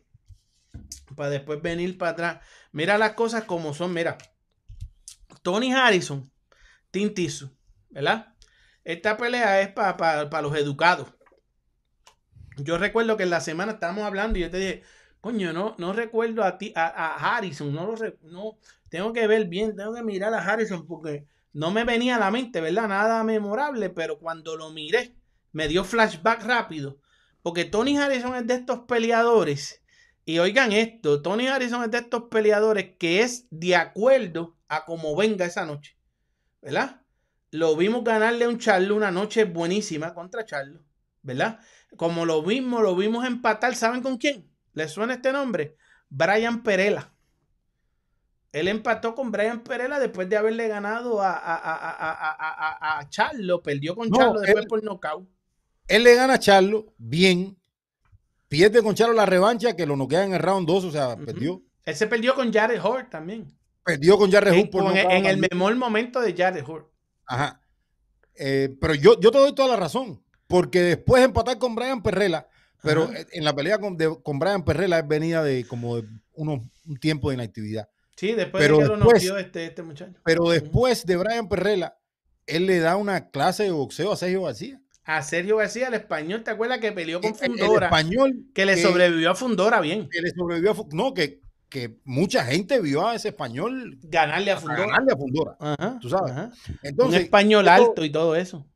para 1.16 1.30
después 1.30 1.62
venir 1.62 1.98
para 1.98 2.12
atrás, 2.12 2.40
mira 2.74 2.98
las 2.98 3.14
cosas 3.14 3.44
como 3.46 3.74
son, 3.74 3.94
mira. 3.94 4.18
Tony 5.48 5.72
Harrison, 5.72 6.30
Tintisu, 6.92 7.50
¿verdad? 7.90 8.36
Esta 8.84 9.16
pelea 9.16 9.62
es 9.62 9.70
para 9.70 10.42
los 10.42 10.54
educados. 10.58 11.08
Yo 12.58 12.78
recuerdo 12.78 13.16
que 13.16 13.24
en 13.24 13.30
la 13.30 13.40
semana 13.40 13.72
estábamos 13.72 14.04
hablando 14.04 14.38
y 14.38 14.42
yo 14.42 14.50
te 14.50 14.58
dije, 14.58 14.84
coño, 15.22 15.54
no, 15.54 15.74
no 15.78 15.94
recuerdo 15.94 16.44
a 16.44 16.58
ti, 16.58 16.74
a, 16.76 17.38
Harrison, 17.38 17.74
no 17.74 17.90
lo 17.90 17.96
no, 18.24 18.58
tengo 18.90 19.14
que 19.14 19.26
ver 19.26 19.48
bien, 19.48 19.74
tengo 19.74 19.94
que 19.94 20.04
mirar 20.04 20.34
a 20.34 20.44
Harrison 20.44 20.86
porque 20.86 21.26
no 21.54 21.72
me 21.72 21.86
venía 21.86 22.18
a 22.18 22.20
la 22.20 22.30
mente, 22.30 22.60
¿verdad? 22.60 22.90
Nada 22.90 23.24
memorable, 23.24 23.90
pero 23.90 24.20
cuando 24.20 24.58
lo 24.58 24.72
miré, 24.72 25.16
me 25.54 25.70
dio 25.70 25.86
flashback 25.86 26.44
rápido. 26.44 27.00
Porque 27.42 27.64
Tony 27.64 27.96
Harrison 27.96 28.36
es 28.36 28.46
de 28.46 28.56
estos 28.56 28.80
peleadores. 28.80 29.82
Y 30.30 30.40
oigan 30.40 30.74
esto, 30.74 31.22
Tony 31.22 31.48
Harrison 31.48 31.86
es 31.86 31.92
de 31.92 32.00
estos 32.00 32.24
peleadores 32.24 32.98
que 33.00 33.22
es 33.22 33.48
de 33.50 33.78
acuerdo 33.78 34.58
a 34.68 34.84
cómo 34.84 35.16
venga 35.16 35.46
esa 35.46 35.66
noche. 35.66 35.98
¿Verdad? 36.62 37.02
Lo 37.52 37.78
vimos 37.78 38.04
ganarle 38.04 38.44
a 38.44 38.50
un 38.50 38.58
Charlo 38.60 38.94
una 38.98 39.10
noche 39.10 39.46
buenísima 39.46 40.14
contra 40.14 40.44
Charlo. 40.44 40.84
¿Verdad? 41.22 41.62
Como 41.96 42.26
lo 42.26 42.42
mismo, 42.42 42.82
lo 42.82 42.94
vimos 42.94 43.26
empatar. 43.26 43.74
¿Saben 43.74 44.02
con 44.02 44.18
quién? 44.18 44.52
¿Les 44.74 44.92
suena 44.92 45.14
este 45.14 45.32
nombre? 45.32 45.78
Brian 46.10 46.62
Perela. 46.62 47.14
Él 48.52 48.68
empató 48.68 49.16
con 49.16 49.32
Brian 49.32 49.64
Perela 49.64 49.98
después 49.98 50.28
de 50.28 50.36
haberle 50.36 50.68
ganado 50.68 51.22
a, 51.22 51.32
a, 51.32 51.56
a, 51.56 51.74
a, 51.74 52.12
a, 52.12 52.78
a, 52.98 53.00
a 53.00 53.10
Charlo. 53.10 53.64
Perdió 53.64 53.96
con 53.96 54.10
No, 54.10 54.18
Charlo 54.18 54.42
después 54.42 54.64
él- 54.64 54.68
por 54.68 54.84
nocaut. 54.84 55.26
Él 55.88 56.04
le 56.04 56.16
gana 56.16 56.34
a 56.34 56.40
Charlo 56.40 56.94
bien. 56.98 57.58
Pierde 58.48 58.82
con 58.82 58.96
Charlo 58.96 59.14
la 59.14 59.26
revancha 59.26 59.76
que 59.76 59.86
lo 59.86 59.96
noquea 59.98 60.24
en 60.24 60.34
el 60.34 60.40
round 60.40 60.68
2, 60.68 60.84
o 60.86 60.92
sea, 60.92 61.16
perdió. 61.18 61.62
Él 61.86 61.96
se 61.96 62.08
perdió 62.08 62.34
con 62.36 62.52
Jared 62.52 62.80
Hort 62.84 63.10
también. 63.10 63.54
Perdió 63.84 64.18
con 64.18 64.34
En, 64.34 64.44
Hood 64.44 64.70
por 64.70 64.84
con- 64.84 64.94
nocaut 64.96 65.12
en 65.14 65.26
el 65.26 65.38
mejor 65.38 65.76
momento 65.76 66.20
de 66.22 66.34
Jared 66.36 66.64
Hort. 66.68 66.90
Ajá. 67.26 67.62
Eh, 68.36 68.76
pero 68.80 68.94
yo, 68.96 69.20
yo 69.20 69.32
te 69.32 69.38
doy 69.38 69.54
toda 69.56 69.70
la 69.70 69.76
razón. 69.78 70.22
Porque 70.48 70.82
después 70.82 71.22
de 71.22 71.26
empatar 71.26 71.58
con 71.58 71.76
Brian 71.76 72.02
Perrela, 72.02 72.48
pero 72.82 73.04
Ajá. 73.04 73.14
en 73.32 73.44
la 73.44 73.54
pelea 73.54 73.80
con, 73.80 73.98
de- 73.98 74.18
con 74.24 74.40
Brian 74.40 74.64
Perrela 74.64 75.00
es 75.00 75.08
venida 75.08 75.44
de 75.44 75.66
como 75.66 75.98
de 75.98 76.08
unos, 76.34 76.62
un 76.86 76.98
tiempo 76.98 77.30
de 77.30 77.36
inactividad. 77.36 77.90
Sí, 78.16 78.32
después 78.34 78.64
Pero 78.64 78.78
de 78.78 78.84
que 78.84 78.88
lo 78.90 78.96
después- 78.96 79.24
noqueó 79.24 79.38
este, 79.38 79.66
este 79.66 79.84
muchacho. 79.84 80.20
Pero 80.24 80.50
después 80.50 81.06
de 81.06 81.18
Brian 81.18 81.50
Perrela, 81.50 81.98
él 82.46 82.66
le 82.66 82.80
da 82.80 82.96
una 82.96 83.30
clase 83.30 83.64
de 83.64 83.72
boxeo 83.72 84.14
a 84.14 84.18
Sergio 84.18 84.44
García. 84.44 84.82
A 85.08 85.22
Sergio 85.24 85.56
García, 85.58 85.88
el 85.88 85.94
español, 85.94 86.44
¿te 86.44 86.52
acuerdas 86.52 86.80
que 86.80 86.92
peleó 86.92 87.22
con 87.22 87.32
El- 87.34 87.38
el 87.42 87.60
Fundora? 87.60 87.86
español 87.88 88.46
que 88.54 88.66
le 88.66 88.76
que- 88.76 88.82
sobrevivió 88.84 89.32
a 89.32 89.36
Fundora 89.36 89.80
bien. 89.80 90.10
que 90.12 90.22
le 90.22 90.30
sobrevivió 90.32 90.72
a 90.72 90.76
no, 90.92 91.14
que, 91.14 91.40
que 91.70 91.98
mucha 92.04 92.44
gente 92.44 92.80
vio 92.82 93.08
a 93.08 93.16
ese 93.16 93.30
español 93.30 93.98
Ganarle 94.04 94.52
a 94.52 94.58
Fundora. 94.58 94.82
ganarle 94.82 95.14
a 95.14 95.16
Fundora. 95.18 95.58
Ajá, 95.60 95.98
tú 96.02 96.10
sabes. 96.10 96.32
ajá. 96.34 96.52
Entonces, 96.84 97.20
Un 97.22 97.24
español 97.26 97.68
alto 97.70 98.04
y 98.04 98.12
todo 98.12 98.36
eso. 98.36 98.68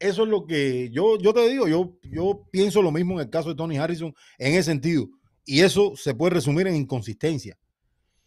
Eso 0.00 0.22
es 0.24 0.28
lo 0.28 0.46
que 0.46 0.90
yo, 0.90 1.16
yo 1.18 1.32
te 1.32 1.48
digo, 1.48 1.66
yo, 1.68 1.96
yo 2.02 2.44
pienso 2.50 2.82
lo 2.82 2.90
mismo 2.92 3.14
en 3.14 3.20
el 3.26 3.30
caso 3.30 3.48
de 3.48 3.54
Tony 3.54 3.78
Harrison 3.78 4.12
en 4.38 4.54
ese 4.54 4.64
sentido. 4.64 5.08
Y 5.44 5.60
eso 5.60 5.94
se 5.96 6.12
puede 6.14 6.34
resumir 6.34 6.66
en 6.66 6.74
inconsistencia. 6.76 7.56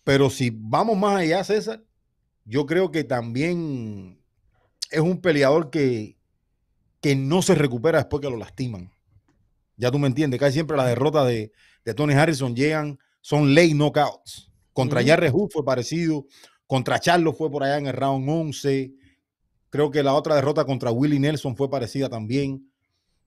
Pero 0.04 0.30
si 0.30 0.52
vamos 0.54 0.97
más 0.97 1.18
allá, 1.18 1.43
César, 1.43 1.84
yo 2.45 2.66
creo 2.66 2.91
que 2.91 3.04
también 3.04 4.20
es 4.89 4.99
un 5.02 5.22
peleador 5.22 5.70
que, 5.70 6.18
que 7.02 7.16
no 7.16 7.41
se 7.41 7.56
recupera 7.56 7.97
después 7.97 8.22
que 8.22 8.30
lo 8.30 8.38
lastiman. 8.38 8.91
Ya 9.76 9.91
tú 9.91 9.99
me 9.99 10.08
entiendes, 10.08 10.39
casi 10.39 10.54
siempre 10.54 10.78
las 10.78 10.88
derrotas 10.88 11.28
de, 11.28 11.52
de 11.84 11.93
Tony 11.93 12.14
Harrison 12.14 12.56
llegan, 12.56 12.99
son 13.22 13.54
late 13.56 13.74
knockouts. 13.74 14.52
Contra. 14.74 15.04
Jarre 15.04 15.30
Hood 15.30 15.49
fue 15.52 15.66
parecido, 15.66 16.26
contra 16.66 16.99
Charlo 16.99 17.34
fue 17.34 17.52
por 17.52 17.64
allá 17.64 17.78
en 17.78 17.88
el 17.88 17.93
round 17.93 18.30
11. 18.30 18.93
Creo 19.70 19.91
que 19.91 20.02
la 20.02 20.14
otra 20.14 20.36
derrota 20.36 20.64
contra 20.64 20.91
Willie 20.91 21.20
Nelson 21.20 21.56
fue 21.58 21.70
parecida 21.70 22.08
también. 22.08 22.72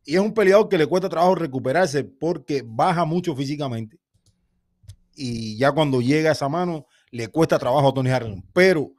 Y 0.06 0.14
es 0.14 0.20
un 0.20 0.32
peleador 0.32 0.68
que 0.68 0.78
le 0.78 0.86
cuesta 0.86 1.08
trabajo 1.08 1.34
recuperarse 1.34 2.04
porque 2.04 2.62
baja 2.64 3.04
mucho 3.04 3.34
físicamente. 3.36 3.98
Y 5.14 5.56
ya 5.58 5.72
cuando 5.72 6.00
llega 6.00 6.30
a 6.30 6.32
esa 6.32 6.48
mano, 6.48 6.86
le 7.10 7.28
cuesta 7.28 7.58
trabajo 7.58 7.88
a 7.88 7.94
Tony 7.94 8.10
Harrison. 8.10 8.42
Pero 8.52 8.92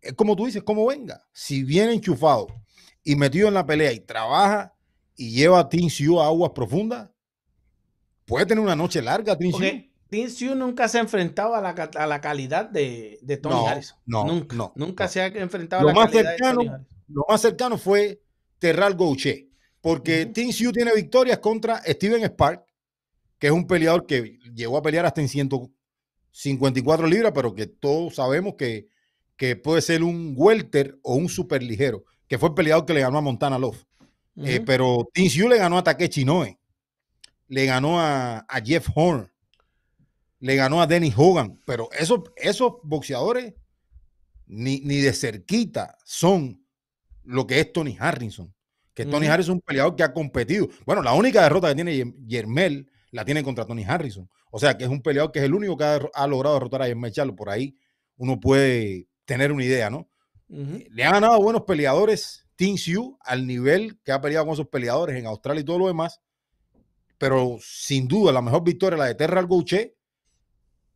es 0.00 0.12
como 0.12 0.36
tú 0.36 0.46
dices, 0.46 0.62
como 0.62 0.86
venga. 0.86 1.22
Si 1.32 1.64
viene 1.64 1.94
enchufado 1.94 2.48
y 3.02 3.16
metido 3.16 3.48
en 3.48 3.54
la 3.54 3.66
pelea 3.66 3.92
y 3.92 4.00
trabaja 4.00 4.74
y 5.16 5.30
lleva 5.32 5.60
a 5.60 5.68
Team 5.68 5.88
Sioux 5.90 6.20
a 6.20 6.26
aguas 6.26 6.52
profundas, 6.54 7.10
puede 8.26 8.46
tener 8.46 8.62
una 8.62 8.76
noche 8.76 9.02
larga, 9.02 9.36
Team 10.08 10.28
Sioux 10.28 10.54
nunca 10.56 10.88
se 10.88 10.98
ha 10.98 11.02
enfrentado 11.02 11.54
a 11.54 11.60
la, 11.60 11.70
a 11.70 12.06
la 12.06 12.20
calidad 12.20 12.68
de, 12.68 13.18
de 13.22 13.36
Tony 13.36 13.60
No, 13.60 13.66
Harrison. 13.66 13.98
no, 14.06 14.24
nunca, 14.24 14.56
no, 14.56 14.72
nunca 14.74 15.08
se 15.08 15.20
ha 15.20 15.26
enfrentado 15.26 15.82
Lo 15.82 15.88
a 15.88 15.92
la 15.92 15.94
más 15.94 16.10
calidad 16.10 16.32
de 16.32 16.38
cercano, 16.38 16.58
Tony 16.58 16.68
Harrison. 16.68 16.96
lo 17.08 17.24
más 17.28 17.40
cercano 17.40 17.78
fue 17.78 18.20
Terral 18.58 18.94
Gouche, 18.94 19.50
porque 19.80 20.24
Ujú. 20.24 20.32
Team 20.32 20.52
Sioux 20.52 20.72
tiene 20.72 20.92
victorias 20.94 21.38
contra 21.38 21.82
Steven 21.84 22.24
Spark, 22.24 22.64
que 23.38 23.46
es 23.48 23.52
un 23.52 23.66
peleador 23.66 24.06
que 24.06 24.38
llegó 24.54 24.76
a 24.78 24.82
pelear 24.82 25.06
hasta 25.06 25.20
en 25.20 25.28
154 25.28 27.06
libras, 27.06 27.32
pero 27.34 27.54
que 27.54 27.66
todos 27.66 28.16
sabemos 28.16 28.54
que, 28.56 28.88
que 29.36 29.56
puede 29.56 29.80
ser 29.82 30.02
un 30.02 30.34
welter 30.36 30.98
o 31.02 31.14
un 31.14 31.28
superligero, 31.28 32.04
que 32.30 32.38
fue 32.38 32.50
el 32.50 32.54
peleador 32.54 32.86
que 32.86 32.94
le 32.94 33.00
ganó 33.00 33.18
a 33.18 33.22
Montana 33.22 33.58
Love. 33.58 33.84
Eh, 34.36 34.62
pero 34.64 35.08
Team 35.12 35.28
Sioux 35.28 35.48
le 35.48 35.58
ganó 35.58 35.76
a 35.76 35.82
Takeshi 35.82 36.20
Inoue, 36.20 36.60
le 37.48 37.66
ganó 37.66 38.00
a, 38.00 38.38
a 38.38 38.60
Jeff 38.64 38.88
Horn, 38.94 39.28
le 40.38 40.54
ganó 40.54 40.80
a 40.80 40.86
Dennis 40.86 41.12
Hogan, 41.16 41.60
pero 41.66 41.88
esos, 41.90 42.20
esos 42.36 42.74
boxeadores 42.84 43.54
ni, 44.46 44.78
ni 44.80 44.98
de 44.98 45.12
cerquita 45.12 45.98
son 46.04 46.64
lo 47.24 47.48
que 47.48 47.58
es 47.58 47.72
Tony 47.72 47.96
Harrison. 47.98 48.54
Que 48.94 49.04
Tony. 49.04 49.26
Harrison 49.26 49.56
es 49.56 49.56
un 49.56 49.60
peleador 49.62 49.96
que 49.96 50.04
ha 50.04 50.12
competido. 50.12 50.68
Bueno, 50.86 51.02
la 51.02 51.14
única 51.14 51.42
derrota 51.42 51.68
que 51.68 51.74
tiene 51.74 52.14
Yermel 52.26 52.88
la 53.10 53.24
tiene 53.24 53.42
contra 53.42 53.66
Tony 53.66 53.82
Harrison. 53.82 54.30
O 54.52 54.58
sea, 54.60 54.78
que 54.78 54.84
es 54.84 54.90
un 54.90 55.02
peleador 55.02 55.32
que 55.32 55.40
es 55.40 55.44
el 55.46 55.54
único 55.54 55.76
que 55.76 55.84
ha 55.84 56.26
logrado 56.28 56.54
derrotar 56.54 56.82
a 56.82 56.86
Yermel 56.86 57.12
Charlo. 57.12 57.34
Por 57.34 57.50
ahí 57.50 57.76
uno 58.16 58.38
puede 58.38 59.08
tener 59.24 59.50
una 59.50 59.64
idea, 59.64 59.90
¿no? 59.90 60.09
Ujú. 60.50 60.84
Le 60.90 61.04
ha 61.04 61.12
ganado 61.12 61.40
buenos 61.40 61.62
peleadores 61.62 62.46
Team 62.56 62.76
Sioux 62.76 63.16
al 63.20 63.46
nivel 63.46 63.98
que 64.02 64.12
ha 64.12 64.20
peleado 64.20 64.44
con 64.44 64.54
esos 64.54 64.68
peleadores 64.68 65.16
en 65.16 65.26
Australia 65.26 65.62
y 65.62 65.64
todo 65.64 65.78
lo 65.78 65.86
demás. 65.86 66.20
Pero 67.16 67.58
sin 67.62 68.08
duda, 68.08 68.32
la 68.32 68.42
mejor 68.42 68.64
victoria 68.64 68.98
la 68.98 69.06
de 69.06 69.14
Terral 69.14 69.46
Gouche. 69.46 69.96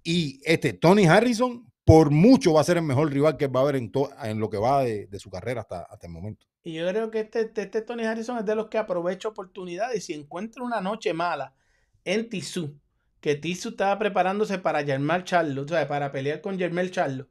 Y 0.03 0.41
este 0.45 0.75
Tony 0.75 1.07
Harrison, 1.07 1.71
por 1.85 2.11
mucho, 2.11 2.53
va 2.53 2.61
a 2.61 2.65
ser 2.65 2.77
el 2.77 2.83
mejor 2.83 3.11
rival 3.11 3.37
que 3.37 3.47
va 3.47 3.61
a 3.61 3.63
haber 3.63 3.77
en, 3.77 3.91
en 4.25 4.39
lo 4.39 4.51
que 4.51 4.59
va 4.59 4.83
de, 4.83 5.07
de 5.07 5.19
su 5.19 5.31
carrera 5.31 5.63
hasta, 5.63 5.83
hasta 5.83 6.07
el 6.07 6.13
momento. 6.13 6.47
Y 6.63 6.75
yo 6.75 6.89
creo 6.89 7.11
que 7.11 7.21
este, 7.21 7.43
este, 7.43 7.63
este 7.63 7.83
Tony 7.83 8.05
Harrison 8.05 8.39
es 8.39 8.45
de 8.45 8.55
los 8.55 8.69
que 8.69 8.79
aprovecha 8.79 9.29
oportunidades. 9.29 9.97
Y 9.97 10.01
si 10.01 10.13
encuentra 10.15 10.63
una 10.63 10.81
noche 10.81 11.13
mala 11.13 11.55
en 12.05 12.29
Tissú, 12.29 12.79
que 13.21 13.37
Tissú 13.37 13.71
estaba 13.71 13.99
preparándose 13.99 14.59
para 14.59 14.85
Germán 14.85 15.25
Charlo, 15.25 15.63
o 15.63 15.69
sea, 15.69 15.87
para 15.89 16.11
pelear 16.11 16.41
con 16.41 16.59
Germán 16.59 16.91
Charlo, 16.91 17.29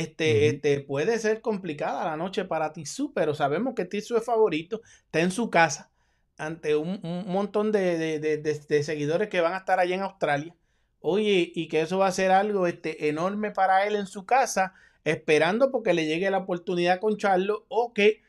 este, 0.00 0.46
este, 0.48 0.80
puede 0.80 1.18
ser 1.18 1.40
complicada 1.40 2.04
la 2.04 2.16
noche 2.16 2.44
para 2.44 2.72
Tissú, 2.72 3.12
pero 3.14 3.34
sabemos 3.34 3.74
que 3.74 3.84
Tissú 3.84 4.16
es 4.16 4.24
favorito, 4.24 4.80
está 5.04 5.20
en 5.20 5.30
su 5.30 5.50
casa, 5.50 5.90
ante 6.38 6.76
un, 6.76 7.00
un 7.04 7.26
montón 7.32 7.72
de, 7.72 7.98
de- 7.98 8.18
de- 8.18 8.38
de- 8.38 8.82
seguidores 8.82 9.28
que 9.28 9.40
van 9.40 9.54
a 9.54 9.58
estar 9.58 9.78
allá 9.80 9.94
en 9.94 10.02
Australia. 10.02 10.54
Oye, 11.00 11.50
y 11.54 11.68
que 11.68 11.80
eso 11.82 11.98
va 11.98 12.06
a 12.08 12.12
ser 12.12 12.30
algo 12.30 12.66
este, 12.66 13.08
enorme 13.08 13.50
para 13.50 13.86
él 13.86 13.96
en 13.96 14.06
su 14.06 14.24
casa, 14.24 14.74
esperando 15.04 15.70
porque 15.72 15.94
le 15.94 16.06
llegue 16.06 16.30
la 16.30 16.38
oportunidad 16.38 17.00
con 17.00 17.16
Charlo 17.16 17.66
o 17.68 17.92
que 17.92 18.22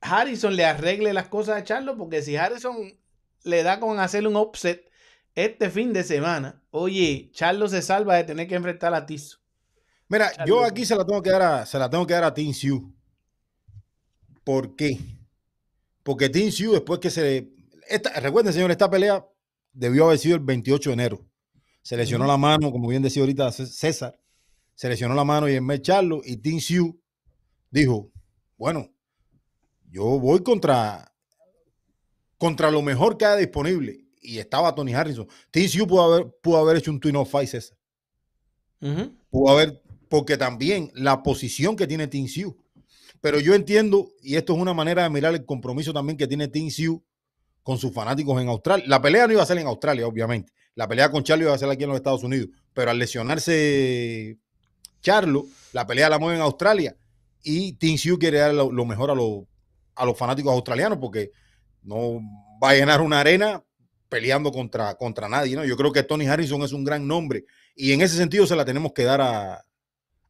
Harrison 0.00 0.56
le 0.56 0.64
arregle 0.64 1.12
las 1.12 1.28
cosas 1.28 1.58
a 1.58 1.64
Charlo, 1.64 1.96
porque 1.96 2.22
si 2.22 2.36
Harrison 2.36 2.98
le 3.44 3.62
da 3.62 3.80
con 3.80 3.98
hacerle 4.00 4.28
un 4.28 4.36
offset 4.36 4.90
este 5.34 5.70
fin 5.70 5.92
de 5.92 6.02
semana, 6.04 6.62
oye, 6.70 7.30
Charlo 7.32 7.68
se 7.68 7.82
salva 7.82 8.16
de 8.16 8.24
tener 8.24 8.48
que 8.48 8.54
enfrentar 8.56 8.94
a 8.94 9.06
Tizo. 9.06 9.38
Mira, 10.10 10.32
yo 10.44 10.64
aquí 10.64 10.84
se 10.84 10.94
la 10.96 11.06
tengo 11.06 11.22
que 11.22 11.30
dar 11.30 11.40
a, 11.42 11.64
se 11.66 11.78
la 11.78 11.88
tengo 11.88 12.06
que 12.06 12.12
dar 12.14 12.24
a 12.24 12.34
Team 12.34 12.52
Sioux. 12.52 12.92
¿Por 14.44 14.74
qué? 14.74 14.98
Porque 16.02 16.28
Team 16.28 16.50
Sioux, 16.50 16.72
después 16.72 16.98
que 17.00 17.10
se. 17.10 17.48
Esta, 17.88 18.10
recuerden, 18.20 18.52
señor, 18.52 18.70
esta 18.70 18.90
pelea 18.90 19.24
debió 19.72 20.06
haber 20.06 20.18
sido 20.18 20.36
el 20.36 20.42
28 20.42 20.90
de 20.90 20.94
enero. 20.94 21.26
Se 21.82 21.96
lesionó 21.96 22.26
la 22.26 22.36
mano, 22.36 22.70
como 22.72 22.88
bien 22.88 23.02
decía 23.02 23.22
ahorita 23.22 23.50
Cé- 23.52 23.66
César. 23.66 24.20
Se 24.74 24.88
lesionó 24.88 25.14
la 25.14 25.24
mano 25.24 25.48
y 25.48 25.54
en 25.54 25.82
Charlo. 25.82 26.20
Y 26.24 26.36
Team 26.38 26.58
Sioux 26.60 26.98
dijo: 27.70 28.10
Bueno, 28.56 28.90
yo 29.90 30.04
voy 30.18 30.42
contra, 30.42 31.12
contra 32.36 32.70
lo 32.70 32.82
mejor 32.82 33.16
que 33.16 33.26
haya 33.26 33.36
disponible. 33.36 34.04
Y 34.20 34.38
estaba 34.38 34.74
Tony 34.74 34.92
Harrison. 34.92 35.28
Team 35.50 35.68
Sioux 35.68 35.86
pudo 35.86 36.02
haber, 36.02 36.34
pudo 36.42 36.58
haber 36.58 36.78
hecho 36.78 36.90
un 36.90 36.98
twin 37.00 37.16
of 37.16 37.30
fight, 37.30 37.48
César 37.48 37.76
pudo 39.30 39.52
haber, 39.52 39.82
porque 40.10 40.36
también 40.36 40.90
la 40.94 41.22
posición 41.22 41.76
que 41.76 41.86
tiene 41.86 42.08
Team 42.08 42.26
Sioux. 42.26 42.54
Pero 43.20 43.38
yo 43.38 43.54
entiendo, 43.54 44.10
y 44.22 44.34
esto 44.36 44.54
es 44.54 44.58
una 44.58 44.74
manera 44.74 45.04
de 45.04 45.10
mirar 45.10 45.32
el 45.34 45.44
compromiso 45.46 45.92
también 45.92 46.18
que 46.18 46.26
tiene 46.26 46.48
Team 46.48 46.68
Sioux 46.70 47.00
con 47.62 47.78
sus 47.78 47.92
fanáticos 47.92 48.40
en 48.42 48.48
Australia. 48.48 48.84
La 48.88 49.00
pelea 49.00 49.26
no 49.26 49.34
iba 49.34 49.42
a 49.42 49.46
ser 49.46 49.58
en 49.58 49.66
Australia, 49.68 50.06
obviamente. 50.06 50.52
La 50.74 50.88
pelea 50.88 51.10
con 51.10 51.22
Charlo 51.22 51.44
iba 51.44 51.54
a 51.54 51.58
ser 51.58 51.68
aquí 51.70 51.84
en 51.84 51.90
los 51.90 51.96
Estados 51.96 52.24
Unidos. 52.24 52.48
Pero 52.72 52.90
al 52.90 52.98
lesionarse 52.98 54.38
Charlo, 55.00 55.46
la 55.72 55.86
pelea 55.86 56.08
la 56.08 56.18
mueve 56.18 56.36
en 56.36 56.42
Australia. 56.42 56.96
Y 57.42 57.74
Team 57.74 57.96
Sioux 57.96 58.18
quiere 58.18 58.38
dar 58.38 58.52
lo, 58.52 58.72
lo 58.72 58.84
mejor 58.84 59.10
a, 59.10 59.14
los- 59.14 59.44
a 59.94 60.04
los 60.04 60.18
fanáticos 60.18 60.52
australianos 60.52 60.98
porque 60.98 61.30
no 61.82 62.20
va 62.62 62.70
a 62.70 62.74
llenar 62.74 63.00
una 63.00 63.20
arena 63.20 63.62
peleando 64.08 64.50
contra, 64.50 64.94
contra 64.96 65.28
nadie. 65.28 65.54
¿no? 65.54 65.64
Yo 65.64 65.76
creo 65.76 65.92
que 65.92 66.02
Tony 66.02 66.26
Harrison 66.26 66.62
es 66.62 66.72
un 66.72 66.82
gran 66.84 67.06
nombre 67.06 67.44
y 67.76 67.92
en 67.92 68.00
ese 68.00 68.16
sentido 68.16 68.46
se 68.46 68.56
la 68.56 68.64
tenemos 68.64 68.92
que 68.92 69.04
dar 69.04 69.20
a, 69.20 69.64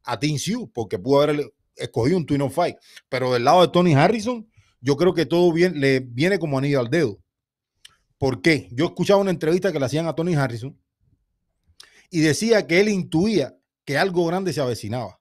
a 0.05 0.19
Team 0.19 0.39
Sioux, 0.39 0.71
porque 0.73 0.99
pudo 0.99 1.23
haber 1.23 1.53
escogido 1.77 2.17
un 2.17 2.27
Twin 2.27 2.43
of 2.43 2.55
Fight. 2.55 2.77
Pero 3.09 3.33
del 3.33 3.45
lado 3.45 3.63
de 3.63 3.69
Tony 3.69 3.95
Harrison, 3.95 4.49
yo 4.81 4.97
creo 4.97 5.15
que 5.15 5.27
todo 5.27 5.53
bien, 5.53 5.81
le 5.81 6.01
viene 6.01 6.39
como 6.39 6.59
anillo 6.59 6.81
al 6.81 6.91
dedo. 6.91 7.19
¿Por 8.19 8.43
qué? 8.43 8.69
Yo 8.73 8.87
escuchaba 8.87 9.21
una 9.21 9.31
entrevista 9.31 9.73
que 9.73 9.79
le 9.79 9.87
hacían 9.87 10.07
a 10.07 10.15
Tony 10.15 10.35
Harrison 10.35 10.79
y 12.11 12.21
decía 12.21 12.67
que 12.67 12.81
él 12.81 12.89
intuía 12.89 13.57
que 13.85 13.97
algo 13.97 14.27
grande 14.27 14.53
se 14.53 14.61
avecinaba. 14.61 15.19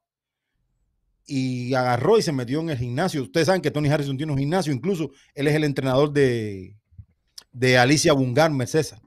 Y 1.26 1.73
agarró 1.76 2.18
y 2.18 2.23
se 2.23 2.31
metió 2.31 2.60
en 2.60 2.72
el 2.72 2.77
gimnasio. 2.77 3.22
Ustedes 3.22 3.45
saben 3.45 3.61
que 3.61 3.72
Tony 3.72 3.88
Harrison 3.89 4.18
tiene 4.18 4.31
un 4.31 4.39
gimnasio, 4.39 4.73
incluso 4.73 5.11
él 5.35 5.47
es 5.47 5.56
el 5.56 5.64
entrenador 5.64 6.11
de, 6.11 6.76
de 7.51 7.77
Alicia 7.77 8.14
Bungarmer, 8.14 8.68
César, 8.68 9.01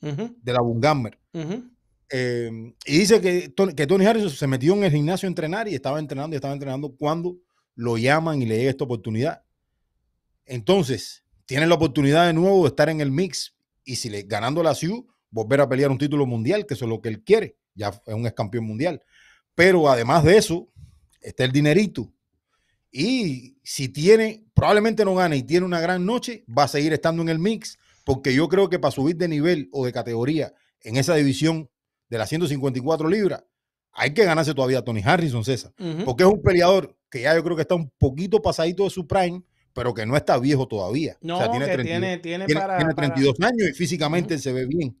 de 0.00 0.52
la 0.52 0.60
Bungarmer. 0.60 1.18
Ujú. 1.32 1.73
Eh, 2.10 2.74
y 2.86 2.98
dice 2.98 3.20
que 3.20 3.52
que 3.74 3.86
Tony 3.86 4.06
Harrison 4.06 4.30
se 4.30 4.46
metió 4.46 4.74
en 4.74 4.84
el 4.84 4.92
gimnasio 4.92 5.26
a 5.26 5.30
entrenar 5.30 5.68
y 5.68 5.74
estaba 5.74 5.98
entrenando 5.98 6.34
y 6.34 6.36
estaba 6.36 6.54
entrenando 6.54 6.94
cuando 6.94 7.36
lo 7.74 7.96
llaman 7.96 8.42
y 8.42 8.46
le 8.46 8.58
llega 8.58 8.70
esta 8.70 8.84
oportunidad. 8.84 9.42
Entonces, 10.46 11.24
tiene 11.46 11.66
la 11.66 11.74
oportunidad 11.74 12.26
de 12.26 12.32
nuevo 12.32 12.62
de 12.62 12.68
estar 12.68 12.88
en 12.88 13.00
el 13.00 13.10
mix 13.10 13.54
y 13.84 13.96
si 13.96 14.10
le 14.10 14.22
ganando 14.22 14.62
la 14.62 14.74
Sioux, 14.74 15.06
volver 15.30 15.60
a 15.60 15.68
pelear 15.68 15.90
un 15.90 15.98
título 15.98 16.26
mundial, 16.26 16.66
que 16.66 16.74
eso 16.74 16.84
es 16.84 16.88
lo 16.88 17.00
que 17.00 17.08
él 17.08 17.22
quiere. 17.22 17.56
Ya 17.74 17.88
es 17.88 18.14
un 18.14 18.26
ex 18.26 18.34
campeón 18.34 18.64
mundial. 18.64 19.02
Pero 19.54 19.88
además 19.90 20.24
de 20.24 20.36
eso, 20.36 20.68
está 21.20 21.44
el 21.44 21.52
dinerito. 21.52 22.12
Y 22.90 23.58
si 23.64 23.88
tiene, 23.88 24.44
probablemente 24.54 25.04
no 25.04 25.14
gane 25.14 25.36
y 25.36 25.42
tiene 25.42 25.66
una 25.66 25.80
gran 25.80 26.06
noche, 26.06 26.44
va 26.46 26.64
a 26.64 26.68
seguir 26.68 26.92
estando 26.92 27.22
en 27.22 27.28
el 27.28 27.40
mix, 27.40 27.76
porque 28.04 28.32
yo 28.32 28.48
creo 28.48 28.68
que 28.68 28.78
para 28.78 28.92
subir 28.92 29.16
de 29.16 29.26
nivel 29.26 29.68
o 29.72 29.84
de 29.84 29.92
categoría 29.92 30.54
en 30.80 30.96
esa 30.96 31.14
división 31.16 31.68
de 32.14 32.18
las 32.18 32.28
154 32.28 33.08
libras, 33.08 33.42
hay 33.92 34.14
que 34.14 34.24
ganarse 34.24 34.54
todavía 34.54 34.78
a 34.78 34.82
Tony 34.82 35.02
Harrison, 35.04 35.44
César. 35.44 35.72
Porque 36.04 36.22
es 36.22 36.28
un 36.28 36.40
peleador 36.42 36.96
que 37.10 37.22
ya 37.22 37.34
yo 37.34 37.42
creo 37.42 37.56
que 37.56 37.62
está 37.62 37.74
un 37.74 37.90
poquito 37.98 38.40
pasadito 38.40 38.84
de 38.84 38.90
su 38.90 39.06
prime, 39.06 39.42
pero 39.72 39.92
que 39.92 40.06
no 40.06 40.16
está 40.16 40.38
viejo 40.38 40.68
todavía. 40.68 41.16
No, 41.20 41.36
o 41.36 41.38
sea, 41.38 41.50
tiene 41.50 41.66
que 41.66 41.72
32, 41.72 42.00
tiene, 42.00 42.18
tiene, 42.18 42.46
tiene- 42.46 42.60
para, 42.60 42.76
tiene 42.78 42.94
para- 42.94 43.08
32 43.14 43.40
años 43.40 43.68
y 43.68 43.72
físicamente 43.72 44.38
se 44.38 44.52
ve 44.52 44.66
bien, 44.66 44.96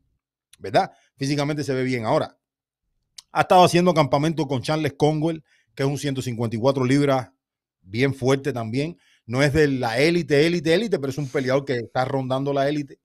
¿verdad? 0.58 0.90
Físicamente 1.16 1.62
se 1.62 1.72
ve 1.72 1.84
bien. 1.84 2.04
Ahora, 2.04 2.36
ha 3.30 3.40
estado 3.42 3.62
haciendo 3.64 3.94
campamento 3.94 4.46
con 4.48 4.60
Charles 4.62 4.94
Conwell, 4.96 5.44
que 5.76 5.84
es 5.84 5.88
un 5.88 5.98
154 5.98 6.84
libras 6.84 7.30
bien 7.80 8.12
fuerte 8.12 8.52
también. 8.52 8.96
No 9.26 9.40
es 9.42 9.52
de 9.52 9.68
la 9.68 9.98
élite, 9.98 10.46
élite, 10.46 10.74
élite, 10.74 10.98
pero 10.98 11.10
es 11.10 11.18
un 11.18 11.28
peleador 11.28 11.64
que 11.64 11.74
está 11.76 12.04
rondando 12.04 12.52
la 12.52 12.68
élite. 12.68 12.98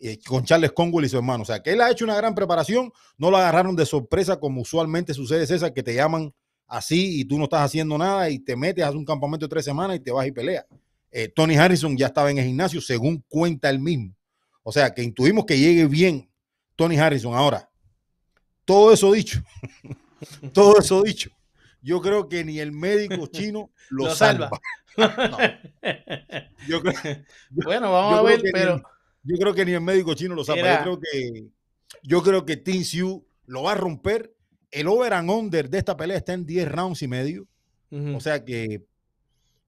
Eh, 0.00 0.18
con 0.26 0.44
Charles 0.44 0.72
Conwell 0.72 1.04
y 1.04 1.08
su 1.08 1.16
hermano. 1.18 1.42
O 1.42 1.46
sea, 1.46 1.62
que 1.62 1.72
él 1.72 1.80
ha 1.80 1.90
hecho 1.90 2.04
una 2.04 2.16
gran 2.16 2.34
preparación. 2.34 2.90
No 3.18 3.30
lo 3.30 3.36
agarraron 3.36 3.76
de 3.76 3.84
sorpresa 3.86 4.40
como 4.40 4.62
usualmente 4.62 5.12
sucede, 5.14 5.46
César, 5.46 5.72
que 5.74 5.82
te 5.82 5.94
llaman 5.94 6.32
así 6.66 7.20
y 7.20 7.24
tú 7.24 7.36
no 7.38 7.44
estás 7.44 7.62
haciendo 7.62 7.98
nada 7.98 8.30
y 8.30 8.38
te 8.38 8.56
metes 8.56 8.84
a 8.84 8.90
un 8.92 9.04
campamento 9.04 9.46
de 9.46 9.50
tres 9.50 9.64
semanas 9.64 9.96
y 9.96 10.00
te 10.00 10.10
vas 10.10 10.26
y 10.26 10.32
peleas. 10.32 10.64
Eh, 11.10 11.28
Tony 11.28 11.56
Harrison 11.56 11.96
ya 11.96 12.06
estaba 12.06 12.30
en 12.30 12.38
el 12.38 12.46
gimnasio, 12.46 12.80
según 12.80 13.24
cuenta 13.28 13.68
él 13.68 13.78
mismo. 13.80 14.14
O 14.62 14.72
sea, 14.72 14.94
que 14.94 15.02
intuimos 15.02 15.44
que 15.44 15.58
llegue 15.58 15.86
bien 15.86 16.30
Tony 16.76 16.96
Harrison. 16.98 17.34
Ahora, 17.34 17.68
todo 18.64 18.92
eso 18.92 19.10
dicho, 19.12 19.42
todo 20.52 20.78
eso 20.78 21.02
dicho, 21.02 21.30
yo 21.82 22.00
creo 22.00 22.28
que 22.28 22.44
ni 22.44 22.60
el 22.60 22.72
médico 22.72 23.26
chino 23.26 23.70
lo, 23.88 24.04
Lo 24.06 24.14
salva. 24.14 24.50
salva. 24.94 25.58
Yo 26.68 26.80
creo, 26.82 26.94
bueno, 27.50 27.90
vamos 27.92 28.12
yo 28.12 28.18
a 28.18 28.22
ver, 28.22 28.42
pero 28.52 28.76
ni- 28.76 28.82
yo 29.22 29.36
creo 29.36 29.54
que 29.54 29.64
ni 29.64 29.72
el 29.72 29.80
médico 29.80 30.14
chino 30.14 30.34
lo. 30.34 30.44
Mira. 30.54 30.78
Yo 30.78 30.82
creo 30.82 31.00
que 31.00 31.48
yo 32.02 32.22
creo 32.22 32.44
que 32.46 32.56
Team 32.56 32.84
Siu 32.84 33.26
lo 33.46 33.62
va 33.64 33.72
a 33.72 33.76
romper. 33.76 34.34
El 34.70 34.86
over 34.86 35.14
and 35.14 35.28
under 35.28 35.68
de 35.68 35.78
esta 35.78 35.96
pelea 35.96 36.16
está 36.16 36.32
en 36.32 36.46
10 36.46 36.70
rounds 36.70 37.02
y 37.02 37.08
medio. 37.08 37.46
O 38.14 38.20
sea 38.20 38.44
que 38.44 38.86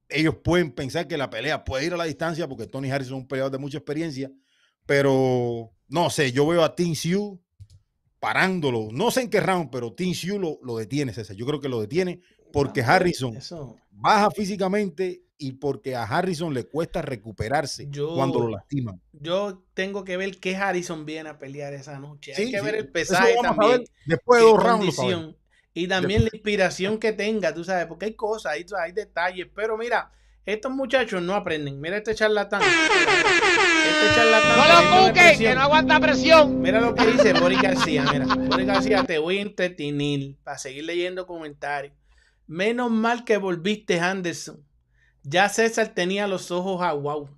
ellos 0.09 0.37
pueden 0.45 0.71
pensar 0.71 1.09
que 1.09 1.17
la 1.17 1.29
pelea 1.29 1.65
puede 1.65 1.87
ir 1.87 1.93
a 1.93 1.97
la 1.97 2.05
distancia 2.05 2.47
porque 2.47 2.69
Tony 2.69 2.89
Harrison 2.89 3.17
es 3.17 3.23
un 3.23 3.27
peleador 3.27 3.51
de 3.51 3.59
mucha 3.59 3.79
experiencia. 3.79 4.31
Pero 4.87 5.73
no 5.89 6.09
sé, 6.09 6.31
yo 6.31 6.47
veo 6.47 6.63
a 6.63 6.77
Team 6.77 6.95
Siu 6.95 7.41
parándolo. 8.21 8.91
No 8.93 9.11
sé 9.11 9.23
en 9.23 9.31
qué 9.31 9.41
round, 9.41 9.71
pero 9.71 9.93
Team 9.93 10.15
Siu 10.15 10.39
lo, 10.39 10.61
lo 10.63 10.77
detiene, 10.77 11.13
César. 11.13 11.35
Yo 11.35 11.47
creo 11.47 11.61
que 11.61 11.69
lo 11.69 11.81
detiene 11.81 12.21
porque 12.53 12.83
Harrison 12.83 13.37
baja 13.91 14.31
físicamente 14.31 15.23
y 15.43 15.53
porque 15.53 15.97
a 15.97 16.05
Harrison 16.05 16.55
le 16.55 16.67
cuesta 16.67 17.03
recuperarse 17.03 17.89
Yo- 17.91 18.15
cuando 18.15 18.39
lo 18.39 18.49
lastiman. 18.49 19.01
Yo 19.13 19.65
tengo 19.75 20.05
que 20.05 20.17
ver 20.17 20.39
qué 20.39 20.55
Harrison 20.55 21.05
viene 21.05 21.31
a 21.31 21.39
pelear 21.39 21.75
esa 21.75 21.99
noche. 21.99 22.33
Hay 22.37 22.53
que 22.53 22.59
sí, 22.61 22.65
ver 22.65 22.77
el 22.77 22.89
pesaje 22.89 23.35
también. 23.43 23.85
Después 24.07 24.41
de 24.41 24.47
qué 24.47 24.53
dos 24.53 24.63
rounds. 24.63 25.37
Y 25.75 25.89
también 25.89 26.23
la 26.23 26.31
inspiración 26.33 26.99
que 26.99 27.13
tenga, 27.13 27.53
tú 27.53 27.65
sabes, 27.65 27.87
porque 27.87 28.05
hay 28.05 28.15
cosas, 28.15 28.53
hay, 28.53 28.65
hay 28.85 28.93
detalles. 28.93 29.49
Pero 29.53 29.77
mira, 29.77 30.13
estos 30.47 30.71
muchachos 30.71 31.21
no 31.21 31.35
aprenden. 31.35 31.81
Mira 31.81 31.97
este 31.97 32.15
charlatán. 32.15 32.63
Este 32.63 34.15
charlatán. 34.15 34.59
No 34.59 35.01
lo 35.01 35.07
cuque, 35.09 35.37
que 35.39 35.55
no 35.57 35.63
aguanta 35.63 35.99
presión. 35.99 36.61
Mira 36.61 36.81
lo 36.81 36.95
que 36.95 37.07
dice 37.07 37.33
Boris 37.33 37.61
García. 37.61 38.05
Mira, 38.13 38.27
Boris 38.27 38.67
García, 38.67 39.03
te 39.03 39.19
voy 39.19 39.39
a 39.39 39.43
entretener 39.43 40.37
para 40.45 40.59
seguir 40.59 40.85
leyendo 40.85 41.27
comentarios. 41.27 41.95
Menos 42.47 42.93
mal 42.93 43.25
que 43.25 43.39
volviste, 43.39 43.99
Anderson. 43.99 44.65
Ya 45.25 45.49
César 45.49 45.89
tenía 45.95 46.27
los 46.27 46.51
ojos 46.51 46.83
aguau. 46.83 47.29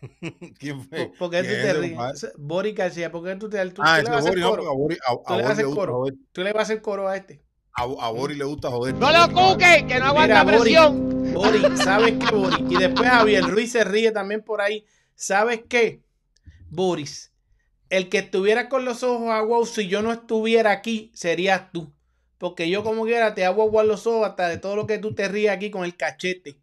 ¿Quién 0.58 0.82
fue? 0.88 1.10
¿Por 1.18 1.30
qué 1.30 1.42
tú 1.42 1.48
¿Quién 1.48 1.62
te 1.62 1.72
ríes? 1.74 2.32
Boris 2.36 2.74
García, 2.74 3.10
¿por 3.10 3.24
qué 3.24 3.36
tú 3.36 3.48
te 3.48 3.64
tú, 3.70 3.82
Ah, 3.84 3.98
tú 3.98 4.04
le 4.04 4.10
vas 4.10 4.26
a 4.26 4.28
hacer 4.28 4.38
no, 4.38 4.48
a 4.48 4.72
Boris, 4.74 4.98
a- 5.06 5.12
a 5.12 5.16
Tú 5.26 5.34
le 5.36 5.42
vas 5.42 5.50
a 5.50 5.52
hacer 5.52 5.64
coro. 5.66 5.92
joder. 5.94 6.14
Tú 6.32 6.42
le 6.42 6.52
vas 6.52 6.60
a 6.60 6.62
hacer 6.64 6.82
coro 6.82 7.08
a 7.08 7.16
este. 7.16 7.42
A, 7.72 7.82
a 7.82 8.10
Boris 8.10 8.36
le 8.38 8.44
gusta 8.44 8.70
joder. 8.70 8.94
No 8.94 9.10
lo 9.10 9.28
cuque, 9.32 9.84
que 9.88 9.98
no 9.98 10.06
aguanta 10.06 10.44
Mira, 10.44 10.58
presión. 10.58 11.32
Boris, 11.32 11.62
¿sabes 11.82 12.14
qué, 12.18 12.34
Boris? 12.34 12.58
Y 12.70 12.76
después 12.76 13.08
Javier 13.08 13.44
Ruiz 13.44 13.72
se 13.72 13.84
ríe 13.84 14.12
también 14.12 14.42
por 14.42 14.60
ahí. 14.60 14.84
¿Sabes 15.14 15.62
qué? 15.68 16.02
Boris, 16.70 17.32
el 17.90 18.08
que 18.08 18.18
estuviera 18.18 18.68
con 18.68 18.84
los 18.84 19.02
ojos 19.02 19.30
aguados, 19.30 19.70
si 19.70 19.88
yo 19.88 20.02
no 20.02 20.12
estuviera 20.12 20.70
aquí, 20.72 21.10
serías 21.14 21.72
tú. 21.72 21.92
Porque 22.38 22.68
yo 22.68 22.82
como 22.84 23.04
quiera 23.04 23.34
te 23.34 23.44
hago 23.46 23.62
aguar 23.62 23.86
los 23.86 24.06
ojos 24.06 24.26
hasta 24.26 24.48
de 24.48 24.58
todo 24.58 24.76
lo 24.76 24.86
que 24.86 24.98
tú 24.98 25.14
te 25.14 25.26
ríes 25.28 25.50
aquí 25.50 25.70
con 25.70 25.84
el 25.84 25.96
cachete. 25.96 26.58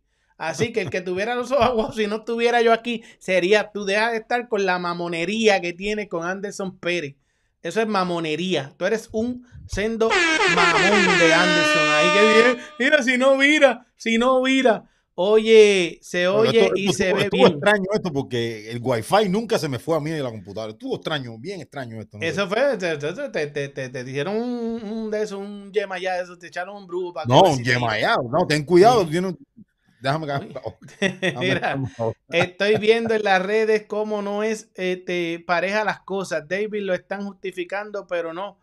Así 0.48 0.72
que 0.74 0.82
el 0.82 0.90
que 0.90 1.02
tuviera 1.02 1.36
los 1.36 1.52
ojos 1.52 1.66
aguados, 1.66 1.96
si 1.96 2.08
no 2.08 2.18
estuviera 2.18 2.62
yo 2.62 2.74
aquí, 2.74 3.04
sería 3.20 3.72
tú. 3.74 3.86
Deja 3.86 4.12
de 4.12 4.18
estar 4.18 4.48
con 4.48 4.66
la 4.66 4.80
mamonería 4.80 5.62
que 5.62 5.74
tienes 5.74 6.10
con 6.10 6.26
Anderson 6.26 6.78
Pérez. 6.80 7.16
Eso 7.62 7.80
es 7.82 7.88
mamonería. 7.88 8.74
Tú 8.78 8.86
eres 8.86 9.08
un 9.14 9.46
sendo 9.68 10.10
mamón 10.56 11.20
de 11.20 11.34
Anderson. 11.34 11.88
Ahí 11.90 12.08
que 12.14 12.44
bien. 12.44 12.58
Mira, 12.80 13.04
si 13.04 13.18
no 13.18 13.38
vira, 13.38 13.88
si 13.96 14.18
no 14.18 14.42
vira. 14.42 14.90
Oye, 15.16 16.00
se 16.02 16.28
oye 16.28 16.60
esto- 16.64 16.74
y 16.76 16.86
esto 16.88 16.98
se 16.98 17.04
estuvo- 17.10 17.18
ve 17.18 17.24
estuvo 17.26 17.40
bien. 17.46 17.52
extraño 17.54 17.84
esto 17.94 18.12
porque 18.12 18.72
el 18.72 18.80
wifi 18.82 19.30
nunca 19.30 19.60
se 19.60 19.70
me 19.70 19.78
fue 19.78 19.96
a 19.96 20.00
mí 20.00 20.10
de 20.10 20.24
la 20.24 20.32
computadora. 20.32 20.74
Estuvo 20.74 20.96
extraño, 20.96 21.38
bien 21.38 21.62
extraño 21.62 22.02
esto. 22.02 22.18
no. 22.18 22.26
Eso 22.26 22.48
fue, 22.50 22.78
te, 22.78 22.98
te, 22.98 23.14
te, 23.30 23.70
te, 23.70 23.90
te- 23.90 24.28
un, 24.28 24.82
un 24.84 25.12
de 25.12 25.22
esos, 25.22 25.38
un 25.40 25.72
yema 25.72 26.00
ya 26.00 26.16
de 26.16 26.24
esos, 26.24 26.40
te 26.40 26.48
echaron 26.48 26.76
un 26.76 26.88
brujo 26.88 27.14
para 27.14 27.28
que 27.28 27.32
No, 27.32 27.44
ver 27.44 27.52
un 27.52 27.60
iba. 27.60 27.74
yemayado. 27.76 28.24
No, 28.24 28.48
ten 28.48 28.66
cuidado. 28.66 29.08
Sí. 29.08 29.12
Déjame 30.04 30.28
Mira, 31.40 31.80
estoy 32.30 32.78
viendo 32.78 33.14
en 33.14 33.24
las 33.24 33.42
redes 33.42 33.86
cómo 33.88 34.22
no 34.22 34.44
es 34.44 34.70
este, 34.76 35.42
pareja 35.48 35.86
las 35.86 36.02
cosas. 36.02 36.48
David 36.48 36.82
lo 36.82 36.94
están 36.94 37.26
justificando, 37.26 38.06
pero 38.06 38.34
no, 38.34 38.60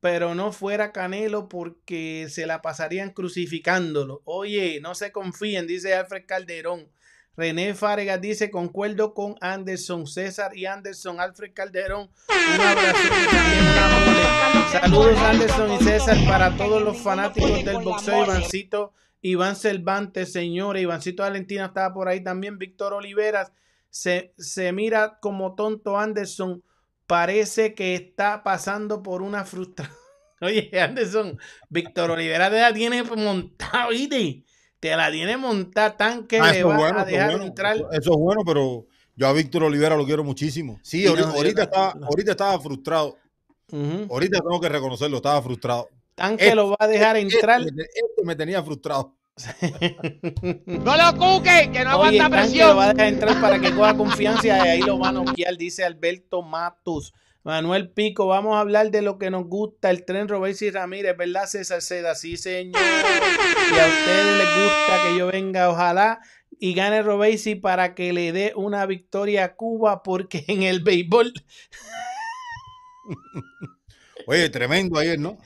pero 0.00 0.36
no 0.36 0.52
fuera 0.52 0.92
Canelo 0.92 1.48
porque 1.48 2.28
se 2.30 2.46
la 2.46 2.62
pasarían 2.62 3.10
crucificándolo. 3.10 4.22
Oye, 4.24 4.78
no 4.80 4.94
se 4.94 5.10
confíen, 5.10 5.66
dice 5.66 5.92
Alfred 5.94 6.24
Calderón. 6.24 6.88
René 7.36 7.74
Fáregas 7.74 8.20
dice, 8.20 8.50
concuerdo 8.50 9.12
con 9.12 9.34
Anderson, 9.40 10.06
César 10.06 10.56
y 10.56 10.66
Anderson, 10.66 11.20
Alfred 11.20 11.52
Calderón. 11.52 12.08
Un 12.28 12.60
abrazo 12.60 12.98
y. 13.02 14.72
Saludos 14.72 15.18
Anderson 15.18 15.72
y 15.72 15.78
César 15.84 16.16
para 16.26 16.56
todos 16.56 16.82
los 16.82 16.96
fanáticos 16.96 17.64
del 17.64 17.78
boxeo. 17.82 18.24
Ivancito, 18.24 18.94
Iván 19.30 19.56
Cervantes, 19.56 20.32
señores. 20.32 20.82
Ivancito 20.82 21.22
Valentina 21.22 21.66
estaba 21.66 21.92
por 21.94 22.08
ahí 22.08 22.22
también. 22.22 22.58
Víctor 22.58 22.92
Oliveras. 22.94 23.52
Se, 23.90 24.34
se 24.38 24.72
mira 24.72 25.18
como 25.20 25.54
tonto 25.54 25.98
Anderson. 25.98 26.62
Parece 27.06 27.74
que 27.74 27.94
está 27.94 28.42
pasando 28.42 29.02
por 29.02 29.22
una 29.22 29.44
frustración. 29.44 29.96
Oye, 30.40 30.70
Anderson, 30.80 31.38
Víctor 31.70 32.10
Olivera 32.10 32.50
te 32.50 32.60
la 32.60 32.72
tiene 32.74 33.02
montada, 33.02 33.88
¿viste? 33.88 34.44
Te 34.80 34.94
la 34.94 35.10
tiene 35.10 35.36
montada 35.38 35.96
tan 35.96 36.26
que 36.26 36.38
Ah, 36.38 36.52
le 36.52 36.58
eso 36.58 36.68
es 36.70 36.74
va 36.74 36.76
bueno, 36.78 36.98
a 36.98 37.02
eso 37.02 37.10
dejar 37.10 37.30
bueno, 37.30 37.44
entrar. 37.46 37.76
eso- 37.76 37.90
eso 37.92 38.10
es 38.12 38.18
bueno, 38.18 38.42
pero 38.44 38.86
yo 39.16 39.26
a 39.28 39.32
Víctor 39.32 39.62
Olivera 39.64 39.96
lo 39.96 40.04
quiero 40.04 40.22
muchísimo. 40.24 40.78
Sí, 40.82 41.02
Y 41.02 41.04
no, 41.06 41.10
ahorita, 41.10 41.28
ahorita 41.30 41.56
no- 41.56 41.62
estaba, 41.64 42.06
ahorita 42.06 42.30
estaba 42.32 42.60
frustrado. 42.60 43.16
Ahorita 44.10 44.38
tengo 44.40 44.60
que 44.60 44.68
reconocerlo, 44.68 45.16
estaba 45.16 45.40
frustrado. 45.42 45.88
Que 46.16 46.32
Este- 46.44 46.54
lo 46.54 46.70
va 46.70 46.76
a 46.80 46.88
dejar 46.88 47.16
Este 47.16 47.36
entrar. 47.36 47.60
me, 47.60 47.82
este 47.82 48.24
me 48.24 48.34
tenía 48.36 48.62
frustrado. 48.62 49.14
No 50.66 50.96
lo 50.96 51.18
cuque, 51.18 51.70
que 51.72 51.84
no 51.84 51.98
Oye, 52.00 52.20
aguanta 52.20 52.46
que 52.48 52.58
lo 52.58 52.76
va 52.76 52.86
a 52.86 52.94
presión. 52.94 52.96
dejar 52.96 53.06
entrar 53.12 53.40
para 53.40 53.58
que 53.60 53.70
coja 53.74 53.96
confianza 53.96 54.46
y 54.46 54.50
ahí 54.50 54.80
lo 54.80 54.98
va 54.98 55.10
a 55.10 55.12
noquear, 55.12 55.56
dice 55.58 55.84
Alberto 55.84 56.42
Matus. 56.42 57.12
Manuel 57.44 57.90
Pico, 57.90 58.26
vamos 58.26 58.56
a 58.56 58.60
hablar 58.60 58.90
de 58.90 59.02
lo 59.02 59.18
que 59.18 59.30
nos 59.30 59.44
gusta, 59.46 59.90
el 59.90 60.04
tren 60.04 60.26
Robesi 60.26 60.70
Ramírez, 60.70 61.16
¿verdad, 61.16 61.46
César 61.46 61.80
Seda? 61.80 62.14
Sí, 62.16 62.36
señor. 62.36 62.80
Y 62.82 63.78
a 63.78 63.86
ustedes 63.86 64.38
les 64.38 64.64
gusta 64.64 65.02
que 65.06 65.18
yo 65.18 65.26
venga, 65.28 65.70
ojalá 65.70 66.18
y 66.58 66.72
gane 66.74 67.02
Robesi 67.02 67.54
para 67.54 67.94
que 67.94 68.12
le 68.14 68.32
dé 68.32 68.52
una 68.56 68.84
victoria 68.86 69.44
a 69.44 69.54
Cuba, 69.54 70.02
porque 70.02 70.44
en 70.48 70.62
el 70.62 70.80
béisbol. 70.80 71.32
Oye, 74.26 74.48
tremendo 74.48 74.98
ayer, 74.98 75.18
¿no? 75.18 75.38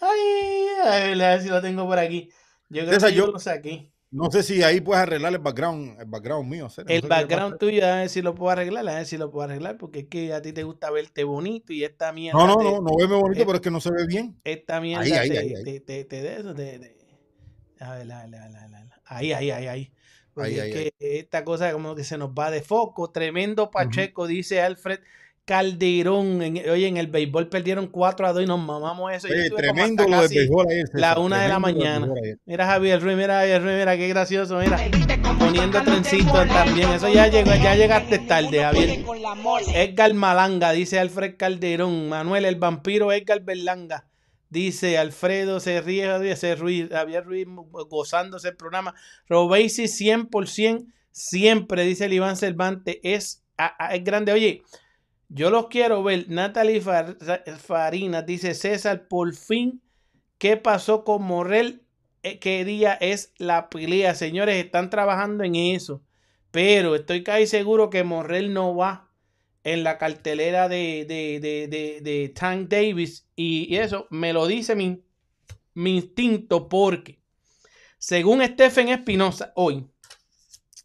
Ay, 0.00 0.66
a 0.84 0.90
ver, 0.90 1.22
a 1.22 1.28
ver 1.30 1.42
si 1.42 1.48
lo 1.48 1.60
tengo 1.60 1.86
por 1.86 1.98
aquí. 1.98 2.30
Yo 2.68 2.82
creo 2.82 2.94
César, 2.94 3.10
que 3.10 3.16
yo 3.16 3.26
yo- 3.26 3.32
lo 3.32 3.38
saqué. 3.38 3.90
No 4.10 4.30
sé 4.30 4.42
si 4.42 4.62
ahí 4.62 4.80
puedes 4.80 5.02
arreglar 5.02 5.34
el 5.34 5.38
background, 5.38 6.00
el 6.00 6.06
background 6.06 6.48
mío. 6.50 6.70
César, 6.70 6.86
no 6.86 6.90
sé 6.90 6.96
El 6.96 7.08
background 7.08 7.58
tuyo, 7.58 7.84
a 7.86 7.96
ver 7.96 8.08
si 8.08 8.22
lo 8.22 8.34
puedo 8.34 8.50
arreglar, 8.50 8.88
a 8.88 8.94
ver 8.94 9.06
si 9.06 9.18
lo 9.18 9.30
puedo 9.30 9.44
arreglar, 9.44 9.76
porque 9.76 10.00
es 10.00 10.06
que 10.06 10.32
a 10.32 10.40
ti 10.40 10.52
te 10.54 10.62
gusta 10.62 10.90
verte 10.90 11.24
bonito 11.24 11.74
y 11.74 11.84
esta 11.84 12.10
mierda. 12.12 12.38
No, 12.38 12.46
no, 12.46 12.56
te- 12.56 12.64
no, 12.64 12.80
no 12.80 12.96
veme 12.96 13.16
bonito, 13.16 13.42
eh, 13.42 13.46
pero 13.46 13.56
es 13.56 13.62
que 13.62 13.70
no 13.70 13.80
se 13.80 13.90
ve 13.90 14.06
bien. 14.06 14.40
Esta 14.44 14.80
mierda 14.80 15.02
Ahí, 15.04 15.12
ahí, 15.12 15.28
te, 15.28 15.38
ahí, 15.38 15.54
ahí. 15.56 15.64
te- 15.64 15.80
te- 15.80 16.04
te 16.04 16.22
de 16.22 16.36
eso, 16.40 16.54
te- 16.54 16.96
a 17.80 17.94
ver, 17.96 18.10
a 18.12 18.26
ver, 18.26 18.34
a 18.40 18.48
ver, 18.48 18.56
a 18.56 18.66
ver. 18.68 18.88
Ahí, 19.04 19.32
ahí, 19.32 19.50
ahí, 19.50 19.66
ahí. 19.66 19.92
Porque 20.32 20.86
es 20.86 20.92
que 20.98 21.18
esta 21.18 21.44
cosa 21.44 21.72
como 21.72 21.94
que 21.94 22.04
se 22.04 22.16
nos 22.16 22.30
va 22.30 22.50
de 22.50 22.62
foco. 22.62 23.10
Tremendo 23.10 23.70
Pacheco, 23.70 24.26
dice 24.26 24.62
Alfred 24.62 25.00
Calderón. 25.48 26.42
En- 26.42 26.70
oye, 26.70 26.86
en 26.86 26.98
el 26.98 27.06
béisbol 27.06 27.48
perdieron 27.48 27.86
4 27.86 28.26
a 28.26 28.34
2 28.34 28.42
y 28.42 28.46
nos 28.46 28.60
mamamos 28.60 29.10
eso. 29.14 29.28
Oye, 29.28 29.48
tremendo 29.48 30.06
lo 30.06 30.16
de 30.16 30.22
casi 30.24 30.36
béisbol. 30.36 30.66
César, 30.68 31.00
La 31.00 31.18
una 31.18 31.40
de 31.40 31.48
la 31.48 31.54
del 31.54 31.62
mañana. 31.62 32.08
Mira 32.44 32.66
Javier 32.66 33.00
Ruiz, 33.02 33.16
mira 33.16 33.38
Javier 33.40 33.62
Ruiz, 33.62 33.76
mira 33.78 33.96
qué 33.96 34.08
gracioso, 34.08 34.58
mira. 34.58 34.78
Poniendo 35.38 35.82
trencito 35.82 36.32
también. 36.46 36.90
Eso 36.90 37.08
ya 37.08 37.28
llegó, 37.28 37.50
ya 37.54 37.74
llegaste 37.76 38.18
tarde, 38.18 38.60
Javier. 38.62 39.04
Edgar 39.74 40.12
Malanga, 40.12 40.72
dice 40.72 40.98
Alfred 40.98 41.36
Calderón. 41.38 42.10
Manuel, 42.10 42.44
el 42.44 42.56
vampiro 42.56 43.10
Edgar 43.10 43.40
Berlanga. 43.40 44.04
Dice 44.50 44.98
Alfredo, 44.98 45.60
se 45.60 45.80
ríe, 45.80 46.36
se 46.36 46.56
Ruiz, 46.56 46.88
Javier 46.90 47.24
Ruiz 47.24 47.46
gozándose 47.88 48.48
el 48.48 48.56
programa. 48.56 48.94
Robesi 49.28 49.88
100%, 49.88 50.86
siempre, 51.10 51.84
dice 51.84 52.04
el 52.04 52.12
Iván 52.12 52.36
Cervantes, 52.36 52.98
es, 53.02 53.42
es 53.92 54.04
grande. 54.04 54.32
Oye, 54.32 54.62
yo 55.28 55.50
los 55.50 55.68
quiero 55.68 56.02
ver. 56.02 56.26
Natalie 56.28 56.82
Farina 57.58 58.22
dice, 58.22 58.54
César, 58.54 59.08
por 59.08 59.34
fin, 59.34 59.82
¿qué 60.38 60.56
pasó 60.56 61.04
con 61.04 61.22
Morrell? 61.22 61.82
Eh, 62.22 62.38
¿Qué 62.38 62.64
día 62.64 62.94
es 62.94 63.32
la 63.38 63.68
pelea? 63.70 64.14
Señores, 64.14 64.64
están 64.64 64.90
trabajando 64.90 65.44
en 65.44 65.54
eso. 65.56 66.02
Pero 66.50 66.94
estoy 66.94 67.22
casi 67.22 67.46
seguro 67.46 67.90
que 67.90 68.04
Morrell 68.04 68.52
no 68.52 68.74
va 68.74 69.08
en 69.64 69.84
la 69.84 69.98
cartelera 69.98 70.68
de, 70.68 71.04
de, 71.06 72.32
Tank 72.34 72.68
Davis. 72.68 73.28
Y, 73.36 73.76
eso 73.76 74.06
me 74.10 74.32
lo 74.32 74.46
dice 74.46 74.74
mi, 74.74 75.02
mi 75.74 75.96
instinto 75.96 76.68
porque, 76.68 77.20
según 77.98 78.42
Stephen 78.42 78.88
Espinosa, 78.88 79.52
hoy, 79.56 79.86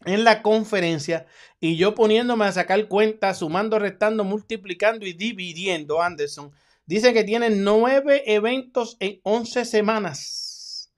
en 0.04 0.24
la 0.24 0.42
conferencia, 0.42 1.26
y 1.64 1.76
yo 1.76 1.94
poniéndome 1.94 2.44
a 2.44 2.52
sacar 2.52 2.88
cuentas, 2.88 3.38
sumando, 3.38 3.78
restando, 3.78 4.22
multiplicando 4.22 5.06
y 5.06 5.14
dividiendo, 5.14 6.02
Anderson, 6.02 6.52
dice 6.84 7.14
que 7.14 7.24
tiene 7.24 7.48
nueve 7.48 8.22
eventos 8.26 8.98
en 9.00 9.18
once 9.22 9.64
semanas. 9.64 10.92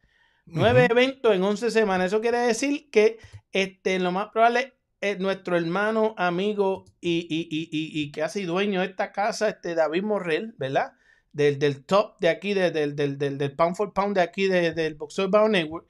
Nueve 0.45 0.89
eventos 0.91 1.37
en 1.37 1.45
once 1.45 1.71
semanas. 1.71 2.09
Eso 2.09 2.21
quiere 2.21 2.39
decir 2.39 2.91
que 2.91 3.19
este, 3.53 4.01
lo 4.01 4.11
más 4.11 4.31
probable 4.33 4.75
nuestro 5.21 5.57
hermano, 5.57 6.17
amigo 6.19 6.85
y, 7.01 7.29
y, 7.31 7.47
y, 7.49 8.03
y, 8.03 8.11
casi 8.11 8.43
dueño 8.43 8.81
de 8.81 8.87
esta 8.87 9.13
casa, 9.13 9.49
este 9.49 9.77
David 9.77 10.03
Morrell, 10.03 10.53
¿verdad? 10.59 10.95
Del, 11.33 11.61
del 11.61 11.85
top 11.85 12.19
de 12.19 12.29
aquí, 12.29 12.55
del, 12.55 12.73
del, 12.73 12.97
del, 12.97 13.39
del 13.39 13.53
pound 13.55 13.77
for 13.77 13.93
pound 13.93 14.17
de 14.17 14.23
aquí, 14.23 14.49
del 14.49 14.97
Boxer 14.97 15.29
Bound 15.29 15.53
Network. 15.53 15.87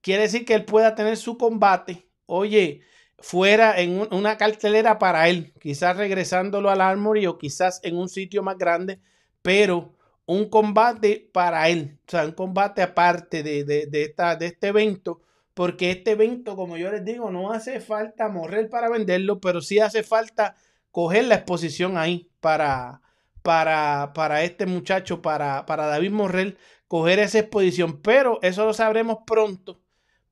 Quiere 0.00 0.22
decir 0.22 0.46
que 0.46 0.54
él 0.54 0.64
pueda 0.64 0.94
tener 0.94 1.18
su 1.18 1.36
combate, 1.36 2.08
oye, 2.24 2.80
fuera 3.18 3.80
en 3.80 4.06
una 4.12 4.36
cartelera 4.36 4.98
para 4.98 5.28
él, 5.28 5.52
quizás 5.60 5.96
regresándolo 5.96 6.70
al 6.70 6.80
Armory 6.80 7.26
o 7.26 7.38
quizás 7.38 7.80
en 7.82 7.96
un 7.96 8.08
sitio 8.08 8.42
más 8.42 8.58
grande, 8.58 9.00
pero 9.42 9.94
un 10.26 10.48
combate 10.48 11.30
para 11.32 11.68
él, 11.68 11.98
o 12.06 12.10
sea, 12.10 12.24
un 12.24 12.32
combate 12.32 12.82
aparte 12.82 13.42
de, 13.42 13.64
de, 13.64 14.02
esta, 14.02 14.36
de 14.36 14.46
este 14.46 14.68
evento 14.68 15.20
porque 15.56 15.90
este 15.90 16.10
evento, 16.10 16.54
como 16.54 16.76
yo 16.76 16.92
les 16.92 17.02
digo, 17.02 17.30
no 17.30 17.50
hace 17.50 17.80
falta 17.80 18.28
morrer 18.28 18.68
para 18.68 18.90
venderlo, 18.90 19.40
pero 19.40 19.62
sí 19.62 19.78
hace 19.78 20.02
falta 20.02 20.54
coger 20.90 21.24
la 21.24 21.36
exposición 21.36 21.96
ahí 21.96 22.30
para, 22.40 23.00
para, 23.40 24.12
para 24.14 24.42
este 24.42 24.66
muchacho, 24.66 25.22
para, 25.22 25.64
para 25.64 25.86
David 25.86 26.10
Morrell, 26.10 26.58
coger 26.88 27.20
esa 27.20 27.38
exposición. 27.38 28.02
Pero 28.02 28.38
eso 28.42 28.66
lo 28.66 28.74
sabremos 28.74 29.20
pronto, 29.26 29.80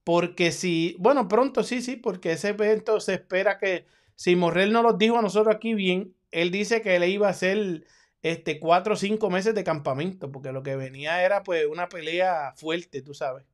porque 0.05 0.53
si, 0.53 0.97
bueno, 0.99 1.29
pronto 1.29 1.63
sí, 1.63 1.83
sí, 1.83 1.97
porque 1.97 2.33
ese 2.33 2.51
evento 2.51 3.01
se 3.01 3.15
espera 3.15 3.59
que, 3.59 3.87
si 4.15 4.37
Morrell 4.37 4.73
no 4.73 4.83
lo 4.83 4.93
dijo 4.93 5.19
a 5.19 5.23
nosotros 5.23 5.55
aquí 5.55 5.75
bien, 5.75 6.15
él 6.31 6.51
dice 6.51 6.83
que 6.83 6.99
le 6.99 7.09
iba 7.09 7.27
a 7.27 7.31
hacer 7.31 7.85
este, 8.23 8.61
cuatro 8.61 8.95
o 8.95 8.97
cinco 8.97 9.31
meses 9.31 9.55
de 9.55 9.65
campamento, 9.65 10.31
porque 10.31 10.53
lo 10.53 10.63
que 10.63 10.77
venía 10.77 11.25
era 11.25 11.43
pues 11.43 11.67
una 11.67 11.89
pelea 11.89 12.53
fuerte, 12.57 13.03
tú 13.03 13.15
sabes. 13.15 13.45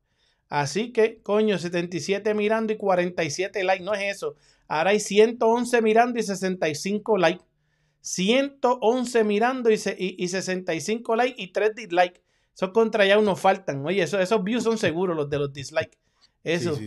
Así 0.48 0.92
que, 0.92 1.22
coño, 1.22 1.58
77 1.58 2.34
mirando 2.34 2.72
y 2.72 2.76
47 2.76 3.62
likes. 3.62 3.84
No 3.84 3.94
es 3.94 4.16
eso. 4.16 4.34
Ahora 4.66 4.90
hay 4.90 4.98
111 4.98 5.80
mirando 5.80 6.18
y 6.18 6.24
65 6.24 7.18
likes. 7.18 7.44
111 8.00 9.24
mirando 9.24 9.70
y, 9.70 9.74
y, 9.96 10.28
65 10.28 11.14
likes 11.14 11.40
y 11.40 11.52
3 11.52 11.74
dislikes. 11.76 12.20
Esos 12.52 12.70
contra 12.70 13.06
ya 13.06 13.18
unos 13.18 13.40
faltan. 13.40 13.86
Oye, 13.86 14.02
eso, 14.02 14.18
esos 14.18 14.42
views 14.42 14.64
son 14.64 14.76
seguros 14.76 15.16
los 15.16 15.30
de 15.30 15.38
los 15.38 15.52
dislikes. 15.52 15.98
Eso. 16.44 16.78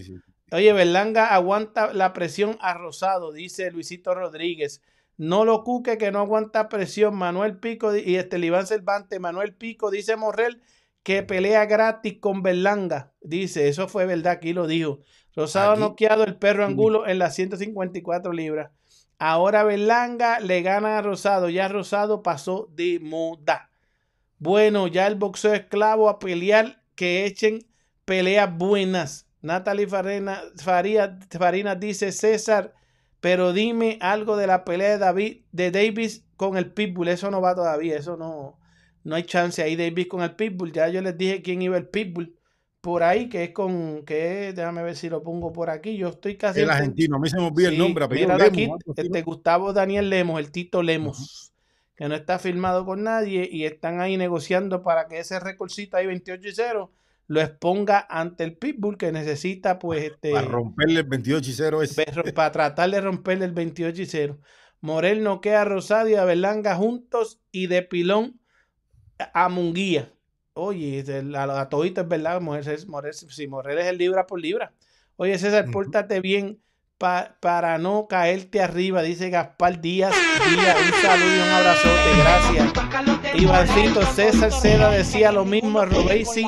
Oye, 0.51 0.73
Berlanga 0.73 1.33
aguanta 1.33 1.93
la 1.93 2.13
presión 2.13 2.57
a 2.61 2.73
Rosado, 2.73 3.31
dice 3.31 3.71
Luisito 3.71 4.13
Rodríguez. 4.13 4.81
No 5.17 5.45
lo 5.45 5.63
cuque 5.63 5.97
que 5.97 6.11
no 6.11 6.19
aguanta 6.19 6.69
presión. 6.69 7.15
Manuel 7.15 7.57
Pico 7.57 7.95
y 7.95 8.15
este 8.15 8.39
Iván 8.39 8.67
Cervantes. 8.67 9.19
Manuel 9.19 9.55
Pico 9.55 9.91
dice 9.91 10.15
Morrel 10.15 10.61
que 11.03 11.21
pelea 11.21 11.65
gratis 11.65 12.17
con 12.19 12.41
Berlanga. 12.41 13.13
Dice, 13.21 13.67
eso 13.67 13.87
fue 13.87 14.05
verdad, 14.05 14.33
aquí 14.33 14.53
lo 14.53 14.67
dijo. 14.67 14.99
Rosado 15.35 15.73
ha 15.73 15.75
noqueado 15.75 16.23
el 16.23 16.37
perro 16.37 16.65
Angulo 16.65 17.07
en 17.07 17.19
las 17.19 17.35
154 17.35 18.31
libras. 18.33 18.71
Ahora 19.19 19.63
Berlanga 19.63 20.39
le 20.39 20.61
gana 20.61 20.97
a 20.97 21.01
Rosado. 21.01 21.49
Ya 21.49 21.67
Rosado 21.67 22.23
pasó 22.23 22.69
de 22.71 22.99
moda. 23.01 23.69
Bueno, 24.39 24.87
ya 24.87 25.07
el 25.07 25.15
boxeo 25.15 25.53
esclavo 25.53 26.09
a 26.09 26.19
pelear, 26.19 26.83
que 26.95 27.25
echen 27.25 27.65
peleas 28.05 28.55
buenas. 28.55 29.22
Natalie 29.43 29.87
Farina, 29.87 30.41
Farina 30.57 31.75
dice, 31.75 32.13
César, 32.13 32.73
pero 33.19 33.51
dime 33.51 33.99
algo 34.01 34.37
de 34.37 34.47
la 34.47 34.63
pelea 34.63 34.91
de, 34.91 34.97
David, 34.97 35.41
de 35.51 35.69
Davis 35.69 36.25
con 36.37 36.57
el 36.57 36.71
Pitbull. 36.71 37.09
Eso 37.09 37.29
no 37.29 37.41
va 37.41 37.53
todavía, 37.53 37.97
eso 37.97 38.15
no, 38.15 38.57
no 39.03 39.15
hay 39.15 39.23
chance 39.23 39.61
ahí 39.61 39.75
Davis 39.75 40.07
con 40.07 40.23
el 40.23 40.35
Pitbull. 40.35 40.71
Ya 40.71 40.87
yo 40.87 41.01
les 41.01 41.17
dije 41.17 41.41
quién 41.41 41.61
iba 41.61 41.77
el 41.77 41.87
Pitbull 41.87 42.33
por 42.79 43.03
ahí, 43.03 43.27
que 43.27 43.43
es 43.43 43.51
con, 43.51 44.03
que 44.05 44.53
déjame 44.55 44.81
ver 44.81 44.95
si 44.95 45.09
lo 45.09 45.21
pongo 45.23 45.51
por 45.51 45.69
aquí. 45.69 45.97
Yo 45.97 46.07
estoy 46.07 46.37
casi. 46.37 46.61
El 46.61 46.69
argentino, 46.69 47.17
a 47.17 47.19
mí 47.19 47.29
se 47.29 47.37
me 47.37 47.47
olvida 47.47 47.67
el 47.67 47.77
nombre. 47.77 48.07
Mira 48.07 48.35
aquí, 48.35 48.69
este 48.95 49.21
Gustavo 49.23 49.73
Daniel 49.73 50.09
Lemos, 50.09 50.39
el 50.39 50.51
Tito 50.51 50.81
Lemos, 50.81 51.51
que 51.97 52.07
no 52.07 52.15
está 52.15 52.39
firmado 52.39 52.85
con 52.85 53.03
nadie 53.03 53.49
y 53.51 53.65
están 53.65 53.99
ahí 53.99 54.15
negociando 54.15 54.83
para 54.83 55.07
que 55.09 55.19
ese 55.19 55.37
recordcito 55.41 55.97
ahí 55.97 56.07
28 56.07 56.47
y 56.47 56.51
0 56.53 56.91
lo 57.27 57.41
exponga 57.41 58.05
ante 58.09 58.43
el 58.43 58.57
Pitbull 58.57 58.97
que 58.97 59.11
necesita, 59.11 59.79
pues. 59.79 60.03
Este, 60.03 60.31
para 60.31 60.47
romperle 60.47 60.99
el 60.99 61.07
28 61.07 61.49
y 61.49 61.53
0 61.53 61.81
es. 61.83 61.95
Para 62.33 62.51
tratar 62.51 62.89
de 62.91 63.01
romperle 63.01 63.45
el 63.45 63.51
28 63.53 64.01
y 64.01 64.05
0. 64.05 64.39
Morel 64.81 65.23
noquea 65.23 65.61
a 65.61 65.65
Rosado 65.65 66.09
y 66.09 66.15
a 66.15 66.25
Berlanga 66.25 66.75
juntos 66.75 67.41
y 67.51 67.67
de 67.67 67.83
pilón 67.83 68.39
a 69.33 69.47
Munguía. 69.47 70.11
Oye, 70.55 71.03
a, 71.35 71.61
a 71.61 71.69
todito 71.69 72.01
es 72.01 72.07
verdad, 72.07 72.41
si 73.29 73.47
Morel 73.47 73.79
es 73.79 73.85
el 73.85 73.97
libra 73.97 74.27
por 74.27 74.41
libra. 74.41 74.73
Oye, 75.15 75.37
César, 75.39 75.71
pórtate 75.71 76.19
bien 76.19 76.59
para 76.97 77.77
no 77.77 78.07
caerte 78.07 78.61
arriba, 78.61 79.01
dice 79.01 79.29
Gaspar 79.29 79.81
Díaz. 79.81 80.13
Díaz 80.49 80.77
un 80.79 81.01
saludo 81.01 81.35
y 81.35 81.39
un 81.39 81.49
abrazote, 81.49 82.17
gracias. 82.17 83.35
Ivancito 83.35 84.01
César 84.13 84.51
Seda 84.51 84.91
decía 84.91 85.31
lo 85.31 85.45
mismo 85.45 85.79
a 85.79 85.85
Robesi, 85.85 86.45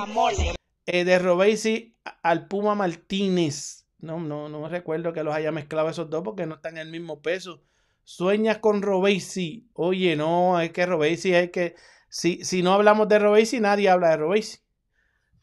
eh, 0.85 1.03
de 1.03 1.19
Robesi 1.19 1.95
al 2.23 2.47
Puma 2.47 2.75
Martínez. 2.75 3.87
No, 3.99 4.19
no, 4.19 4.49
no 4.49 4.67
recuerdo 4.69 5.13
que 5.13 5.23
los 5.23 5.33
haya 5.33 5.51
mezclado 5.51 5.89
esos 5.89 6.09
dos 6.09 6.23
porque 6.23 6.45
no 6.45 6.55
están 6.55 6.77
en 6.77 6.87
el 6.87 6.91
mismo 6.91 7.21
peso. 7.21 7.63
Sueñas 8.03 8.59
con 8.59 8.81
Robesi. 8.81 9.67
Oye, 9.73 10.15
no, 10.15 10.59
es 10.59 10.71
que 10.71 10.85
Robesi 10.85 11.33
hay 11.33 11.49
que 11.49 11.75
si, 12.15 12.63
no 12.63 12.73
hablamos 12.73 13.09
de 13.09 13.19
Robesi, 13.19 13.59
nadie 13.59 13.89
habla 13.89 14.11
de 14.11 14.17
Robesi. 14.17 14.59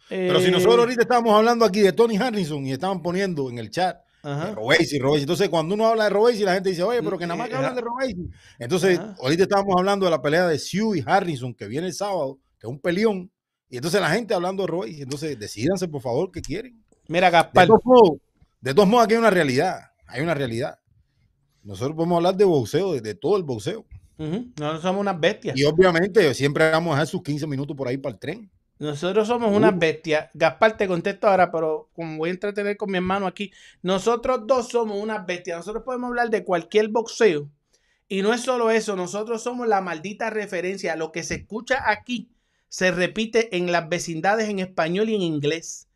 Pero 0.09 0.41
si 0.41 0.51
nosotros 0.51 0.79
eh, 0.79 0.81
ahorita 0.81 1.03
estamos 1.03 1.35
hablando 1.35 1.67
aquí 1.67 1.81
de 1.81 1.93
Tony 1.93 2.17
Harrison 2.17 2.67
y 2.67 2.73
estaban 2.73 3.03
poniendo 3.03 3.51
en 3.51 3.59
el 3.59 3.71
chat 3.71 3.99
Robesi, 4.23 4.99
Robesi. 4.99 5.23
Entonces, 5.23 5.49
cuando 5.51 5.75
uno 5.75 5.87
habla 5.87 6.05
de 6.05 6.11
Robesi, 6.11 6.45
la 6.45 6.55
gente 6.55 6.71
dice, 6.71 6.83
oye, 6.83 7.03
pero 7.03 7.19
que 7.19 7.27
nada 7.27 7.37
más 7.37 7.49
que 7.51 7.57
hablan 7.57 7.75
de 7.75 7.81
Robesi. 7.83 8.31
Entonces, 8.59 8.99
ahorita 9.21 9.43
estábamos 9.43 9.75
hablando 9.77 10.07
de 10.07 10.11
la 10.11 10.23
pelea 10.23 10.47
de 10.47 10.59
Sue 10.59 10.99
y 10.99 11.05
Harrison, 11.05 11.55
que 11.55 11.67
viene 11.67 11.89
el 11.89 11.95
sábado, 11.95 12.39
que 12.59 12.67
es 12.67 12.71
un 12.71 12.81
peleón. 12.81 13.31
Y 13.73 13.77
entonces 13.77 14.03
la 14.03 14.11
gente 14.11 14.35
hablando 14.35 14.65
de 14.65 14.67
Robesi. 14.67 15.01
Entonces, 15.01 15.39
decídanse, 15.39 15.89
por 15.89 16.03
favor, 16.03 16.31
qué 16.31 16.43
quieren. 16.43 16.85
Mira, 17.09 17.31
Gaspar. 17.31 17.67
De 18.61 18.75
todos 18.75 18.87
modos, 18.87 19.07
aquí 19.07 19.15
hay 19.15 19.19
una 19.19 19.31
realidad. 19.31 19.93
Hay 20.07 20.21
una 20.21 20.35
realidad. 20.35 20.79
Nosotros 21.63 21.97
podemos 21.97 22.17
hablar 22.17 22.37
de 22.37 22.45
boxeo, 22.45 22.93
de 22.93 23.15
todo 23.15 23.39
el 23.39 23.45
boxeo. 23.45 23.87
Nosotros 24.19 24.83
somos 24.83 25.01
unas 25.01 25.19
bestias. 25.19 25.59
Y 25.59 25.65
obviamente 25.65 26.35
siempre 26.35 26.71
vamos 26.71 26.93
a 26.93 26.97
dejar 26.97 27.07
sus 27.07 27.23
15 27.23 27.47
minutos 27.47 27.75
por 27.75 27.89
ahí 27.89 27.97
para 27.97 28.13
el 28.13 28.19
tren. 28.19 28.51
Nosotros 28.79 29.27
somos 29.27 29.51
unas 29.57 29.79
bestias. 29.79 30.29
Gaspar, 30.35 30.77
te 30.77 30.87
contesto 30.87 31.27
ahora, 31.27 31.51
pero 31.51 31.89
como 31.95 32.19
voy 32.19 32.29
a 32.29 32.33
entretener 32.33 32.77
con 32.77 32.91
mi 32.91 32.99
hermano 32.99 33.27
aquí, 33.27 33.53
nosotros 33.81 34.43
dos 34.47 34.69
somos 34.69 35.03
unas 35.03 35.25
bestias. 35.25 35.57
Nosotros 35.57 35.83
podemos 35.83 36.09
hablar 36.09 36.29
de 36.29 36.45
cualquier 36.45 36.89
boxeo. 36.89 37.49
Y 38.07 38.21
no 38.21 38.35
es 38.35 38.43
solo 38.43 38.71
eso, 38.71 38.97
nosotros 38.97 39.43
somos 39.43 39.67
la 39.67 39.81
maldita 39.81 40.29
referencia. 40.29 40.95
Lo 40.95 41.11
que 41.11 41.23
se 41.23 41.37
escucha 41.37 41.91
aquí 41.91 42.29
se 42.73 42.91
repite 42.91 43.55
en 43.59 43.71
las 43.71 43.87
vecindades 43.91 44.49
en 44.49 44.59
español 44.59 45.11
y 45.11 45.15
en 45.15 45.21
inglés 45.21 45.89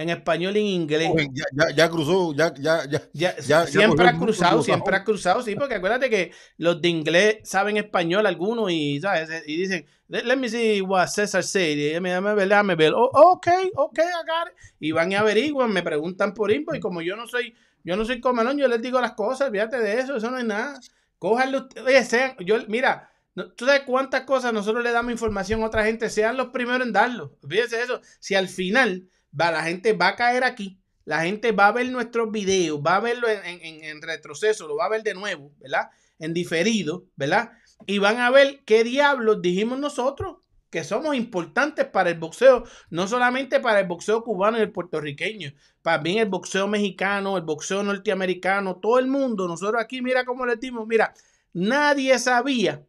en 0.00 0.08
español 0.08 0.56
y 0.56 0.60
en 0.60 0.66
inglés. 0.66 1.10
ya, 1.76 1.90
cruzó, 1.90 2.34
ya, 2.34 2.54
ya, 2.54 2.86
ya. 3.12 3.66
siempre 3.66 4.08
ha 4.08 4.16
cruzado, 4.16 4.62
siempre 4.62 4.96
ha 4.96 5.04
cruzado, 5.04 5.42
sí, 5.42 5.54
porque 5.54 5.74
acuérdate 5.74 6.08
que 6.08 6.32
los 6.56 6.80
de 6.80 6.88
inglés 6.88 7.38
saben 7.44 7.76
español 7.76 8.24
algunos 8.24 8.72
y, 8.72 8.98
¿sabes? 8.98 9.28
y 9.46 9.58
dicen, 9.58 9.84
let 10.08 10.36
me 10.36 10.48
see 10.48 10.80
what 10.80 11.08
César 11.08 11.44
said. 11.44 11.76
Y 11.76 12.00
me 12.00 12.18
ver, 12.18 12.64
me 12.64 12.74
ver, 12.76 12.94
oh, 12.94 13.10
ok, 13.12 13.48
ok, 13.74 13.98
I 13.98 14.88
Y 14.88 14.92
van 14.92 15.12
y 15.12 15.16
averiguan, 15.16 15.70
me 15.70 15.82
preguntan 15.82 16.32
por 16.32 16.50
inbox 16.50 16.78
y 16.78 16.80
como 16.80 17.02
yo 17.02 17.14
no 17.14 17.26
soy, 17.26 17.54
yo 17.84 17.94
no 17.94 18.06
soy 18.06 18.22
comelón, 18.22 18.56
yo 18.56 18.68
les 18.68 18.80
digo 18.80 19.02
las 19.02 19.12
cosas, 19.12 19.50
fíjate 19.50 19.78
de 19.80 20.00
eso, 20.00 20.16
eso 20.16 20.30
no 20.30 20.38
es 20.38 20.46
nada. 20.46 20.80
Cójanlo, 21.18 21.68
oye, 21.84 22.02
sean, 22.04 22.36
yo, 22.38 22.56
mira, 22.68 23.10
¿Tú 23.34 23.64
sabes 23.64 23.82
cuántas 23.86 24.22
cosas 24.22 24.52
nosotros 24.52 24.82
le 24.82 24.90
damos 24.90 25.12
información 25.12 25.62
a 25.62 25.66
otra 25.66 25.84
gente? 25.84 26.10
Sean 26.10 26.36
los 26.36 26.48
primeros 26.48 26.86
en 26.86 26.92
darlo. 26.92 27.36
Fíjense 27.48 27.80
eso. 27.82 28.00
Si 28.18 28.34
al 28.34 28.48
final 28.48 29.08
va, 29.38 29.50
la 29.52 29.62
gente 29.62 29.92
va 29.92 30.08
a 30.08 30.16
caer 30.16 30.44
aquí, 30.44 30.78
la 31.04 31.22
gente 31.22 31.52
va 31.52 31.68
a 31.68 31.72
ver 31.72 31.88
nuestros 31.90 32.30
videos, 32.30 32.80
va 32.80 32.96
a 32.96 33.00
verlo 33.00 33.28
en, 33.28 33.44
en- 33.84 34.02
retroceso, 34.02 34.66
lo 34.68 34.76
va 34.76 34.86
a 34.86 34.88
ver 34.90 35.02
de 35.02 35.14
nuevo, 35.14 35.52
¿verdad? 35.58 35.90
En 36.18 36.34
diferido, 36.34 37.06
¿verdad? 37.16 37.52
Y 37.86 37.98
van 37.98 38.18
a 38.18 38.30
ver 38.30 38.62
qué 38.66 38.84
diablos 38.84 39.40
dijimos 39.40 39.78
nosotros, 39.78 40.38
que 40.68 40.84
somos 40.84 41.16
importantes 41.16 41.86
para 41.86 42.10
el 42.10 42.18
boxeo, 42.18 42.64
no 42.90 43.08
solamente 43.08 43.58
para 43.60 43.80
el 43.80 43.86
boxeo 43.86 44.22
cubano 44.22 44.58
y 44.58 44.60
el 44.62 44.70
puertorriqueño, 44.72 45.52
también 45.82 46.18
el 46.18 46.28
boxeo 46.28 46.68
mexicano, 46.68 47.36
el 47.36 47.42
boxeo 47.44 47.82
norteamericano, 47.82 48.76
todo 48.76 48.98
el 48.98 49.06
mundo. 49.08 49.48
Nosotros 49.48 49.82
aquí, 49.82 50.00
mira 50.02 50.24
cómo 50.24 50.46
le 50.46 50.56
dimos, 50.56 50.86
mira, 50.86 51.12
nadie 51.52 52.18
sabía, 52.18 52.84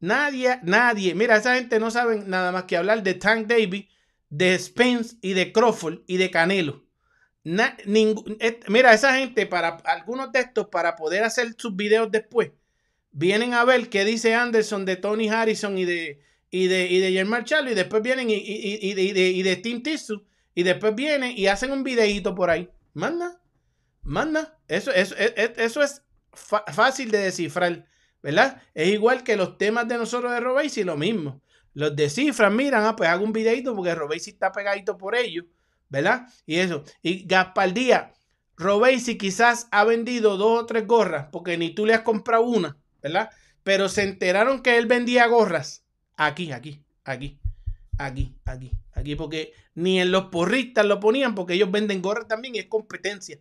nadie, 0.00 0.58
nadie, 0.62 1.14
mira, 1.14 1.36
esa 1.36 1.54
gente 1.56 1.78
no 1.78 1.90
sabe 1.90 2.22
nada 2.26 2.52
más 2.52 2.64
que 2.64 2.76
hablar 2.76 3.02
de 3.02 3.14
Tank 3.14 3.46
Davis, 3.46 3.86
de 4.28 4.58
Spence 4.58 5.16
y 5.22 5.32
de 5.34 5.52
Crawford 5.52 6.00
y 6.06 6.16
de 6.16 6.30
Canelo. 6.30 6.84
Mira, 7.44 8.92
esa 8.92 9.14
gente, 9.16 9.46
para 9.46 9.68
algunos 9.84 10.30
de 10.32 10.40
estos, 10.40 10.68
para 10.68 10.96
poder 10.96 11.24
hacer 11.24 11.54
sus 11.56 11.74
videos 11.74 12.10
después, 12.10 12.50
vienen 13.12 13.54
a 13.54 13.64
ver 13.64 13.88
qué 13.88 14.04
dice 14.04 14.34
Anderson 14.34 14.84
de 14.84 14.96
Tony 14.96 15.28
Harrison 15.28 15.76
y 15.78 15.84
de, 15.84 16.20
y 16.50 16.66
de, 16.68 16.86
y 16.86 17.00
de 17.00 17.12
Germán 17.12 17.44
y 17.70 17.74
después 17.74 18.02
vienen 18.02 18.30
y, 18.30 18.34
y, 18.34 18.78
y- 18.82 18.94
de, 18.94 19.02
y 19.02 19.12
de, 19.12 19.28
y 19.30 19.42
de 19.42 19.56
Tim 19.56 19.82
Tissue, 19.82 20.24
y 20.54 20.62
después 20.62 20.94
vienen 20.94 21.32
y 21.36 21.46
hacen 21.46 21.72
un 21.72 21.82
videíto 21.82 22.34
por 22.34 22.50
ahí. 22.50 22.68
Manda, 22.92 23.40
manda. 24.02 24.58
Eso, 24.68 24.92
eso, 24.92 25.14
es- 25.16 25.32
es- 25.36 25.52
eso 25.56 25.82
es 25.82 26.02
fácil 26.32 27.10
de 27.10 27.18
descifrar, 27.18 27.86
¿verdad? 28.22 28.62
Es 28.74 28.88
igual 28.88 29.22
que 29.22 29.36
los 29.36 29.58
temas 29.58 29.88
de 29.88 29.98
nosotros 29.98 30.32
de 30.32 30.40
Robesi, 30.40 30.84
lo 30.84 30.96
mismo. 30.96 31.40
Los 31.74 31.94
descifran, 31.94 32.56
miran, 32.56 32.84
ah, 32.84 32.96
pues 32.96 33.08
hago 33.08 33.24
un 33.24 33.32
videito 33.32 33.74
porque 33.74 33.94
Robesi 33.94 34.30
está 34.30 34.50
pegadito 34.50 34.98
por 34.98 35.14
ellos, 35.14 35.46
¿verdad? 35.88 36.26
Y 36.44 36.56
eso. 36.56 36.84
Y 37.02 37.26
Gaspar 37.26 37.72
Díaz, 37.72 38.12
Robesi 38.56 39.16
quizás 39.16 39.68
ha 39.70 39.84
vendido 39.84 40.36
dos 40.36 40.62
o 40.62 40.66
tres 40.66 40.86
gorras 40.86 41.28
porque 41.30 41.56
ni 41.56 41.70
tú 41.70 41.86
le 41.86 41.94
has 41.94 42.02
comprado 42.02 42.42
una, 42.42 42.76
¿verdad? 43.02 43.30
Pero 43.62 43.88
se 43.88 44.02
enteraron 44.02 44.62
que 44.62 44.78
él 44.78 44.86
vendía 44.86 45.26
gorras 45.26 45.84
aquí, 46.16 46.52
aquí, 46.52 46.82
aquí, 47.04 47.38
aquí, 47.98 48.34
aquí, 48.44 48.72
aquí, 48.92 49.16
porque 49.16 49.54
ni 49.74 50.00
en 50.00 50.10
los 50.10 50.26
porristas 50.26 50.84
lo 50.84 51.00
ponían 51.00 51.34
porque 51.34 51.54
ellos 51.54 51.70
venden 51.70 52.02
gorras 52.02 52.28
también 52.28 52.54
y 52.54 52.58
es 52.58 52.66
competencia. 52.66 53.38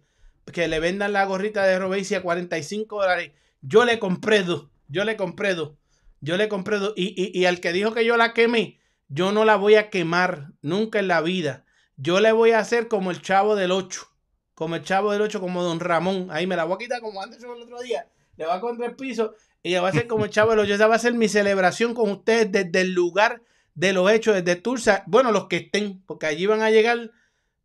Que 0.54 0.68
le 0.68 0.80
vendan 0.80 1.14
la 1.14 1.26
gorrita 1.26 1.64
de 1.64 1.78
Robesi 1.78 2.16
a 2.16 2.24
45 2.24 3.02
dólares. 3.02 3.32
Yo 3.62 3.86
le 3.86 4.00
compré 4.00 4.44
dos, 4.44 4.70
yo 4.88 5.04
le 5.04 5.18
compré 5.18 5.56
dos, 5.56 5.74
yo 6.22 6.38
le 6.38 6.50
compré 6.50 6.80
dos. 6.80 6.94
Y, 6.96 7.14
y, 7.16 7.38
y 7.38 7.46
al 7.46 7.60
que 7.60 7.74
dijo 7.74 7.94
que 7.94 8.06
yo 8.06 8.18
la 8.18 8.34
quemé, 8.34 8.80
yo 9.08 9.32
no 9.32 9.44
la 9.44 9.56
voy 9.56 9.76
a 9.76 9.90
quemar 9.90 10.52
nunca 10.62 11.00
en 11.00 11.08
la 11.08 11.22
vida. 11.22 11.66
Yo 11.98 12.22
le 12.22 12.32
voy 12.32 12.52
a 12.52 12.60
hacer 12.60 12.88
como 12.88 13.12
el 13.12 13.22
chavo 13.22 13.56
del 13.56 13.72
8, 13.72 14.08
como 14.54 14.76
el 14.76 14.84
chavo 14.84 15.12
del 15.12 15.22
8, 15.22 15.42
como 15.42 15.64
don 15.64 15.80
Ramón. 15.80 16.28
Ahí 16.32 16.48
me 16.48 16.56
la 16.56 16.64
voy 16.64 16.76
a 16.76 16.78
quitar 16.78 17.02
como 17.02 17.22
antes 17.22 17.44
el 17.44 17.50
otro 17.50 17.82
día. 17.82 18.08
Le 18.38 18.46
va 18.46 18.62
contra 18.62 18.86
el 18.86 18.96
piso 18.96 19.34
y 19.62 19.74
va 19.74 19.90
a 19.90 19.92
ser 19.92 20.08
como 20.08 20.26
el 20.26 20.32
chavo 20.32 20.52
del 20.52 20.60
8. 20.60 20.76
Esa 20.76 20.88
va 20.88 20.96
a 20.96 21.00
ser 21.00 21.14
mi 21.14 21.28
celebración 21.28 21.94
con 21.94 22.10
ustedes 22.10 22.52
desde 22.52 22.82
el 22.82 22.94
lugar 22.94 23.42
de 23.74 23.94
los 23.94 24.10
hechos, 24.12 24.36
desde 24.36 24.62
Tulsa. 24.62 25.04
Bueno, 25.08 25.32
los 25.32 25.48
que 25.48 25.58
estén, 25.58 26.02
porque 26.06 26.28
allí 26.28 26.46
van 26.46 26.62
a 26.62 26.70
llegar 26.70 27.12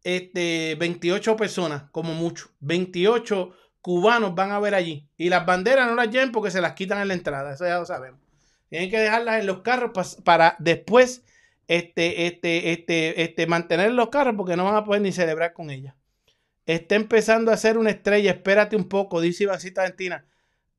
este, 0.02 0.76
28 0.80 1.36
personas, 1.36 1.84
como 1.92 2.14
mucho. 2.14 2.48
28 2.60 3.52
cubanos 3.84 4.34
van 4.34 4.50
a 4.50 4.58
ver 4.58 4.74
allí. 4.74 5.06
Y 5.18 5.28
las 5.28 5.44
banderas 5.44 5.86
no 5.86 5.94
las 5.94 6.08
lleven 6.08 6.32
porque 6.32 6.50
se 6.50 6.62
las 6.62 6.72
quitan 6.72 7.02
en 7.02 7.08
la 7.08 7.14
entrada. 7.14 7.52
Eso 7.52 7.66
ya 7.66 7.78
lo 7.78 7.84
sabemos. 7.84 8.18
Tienen 8.70 8.88
que 8.90 8.98
dejarlas 8.98 9.40
en 9.40 9.46
los 9.46 9.60
carros 9.60 10.16
para 10.24 10.56
después 10.58 11.22
este, 11.68 12.26
este, 12.26 12.72
este, 12.72 13.22
este, 13.22 13.46
mantener 13.46 13.92
los 13.92 14.08
carros 14.08 14.36
porque 14.38 14.56
no 14.56 14.64
van 14.64 14.76
a 14.76 14.84
poder 14.84 15.02
ni 15.02 15.12
celebrar 15.12 15.52
con 15.52 15.68
ella. 15.68 15.94
Está 16.64 16.94
empezando 16.94 17.52
a 17.52 17.58
ser 17.58 17.76
una 17.76 17.90
estrella. 17.90 18.30
Espérate 18.30 18.74
un 18.74 18.88
poco, 18.88 19.20
dice 19.20 19.44
Ivacita 19.44 19.82
Argentina. 19.82 20.24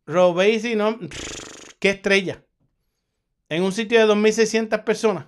Robesi, 0.08 0.74
no. 0.76 0.98
¿Qué 1.80 1.92
estrella? 1.92 2.44
En 3.50 3.62
un 3.62 3.72
sitio 3.72 4.00
de 4.00 4.12
2.600 4.12 4.84
personas. 4.84 5.28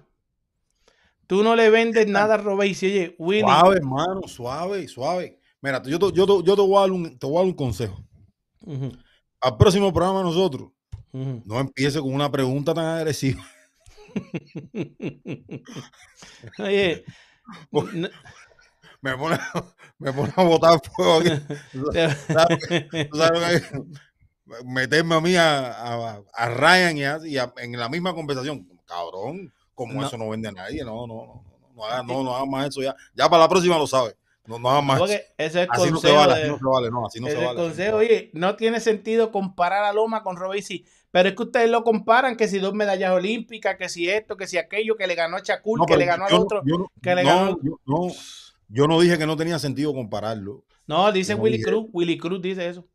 Tú 1.28 1.44
no 1.44 1.56
le 1.56 1.70
vendes 1.70 2.08
nada 2.08 2.34
a 2.34 2.38
Robesi. 2.38 2.88
Oye, 2.88 3.16
Willy. 3.20 3.42
Suave, 3.42 3.76
hermano, 3.76 4.22
suave, 4.28 4.88
suave. 4.88 5.38
Mira, 5.62 5.82
yo 5.84 6.00
te, 6.00 6.12
yo 6.14 6.26
te- 6.26 6.44
yo 6.48 6.56
te 6.56 6.62
voy 6.62 6.78
a 6.78 6.82
dar 6.82 6.92
un, 6.92 7.18
te 7.18 7.26
voy 7.26 7.36
a 7.36 7.40
dar 7.40 7.46
un 7.48 7.54
consejo. 7.54 7.98
Al 9.42 9.58
próximo 9.58 9.92
programa 9.94 10.24
nosotros, 10.24 10.72
no 11.12 11.60
empiece 11.60 12.00
con 12.00 12.14
una 12.14 12.32
pregunta 12.32 12.74
tan 12.74 12.86
agresiva. 12.86 13.44
Oye, 16.60 17.04
no- 17.72 18.10
Me 19.02 19.16
pone, 19.16 19.38
me 20.00 20.12
pone 20.14 20.34
a 20.36 20.44
botar 20.44 20.80
fuego 20.96 21.20
aquí. 21.20 21.30
¿Sabes? 23.14 23.72
Meterme 24.66 25.16
a 25.16 25.22
mí 25.22 25.36
a, 25.36 25.72
a- 25.72 26.22
a 26.34 26.50
Ryan 26.50 26.98
y, 26.98 27.04
a- 27.04 27.20
y 27.26 27.38
en 27.64 27.80
la 27.80 27.90
misma 27.90 28.14
conversación. 28.14 28.68
Cabrón, 28.86 29.54
como 29.76 30.02
No. 30.02 30.08
eso 30.08 30.18
no 30.18 30.30
vende 30.30 30.50
a 30.50 30.52
nadie. 30.52 30.84
No, 30.84 31.06
no, 31.06 31.14
no. 31.26 31.44
No, 31.62 31.70
no, 31.76 31.84
hagas- 31.86 32.06
no, 32.06 32.24
no 32.24 32.36
hagas 32.36 32.48
más 32.48 32.68
eso 32.70 32.82
ya. 32.82 32.96
Ya 33.14 33.30
para 33.30 33.44
la 33.44 33.50
próxima 33.50 33.78
lo 33.78 33.86
sabes. 33.86 34.16
No, 34.48 34.56
hagas 34.70 34.84
más 34.84 35.00
porque 35.00 35.16
ese 35.38 35.46
es 35.46 35.56
el 35.56 35.68
Así 35.70 35.92
no 35.92 35.98
se 36.00 36.12
vale, 36.12 36.34
de- 36.36 36.42
así 36.44 36.50
no 36.52 36.58
se 36.58 36.64
vale, 36.66 36.90
no, 36.90 37.06
así 37.06 37.20
no 37.20 37.28
se 37.28 37.36
vale. 37.36 37.60
consejo, 37.60 37.98
oye, 37.98 38.30
no 38.34 38.56
tiene 38.56 38.80
sentido 38.80 39.32
comparar 39.32 39.84
a 39.84 39.92
Loma 39.94 40.24
con 40.24 40.38
Robesi, 40.38 40.86
pero 41.12 41.30
es 41.30 41.36
que 41.36 41.44
ustedes 41.44 41.70
lo 41.70 41.84
comparan, 41.84 42.38
que 42.38 42.48
si 42.48 42.60
dos 42.60 42.74
medallas 42.74 43.12
olímpicas, 43.12 43.76
que 43.78 43.90
si 43.90 44.10
esto, 44.10 44.38
que 44.38 44.48
si 44.48 44.58
aquello, 44.58 44.96
que 44.96 45.06
le 45.06 45.16
ganó 45.16 45.38
a 45.38 45.42
Chacul, 45.44 45.80
No, 45.80 45.86
que 45.86 45.98
le 45.98 46.06
ganó 46.06 46.26
al 46.26 46.34
otro. 46.34 46.62
yo 46.66 46.78
no- 46.78 46.92
que 47.02 47.14
le 47.14 47.24
ganó- 47.24 47.60
yo 47.62 47.80
no, 47.86 48.08
yo 48.70 48.88
no 48.88 49.00
dije 49.02 49.18
que 49.18 49.26
no 49.28 49.36
tenía 49.36 49.60
sentido 49.60 49.94
compararlo. 49.94 50.64
No, 50.88 51.12
dice 51.12 51.36
no 51.36 51.42
Willy 51.42 51.58
dije- 51.58 51.70
Cruz, 51.70 51.88
Willy 51.92 52.18
Cruz 52.18 52.42
dice 52.42 52.70
eso. 52.70 52.88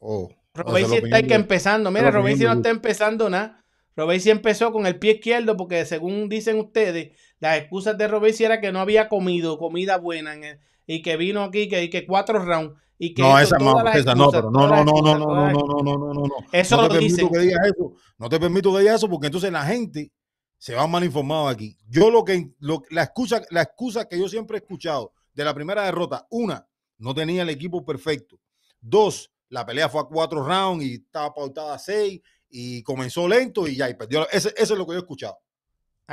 Oh, 0.00 0.28
Robesi 0.54 0.96
está 0.96 1.22
que 1.22 1.34
empezando, 1.34 1.90
mira, 1.90 2.10
Robesi 2.10 2.44
no 2.44 2.52
está 2.54 2.70
empezando 2.70 3.30
nada. 3.30 3.64
Robesi 3.96 4.30
empezó 4.30 4.72
con 4.72 4.86
el 4.86 4.96
pie 4.98 5.14
izquierdo 5.14 5.56
porque 5.56 5.84
según 5.84 6.28
dicen 6.28 6.58
ustedes, 6.58 7.16
las 7.40 7.58
excusas 7.58 7.96
de 7.98 8.08
Robesi 8.08 8.44
era 8.44 8.60
que 8.60 8.72
no 8.72 8.80
había 8.80 9.08
comido 9.08 9.58
comida 9.58 9.96
buena 9.98 10.34
en 10.34 10.44
el- 10.44 10.58
y 10.86 11.02
que 11.02 11.16
vino 11.16 11.42
aquí 11.42 11.68
que, 11.68 11.82
y 11.84 11.90
que 11.90 12.06
cuatro 12.06 12.38
rounds 12.44 12.74
y 12.98 13.14
que 13.14 13.22
No, 13.22 13.38
esa 13.38 13.58
no, 13.58 13.78
esa 13.92 14.14
no, 14.14 14.30
pero 14.30 14.50
no, 14.50 14.66
no, 14.66 14.68
no, 14.68 14.74
no, 14.84 14.84
excusas, 14.84 15.18
no, 15.18 15.26
no, 15.26 15.52
no, 15.52 15.82
no, 15.82 15.98
no, 15.98 16.14
no, 16.14 16.22
no. 16.22 16.34
Eso 16.52 16.76
no 16.76 16.82
lo 16.82 16.88
te 16.88 16.94
permito 16.94 17.30
que 17.30 17.38
digas 17.38 17.60
eso. 17.66 17.92
No 18.18 18.28
te 18.28 18.40
permito 18.40 18.72
que 18.72 18.80
digas 18.80 18.96
eso 18.96 19.08
porque 19.08 19.26
entonces 19.26 19.52
la 19.52 19.64
gente 19.64 20.10
se 20.56 20.74
va 20.74 20.86
mal 20.88 21.04
informada 21.04 21.50
aquí. 21.50 21.76
Yo 21.88 22.10
lo 22.10 22.24
que 22.24 22.50
lo- 22.58 22.82
la 22.90 23.04
excusa 23.04 23.42
la 23.50 23.62
excusa 23.62 24.08
que 24.08 24.18
yo 24.18 24.28
siempre 24.28 24.56
he 24.56 24.60
escuchado 24.60 25.12
de 25.34 25.44
la 25.44 25.54
primera 25.54 25.84
derrota, 25.84 26.26
una, 26.30 26.66
no 26.98 27.14
tenía 27.14 27.42
el 27.42 27.50
equipo 27.50 27.84
perfecto. 27.84 28.40
Dos, 28.80 29.30
la 29.50 29.64
pelea 29.64 29.88
fue 29.88 30.00
a 30.00 30.04
cuatro 30.04 30.42
rounds 30.44 30.84
y 30.84 30.94
estaba 30.94 31.32
pautada 31.32 31.74
a 31.74 31.78
seis 31.78 32.20
y 32.50 32.82
comenzó 32.82 33.28
lento 33.28 33.68
y 33.68 33.76
ya 33.76 33.88
y 33.88 33.94
perdió. 33.94 34.28
Ese- 34.30 34.54
eso 34.56 34.72
es 34.74 34.78
lo 34.78 34.84
que 34.86 34.92
yo 34.92 34.98
he 34.98 35.02
escuchado. 35.02 35.38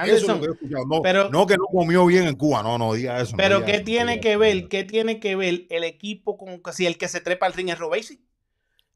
Eso 0.03 0.35
es. 0.35 0.41
No, 0.87 1.01
pero- 1.01 1.29
no 1.29 1.47
que 1.47 1.55
no 1.57 1.65
comió 1.71 2.05
bien 2.05 2.27
en 2.27 2.35
Cuba. 2.35 2.61
No, 2.61 2.77
no 2.77 2.93
diga 2.93 3.21
eso. 3.21 3.31
no 3.31 3.37
Pero 3.37 3.55
diga 3.57 3.65
¿qué 3.67 3.75
eso, 3.77 3.83
tiene 3.85 4.19
que 4.19 4.37
ver? 4.37 4.67
¿Qué 4.67 4.83
tiene 4.83 5.19
que 5.19 5.35
ver 5.35 5.65
el 5.69 5.83
equipo 5.83 6.37
con 6.37 6.61
si 6.73 6.85
el 6.85 6.97
que 6.97 7.07
se 7.07 7.21
trepa 7.21 7.45
al 7.45 7.53
ring 7.53 7.69
es 7.69 7.79
Robesi? 7.79 8.25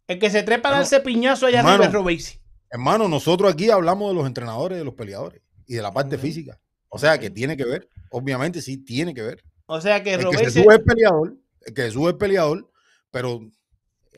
El 0.08 0.20
que 0.20 0.30
se 0.30 0.44
trepa 0.44 0.70
a 0.70 0.72
darse 0.74 1.00
piñazo 1.00 1.46
allá 1.46 1.60
hermano, 1.60 1.76
arriba 1.76 1.88
es 1.88 1.94
Robesi. 1.94 2.40
Hermano, 2.72 3.08
nosotros 3.08 3.54
aquí 3.54 3.70
hablamos 3.70 4.10
de 4.10 4.16
los 4.16 4.28
entrenadores, 4.28 4.78
de 4.78 4.84
los 4.84 4.94
peleadores 4.94 5.42
y 5.68 5.76
de 5.76 5.82
la 5.82 5.92
parte 5.94 6.18
física. 6.18 6.60
O 6.90 6.98
sea, 6.98 7.20
que 7.20 7.30
tiene 7.30 7.56
que 7.56 7.66
ver. 7.66 7.88
Obviamente 8.12 8.62
sí 8.62 8.78
tiene 8.78 9.14
que 9.14 9.22
ver. 9.22 9.44
O 9.68 9.80
sea 9.80 10.04
que 10.04 10.16
El 10.16 10.26
que 10.26 10.38
se 10.38 10.38
Robesi 10.44 10.64
sube 10.64 10.76
es 10.76 10.82
peleador, 10.82 11.38
el 11.62 11.74
que 11.74 11.82
se 11.84 11.92
sube 11.92 12.14
peleador, 12.16 12.72
pero 13.12 13.40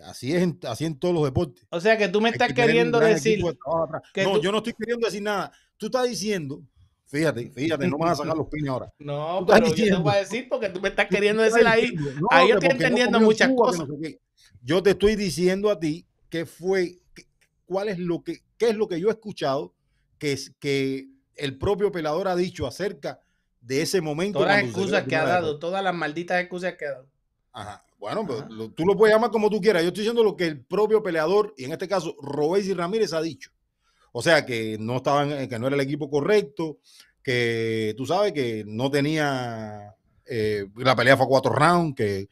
así 0.05 0.33
es 0.33 0.41
en, 0.41 0.57
así 0.67 0.85
en 0.85 0.97
todos 0.97 1.13
los 1.13 1.25
deportes. 1.25 1.67
O 1.69 1.79
sea 1.79 1.97
que 1.97 2.07
tú 2.07 2.21
me 2.21 2.29
estás 2.29 2.47
que 2.49 2.53
queriendo 2.55 2.99
decir 2.99 3.43
que 4.13 4.23
No, 4.23 4.33
tú- 4.35 4.41
yo 4.41 4.51
no 4.51 4.59
estoy 4.59 4.73
queriendo 4.73 5.05
decir 5.05 5.21
nada. 5.21 5.51
Tú 5.81 5.87
estás 5.87 6.07
diciendo, 6.07 6.61
fíjate, 7.07 7.49
fíjate, 7.49 7.87
no 7.87 7.97
me 7.97 8.05
vas 8.05 8.19
a 8.19 8.21
sacar 8.21 8.37
los 8.37 8.47
pines 8.49 8.69
ahora. 8.69 8.93
No, 8.99 9.43
pero 9.47 9.57
yo 9.57 9.63
te 9.63 9.69
diciendo- 9.81 10.03
voy 10.03 10.13
a 10.13 10.17
decir 10.19 10.47
porque 10.47 10.69
tú 10.69 10.79
me 10.79 10.89
estás 10.89 11.07
queriendo 11.07 11.41
decir 11.41 11.65
ahí. 11.65 11.89
diciendo, 11.89 12.11
no, 12.21 12.27
ahí 12.29 12.49
yo 12.49 12.59
que 12.59 12.67
estoy 12.67 12.79
no 12.79 12.85
entendiendo 12.85 13.17
en 13.17 13.23
muchas 13.23 13.49
Cuba, 13.49 13.71
que 13.71 13.77
cosas. 13.79 13.89
no 13.89 13.95
sé. 13.99 14.19
Yo 14.63 14.83
te 14.83 14.91
estoy 14.91 15.15
diciendo 15.15 15.71
a 15.71 15.79
ti 15.79 16.05
qué 16.29 16.45
fue, 16.45 16.99
qué- 17.15 17.25
cuál 17.65 17.89
es 17.89 17.97
lo 17.97 18.21
que, 18.23 18.43
qué 18.59 18.69
es 18.69 18.75
lo 18.75 18.87
que 18.87 18.99
yo 18.99 19.07
he 19.07 19.11
escuchado 19.11 19.73
que 20.19 20.33
es 20.33 20.53
que 20.59 21.07
el 21.35 21.57
propio 21.57 21.91
pelador 21.91 22.27
ha 22.27 22.35
dicho 22.35 22.67
acerca 22.67 23.19
de 23.59 23.81
ese 23.81 24.01
momento. 24.01 24.37
Todas 24.37 24.57
las 24.57 24.65
excusas 24.65 25.03
que 25.07 25.15
ha 25.15 25.25
dado, 25.25 25.57
todas 25.57 25.83
las 25.83 25.95
malditas 25.95 26.39
excusas 26.39 26.75
que 26.77 26.85
ha 26.85 26.91
dado. 26.91 27.07
Ajá. 27.53 27.83
Bueno, 27.97 28.21
Ajá. 28.29 28.47
lo- 28.51 28.69
tú 28.69 28.85
lo 28.85 28.95
puedes 28.95 29.15
llamar 29.15 29.31
como 29.31 29.49
tú 29.49 29.59
quieras. 29.59 29.81
Yo 29.81 29.87
estoy 29.87 30.03
diciendo 30.03 30.23
lo 30.23 30.35
que 30.35 30.45
el 30.45 30.63
propio 30.63 31.01
peleador, 31.01 31.55
y 31.57 31.63
en 31.63 31.71
este 31.71 31.87
caso 31.87 32.15
Robesi 32.21 32.71
Ramírez, 32.75 33.13
ha 33.13 33.21
dicho. 33.21 33.49
O 34.11 34.21
sea, 34.21 34.45
que 34.45 34.77
no 34.79 34.97
estaban, 34.97 35.31
eh, 35.31 35.47
que 35.47 35.57
no 35.59 35.67
era 35.67 35.75
el 35.75 35.81
equipo 35.81 36.09
correcto, 36.09 36.79
que 37.23 37.93
tú 37.97 38.05
sabes 38.05 38.33
que 38.33 38.63
no 38.67 38.89
tenía 38.91 39.95
eh, 40.25 40.65
la 40.77 40.95
pelea 40.95 41.15
fue 41.17 41.25
a 41.25 41.29
cuatro 41.29 41.53
rounds, 41.53 41.95
que 41.95 42.29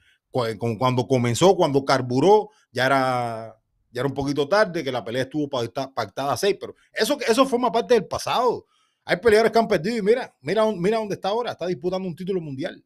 con- 0.58 0.78
cuando 0.78 1.08
comenzó, 1.08 1.56
cuando 1.56 1.84
carburó, 1.86 2.50
ya 2.72 2.86
era 2.86 3.56
ya 3.92 4.02
era 4.02 4.08
un 4.08 4.14
poquito 4.14 4.48
tarde, 4.48 4.84
que 4.84 4.92
la 4.92 5.04
pelea 5.04 5.24
estuvo 5.24 5.50
pacta- 5.50 5.92
pactada 5.92 6.34
a 6.34 6.38
seis, 6.38 6.56
pero 6.60 6.76
eso, 6.94 7.18
eso 7.28 7.46
forma 7.48 7.72
parte 7.72 7.96
del 7.96 8.06
pasado. 8.06 8.68
Hay 9.04 9.18
peleadores 9.18 9.52
que 9.52 9.58
han 9.58 9.68
perdido 9.68 9.98
y 9.98 10.02
mira, 10.04 10.32
mira, 10.42 10.64
mira 10.74 10.98
dónde 11.00 11.16
está 11.16 11.30
ahora, 11.30 11.52
está 11.54 11.66
disputando 11.66 12.08
un 12.08 12.16
título 12.16 12.40
mundial. 12.40 12.84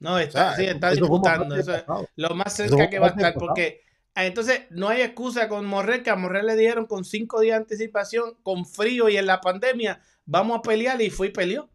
No, 0.00 0.18
está, 0.18 0.52
O 0.52 0.54
sea, 0.54 0.56
sí, 0.56 0.64
está 0.66 0.90
disputando. 0.90 1.54
Eso 1.54 1.72
lo 2.16 2.34
más 2.34 2.52
cerca 2.54 2.90
que 2.90 2.98
va 2.98 3.06
a 3.06 3.10
estar. 3.10 3.34
Porque 3.34 3.80
entonces 4.24 4.62
no 4.70 4.88
hay 4.88 5.02
excusa 5.02 5.48
con 5.48 5.66
Morrell, 5.66 6.02
que 6.02 6.08
a 6.10 6.16
Morrell 6.16 6.46
le 6.46 6.56
dijeron 6.56 6.86
con 6.86 7.04
cinco 7.04 7.40
días 7.40 7.56
de 7.58 7.62
anticipación, 7.64 8.34
con 8.42 8.64
frío 8.64 9.08
y 9.10 9.16
en 9.18 9.26
la 9.26 9.40
pandemia, 9.42 10.00
vamos 10.24 10.58
a 10.58 10.62
pelear 10.62 11.00
y 11.02 11.10
fue 11.10 11.26
y 11.26 11.30
peleó. 11.30 11.68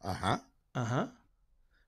Ajá. 0.00 0.46
Ajá. 0.72 1.14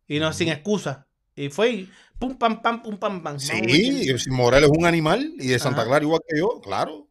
Y 0.07 0.19
no, 0.19 0.33
sin 0.33 0.49
excusa. 0.49 1.07
Y 1.37 1.49
fue 1.51 1.71
y 1.71 1.91
pum, 2.19 2.37
pam, 2.37 2.63
pam, 2.63 2.83
pum, 2.83 2.97
pam, 2.97 3.23
pam. 3.23 3.39
Sí, 3.39 3.53
quién- 3.61 4.19
si 4.19 4.31
Morel 4.31 4.65
es 4.65 4.71
un 4.71 4.87
animal 4.87 5.33
y 5.39 5.49
de 5.49 5.59
Santa 5.59 5.83
Ajá. 5.83 5.89
Clara 5.91 6.05
igual 6.05 6.21
que 6.27 6.39
yo, 6.39 6.61
claro. 6.63 7.07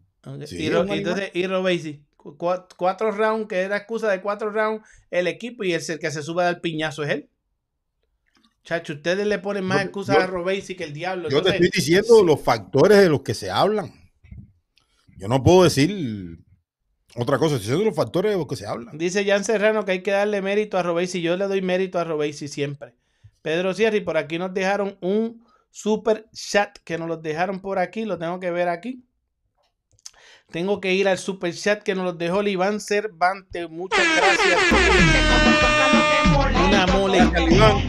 Sí, 0.46 0.58
y, 0.58 0.70
y 0.96 0.98
entonces, 1.00 1.32
y 1.34 1.48
Robesi, 1.48 2.04
cu- 2.18 2.38
cua- 2.38 2.68
cuatro 2.78 3.12
rounds, 3.12 3.48
que 3.48 3.62
era 3.62 3.78
excusa 3.78 4.10
de 4.12 4.22
cuatro 4.22 4.50
rounds, 4.52 4.86
el 5.10 5.28
equipo 5.28 5.64
y 5.64 5.74
el, 5.74 5.82
el 5.88 6.00
que 6.00 6.12
se 6.12 6.22
sube 6.22 6.44
al 6.44 6.60
piñazo 6.62 7.04
es 7.04 7.10
él. 7.12 7.30
Chacho, 8.70 8.94
ustedes 8.94 9.26
le 9.26 9.40
ponen 9.40 9.64
más 9.64 9.80
Yo- 9.80 9.84
excusas 9.86 10.16
yo- 10.18 10.22
a 10.22 10.28
Robesi 10.28 10.76
que 10.76 10.84
el 10.84 10.94
diablo. 10.94 11.28
Yo 11.28 11.42
te 11.42 11.50
estoy 11.50 11.72
diciendo 11.74 12.24
los 12.24 12.40
factores 12.40 13.00
de 13.00 13.10
los 13.10 13.22
que 13.24 13.34
se 13.34 13.50
hablan. 13.50 13.92
Yo 15.18 15.28
no 15.28 15.42
puedo 15.42 15.64
decir 15.64 16.38
otra 17.16 17.40
cosa, 17.40 17.56
estoy 17.56 17.70
diciendo 17.72 17.86
los 17.86 17.96
factores 17.96 18.32
de 18.32 18.38
los 18.38 18.46
que 18.46 18.56
se 18.56 18.68
hablan. 18.68 18.96
Dice 18.96 19.26
Jan 19.26 19.44
Serrano 19.44 19.86
que 19.86 19.94
hay 19.94 20.04
que 20.04 20.12
darle 20.12 20.44
mérito 20.44 20.78
a 20.78 20.84
Robesi. 20.84 21.20
Yo 21.20 21.36
le 21.36 21.48
doy 21.48 21.64
mérito 21.64 21.98
a 21.98 22.04
Robesi 22.04 22.48
siempre. 22.48 22.94
Pedro 23.42 23.74
Sierra, 23.74 23.98
y 23.98 24.02
por 24.02 24.18
aquí 24.18 24.38
nos 24.38 24.54
dejaron 24.54 25.00
un 25.02 25.44
super 25.72 26.28
chat 26.32 26.78
que 26.84 27.00
nos 27.00 27.08
lo 27.08 27.18
dejaron 27.18 27.62
por 27.62 27.80
aquí. 27.80 28.06
Lo 28.06 28.20
tengo 28.20 28.40
que 28.40 28.52
ver 28.52 28.70
aquí. 28.70 29.04
Tengo 30.52 30.80
que 30.80 30.94
ir 30.94 31.08
al 31.08 31.18
super 31.18 31.56
chat 31.56 31.82
que 31.82 31.96
nos 31.96 32.06
lo 32.06 32.14
dejó 32.14 32.42
el 32.42 32.50
Iván 32.50 32.80
Cervantes. 32.80 33.68
Muchas 33.68 34.06
gracias. 34.16 34.60
Una 36.68 36.88
mole. 36.88 37.20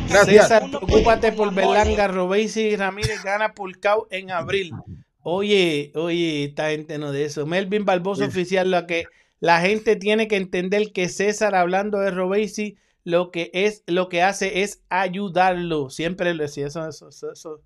Gracias. 0.08 0.48
César, 0.48 0.68
preocúpate 0.68 1.32
por 1.32 1.54
Berlanga. 1.54 2.08
Robesi 2.08 2.76
Ramírez 2.76 3.22
gana 3.22 3.54
por 3.54 3.78
KO 3.80 4.08
en 4.10 4.30
abril. 4.30 4.72
Oye, 5.22 5.92
oye, 5.94 6.44
esta 6.44 6.70
gente 6.70 6.98
no 6.98 7.12
de 7.12 7.24
eso. 7.26 7.46
Melvin 7.46 7.84
Barbosa 7.84 8.24
oficial, 8.26 8.70
lo 8.70 8.86
que 8.86 9.04
la 9.38 9.60
gente 9.60 9.96
tiene 9.96 10.28
que 10.28 10.36
entender 10.36 10.92
que 10.92 11.08
César 11.08 11.54
hablando 11.54 11.98
de 11.98 12.10
Robesi, 12.10 12.76
lo 13.04 13.30
que 13.30 13.50
es, 13.54 13.82
lo 13.86 14.08
que 14.08 14.22
hace 14.22 14.62
es 14.62 14.82
ayudarlo. 14.88 15.90
Siempre 15.90 16.34
lo 16.34 16.42
decía 16.42 16.66
eso, 16.68 16.86
eso, 16.88 17.08
eso, 17.10 17.32
eso, 17.32 17.60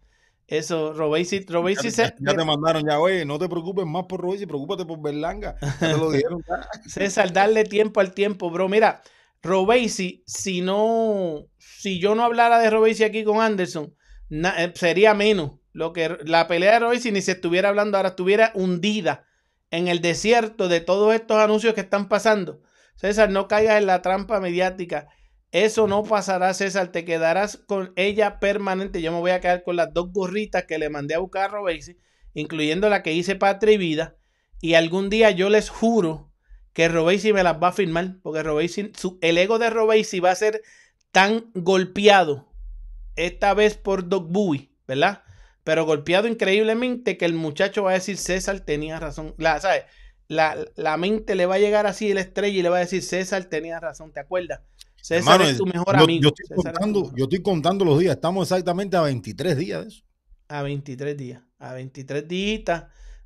eso, 0.49 0.93
Robesi, 0.93 1.41
Robesi 1.47 1.85
Ya, 1.89 1.91
se- 1.91 2.03
ya- 2.03 2.15
ya 2.33 2.37
te 2.37 2.45
mandaron 2.45 2.83
ya, 2.87 2.99
oye, 2.99 3.25
no 3.25 3.39
te 3.39 3.49
preocupes 3.49 3.87
más 3.87 4.05
por 4.07 4.21
Robesi, 4.21 4.47
preocúpate 4.47 4.85
por 4.85 5.01
Berlanga. 5.01 5.57
Ya 5.63 5.79
te 5.79 5.97
lo 5.97 6.11
dijeron. 6.11 6.45
ya. 6.49 6.69
César, 6.89 7.33
darle 7.33 7.65
tiempo 7.65 8.01
al 8.01 8.13
tiempo, 8.13 8.51
bro. 8.51 8.69
Mira, 8.69 9.01
Robesi, 9.45 10.25
si 10.27 10.63
no, 10.63 11.47
si 11.59 12.01
yo 12.01 12.15
no 12.15 12.25
hablara 12.25 12.59
de 12.59 12.71
Robesi 12.71 13.05
aquí 13.05 13.25
con 13.25 13.43
Anderson, 13.43 13.95
eh, 14.31 14.73
sería 14.75 15.13
menos. 15.13 15.53
Lo 15.73 15.93
que 15.93 16.17
la 16.25 16.47
pelea 16.49 16.73
de 16.73 16.79
Robesi 16.79 17.13
ni 17.13 17.21
se 17.21 17.33
estuviera 17.33 17.69
hablando 17.69 17.99
ahora, 17.99 18.11
estuviera 18.11 18.53
hundida 18.55 19.27
en 19.71 19.89
el 19.89 20.01
desierto 20.01 20.69
de 20.69 20.81
todos 20.81 21.15
estos 21.15 21.39
anuncios 21.39 21.75
que 21.75 21.83
están 21.83 22.09
pasando. 22.09 22.63
César, 22.95 23.31
no 23.31 23.47
caigas 23.47 23.79
en 23.79 23.87
la 23.87 24.01
trampa 24.01 24.41
mediática. 24.41 25.09
Eso 25.51 25.87
no 25.89 26.05
pasará, 26.05 26.55
César. 26.55 26.89
Te 26.89 27.05
quedarás 27.05 27.59
con 27.67 27.93
ella 27.97 28.39
permanente. 28.41 29.03
Yo 29.03 29.13
me 29.13 29.19
voy 29.19 29.33
a 29.33 29.41
quedar 29.41 29.63
con 29.63 29.77
las 29.77 29.93
dos 29.93 30.11
gorritas 30.11 30.65
que 30.65 30.79
le 30.79 30.89
mandé 30.89 31.17
a 31.17 31.19
buscar 31.19 31.45
a 31.45 31.49
Robesi, 31.49 31.99
incluyendo 32.33 32.89
la 32.89 33.03
que 33.03 33.13
hice 33.13 33.37
para 33.37 33.57
Atrevida. 33.57 34.17
Y 34.61 34.75
algún 34.75 35.11
día 35.11 35.33
yo 35.33 35.51
les 35.51 35.69
juro 35.69 36.33
que 36.75 36.89
Robesi 36.89 37.33
me 37.33 37.43
las 37.43 37.57
va 37.63 37.69
a 37.69 37.73
firmar, 37.73 38.17
porque 38.23 38.43
Robesi, 38.43 38.93
su- 38.97 39.19
el 39.23 39.39
ego 39.39 39.59
de 39.59 39.71
Robesi 39.71 40.21
va 40.21 40.33
a 40.33 40.35
ser 40.35 40.61
tan 41.13 41.47
golpeado, 41.55 42.49
esta 43.17 43.55
vez 43.55 43.77
por 43.77 44.09
Doc 44.09 44.27
Bowie, 44.31 44.71
¿verdad? 44.87 45.23
Pero 45.63 45.87
golpeado 45.87 46.29
increíblemente 46.29 47.17
que 47.17 47.25
el 47.25 47.33
muchacho 47.35 47.85
va 47.85 47.93
a 47.93 47.95
decir, 47.95 48.19
César 48.19 48.61
tenía 48.61 49.01
razón. 49.01 49.35
La, 49.39 49.59
¿sabes? 49.61 49.85
La, 50.29 50.57
la 50.77 50.97
mente 50.97 51.35
le 51.37 51.47
va 51.47 51.55
a 51.55 51.59
llegar 51.59 51.87
así 51.87 52.11
el 52.11 52.19
estrella 52.19 52.59
y 52.59 52.63
le 52.63 52.69
va 52.69 52.77
a 52.79 52.81
decir, 52.81 53.03
César 53.03 53.45
tenía 53.45 53.79
razón, 53.81 54.13
¿te 54.13 54.21
acuerdas? 54.21 54.61
César 55.01 55.35
Hermano, 55.35 55.51
es 55.51 55.57
tu 55.59 55.67
mejor 55.67 55.97
amigo. 55.97 56.23
Yo 56.23 56.29
estoy, 56.31 56.47
es 56.51 56.57
contando, 56.65 57.01
mejor- 57.03 57.17
yo 57.19 57.25
estoy 57.25 57.43
contando 57.43 57.85
los 57.85 57.99
días, 57.99 58.17
estamos 58.17 58.51
exactamente 58.51 58.97
a 58.97 59.03
23 59.03 59.57
días 59.57 59.83
de 59.83 59.89
eso. 59.89 60.03
A 60.49 60.63
23 60.63 61.17
días, 61.17 61.43
a 61.59 61.73
23 61.75 62.27
días 62.29 62.85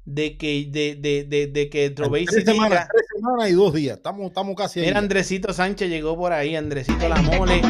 de 0.08 0.38
que, 0.38 0.66
de, 0.70 0.96
de, 0.96 1.24
de, 1.24 1.46
de 1.48 1.68
que 1.68 1.92
Robesi 1.94 2.26
Tres 2.26 2.44
semanas, 2.46 2.70
diga, 2.70 2.88
tres 2.90 3.06
semanas 3.14 3.50
y 3.50 3.52
dos 3.52 3.74
días. 3.74 3.96
Estamos, 3.98 4.28
estamos 4.28 4.56
casi 4.56 4.80
ahí. 4.80 4.86
Mira, 4.86 4.98
Andresito 4.98 5.52
Sánchez 5.52 5.90
llegó 5.90 6.16
por 6.16 6.32
ahí, 6.32 6.56
Andresito 6.56 7.08
La 7.08 7.20
Mole, 7.20 7.60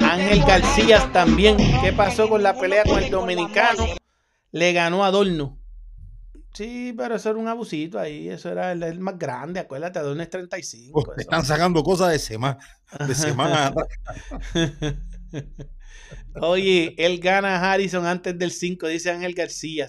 Ángel 0.00 0.40
García 0.46 1.10
también. 1.12 1.56
¿Qué 1.82 1.92
pasó 1.92 2.28
con 2.28 2.44
la 2.44 2.54
pelea 2.54 2.84
con 2.84 3.02
el 3.02 3.10
dominicano? 3.10 3.84
Le 4.52 4.72
ganó 4.72 5.04
Adorno. 5.04 5.58
Sí, 6.54 6.94
pero 6.96 7.16
eso 7.16 7.30
era 7.30 7.38
un 7.38 7.48
abusito 7.48 7.98
ahí, 7.98 8.28
eso 8.28 8.50
era 8.50 8.72
el, 8.72 8.82
el 8.82 9.00
más 9.00 9.18
grande, 9.18 9.60
acuérdate, 9.60 9.98
Adorno 9.98 10.22
es 10.22 10.30
35. 10.30 10.92
Pues, 10.92 11.16
te 11.16 11.22
eso. 11.22 11.30
están 11.30 11.44
sacando 11.44 11.82
cosas 11.82 12.12
de 12.12 12.18
semana. 12.18 12.58
De 13.06 13.14
semana. 13.14 13.74
Oye, 16.40 16.94
él 16.98 17.20
gana 17.20 17.56
a 17.56 17.72
Harrison 17.72 18.06
antes 18.06 18.38
del 18.38 18.50
5, 18.50 18.86
dice 18.88 19.10
Ángel 19.10 19.34
García. 19.34 19.86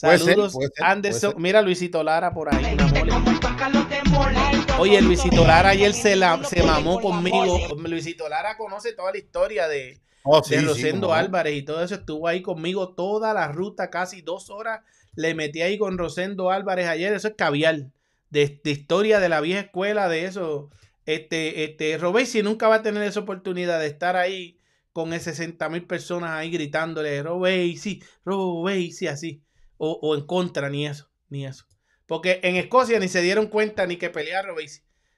Puede 0.00 0.18
ser, 0.18 0.28
Saludos, 0.28 0.52
puede 0.54 0.68
ser, 0.68 0.74
puede 0.78 0.90
Anderson. 0.90 1.34
Mira, 1.38 1.62
Luisito 1.62 2.02
Lara 2.02 2.32
por 2.32 2.54
ahí. 2.54 2.74
una 2.74 4.04
mole. 4.10 4.38
Oye, 4.78 5.00
Luisito 5.02 5.46
Lara 5.46 5.70
ayer 5.70 5.92
se, 5.92 6.16
la, 6.16 6.42
se 6.44 6.62
mamó 6.62 7.00
conmigo. 7.00 7.58
Luisito 7.76 8.28
Lara 8.28 8.56
conoce 8.56 8.94
toda 8.94 9.12
la 9.12 9.18
historia 9.18 9.68
de, 9.68 10.00
Oh, 10.24 10.42
sí, 10.42 10.56
de 10.56 10.62
Rosendo. 10.62 11.12
Álvarez 11.12 11.56
y 11.56 11.62
todo 11.62 11.82
eso. 11.82 11.94
Estuvo 11.96 12.28
ahí 12.28 12.42
conmigo 12.42 12.94
toda 12.94 13.34
la 13.34 13.48
ruta, 13.48 13.90
casi 13.90 14.22
dos 14.22 14.50
horas. 14.50 14.80
Le 15.14 15.34
metí 15.34 15.62
ahí 15.62 15.78
con 15.78 15.98
Rosendo 15.98 16.50
Álvarez 16.50 16.86
ayer. 16.88 17.12
Eso 17.12 17.28
es 17.28 17.34
caviar. 17.34 17.86
De, 18.30 18.60
de 18.64 18.70
historia 18.70 19.20
de 19.20 19.28
la 19.28 19.40
vieja 19.40 19.60
escuela, 19.60 20.08
de 20.08 20.24
eso. 20.24 20.70
Este, 21.04 21.64
este, 21.64 21.98
Robesi 21.98 22.42
nunca 22.42 22.68
va 22.68 22.76
a 22.76 22.82
tener 22.82 23.02
esa 23.02 23.20
oportunidad 23.20 23.80
de 23.80 23.88
estar 23.88 24.16
ahí 24.16 24.58
con 24.92 25.18
60 25.18 25.68
mil 25.68 25.86
personas 25.86 26.30
ahí 26.30 26.50
gritándole 26.50 27.22
Robesi, 27.22 28.02
Robesi, 28.24 29.06
así. 29.08 29.42
O, 29.78 29.98
o 30.02 30.14
en 30.14 30.26
contra, 30.26 30.68
ni 30.70 30.86
eso, 30.86 31.10
ni 31.28 31.46
eso. 31.46 31.64
Porque 32.06 32.40
en 32.42 32.56
Escocia 32.56 32.98
ni 33.00 33.08
se 33.08 33.22
dieron 33.22 33.46
cuenta 33.46 33.86
ni 33.86 33.96
que 33.96 34.10
peleaba. 34.10 34.48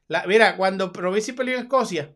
La, 0.09 0.24
mira, 0.26 0.56
cuando 0.56 0.90
Robesi 0.92 1.32
peleó 1.32 1.56
en 1.56 1.62
Escocia, 1.64 2.14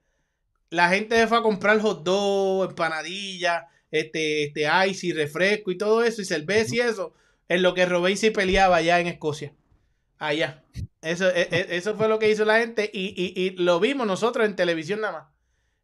la 0.70 0.88
gente 0.90 1.16
se 1.16 1.26
fue 1.26 1.38
a 1.38 1.42
comprar 1.42 1.80
hot 1.80 2.02
dog, 2.04 2.70
empanadilla, 2.70 3.66
este, 3.90 4.44
este 4.44 4.66
ice 4.88 5.06
y 5.08 5.12
refresco 5.12 5.70
y 5.70 5.78
todo 5.78 6.02
eso, 6.04 6.20
y 6.22 6.24
cerveza 6.26 6.74
y 6.74 6.80
eso, 6.80 7.14
en 7.48 7.62
lo 7.62 7.74
que 7.74 7.86
Robesi 7.86 8.30
peleaba 8.30 8.76
allá 8.76 9.00
en 9.00 9.06
Escocia. 9.08 9.54
Allá. 10.18 10.64
Eso, 11.00 11.28
e- 11.30 11.48
e- 11.50 11.76
eso 11.76 11.96
fue 11.96 12.08
lo 12.08 12.18
que 12.18 12.30
hizo 12.30 12.44
la 12.44 12.58
gente 12.58 12.90
y, 12.92 13.08
y- 13.16 13.40
y 13.40 13.50
lo 13.50 13.80
vimos 13.80 14.06
nosotros 14.06 14.46
en 14.46 14.56
televisión 14.56 15.00
nada 15.00 15.12
más. 15.12 15.28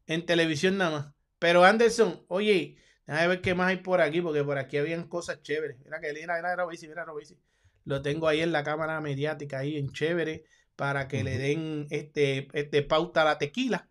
En 0.06 0.26
televisión 0.26 0.76
nada 0.76 0.90
más. 0.90 1.13
Pero 1.44 1.62
Anderson, 1.62 2.24
oye, 2.28 2.78
déjame 3.06 3.28
ver 3.28 3.42
qué 3.42 3.54
más 3.54 3.68
hay 3.68 3.76
por 3.76 4.00
aquí, 4.00 4.22
porque 4.22 4.42
por 4.42 4.56
aquí 4.56 4.78
habían 4.78 5.06
cosas 5.06 5.42
chéveres. 5.42 5.76
Mira 5.84 6.00
que 6.00 6.10
mira, 6.14 6.36
mira 6.36 6.56
mira 6.56 7.04
Robesi. 7.04 7.38
Lo 7.84 8.00
tengo 8.00 8.28
ahí 8.28 8.40
en 8.40 8.50
la 8.50 8.64
cámara 8.64 8.98
mediática, 9.02 9.58
ahí 9.58 9.76
en 9.76 9.92
chévere, 9.92 10.44
para 10.74 11.06
que 11.06 11.22
le 11.22 11.36
den 11.36 11.86
este, 11.90 12.48
este 12.54 12.80
pauta 12.80 13.20
a 13.20 13.24
la 13.26 13.36
tequila. 13.36 13.90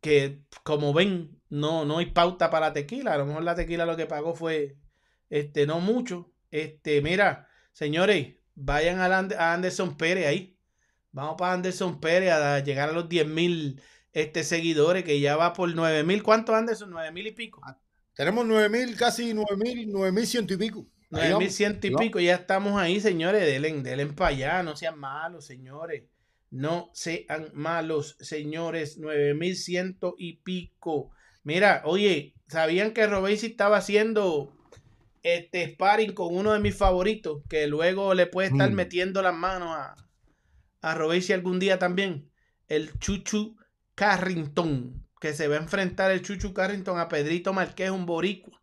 Que 0.00 0.40
como 0.64 0.92
ven, 0.92 1.40
no, 1.50 1.84
no 1.84 1.98
hay 1.98 2.06
pauta 2.06 2.50
para 2.50 2.66
la 2.66 2.72
tequila. 2.72 3.14
A 3.14 3.18
lo 3.18 3.26
mejor 3.26 3.44
la 3.44 3.54
tequila 3.54 3.86
lo 3.86 3.96
que 3.96 4.06
pagó 4.06 4.34
fue 4.34 4.76
este, 5.30 5.68
no 5.68 5.78
mucho. 5.78 6.32
Este, 6.50 7.00
mira, 7.00 7.48
señores, 7.70 8.34
vayan 8.56 8.98
a, 8.98 9.06
a 9.06 9.54
Anderson 9.54 9.96
Pérez 9.96 10.26
ahí. 10.26 10.58
Vamos 11.12 11.36
para 11.38 11.52
Anderson 11.52 12.00
Pérez 12.00 12.32
a 12.32 12.58
llegar 12.58 12.88
a 12.88 12.92
los 12.92 13.08
10 13.08 13.28
mil 13.28 13.80
este, 14.12 14.44
seguidores, 14.44 15.04
que 15.04 15.20
ya 15.20 15.36
va 15.36 15.52
por 15.52 15.74
9 15.74 16.04
mil. 16.04 16.22
¿Cuántos 16.22 16.54
Anderson? 16.54 16.90
9 16.90 17.12
mil 17.12 17.26
y 17.26 17.32
pico. 17.32 17.60
Tenemos 18.14 18.46
9000, 18.46 18.96
casi 18.96 19.32
9000, 19.34 19.90
9100 19.90 20.46
y 20.50 20.56
pico. 20.56 20.86
Ahí 21.10 21.30
vamos, 21.32 21.44
9100 21.60 21.80
y 21.82 21.96
pico, 21.96 22.20
ya 22.20 22.34
estamos 22.36 22.80
ahí, 22.80 23.00
señores. 23.00 23.42
Denle, 23.42 23.82
denle 23.82 24.06
para 24.06 24.30
allá, 24.30 24.62
no 24.62 24.76
sean 24.76 24.98
malos, 24.98 25.46
señores. 25.46 26.04
No 26.50 26.90
sean 26.94 27.50
malos, 27.54 28.16
señores. 28.20 28.98
9100 28.98 29.98
y 30.18 30.34
pico. 30.38 31.10
Mira, 31.44 31.82
oye, 31.84 32.34
¿sabían 32.48 32.92
que 32.92 33.06
Robesi 33.06 33.46
estaba 33.46 33.78
haciendo 33.78 34.52
este 35.22 35.70
sparring 35.72 36.12
con 36.12 36.34
uno 36.36 36.52
de 36.52 36.60
mis 36.60 36.76
favoritos? 36.76 37.42
Que 37.48 37.66
luego 37.66 38.14
le 38.14 38.26
puede 38.26 38.48
estar 38.48 38.70
Mm. 38.70 38.74
metiendo 38.74 39.22
las 39.22 39.34
manos 39.34 39.70
a, 39.76 39.94
a 40.82 40.94
Robesi 40.94 41.32
algún 41.32 41.58
día 41.58 41.78
también. 41.78 42.30
El 42.68 42.98
Chuchu 42.98 43.56
Carrington. 44.02 45.06
Que 45.20 45.32
se 45.32 45.46
va 45.46 45.54
a 45.54 45.58
enfrentar 45.58 46.10
el 46.10 46.22
Chuchu 46.22 46.52
Carrington 46.52 46.98
a 46.98 47.08
Pedrito 47.08 47.52
Marqués, 47.52 47.92
un 47.92 48.04
boricua. 48.04 48.60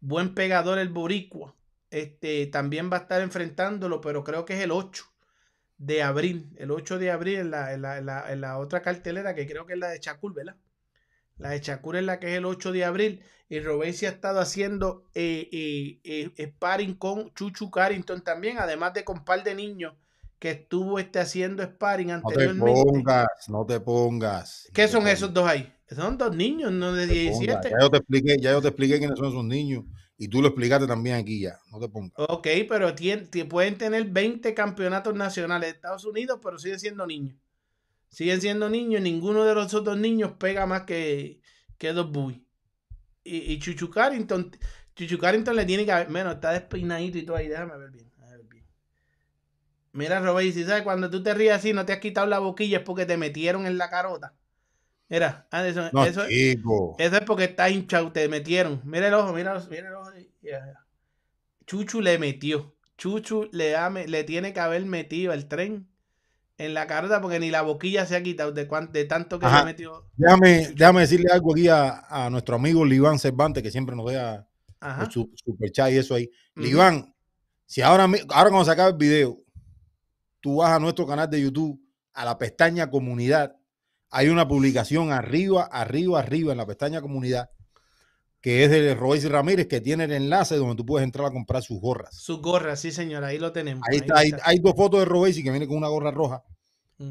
Buen 0.00 0.34
pegador 0.34 0.78
el 0.78 0.88
boricua. 0.88 1.54
este, 1.90 2.46
también 2.46 2.90
va 2.90 2.96
a 2.96 3.00
estar 3.00 3.20
enfrentándolo, 3.20 4.00
pero 4.00 4.24
creo 4.24 4.46
que 4.46 4.54
es 4.54 4.60
el 4.60 4.70
8 4.70 5.04
de 5.76 6.02
abril. 6.02 6.50
El 6.56 6.70
8 6.70 6.98
de 6.98 7.10
abril 7.10 7.40
en 7.40 7.50
la, 7.50 7.74
en 7.74 7.82
la, 7.82 8.32
en 8.32 8.40
la, 8.40 8.56
otra 8.56 8.80
cartelera, 8.80 9.34
que 9.34 9.46
creo 9.46 9.66
que 9.66 9.74
es 9.74 9.78
la 9.78 9.90
de 9.90 10.00
Chacul, 10.00 10.32
¿verdad? 10.32 10.56
La 11.36 11.50
de 11.50 11.60
Chacul 11.60 11.96
es 11.96 12.04
la 12.04 12.18
que 12.18 12.32
es 12.32 12.38
el 12.38 12.46
8 12.46 12.72
de 12.72 12.86
abril. 12.86 13.22
Y 13.50 13.60
Robesi 13.60 14.06
ha 14.06 14.10
estado 14.10 14.40
haciendo 14.40 15.10
eh, 15.14 15.50
eh, 15.52 16.32
eh, 16.38 16.46
sparring 16.46 16.94
con 16.94 17.34
Chuchu 17.34 17.70
Carrington 17.70 18.24
también, 18.24 18.56
además 18.58 18.94
de 18.94 19.04
con 19.04 19.26
par 19.26 19.44
de 19.44 19.54
niños 19.54 19.92
que 20.38 20.50
estuvo 20.50 20.98
este, 20.98 21.18
haciendo 21.20 21.62
sparring 21.62 22.08
No 22.08 22.32
te 22.32 22.48
anteriormente. 22.48 22.80
pongas, 22.82 23.26
no 23.48 23.66
te 23.66 23.80
pongas. 23.80 24.68
¿Qué 24.72 24.82
No 24.82 24.88
son 24.88 25.00
pongas, 25.00 25.14
esos 25.14 25.34
dos 25.34 25.46
ahí? 25.46 25.72
Son 25.88 26.18
dos 26.18 26.34
niños, 26.34 26.72
no 26.72 26.92
de 26.92 27.06
no 27.06 27.14
te 27.14 27.20
pongas. 27.20 27.64
17. 27.64 27.70
Ya 27.70 27.80
yo 27.80 27.90
te 27.90 27.96
expliqué, 27.98 28.36
ya 28.40 28.52
yo 28.52 28.62
te 28.62 28.68
expliqué 28.68 28.98
quiénes 28.98 29.18
son 29.18 29.28
esos 29.28 29.44
niños 29.44 29.84
y 30.18 30.28
tú 30.28 30.40
lo 30.42 30.48
explicaste 30.48 30.86
también 30.86 31.16
aquí 31.16 31.40
ya. 31.40 31.58
No 31.70 31.78
te 31.80 31.88
pongas. 31.88 32.12
Ok, 32.16 32.46
pero 32.68 32.94
tien- 32.94 33.28
ti- 33.30 33.44
pueden 33.44 33.76
tener 33.76 34.04
20 34.06 34.54
campeonatos 34.54 35.14
nacionales 35.14 35.70
de 35.70 35.74
Estados 35.76 36.04
Unidos, 36.04 36.38
pero 36.42 36.58
siguen 36.58 36.78
siendo 36.80 37.06
niños. 37.06 37.36
Siguen 38.08 38.40
siendo 38.40 38.68
niños, 38.70 39.02
ninguno 39.02 39.44
de 39.44 39.54
los 39.54 39.74
otros 39.74 39.98
niños 39.98 40.32
pega 40.38 40.66
más 40.66 40.82
que, 40.82 41.40
que 41.78 41.92
dos 41.92 42.10
buis. 42.12 42.38
Y, 43.24 43.52
y 43.54 43.58
Chuchu 43.58 43.90
Carrington, 43.90 44.50
Chuchu 44.96 45.18
Carrington 45.18 45.56
le 45.56 45.64
tiene 45.66 45.84
que 45.84 45.92
haber, 45.92 46.10
bueno, 46.10 46.32
está 46.32 46.52
despeinadito 46.52 47.18
y 47.18 47.24
todo 47.26 47.36
ahí, 47.36 47.48
déjame 47.48 47.76
ver 47.78 47.90
bien. 47.90 48.10
Mira, 49.94 50.20
Robert, 50.20 50.52
si 50.52 50.64
sabes, 50.64 50.82
cuando 50.82 51.08
tú 51.08 51.22
te 51.22 51.32
ríes 51.34 51.54
así, 51.54 51.72
no 51.72 51.86
te 51.86 51.92
has 51.92 52.00
quitado 52.00 52.26
la 52.26 52.40
boquilla, 52.40 52.78
es 52.78 52.84
porque 52.84 53.06
te 53.06 53.16
metieron 53.16 53.66
en 53.66 53.78
la 53.78 53.88
carota. 53.88 54.34
Mira, 55.08 55.46
Anderson, 55.50 55.90
No, 55.92 56.04
eso, 56.04 56.24
eso 56.24 57.16
es 57.16 57.20
porque 57.26 57.44
está 57.44 57.70
hinchado, 57.70 58.10
te 58.12 58.28
metieron. 58.28 58.80
Mira 58.84 59.08
el 59.08 59.14
ojo, 59.14 59.32
mira, 59.32 59.58
mira 59.70 59.88
el 59.88 59.94
ojo. 59.94 60.10
Chuchu 61.66 62.00
le 62.00 62.18
metió. 62.18 62.74
Chuchu 62.96 63.48
le, 63.52 63.70
da 63.70 63.90
me- 63.90 64.06
le 64.06 64.24
tiene 64.24 64.52
que 64.52 64.60
haber 64.60 64.84
metido 64.84 65.32
el 65.32 65.46
tren 65.48 65.88
en 66.58 66.74
la 66.74 66.86
carota 66.86 67.20
porque 67.20 67.40
ni 67.40 67.50
la 67.50 67.62
boquilla 67.62 68.06
se 68.06 68.16
ha 68.16 68.22
quitado 68.22 68.52
de, 68.52 68.68
cuan- 68.68 68.92
de 68.92 69.04
tanto 69.04 69.38
que 69.38 69.46
Ajá. 69.46 69.60
le 69.60 69.64
metió. 69.64 70.04
Déjame, 70.16 70.68
déjame 70.76 71.00
decirle 71.00 71.26
algo 71.32 71.52
aquí 71.52 71.68
a, 71.68 72.04
a 72.08 72.30
nuestro 72.30 72.56
amigo 72.56 72.84
Liván 72.84 73.18
Cervantes, 73.18 73.62
que 73.62 73.70
siempre 73.70 73.96
nos 73.96 74.06
deja 74.06 74.46
el 75.00 75.10
su- 75.10 75.30
super 75.34 75.70
chat 75.72 75.90
y 75.92 75.96
eso 75.96 76.14
ahí. 76.14 76.30
Ujú. 76.56 76.66
Liván, 76.66 77.14
si 77.66 77.82
ahora, 77.82 78.04
ahora 78.04 78.50
cuando 78.50 78.64
se 78.64 78.70
acabe 78.70 78.90
el 78.90 78.96
video, 78.96 79.43
tú 80.44 80.56
vas 80.56 80.72
a 80.72 80.78
nuestro 80.78 81.06
canal 81.06 81.30
de 81.30 81.40
YouTube, 81.40 81.80
a 82.12 82.22
la 82.26 82.36
pestaña 82.36 82.90
comunidad, 82.90 83.56
hay 84.10 84.28
una 84.28 84.46
publicación 84.46 85.10
arriba, 85.10 85.62
arriba, 85.64 86.20
arriba 86.20 86.52
en 86.52 86.58
la 86.58 86.66
pestaña 86.66 87.00
comunidad, 87.00 87.48
que 88.42 88.62
es 88.62 88.70
de 88.70 88.94
Royce 88.94 89.30
Ramírez, 89.30 89.68
que 89.68 89.80
tiene 89.80 90.04
el 90.04 90.12
enlace 90.12 90.56
donde 90.56 90.76
tú 90.76 90.84
puedes 90.84 91.02
entrar 91.02 91.26
a 91.28 91.30
comprar 91.30 91.62
sus 91.62 91.80
gorras. 91.80 92.14
Su 92.14 92.42
gorra, 92.42 92.76
sí, 92.76 92.92
señora, 92.92 93.28
ahí 93.28 93.38
lo 93.38 93.52
tenemos. 93.52 93.82
Ahí 93.90 93.96
está, 93.96 94.18
hay, 94.18 94.32
hay 94.44 94.58
dos 94.58 94.74
fotos 94.76 95.00
de 95.00 95.06
Robesi 95.06 95.42
que 95.42 95.50
viene 95.50 95.66
con 95.66 95.78
una 95.78 95.88
gorra 95.88 96.10
roja 96.10 96.42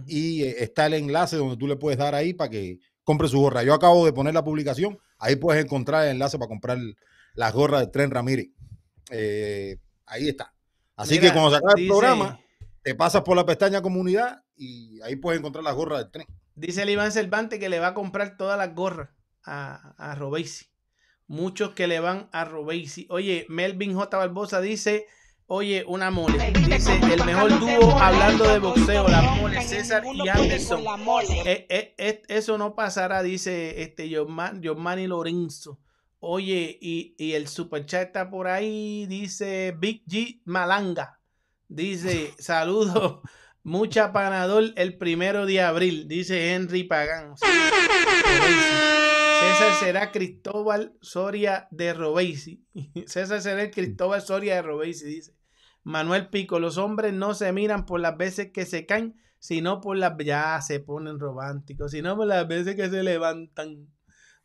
y 0.06 0.44
eh, 0.44 0.58
está 0.60 0.86
el 0.86 0.94
enlace 0.94 1.36
donde 1.38 1.58
tú 1.58 1.68
le 1.68 1.76
puedes 1.76 1.98
dar 1.98 2.14
ahí 2.14 2.34
para 2.36 2.52
que 2.52 2.78
compre 3.04 3.28
su 3.30 3.40
gorra. 3.40 3.64
Yo 3.64 3.74
acabo 3.74 4.06
de 4.06 4.14
poner 4.14 4.36
la 4.36 4.44
publicación, 4.44 5.00
ahí 5.18 5.38
puedes 5.38 5.66
encontrar 5.66 6.06
el 6.06 6.12
enlace 6.12 6.38
para 6.38 6.50
comprar 6.50 6.78
las 7.34 7.52
gorras 7.52 7.82
de 7.82 7.88
Tren 7.88 8.12
Ramírez. 8.12 8.50
Eh, 9.10 9.78
ahí 10.06 10.30
está. 10.30 10.54
Así 10.96 11.16
Mira, 11.16 11.24
que 11.30 11.34
cuando 11.34 11.50
se 11.50 11.58
acabe 11.58 11.74
el 11.78 11.84
dice- 11.86 11.90
programa, 11.90 12.40
te 12.84 12.96
pasas 12.96 13.24
por 13.24 13.36
la 13.36 13.46
pestaña 13.46 13.82
comunidad 13.82 14.44
y 14.56 15.02
ahí 15.02 15.16
puedes 15.16 15.40
encontrar 15.40 15.64
las 15.64 15.76
gorras 15.76 16.00
del 16.00 16.12
tren. 16.12 16.28
Dice 16.56 16.84
el 16.84 16.90
Iván 16.90 17.12
Cervantes 17.12 17.60
que 17.60 17.70
le 17.70 17.80
va 17.80 17.88
a 17.88 17.94
comprar 17.94 18.38
todas 18.38 18.58
las 18.58 18.76
gorras 18.76 19.10
a, 19.44 19.96
a 19.98 20.16
Robesi. 20.16 20.68
Muchos 21.28 21.72
que 21.72 21.88
le 21.88 22.00
van 22.00 22.30
a 22.32 22.46
Robesi. 22.46 23.08
Oye, 23.10 23.46
Melvin 23.50 23.96
J. 23.96 24.18
Barbosa 24.18 24.62
dice, 24.62 25.08
oye, 25.48 25.84
una 25.88 26.12
mole. 26.12 26.52
Dice, 26.68 27.00
el 27.00 27.26
mejor 27.26 27.58
dúo 27.60 27.98
hablando 27.98 28.48
de 28.48 28.60
boxeo, 28.60 29.08
la 29.08 29.22
mole, 29.22 29.62
César 29.64 30.04
y 30.14 30.28
Anderson. 30.28 30.84
Eh, 31.46 31.66
eh, 31.70 31.96
eh, 31.98 32.22
eso 32.28 32.58
no 32.58 32.76
pasará, 32.76 33.24
dice 33.24 33.82
este 33.82 34.10
Giovanni 34.10 34.60
Giovanni 34.62 35.08
Lorenzo. 35.08 35.80
Oye, 36.20 36.78
y, 36.80 37.16
y 37.18 37.34
el 37.34 37.48
superchat 37.48 38.08
está 38.08 38.30
por 38.30 38.48
ahí, 38.48 39.08
dice 39.08 39.74
Big 39.78 40.06
G 40.06 40.42
Malanga. 40.46 41.20
Dice, 41.68 42.34
saludos, 42.38 43.20
mucha 43.64 44.12
panador 44.12 44.74
el 44.76 44.98
primero 44.98 45.46
de 45.46 45.62
abril, 45.62 46.08
dice 46.08 46.54
Henry 46.54 46.84
Pagán. 46.84 47.36
César 49.40 49.74
será 49.80 50.12
Cristóbal 50.12 50.94
Soria 51.02 51.68
de 51.72 51.94
Robesi. 51.94 52.64
César 53.08 53.42
será 53.42 53.64
el 53.64 53.72
Cristóbal 53.72 54.22
Soria 54.22 54.56
de 54.56 54.62
Robesi, 54.62 55.06
dice. 55.06 55.36
Manuel 55.84 56.30
Pico, 56.30 56.60
los 56.60 56.78
hombres 56.78 57.14
no 57.14 57.34
se 57.34 57.52
miran 57.52 57.86
por 57.86 58.00
las 58.00 58.18
veces 58.18 58.52
que 58.52 58.66
se 58.66 58.86
caen, 58.86 59.16
sino 59.40 59.82
por 59.82 59.98
las... 59.98 60.14
Ya 60.24 60.62
se 60.62 60.80
ponen 60.80 61.20
románticos, 61.20 61.92
sino 61.92 62.16
por 62.16 62.28
las 62.28 62.48
veces 62.48 62.76
que 62.76 62.90
se 62.90 63.04
levantan. 63.04 63.90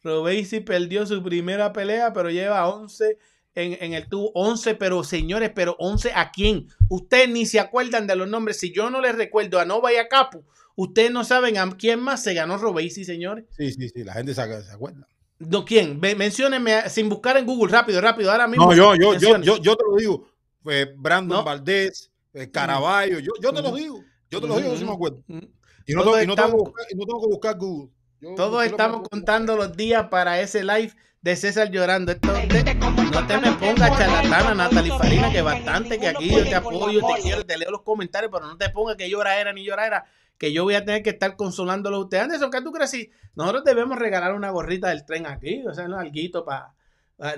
Robesi 0.02 0.60
perdió 0.60 1.06
su 1.06 1.22
primera 1.22 1.72
pelea, 1.72 2.12
pero 2.12 2.30
lleva 2.30 2.68
11 2.68 3.18
en, 3.54 3.76
en 3.80 3.92
el 3.94 4.08
tubo. 4.08 4.30
11, 4.34 4.74
pero 4.76 5.02
señores, 5.04 5.50
pero 5.54 5.74
11 5.78 6.12
a 6.14 6.30
quién? 6.30 6.68
Ustedes 6.88 7.28
ni 7.28 7.46
se 7.46 7.60
acuerdan 7.60 8.06
de 8.06 8.16
los 8.16 8.28
nombres. 8.28 8.58
Si 8.58 8.72
yo 8.72 8.90
no 8.90 9.00
les 9.00 9.14
recuerdo 9.16 9.58
a 9.60 9.64
Nova 9.64 9.92
y 9.92 9.96
a 9.96 10.08
Capu, 10.08 10.44
ustedes 10.76 11.10
no 11.10 11.24
saben 11.24 11.58
a 11.58 11.68
quién 11.76 12.00
más 12.00 12.22
se 12.22 12.34
ganó 12.34 12.56
Robesi, 12.58 13.04
señores. 13.04 13.44
Sí, 13.56 13.72
sí, 13.72 13.88
sí, 13.88 14.04
la 14.04 14.14
gente 14.14 14.34
se, 14.34 14.40
acuerda. 14.42 15.08
No, 15.38 15.64
¿Quién? 15.64 16.00
Menciónenme 16.00 16.88
sin 16.90 17.08
buscar 17.08 17.36
en 17.36 17.46
Google, 17.46 17.72
rápido, 17.72 18.00
rápido, 18.00 18.30
ahora 18.30 18.46
mismo. 18.48 18.66
No, 18.66 18.74
yo, 18.74 18.94
yo, 18.94 19.14
yo, 19.14 19.38
yo, 19.40 19.56
yo 19.58 19.76
te 19.76 19.84
lo 19.88 19.96
digo. 19.96 20.28
eh, 20.70 20.92
Brandon 20.96 21.38
No. 21.38 21.44
Valdés, 21.44 22.10
eh, 22.34 22.50
Caraballo, 22.50 23.18
yo, 23.20 23.32
yo 23.40 23.52
te 23.52 23.62
lo 23.62 23.68
Ujú. 23.68 23.76
digo. 23.76 24.04
Yo 24.30 24.40
te 24.40 24.46
lo 24.46 24.56
digo, 24.56 24.72
yo 24.72 24.76
sí 24.78 24.84
me 24.84 24.92
acuerdo. 24.92 25.22
Mm. 25.26 25.38
Y 25.86 25.94
no, 25.94 26.02
tengo, 26.02 26.22
y 26.22 26.26
no 26.26 26.34
tengo 26.34 26.48
que 26.50 26.56
buscar, 26.56 26.86
no 26.94 27.06
tengo 27.06 27.20
que 27.22 27.26
buscar 27.28 27.56
Google. 27.58 27.90
Yo- 28.20 28.34
Todos 28.34 28.64
estamos 28.64 29.08
contando 29.08 29.56
los 29.56 29.76
días 29.76 30.08
para 30.10 30.40
ese 30.40 30.62
live 30.64 30.92
de 31.20 31.36
César 31.36 31.70
llorando. 31.70 32.12
Esto 32.12 32.32
te- 32.32 32.74
no 32.74 33.26
te 33.26 33.38
me 33.38 33.52
pongas 33.52 33.98
charlatana, 33.98 34.54
Natalie 34.54 34.92
Farina, 34.96 35.30
que 35.30 35.42
bastante 35.42 35.98
que 35.98 36.08
aquí 36.08 36.30
yo 36.30 36.44
te 36.44 36.54
apoyo, 36.54 37.00
te 37.06 37.22
quiero, 37.22 37.44
te 37.44 37.58
leo 37.58 37.70
los 37.70 37.82
comentarios, 37.82 38.30
pero 38.32 38.46
no 38.46 38.56
te 38.56 38.70
pongas 38.70 38.96
que 38.96 39.10
llora 39.10 39.40
era 39.40 39.52
ni 39.52 39.64
llora 39.64 39.86
era, 39.86 40.04
que 40.38 40.52
yo 40.52 40.64
voy 40.64 40.74
a 40.74 40.84
tener 40.84 41.02
que 41.02 41.10
estar 41.10 41.36
consolándolo 41.36 41.96
a 41.96 42.00
usted. 42.00 42.18
Anderson, 42.18 42.50
¿qué 42.50 42.62
tú 42.62 42.70
crees? 42.72 42.90
Si 42.90 43.10
nosotros 43.34 43.64
debemos 43.64 43.98
regalar 43.98 44.34
una 44.34 44.50
gorrita 44.50 44.88
del 44.90 45.04
tren 45.04 45.26
aquí, 45.26 45.64
o 45.66 45.74
sea, 45.74 45.86
alguito 45.86 46.44
para... 46.44 46.74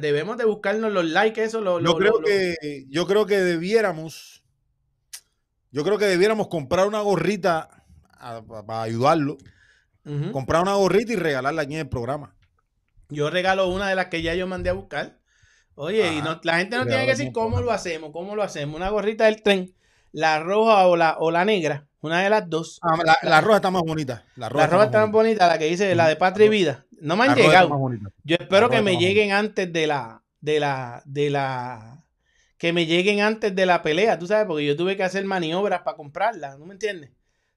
Debemos 0.03 0.37
de 0.37 0.45
buscarnos 0.45 0.93
los 0.93 1.07
likes, 1.07 1.43
eso, 1.43 1.63
lo, 1.63 1.79
Yo 1.79 1.85
lo- 1.85 1.97
creo 1.97 2.13
lo- 2.13 2.21
lo- 2.21 2.27
que, 2.27 2.85
yo 2.91 3.07
creo 3.07 3.25
que 3.25 3.39
debiéramos, 3.39 4.45
yo 5.71 5.85
creo 5.85 5.97
que 5.97 6.05
debiéramos 6.05 6.49
comprar 6.49 6.87
una 6.87 7.01
gorrita 7.01 7.83
para 8.67 8.83
ayudarlo, 8.83 9.39
comprar 10.33 10.61
una 10.61 10.75
gorrita 10.75 11.15
y 11.15 11.17
regalarla 11.17 11.63
aquí 11.63 11.73
en 11.75 11.81
el 11.81 11.89
programa. 11.89 12.35
Yo 13.11 13.31
regalo 13.31 13.69
una 13.69 13.89
de 13.89 13.95
las 13.95 14.07
que 14.07 14.23
ya 14.23 14.35
yo 14.35 14.47
mandé 14.47 14.71
a 14.71 14.75
buscar. 14.75 15.19
Oye, 15.75 16.13
y 16.15 16.23
no- 16.23 16.41
la 16.43 16.59
gente 16.59 16.77
no 16.77 16.87
tiene 16.87 17.05
que 17.05 17.11
decir 17.13 17.33
cómo 17.33 17.61
lo 17.61 17.73
hacemos, 17.73 18.11
cómo 18.13 18.37
lo 18.37 18.43
hacemos. 18.43 18.77
Una 18.77 18.91
gorrita 18.91 19.25
del 19.25 19.43
tren, 19.43 19.75
la 20.13 20.41
roja 20.41 20.87
o 20.87 20.97
la, 20.97 21.17
o 21.19 21.31
la 21.31 21.45
negra, 21.45 21.87
una 22.01 22.23
de 22.23 22.31
las 22.31 22.49
dos. 22.51 22.79
Ah, 22.83 22.97
la, 23.05 23.17
la 23.23 23.41
roja 23.41 23.57
está 23.57 23.71
más 23.71 23.83
bonita. 23.83 24.25
La 24.37 24.49
roja, 24.49 24.65
La 24.67 24.71
roja 24.71 24.85
está 24.87 25.01
más 25.03 25.11
bonita, 25.13 25.47
la 25.49 25.59
que 25.59 25.67
dice 25.67 25.95
la 25.95 26.09
de 26.09 26.17
Patria 26.17 26.47
y 26.47 26.51
Vida. 26.51 26.87
No 27.01 27.17
me 27.17 27.25
han 27.25 27.31
llegado. 27.47 27.69
Yo 28.25 28.37
espero 28.39 28.69
que 28.69 28.83
me 28.83 28.93
lleguen 29.01 29.33
antes 29.33 29.73
de 29.73 29.87
la, 29.87 30.23
de 30.41 30.61
la, 30.61 31.03
de 31.07 31.31
la, 31.31 32.05
que 32.59 32.73
me 32.75 32.85
lleguen 32.85 33.23
antes 33.23 33.55
de 33.57 33.65
la 33.65 33.81
pelea, 33.83 34.19
tú 34.19 34.27
sabes, 34.27 34.47
porque 34.47 34.67
yo 34.67 34.77
tuve 34.77 34.97
que 34.99 35.03
hacer 35.05 35.25
maniobras 35.25 35.81
para 35.81 35.97
comprarla, 35.97 36.59
¿no 36.59 36.67
me 36.67 36.75
entiendes? 36.75 37.11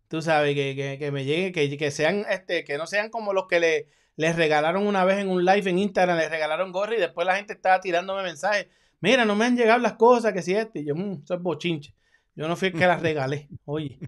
Tú 0.07 0.21
sabes, 0.21 0.55
que, 0.55 0.75
que, 0.75 0.97
que 0.97 1.11
me 1.11 1.25
lleguen, 1.25 1.51
que, 1.51 1.75
que 1.77 1.91
sean, 1.91 2.25
este, 2.29 2.63
que 2.63 2.77
no 2.77 2.87
sean 2.87 3.09
como 3.09 3.33
los 3.33 3.47
que 3.47 3.59
le, 3.59 3.89
les 4.15 4.35
regalaron 4.35 4.85
una 4.85 5.05
vez 5.05 5.19
en 5.19 5.29
un 5.29 5.43
live 5.43 5.69
en 5.69 5.79
Instagram, 5.79 6.17
les 6.17 6.29
regalaron 6.29 6.71
gorra 6.71 6.95
y 6.95 6.99
después 6.99 7.25
la 7.25 7.35
gente 7.35 7.53
estaba 7.53 7.79
tirándome 7.79 8.23
mensajes. 8.23 8.67
Mira, 9.01 9.25
no 9.25 9.35
me 9.35 9.45
han 9.45 9.57
llegado 9.57 9.79
las 9.79 9.93
cosas, 9.93 10.33
que 10.33 10.41
si 10.41 10.53
este. 10.53 10.79
Y 10.79 10.85
yo, 10.85 10.95
mmm, 10.95 11.21
eso 11.23 11.33
es 11.33 11.41
bochinche. 11.41 11.93
Yo 12.35 12.47
no 12.47 12.55
fui 12.55 12.69
el 12.69 12.73
que 12.73 12.87
las 12.87 13.01
regalé. 13.01 13.49
Oye, 13.65 13.99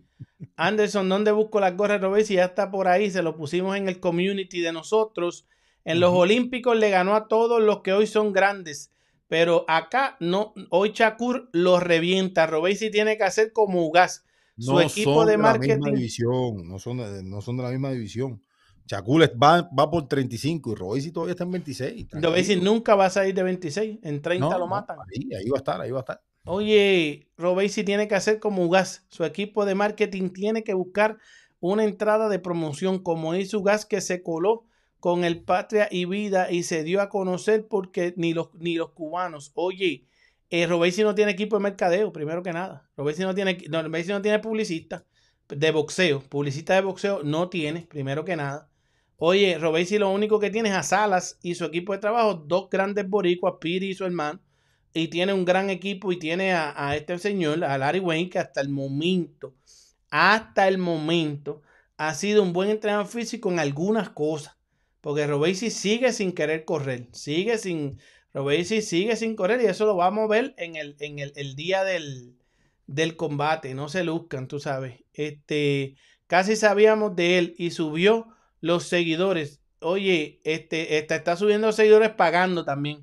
Anderson, 0.55 1.09
¿dónde 1.09 1.31
busco 1.31 1.59
las 1.59 1.75
gorras, 1.75 2.01
Robert? 2.01 2.25
Si 2.25 2.35
ya 2.35 2.45
está 2.45 2.71
por 2.71 2.87
ahí, 2.87 3.11
se 3.11 3.21
lo 3.21 3.35
pusimos 3.35 3.75
en 3.77 3.87
el 3.87 3.99
community 3.99 4.61
de 4.61 4.71
nosotros. 4.71 5.45
En 5.83 5.99
los 5.99 6.11
Olímpicos 6.13 6.77
le 6.77 6.89
ganó 6.89 7.15
a 7.15 7.27
todos 7.27 7.61
los 7.61 7.81
que 7.81 7.93
hoy 7.93 8.07
son 8.07 8.33
grandes. 8.33 8.91
Pero 9.27 9.65
acá 9.67 10.17
no, 10.19 10.53
hoy 10.69 10.91
Shakur 10.93 11.49
los 11.51 11.83
revienta. 11.83 12.47
Robesi 12.47 12.89
tiene 12.89 13.17
que 13.17 13.23
hacer 13.23 13.51
como 13.53 13.85
Ugas. 13.85 14.23
Su 14.57 14.73
no 14.73 14.81
equipo 14.81 15.15
son 15.15 15.27
de 15.27 15.37
la 15.37 15.57
misma 15.57 15.91
división, 15.91 16.67
no 16.67 16.79
son, 16.79 16.97
de, 16.97 17.23
no 17.23 17.41
son 17.41 17.57
de 17.57 17.63
la 17.63 17.69
misma 17.71 17.91
división. 17.91 18.41
Chacul 18.85 19.23
va, 19.41 19.69
va 19.77 19.89
por 19.89 20.07
35 20.07 20.71
y 20.71 20.75
Robesi 20.75 21.11
todavía 21.11 21.31
está 21.31 21.43
en 21.43 21.51
26. 21.51 22.07
Robesi 22.11 22.55
nunca 22.57 22.95
va 22.95 23.05
a 23.05 23.09
salir 23.09 23.33
de 23.33 23.43
26. 23.43 23.99
En 24.03 24.21
30 24.21 24.45
No, 24.45 24.51
lo 24.53 24.59
no, 24.59 24.67
matan. 24.67 24.97
ahí, 24.99 25.33
ahí 25.33 25.49
va 25.49 25.57
a 25.57 25.59
estar, 25.59 25.81
ahí 25.81 25.91
va 25.91 25.99
a 25.99 26.01
estar. 26.01 26.21
Oye, 26.45 27.27
Robesi 27.37 27.83
tiene 27.83 28.07
que 28.07 28.15
hacer 28.15 28.39
como 28.39 28.63
Ugas. 28.65 29.05
Su 29.09 29.23
equipo 29.25 29.65
de 29.65 29.73
marketing 29.75 30.29
tiene 30.29 30.63
que 30.63 30.73
buscar 30.75 31.17
una 31.59 31.83
entrada 31.83 32.29
de 32.29 32.37
promoción, 32.39 32.99
como 32.99 33.33
hizo 33.35 33.59
Ugas 33.59 33.85
que 33.85 33.99
se 34.01 34.21
coló 34.21 34.65
con 34.99 35.23
el 35.23 35.41
Patria 35.43 35.87
y 35.91 36.05
Vida 36.05 36.51
y 36.51 36.63
se 36.63 36.83
dio 36.83 37.01
a 37.01 37.09
conocer 37.09 37.67
porque 37.67 38.13
ni 38.17 38.33
los, 38.33 38.49
ni 38.53 38.75
los 38.75 38.91
cubanos. 38.91 39.51
Oye, 39.55 40.05
Eh, 40.51 40.67
Robesi 40.67 41.01
no 41.01 41.15
tiene 41.15 41.31
equipo 41.31 41.57
de 41.57 41.63
mercadeo, 41.63 42.13
primero 42.13 42.43
que 42.43 42.53
nada. 42.53 42.87
Robesi 42.95 43.23
no 43.23 43.33
tiene, 43.33 43.57
no, 43.67 43.81
Robesi 43.81 44.09
no 44.11 44.21
tiene 44.21 44.37
publicista 44.39 45.03
de 45.49 45.71
boxeo. 45.71 46.21
Publicista 46.21 46.75
de 46.75 46.81
boxeo 46.81 47.23
no 47.23 47.49
tiene, 47.49 47.87
primero 47.89 48.23
que 48.23 48.35
nada. 48.35 48.69
Oye, 49.17 49.57
Robesi 49.57 49.97
lo 49.97 50.09
único 50.09 50.39
que 50.39 50.49
tiene 50.49 50.69
es 50.69 50.75
a 50.75 50.83
Salas 50.83 51.39
y 51.41 51.55
su 51.55 51.65
equipo 51.65 51.93
de 51.93 51.99
trabajo, 51.99 52.33
dos 52.33 52.69
grandes 52.69 53.07
boricuas, 53.07 53.55
Piri 53.61 53.89
y 53.89 53.93
su 53.93 54.05
hermano. 54.05 54.41
Y 54.93 55.07
tiene 55.09 55.33
un 55.33 55.45
gran 55.45 55.69
equipo 55.69 56.11
y 56.11 56.19
tiene 56.19 56.53
a, 56.53 56.95
este 56.95 57.17
señor, 57.17 57.63
a 57.63 57.77
Larry 57.77 57.99
Wayne, 57.99 58.29
que 58.29 58.39
hasta 58.39 58.61
el 58.61 58.69
momento, 58.69 59.53
hasta 60.09 60.67
el 60.67 60.77
momento, 60.77 61.61
ha 61.97 62.13
sido 62.13 62.43
un 62.43 62.53
buen 62.53 62.69
entrenador 62.69 63.07
físico 63.07 63.51
en 63.51 63.59
algunas 63.59 64.09
cosas. 64.09 64.57
Porque 65.01 65.27
Robesi 65.27 65.69
sigue 65.69 66.11
sin 66.13 66.33
querer 66.33 66.65
correr, 66.65 67.07
sigue 67.11 67.57
sin, 67.57 67.99
Robesi 68.33 68.81
sigue 68.81 69.15
sin 69.15 69.35
correr 69.35 69.61
y 69.61 69.65
eso 69.65 69.85
lo 69.85 69.95
vamos 69.95 70.25
a 70.25 70.27
ver 70.27 70.55
en 70.57 70.75
el, 70.75 70.95
en 70.99 71.19
el 71.19 71.55
día 71.55 71.83
del, 71.83 72.35
del 72.87 73.15
combate. 73.15 73.73
No 73.75 73.89
se 73.89 74.03
luzcan, 74.03 74.47
tú 74.47 74.59
sabes. 74.59 75.03
Este, 75.13 75.95
casi 76.27 76.55
sabíamos 76.55 77.15
de 77.15 77.37
él 77.37 77.55
y 77.57 77.71
subió 77.71 78.34
los 78.65 78.85
seguidores. 78.85 79.61
Oye, 79.79 80.39
este, 80.43 80.97
este 80.97 81.15
está 81.15 81.35
subiendo 81.35 81.71
seguidores 81.71 82.11
pagando 82.11 82.65
también. 82.65 83.01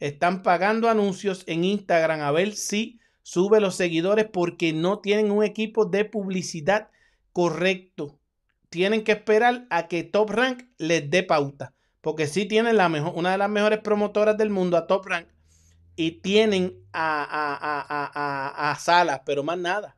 Están 0.00 0.42
pagando 0.42 0.88
anuncios 0.88 1.44
en 1.46 1.64
Instagram 1.64 2.20
a 2.20 2.30
ver 2.30 2.54
si 2.54 2.98
sube 3.22 3.60
los 3.60 3.74
seguidores 3.74 4.26
porque 4.32 4.72
no 4.72 5.00
tienen 5.00 5.30
un 5.30 5.44
equipo 5.44 5.84
de 5.84 6.04
publicidad 6.04 6.90
correcto 7.32 8.18
tienen 8.68 9.04
que 9.04 9.12
esperar 9.12 9.66
a 9.70 9.88
que 9.88 10.04
Top 10.04 10.30
Rank 10.30 10.64
les 10.78 11.10
dé 11.10 11.22
pauta. 11.22 11.74
Porque 12.00 12.26
sí 12.26 12.46
tienen 12.46 12.76
la 12.76 12.88
mejor, 12.88 13.12
una 13.16 13.32
de 13.32 13.38
las 13.38 13.50
mejores 13.50 13.80
promotoras 13.80 14.36
del 14.36 14.50
mundo 14.50 14.76
a 14.76 14.86
Top 14.86 15.06
Rank. 15.06 15.28
Y 15.96 16.20
tienen 16.20 16.74
a, 16.92 17.22
a, 17.24 18.60
a, 18.60 18.70
a 18.70 18.74
Salas, 18.76 19.22
pero 19.24 19.42
más 19.42 19.58
nada. 19.58 19.95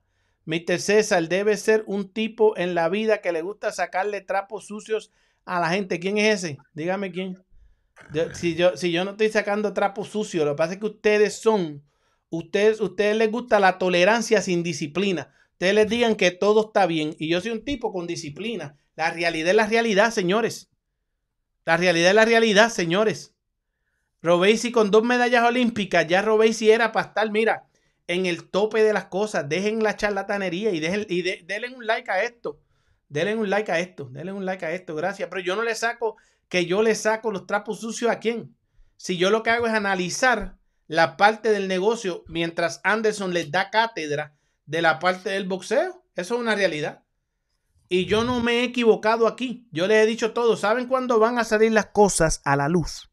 Mr. 0.49 0.81
César 0.81 1.29
debe 1.29 1.57
ser 1.57 1.85
un 1.87 2.13
tipo 2.13 2.57
en 2.57 2.75
la 2.75 2.89
vida 2.89 3.21
que 3.21 3.33
le 3.33 3.43
gusta 3.43 3.71
sacarle 3.71 4.21
trapos 4.21 4.67
sucios 4.67 5.13
a 5.45 5.61
la 5.61 5.69
gente. 5.69 6.01
¿Quién 6.01 6.19
es 6.19 6.43
ese? 6.45 6.59
Dígame 6.73 7.13
quién. 7.13 7.39
si, 8.35 8.55
yo, 8.55 8.77
si 8.77 8.91
yo 8.91 9.05
no 9.05 9.13
estoy 9.13 9.29
sacando 9.29 9.73
trapos 9.73 10.09
sucios, 10.09 10.45
lo 10.45 10.53
que 10.53 10.59
pasa 10.59 10.73
es 10.73 10.79
que 10.79 10.87
ustedes 10.87 11.35
son, 11.35 11.83
ustedes, 12.31 12.81
ustedes 12.81 13.17
les 13.17 13.31
gusta 13.31 13.61
la 13.61 13.79
tolerancia 13.79 14.41
sin 14.43 14.63
disciplina 14.63 15.33
ustedes 15.59 15.75
les 15.75 15.89
digan 15.89 16.15
que 16.15 16.31
todo 16.31 16.67
está 16.67 16.87
bien 16.87 17.17
y 17.19 17.29
yo 17.29 17.41
soy 17.41 17.51
un 17.51 17.65
tipo 17.65 17.93
con 17.93 18.07
disciplina. 18.07 18.77
La 18.95 19.11
realidad 19.11 19.51
es 19.51 19.57
la 19.57 19.67
realidad, 19.67 20.13
señores. 20.13 20.71
La 21.65 21.77
realidad 21.77 22.11
es 22.11 22.15
la 22.15 22.25
realidad, 22.25 22.71
señores. 22.71 23.35
Robesi 24.23 24.71
con 24.71 24.93
dos 24.93 25.03
medallas 25.03 25.43
olímpicas, 25.45 26.07
ya 26.07 26.23
Robesi 26.23 26.71
era 26.71 26.93
para 26.93 27.09
estar, 27.09 27.29
mira, 27.33 27.67
en 28.09 28.27
el 28.27 28.51
tope 28.51 28.83
de 28.83 28.93
las 28.93 29.05
cosas. 29.05 29.49
Dejen 29.49 29.83
la 29.83 29.97
charlatanería 29.97 30.71
y, 30.73 30.81
dejen, 30.81 31.07
denle 31.47 31.69
un 31.69 31.87
like 31.87 32.11
a 32.11 32.25
esto. 32.25 32.61
Denle 33.09 33.37
un 33.37 33.49
like 33.49 33.71
a 33.71 33.79
esto. 33.79 34.09
Denle 34.11 34.33
un 34.33 34.45
like 34.45 34.67
a 34.67 34.73
esto. 34.73 34.97
Gracias. 34.97 35.29
Pero 35.29 35.41
yo 35.41 35.55
no 35.55 35.63
le 35.63 35.75
saco 35.75 36.17
que 36.49 36.67
yo 36.67 36.83
le 36.83 36.95
saco 36.95 37.31
los 37.31 37.47
trapos 37.47 37.81
sucios 37.81 38.11
a 38.11 38.19
quién. 38.19 38.57
Si 38.97 39.17
yo 39.17 39.31
lo 39.31 39.43
que 39.43 39.51
hago 39.51 39.67
es 39.67 39.75
analizar 39.75 40.59
la 40.89 41.17
parte 41.17 41.51
del 41.51 41.69
negocio 41.69 42.25
mientras 42.27 42.81
Anderson 42.83 43.33
les 43.33 43.51
da 43.51 43.71
cátedra 43.71 44.35
de 44.67 44.83
la 44.83 44.99
parte 44.99 45.31
del 45.31 45.47
boxeo. 45.47 46.03
Eso 46.17 46.35
es 46.35 46.41
una 46.41 46.55
realidad. 46.55 47.05
Y 47.91 48.07
yo 48.07 48.25
no 48.25 48.41
me 48.41 48.61
he 48.61 48.65
equivocado 48.65 49.27
aquí. 49.27 49.69
Yo 49.71 49.87
les 49.87 50.03
he 50.03 50.07
dicho 50.07 50.33
todo. 50.33 50.57
¿Saben 50.57 50.89
cuándo 50.89 51.19
van 51.19 51.39
a 51.39 51.45
salir 51.45 51.73
las 51.73 51.87
cosas 51.87 52.41
a 52.45 52.57
la 52.57 52.69
luz? 52.69 53.11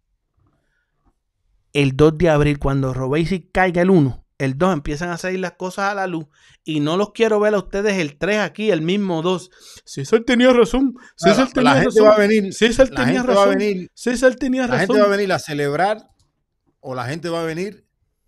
El 1.72 1.96
2 1.96 2.18
de 2.18 2.30
abril, 2.30 2.60
cuando 2.60 2.94
Robesi 2.94 3.50
caiga 3.52 3.82
el 3.82 3.90
1, 3.90 4.25
el 4.38 4.58
2 4.58 4.74
empiezan 4.74 5.10
a 5.10 5.18
salir 5.18 5.40
las 5.40 5.54
cosas 5.54 5.92
a 5.92 5.96
la 5.96 6.08
luz. 6.08 6.26
Y 6.64 6.80
no 6.80 6.98
los 6.98 7.12
quiero 7.12 7.40
ver 7.40 7.54
a 7.54 7.60
ustedes 7.60 7.98
el 7.98 8.18
3 8.18 8.40
aquí, 8.40 8.72
el 8.72 8.82
mismo 8.82 9.22
2. 9.22 9.50
César 9.86 10.22
tenía 10.26 10.52
razón. 10.52 10.96
César 11.16 11.50
tenía 11.52 11.74
la 11.74 11.82
gente 11.82 12.02
va 12.02 12.16
a 12.16 12.18
venir. 12.18 12.54
César 12.54 12.90
tenía 12.90 13.24
razón. 13.24 13.36
Va 13.36 13.44
a 13.44 13.56
venir, 13.56 13.92
César 13.94 14.36
tenía 14.36 14.62
la 14.62 14.68
razón. 14.68 14.88
gente 14.88 15.00
va 15.02 15.06
a 15.06 15.10
venir 15.10 15.34
a 15.34 15.40
celebrar 15.40 16.10
o 16.80 16.96
la 16.96 17.06
gente 17.06 17.30
va 17.30 17.42
a 17.42 17.46
venir 17.46 17.86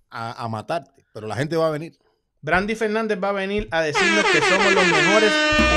a, 0.09 0.43
a 0.43 0.47
matarte. 0.47 1.05
Pero 1.13 1.27
la 1.27 1.35
gente 1.35 1.57
va 1.57 1.67
a 1.67 1.71
venir. 1.71 1.97
Brandy 2.41 2.75
Fernández 2.75 3.19
va 3.21 3.29
a 3.29 3.33
venir 3.33 3.67
a 3.71 3.81
decirnos 3.81 4.23
que 4.31 4.39
somos 4.41 4.71
los 4.73 4.85
mejores, 4.85 5.33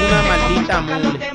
una 0.07 0.23
maldita 0.23 0.81
mole. 0.81 1.31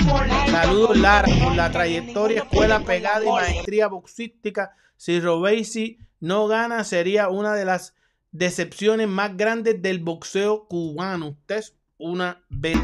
Saludos 0.52 0.98
Lara 0.98 1.28
por 1.44 1.56
la 1.56 1.72
trayectoria, 1.72 2.44
escuela 2.44 2.80
pegada 2.80 3.26
y 3.26 3.28
maestría 3.28 3.88
boxística. 3.88 4.72
Si 4.96 5.20
Robesi 5.20 5.98
no 6.20 6.48
gana, 6.48 6.84
sería 6.84 7.30
una 7.30 7.54
de 7.54 7.66
las 7.66 7.96
decepciones 8.38 9.08
más 9.08 9.36
grandes 9.38 9.82
del 9.82 10.00
boxeo 10.00 10.68
cubano. 10.68 11.30
Usted 11.30 11.58
es 11.58 11.76
una 11.98 12.44
vez. 12.50 12.78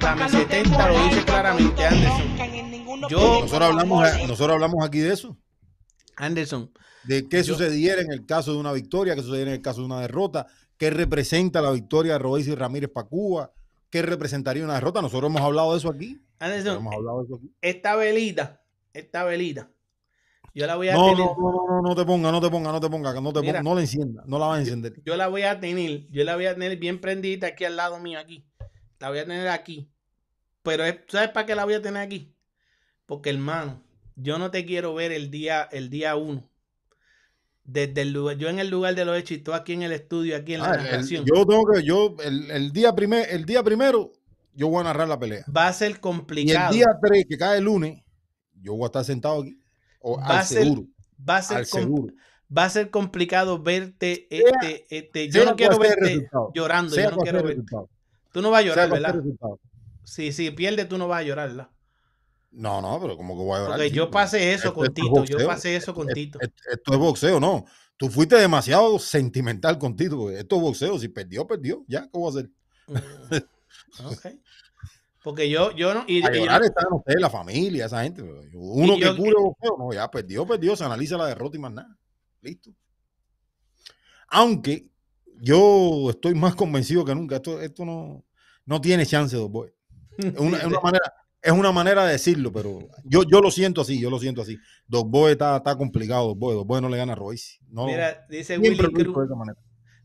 Dame 0.00 0.28
70 0.28 0.88
lo 0.88 1.04
dice 1.04 1.24
claramente 1.24 1.84
Anderson. 1.84 2.36
Yo, 3.08 3.40
nosotros, 3.40 3.62
hablamos, 3.62 4.08
nosotros 4.28 4.54
hablamos 4.54 4.84
aquí 4.86 5.00
de 5.00 5.12
eso. 5.12 5.36
Anderson. 6.16 6.70
De 7.04 7.28
qué 7.28 7.42
sucediera 7.42 8.00
en 8.00 8.12
el 8.12 8.26
caso 8.26 8.52
de 8.52 8.58
una 8.58 8.72
victoria, 8.72 9.14
qué 9.14 9.22
sucediera 9.22 9.50
en 9.50 9.56
el 9.56 9.62
caso 9.62 9.80
de 9.80 9.86
una 9.86 10.00
derrota 10.00 10.46
qué 10.82 10.90
representa 10.90 11.62
la 11.62 11.70
victoria 11.70 12.14
de 12.14 12.18
Robéis 12.18 12.48
y 12.48 12.56
Ramírez 12.56 12.90
para 12.90 13.06
Cuba, 13.06 13.52
qué 13.88 14.02
representaría 14.02 14.64
una 14.64 14.74
derrota. 14.74 15.00
Nosotros 15.00 15.30
hemos 15.30 15.40
hablado 15.40 15.70
de 15.70 15.78
eso 15.78 15.88
aquí. 15.88 16.20
Anderson, 16.40 16.78
hemos 16.78 16.92
hablado 16.92 17.18
de 17.20 17.24
eso 17.26 17.36
aquí. 17.36 17.54
Esta 17.60 17.94
velita, 17.94 18.64
esta 18.92 19.22
velita, 19.22 19.70
yo 20.54 20.66
la 20.66 20.76
voy 20.76 20.88
a 20.88 20.94
no, 20.94 21.10
tener. 21.10 21.18
No, 21.18 21.36
no, 21.36 21.66
no, 21.66 21.82
no 21.82 21.94
te 21.94 22.04
ponga, 22.04 22.30
no 22.30 22.40
te 22.40 22.50
ponga, 22.50 22.72
no 22.72 22.80
te 22.80 22.90
ponga, 22.90 23.20
no 23.20 23.32
te 23.32 23.40
Mira, 23.40 23.52
ponga, 23.54 23.62
no 23.62 23.74
la 23.74 23.80
encienda, 23.80 24.22
no 24.26 24.38
la 24.38 24.46
vas 24.46 24.58
a 24.58 24.60
encender. 24.60 24.94
Yo, 24.96 25.02
yo, 25.04 25.16
la 25.16 25.28
voy 25.28 25.42
a 25.42 25.60
tener, 25.60 26.08
yo 26.10 26.24
la 26.24 26.34
voy 26.34 26.46
a 26.46 26.54
tener 26.54 26.76
bien 26.78 27.00
prendida 27.00 27.48
aquí 27.48 27.64
al 27.64 27.76
lado 27.76 27.98
mío, 27.98 28.18
aquí. 28.18 28.46
La 28.98 29.08
voy 29.08 29.18
a 29.18 29.24
tener 29.24 29.48
aquí. 29.48 29.90
Pero 30.62 30.84
¿sabes 31.08 31.30
para 31.30 31.46
qué 31.46 31.54
la 31.54 31.64
voy 31.64 31.74
a 31.74 31.82
tener 31.82 32.02
aquí? 32.02 32.34
Porque 33.06 33.30
hermano, 33.30 33.82
yo 34.16 34.38
no 34.38 34.50
te 34.50 34.64
quiero 34.64 34.94
ver 34.94 35.12
el 35.12 35.30
día, 35.30 35.68
el 35.72 35.90
día 35.90 36.16
uno 36.16 36.48
desde 37.64 38.02
el 38.02 38.12
lugar, 38.12 38.36
yo 38.36 38.48
en 38.48 38.58
el 38.58 38.68
lugar 38.68 38.94
de 38.94 39.04
los 39.04 39.16
hechos 39.16 39.38
y 39.38 39.40
tú 39.40 39.52
aquí 39.52 39.72
en 39.72 39.82
el 39.82 39.92
estudio, 39.92 40.36
aquí 40.36 40.54
en 40.54 40.60
la 40.60 40.72
ah, 40.72 40.76
narración. 40.76 41.24
yo 41.24 41.46
tengo 41.46 41.64
que, 41.72 41.82
yo, 41.82 42.16
el, 42.22 42.50
el, 42.50 42.72
día 42.72 42.94
primer, 42.94 43.28
el 43.30 43.44
día 43.44 43.62
primero, 43.62 44.12
yo 44.54 44.68
voy 44.68 44.80
a 44.80 44.84
narrar 44.84 45.08
la 45.08 45.18
pelea. 45.18 45.44
Va 45.54 45.68
a 45.68 45.72
ser 45.72 46.00
complicado. 46.00 46.74
Y 46.74 46.80
el 46.80 46.84
día 46.84 46.98
3, 47.00 47.26
que 47.28 47.38
cae 47.38 47.58
el 47.58 47.64
lunes, 47.64 48.02
yo 48.60 48.74
voy 48.74 48.84
a 48.84 48.86
estar 48.86 49.04
sentado 49.04 49.42
aquí. 49.42 49.61
O 50.02 50.18
va 50.18 50.26
al 50.26 50.38
a 50.38 50.44
ser, 50.44 50.64
seguro. 50.64 50.86
Va 51.28 51.36
a 51.36 51.42
ser, 51.42 51.56
al 51.58 51.66
seguro. 51.66 52.12
Va 52.56 52.64
a 52.64 52.70
ser 52.70 52.90
complicado 52.90 53.62
verte, 53.62 54.26
este, 54.28 54.86
este, 54.90 55.30
yo 55.30 55.44
no 55.44 55.56
quiero 55.56 55.78
verte 55.78 56.28
llorando, 56.54 56.94
yo 56.94 57.10
no 57.10 57.16
quiero 57.18 57.42
verte. 57.42 57.64
Tú 58.32 58.42
no 58.42 58.50
vas 58.50 58.60
a 58.60 58.66
llorar, 58.66 58.90
¿verdad? 58.90 59.14
Si, 60.04 60.32
si 60.32 60.50
pierdes, 60.50 60.88
tú 60.88 60.98
no 60.98 61.08
vas 61.08 61.20
a 61.20 61.22
llorar, 61.22 61.48
¿verdad? 61.48 61.68
No, 62.50 62.82
no, 62.82 63.00
pero 63.00 63.16
como 63.16 63.34
que 63.34 63.44
voy 63.44 63.56
a 63.56 63.62
llorar. 63.62 63.78
Porque 63.78 63.90
yo 63.90 64.10
pasé 64.10 64.52
eso 64.52 64.74
con 64.74 64.92
Tito, 64.92 65.24
yo 65.24 65.46
pasé 65.46 65.76
eso 65.76 65.94
con 65.94 66.06
Tito. 66.08 66.38
Esto, 66.40 66.92
es 66.92 66.98
boxeo, 66.98 67.40
no. 67.40 67.64
Tú 67.96 68.10
fuiste 68.10 68.36
demasiado 68.36 68.98
sentimental 68.98 69.78
con 69.78 69.96
Tito, 69.96 70.30
esto 70.30 70.56
es 70.56 70.62
boxeo. 70.62 70.98
Si 70.98 71.08
perdió, 71.08 71.46
perdió. 71.46 71.84
Ya, 71.86 72.02
¿qué 72.02 72.10
voy 72.12 72.26
a 72.26 72.30
hacer? 72.30 72.50
Porque 75.22 75.48
yo, 75.48 75.70
yo 75.72 75.94
no. 75.94 76.04
Y, 76.06 76.22
a 76.22 76.32
llorar 76.32 76.62
están 76.62 76.92
ustedes, 76.92 77.20
la 77.20 77.30
familia, 77.30 77.86
esa 77.86 78.02
gente. 78.02 78.22
Uno 78.54 78.96
que 78.96 79.08
boxeo, 79.08 79.76
no, 79.78 79.92
ya 79.92 80.10
perdió, 80.10 80.46
perdió, 80.46 80.74
se 80.74 80.84
analiza 80.84 81.16
la 81.16 81.26
derrota 81.26 81.56
y 81.56 81.60
más 81.60 81.72
nada. 81.72 81.96
Listo. 82.40 82.74
Aunque 84.28 84.88
yo 85.40 86.10
estoy 86.10 86.34
más 86.34 86.54
convencido 86.54 87.04
que 87.04 87.14
nunca. 87.14 87.36
Esto, 87.36 87.60
esto 87.60 87.84
no, 87.84 88.24
no 88.66 88.80
tiene 88.80 89.06
chance, 89.06 89.36
dos 89.36 89.50
boys. 89.50 89.72
Es 90.18 90.38
una, 90.38 90.58
es 90.58 90.64
una 90.64 90.80
manera 90.82 91.14
es 91.42 91.52
una 91.52 91.72
manera 91.72 92.04
de 92.06 92.12
decirlo, 92.12 92.52
pero 92.52 92.88
yo, 93.04 93.24
yo 93.24 93.40
lo 93.40 93.50
siento 93.50 93.80
así, 93.80 94.00
yo 94.00 94.08
lo 94.08 94.20
siento 94.20 94.42
así. 94.42 94.58
Dos 94.86 95.04
Boy 95.04 95.32
está, 95.32 95.56
está 95.56 95.76
complicado, 95.76 96.28
Dos 96.28 96.38
Boy, 96.38 96.54
Dos 96.54 96.66
Boy 96.66 96.80
no 96.80 96.88
le 96.88 96.96
gana 96.96 97.14
a 97.14 97.16
Royce. 97.16 97.58
No, 97.68 97.86
Mira, 97.86 98.24
dice 98.28 98.56
Willy 98.58 98.76
Cruz. 98.76 99.28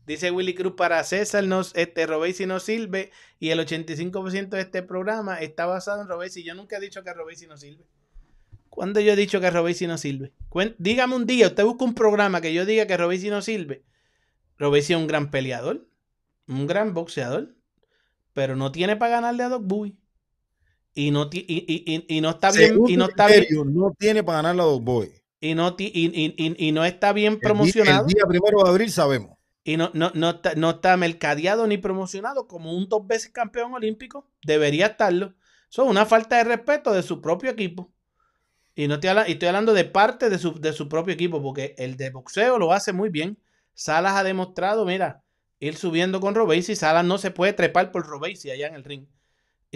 Dice 0.08 0.30
Willy 0.30 0.54
Cruz 0.54 0.72
para 0.74 1.04
César, 1.04 1.44
no, 1.44 1.60
este 1.60 2.06
Robesi 2.06 2.46
no 2.46 2.58
sirve 2.58 3.12
y 3.38 3.50
el 3.50 3.60
85% 3.60 4.48
de 4.48 4.60
este 4.62 4.82
programa 4.82 5.38
está 5.40 5.66
basado 5.66 6.02
en 6.02 6.08
Robesi. 6.08 6.42
Yo 6.42 6.54
nunca 6.54 6.78
he 6.78 6.80
dicho 6.80 7.04
que 7.04 7.12
Robesi 7.12 7.46
no 7.46 7.56
sirve. 7.56 7.84
¿Cuándo 8.68 8.98
yo 9.00 9.12
he 9.12 9.16
dicho 9.16 9.40
que 9.40 9.50
Robesi 9.50 9.86
no 9.86 9.98
sirve? 9.98 10.32
dígame 10.78 11.14
un 11.14 11.26
día, 11.26 11.48
usted 11.48 11.64
busca 11.64 11.84
un 11.84 11.94
programa 11.94 12.40
que 12.40 12.52
yo 12.52 12.66
diga 12.66 12.86
que 12.86 12.96
Robesi 12.96 13.30
no 13.30 13.42
sirve. 13.42 13.84
Robesi 14.58 14.94
es 14.94 14.98
un 14.98 15.06
gran 15.06 15.30
peleador, 15.30 15.86
un 16.48 16.66
gran 16.66 16.94
boxeador, 16.94 17.54
pero 18.32 18.56
no 18.56 18.72
tiene 18.72 18.96
para 18.96 19.12
ganarle 19.12 19.44
a 19.44 19.48
Doc 19.48 19.62
Boy 19.64 19.96
y 20.98 21.12
no, 21.12 21.28
y, 21.30 21.44
y, 21.46 22.04
y, 22.08 22.20
no 22.20 22.30
está 22.30 22.50
bien. 22.50 22.76
Y 22.88 22.96
no, 22.96 23.04
está 23.04 23.28
bien, 23.28 23.46
no 23.66 23.94
tiene 23.96 24.24
para 24.24 24.38
ganar 24.38 24.56
la 24.56 24.64
Dog 24.64 24.82
Boy. 24.82 25.12
Y 25.40 25.54
no, 25.54 25.76
y, 25.78 26.72
no 26.72 26.84
está 26.84 27.12
bien 27.12 27.38
promocionado. 27.38 28.08
El 28.08 28.14
día, 28.14 28.24
primero 28.26 28.64
de 28.64 28.68
abril 28.68 28.90
sabemos. 28.90 29.37
Y 29.68 29.76
no, 29.76 29.90
no, 29.92 30.10
no, 30.14 30.30
está, 30.30 30.54
no 30.54 30.70
está 30.70 30.96
mercadeado 30.96 31.66
ni 31.66 31.76
promocionado 31.76 32.48
como 32.48 32.72
un 32.72 32.88
dos 32.88 33.06
veces 33.06 33.32
campeón 33.32 33.74
olímpico. 33.74 34.26
Debería 34.42 34.86
estarlo. 34.86 35.34
Eso 35.70 35.84
es 35.84 35.90
una 35.90 36.06
falta 36.06 36.38
de 36.38 36.44
respeto 36.44 36.94
de 36.94 37.02
su 37.02 37.20
propio 37.20 37.50
equipo. 37.50 37.92
Y 38.74 38.88
no 38.88 38.94
estoy, 38.94 39.10
hablando, 39.10 39.30
estoy 39.30 39.48
hablando 39.48 39.74
de 39.74 39.84
parte 39.84 40.30
de 40.30 40.38
su, 40.38 40.58
de 40.58 40.72
su 40.72 40.88
propio 40.88 41.12
equipo, 41.12 41.42
porque 41.42 41.74
el 41.76 41.98
de 41.98 42.08
boxeo 42.08 42.58
lo 42.58 42.72
hace 42.72 42.94
muy 42.94 43.10
bien. 43.10 43.38
Salas 43.74 44.14
ha 44.14 44.24
demostrado, 44.24 44.86
mira, 44.86 45.22
ir 45.60 45.76
subiendo 45.76 46.18
con 46.18 46.34
Robesi. 46.34 46.74
Salas 46.74 47.04
no 47.04 47.18
se 47.18 47.30
puede 47.30 47.52
trepar 47.52 47.92
por 47.92 48.06
Robesi 48.06 48.50
allá 48.50 48.68
en 48.68 48.74
el 48.74 48.84
ring. 48.84 49.06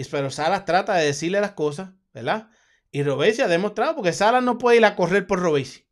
Pero 0.09 0.31
Salas 0.31 0.65
trata 0.65 0.95
de 0.95 1.05
decirle 1.05 1.39
las 1.39 1.51
cosas, 1.51 1.91
¿verdad? 2.15 2.49
Y 2.89 3.03
Robesi 3.03 3.43
ha 3.43 3.47
demostrado 3.47 3.97
porque 3.97 4.11
Salas 4.11 4.41
no 4.41 4.57
puede 4.57 4.77
ir 4.77 4.85
a 4.85 4.95
correr 4.95 5.27
por 5.27 5.39
Robesi. 5.39 5.85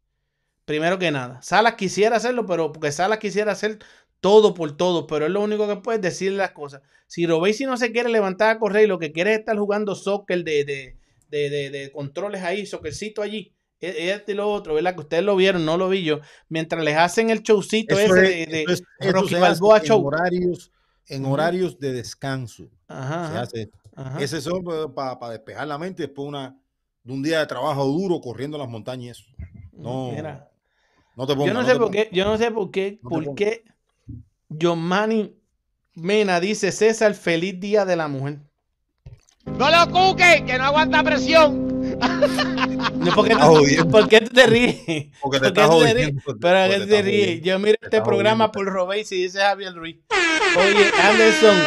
Primero 0.71 0.97
que 0.97 1.11
nada. 1.11 1.41
Salas 1.41 1.75
quisiera 1.75 2.15
hacerlo, 2.15 2.45
pero 2.45 2.71
porque 2.71 2.93
Salas 2.93 3.17
quisiera 3.19 3.51
hacer 3.51 3.79
todo 4.21 4.53
por 4.53 4.77
todo, 4.77 5.05
pero 5.05 5.25
es 5.25 5.31
lo 5.31 5.41
único 5.41 5.67
que 5.67 5.75
puede 5.75 5.99
decirle 5.99 6.37
las 6.37 6.51
cosas. 6.51 6.81
Si 7.07 7.27
Robesi 7.27 7.65
no 7.65 7.75
se 7.75 7.91
quiere 7.91 8.07
levantar 8.09 8.49
a 8.55 8.57
correr 8.59 8.85
y 8.85 8.87
lo 8.87 8.99
que 8.99 9.11
quiere 9.11 9.33
es 9.33 9.39
estar 9.39 9.57
jugando 9.57 9.95
soccer 9.95 10.45
de, 10.45 10.63
de, 10.63 10.95
de, 11.29 11.49
de- 11.49 11.69
de 11.71 11.91
controles 11.91 12.41
ahí, 12.41 12.65
soccercito 12.65 13.21
allí, 13.21 13.53
e- 13.81 14.11
este 14.11 14.31
y 14.31 14.35
lo 14.35 14.49
otro, 14.49 14.75
¿verdad? 14.75 14.93
Que 14.93 15.01
ustedes 15.01 15.23
lo 15.25 15.35
vieron, 15.35 15.65
no 15.65 15.75
lo 15.75 15.89
vi 15.89 16.03
yo. 16.05 16.21
Mientras 16.47 16.81
les 16.85 16.95
hacen 16.95 17.29
el 17.31 17.41
showcito 17.41 17.99
Eso 17.99 18.15
ese 18.15 18.43
es- 18.43 18.47
de, 18.49 18.65
de 18.65 18.73
es- 18.73 18.83
Rocky 19.11 19.35
Balboa 19.35 19.79
en 19.79 19.83
Show. 19.83 20.05
horarios, 20.07 20.71
en 21.07 21.25
horarios 21.25 21.77
de 21.79 21.91
descanso. 21.91 22.69
Ajá, 22.87 23.31
Se 23.33 23.37
hace. 23.39 23.71
ajá. 23.95 24.21
Ese 24.23 24.39
son 24.39 24.63
para 24.95 25.29
despejar 25.31 25.67
la 25.67 25.77
mente 25.77 26.03
después 26.03 26.25
una, 26.29 26.57
de 27.03 27.11
un 27.11 27.21
día 27.21 27.39
de 27.39 27.47
trabajo 27.47 27.83
duro 27.85 28.21
corriendo 28.21 28.57
las 28.57 28.69
montañas. 28.69 29.17
eso. 29.19 29.29
No, 29.73 30.11
Mira. 30.11 30.47
No 31.21 31.27
te 31.27 31.35
Yo 31.35 31.53
no 31.53 31.61
no 31.61 31.65
sé 31.65 31.75
por 31.75 31.91
qué, 31.91 32.09
yo 32.11 32.25
no 32.25 32.37
sé 32.37 32.51
por 32.51 32.71
qué, 32.71 32.99
No 33.03 33.09
por 33.09 33.35
qué 33.35 33.63
John 34.59 34.79
Manny 34.79 35.35
Mena 35.93 36.39
dice 36.39 36.71
César, 36.71 37.13
feliz 37.13 37.59
día 37.59 37.85
de 37.85 37.95
la 37.95 38.07
mujer. 38.07 38.39
No 39.45 39.69
lo 39.69 39.91
cuque, 39.91 40.43
que 40.45 40.57
no 40.57 40.65
aguanta 40.65 41.03
presión. 41.03 41.97
No, 42.89 43.13
¿por, 43.15 43.25
qué 43.27 43.33
Estás 43.33 43.47
tú, 43.47 43.53
jodiendo. 43.55 43.89
por 43.89 44.07
qué 44.09 44.21
tú 44.21 44.29
te 44.33 44.47
ríes? 44.47 44.75
Porque 45.21 45.21
¿Por 45.21 45.31
te 45.31 45.39
qué 45.41 45.47
estás 45.47 45.67
jodiendo, 45.67 46.21
porque- 46.25 46.39
Pero 46.41 46.59
porque 46.67 46.79
que 46.79 46.85
te 46.87 47.01
ríes. 47.01 47.25
jodiendo. 47.25 47.45
Yo 47.45 47.59
miro 47.59 47.77
Te 47.79 47.85
este 47.87 48.01
programa 48.01 48.47
jodiendo. 48.47 48.51
por 48.51 48.65
Robéis 48.73 49.11
y 49.11 49.23
dice 49.23 49.39
Javier 49.39 49.73
Ruiz. 49.73 49.97
Oye, 50.57 50.91
Anderson. 51.03 51.57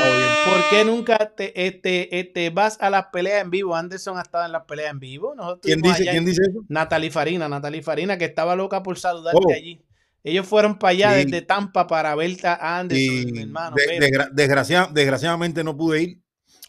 ¿por 0.44 0.70
qué 0.70 0.84
nunca 0.84 1.32
te, 1.34 1.66
este, 1.66 2.20
este, 2.20 2.50
vas 2.50 2.76
a 2.80 2.90
las 2.90 3.06
peleas 3.12 3.42
en 3.42 3.50
vivo? 3.50 3.74
Anderson 3.74 4.18
ha 4.18 4.22
estado 4.22 4.44
en 4.44 4.52
las 4.52 4.64
peleas 4.64 4.90
en 4.90 5.00
vivo. 5.00 5.34
Nosotros 5.34 5.60
¿Quién 5.62 5.80
dice, 5.80 6.04
¿Quién 6.04 6.24
dice 6.24 6.42
eso? 6.48 6.60
Natalie 6.68 7.10
Farina, 7.10 7.48
Natalie 7.48 7.82
Farina, 7.82 8.18
que 8.18 8.26
estaba 8.26 8.54
loca 8.56 8.82
por 8.82 8.98
saludarte 8.98 9.40
Oh. 9.42 9.52
allí. 9.52 9.82
Ellos 10.22 10.46
fueron 10.46 10.78
para 10.78 10.90
allá 10.92 11.14
Sí. 11.18 11.24
desde 11.24 11.42
Tampa 11.42 11.86
para 11.86 12.14
ver 12.14 12.34
a 12.46 12.78
Anderson, 12.78 13.30
mi 13.32 13.40
hermano. 13.40 13.76
de- 13.76 14.88
desgraciadamente 14.92 15.62
no 15.64 15.76
pude 15.76 16.02
ir. 16.02 16.18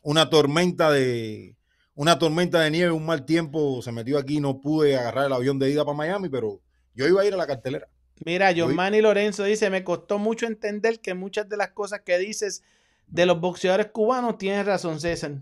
Una 0.03 0.29
tormenta 0.29 0.91
de 0.91 1.54
una 1.95 2.19
tormenta 2.19 2.59
de 2.59 2.71
nieve, 2.71 2.91
un 2.91 3.05
mal 3.05 3.25
tiempo 3.25 3.81
se 3.81 3.91
metió 3.91 4.17
aquí. 4.17 4.39
No 4.39 4.61
pude 4.61 4.97
agarrar 4.97 5.25
el 5.25 5.33
avión 5.33 5.57
de 5.57 5.71
ida 5.71 5.83
para 5.83 5.97
Miami, 5.97 6.29
pero 6.29 6.61
yo 6.93 7.07
iba 7.07 7.21
a 7.21 7.25
ir 7.25 7.33
a 7.33 7.37
la 7.37 7.47
cartelera. 7.47 7.87
Mira, 8.23 8.51
Giovanni 8.51 9.01
Lorenzo 9.01 9.43
dice, 9.43 9.69
me 9.69 9.83
costó 9.83 10.19
mucho 10.19 10.45
entender 10.45 10.99
que 11.01 11.13
muchas 11.13 11.49
de 11.49 11.57
las 11.57 11.71
cosas 11.71 12.01
que 12.01 12.17
dices 12.17 12.63
de 13.07 13.25
los 13.25 13.39
boxeadores 13.39 13.87
cubanos 13.87 14.37
tienes 14.37 14.65
razón, 14.65 14.99
César. 14.99 15.33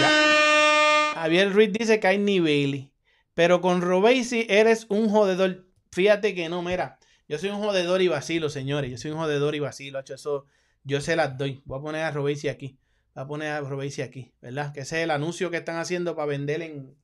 Ya. 0.00 1.12
Javier 1.14 1.52
Ruiz 1.52 1.72
dice 1.72 2.00
que 2.00 2.06
hay 2.06 2.18
niveles, 2.18 2.86
pero 3.34 3.60
con 3.60 3.82
Robesi 3.82 4.46
eres 4.48 4.86
un 4.88 5.08
jodedor. 5.08 5.66
Fíjate 5.92 6.34
que 6.34 6.48
no, 6.48 6.62
mira, 6.62 6.98
yo 7.28 7.38
soy 7.38 7.50
un 7.50 7.60
jodedor 7.60 8.00
y 8.00 8.08
vacilo, 8.08 8.48
señores, 8.48 8.90
yo 8.90 8.98
soy 8.98 9.10
un 9.10 9.18
jodedor 9.18 9.54
y 9.54 9.60
vacilo, 9.60 9.98
hacho, 9.98 10.14
eso 10.14 10.46
yo 10.84 11.00
se 11.00 11.16
las 11.16 11.36
doy. 11.36 11.62
Voy 11.64 11.78
a 11.78 11.82
poner 11.82 12.02
a 12.02 12.10
Robesi 12.10 12.48
aquí, 12.48 12.78
voy 13.14 13.24
a 13.24 13.26
poner 13.26 13.52
a 13.52 13.60
Robesi 13.60 14.02
aquí, 14.02 14.32
¿verdad? 14.40 14.72
Que 14.72 14.80
ese 14.80 14.98
es 14.98 15.04
el 15.04 15.10
anuncio 15.10 15.50
que 15.50 15.58
están 15.58 15.76
haciendo 15.76 16.16
para 16.16 16.26
vender 16.26 16.62
en, 16.62 16.96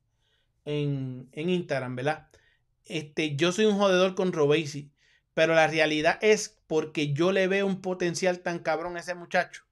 en, 0.65 1.28
en 1.33 1.51
Instagram, 1.51 1.97
¿verdad? 1.97 2.28
este, 2.87 3.37
yo 3.37 3.53
soy 3.53 3.66
un 3.66 3.77
jodedor 3.77 4.15
con 4.15 4.33
Robesi, 4.33 4.93
pero 5.35 5.55
la 5.55 5.66
realidad 5.66 6.19
es 6.23 6.61
porque 6.66 7.12
yo 7.12 7.33
le 7.33 7.49
veo 7.49 7.66
un 7.66 7.83
potencial 7.83 8.41
tan 8.41 8.61
cabrón 8.61 8.97
a 8.97 9.01
ese 9.01 9.15
muchacho, 9.15 9.65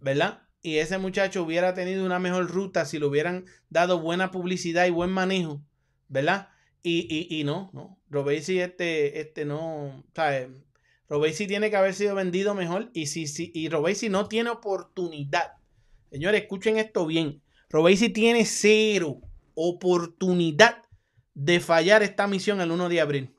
¿verdad? 0.00 0.42
Y 0.62 0.76
ese 0.76 0.98
muchacho 0.98 1.42
hubiera 1.42 1.74
tenido 1.74 2.04
una 2.04 2.18
mejor 2.18 2.50
ruta 2.50 2.84
si 2.84 2.98
le 2.98 3.06
hubieran 3.06 3.46
dado 3.70 4.00
buena 4.00 4.30
publicidad 4.30 4.86
y 4.86 4.90
buen 4.90 5.10
manejo, 5.10 5.62
¿verdad? 6.08 6.50
Y, 6.82 7.06
y, 7.08 7.40
y 7.40 7.44
no, 7.44 7.70
no. 7.72 7.98
Este, 8.30 9.20
este 9.20 9.44
no, 9.44 10.04
¿sabes? 10.14 10.48
Robesi 11.08 11.46
tiene 11.46 11.70
que 11.70 11.76
haber 11.76 11.94
sido 11.94 12.14
vendido 12.14 12.54
mejor 12.54 12.90
y 12.92 13.06
si, 13.06 13.26
si 13.26 13.50
y 13.54 14.08
no 14.08 14.28
tiene 14.28 14.50
oportunidad. 14.50 15.52
Señores, 16.10 16.42
escuchen 16.42 16.76
esto 16.76 17.06
bien. 17.06 17.42
Robesi 17.70 18.10
tiene 18.10 18.44
cero 18.44 19.20
oportunidad 19.54 20.82
de 21.34 21.60
fallar 21.60 22.02
esta 22.02 22.26
misión 22.26 22.60
el 22.60 22.70
1 22.70 22.88
de 22.88 23.00
abril. 23.00 23.34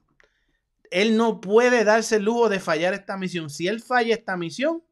Él 0.92 1.16
no 1.18 1.40
puede 1.40 1.84
darse 1.84 2.16
el 2.16 2.24
lujo 2.24 2.50
de 2.50 2.60
fallar 2.60 2.94
esta 2.94 3.18
misión. 3.18 3.50
Si 3.50 3.68
él 3.68 3.82
falla 3.82 4.16
esta 4.16 4.36
misión, 4.36 4.84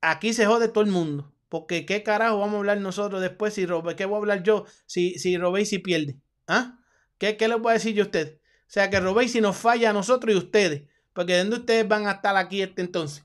aquí 0.00 0.32
se 0.32 0.46
jode 0.46 0.68
todo 0.68 0.84
el 0.84 0.90
mundo. 0.90 1.32
Porque 1.48 1.84
qué 1.84 2.02
carajo 2.02 2.38
vamos 2.38 2.54
a 2.54 2.58
hablar 2.58 2.78
nosotros 2.78 3.20
después 3.20 3.52
si 3.54 3.66
¿qué 3.96 4.04
voy 4.04 4.14
a 4.14 4.18
hablar 4.18 4.42
yo 4.42 4.64
si, 4.86 5.18
si 5.18 5.78
pierde? 5.80 6.16
¿Ah? 6.46 6.78
¿Qué, 7.18 7.36
¿Qué 7.36 7.48
les 7.48 7.58
voy 7.58 7.70
a 7.70 7.74
decir 7.74 7.94
yo 7.94 8.04
a 8.04 8.06
ustedes? 8.06 8.34
O 8.34 8.72
sea 8.72 8.88
que 8.88 9.00
Robey 9.00 9.28
si 9.28 9.40
nos 9.40 9.56
falla 9.56 9.90
a 9.90 9.92
nosotros 9.92 10.34
y 10.34 10.38
ustedes. 10.38 10.91
Porque 11.14 11.36
¿dónde 11.38 11.56
ustedes 11.56 11.86
van 11.88 12.06
a 12.06 12.12
estar 12.12 12.36
aquí 12.36 12.62
este 12.62 12.82
entonces? 12.82 13.24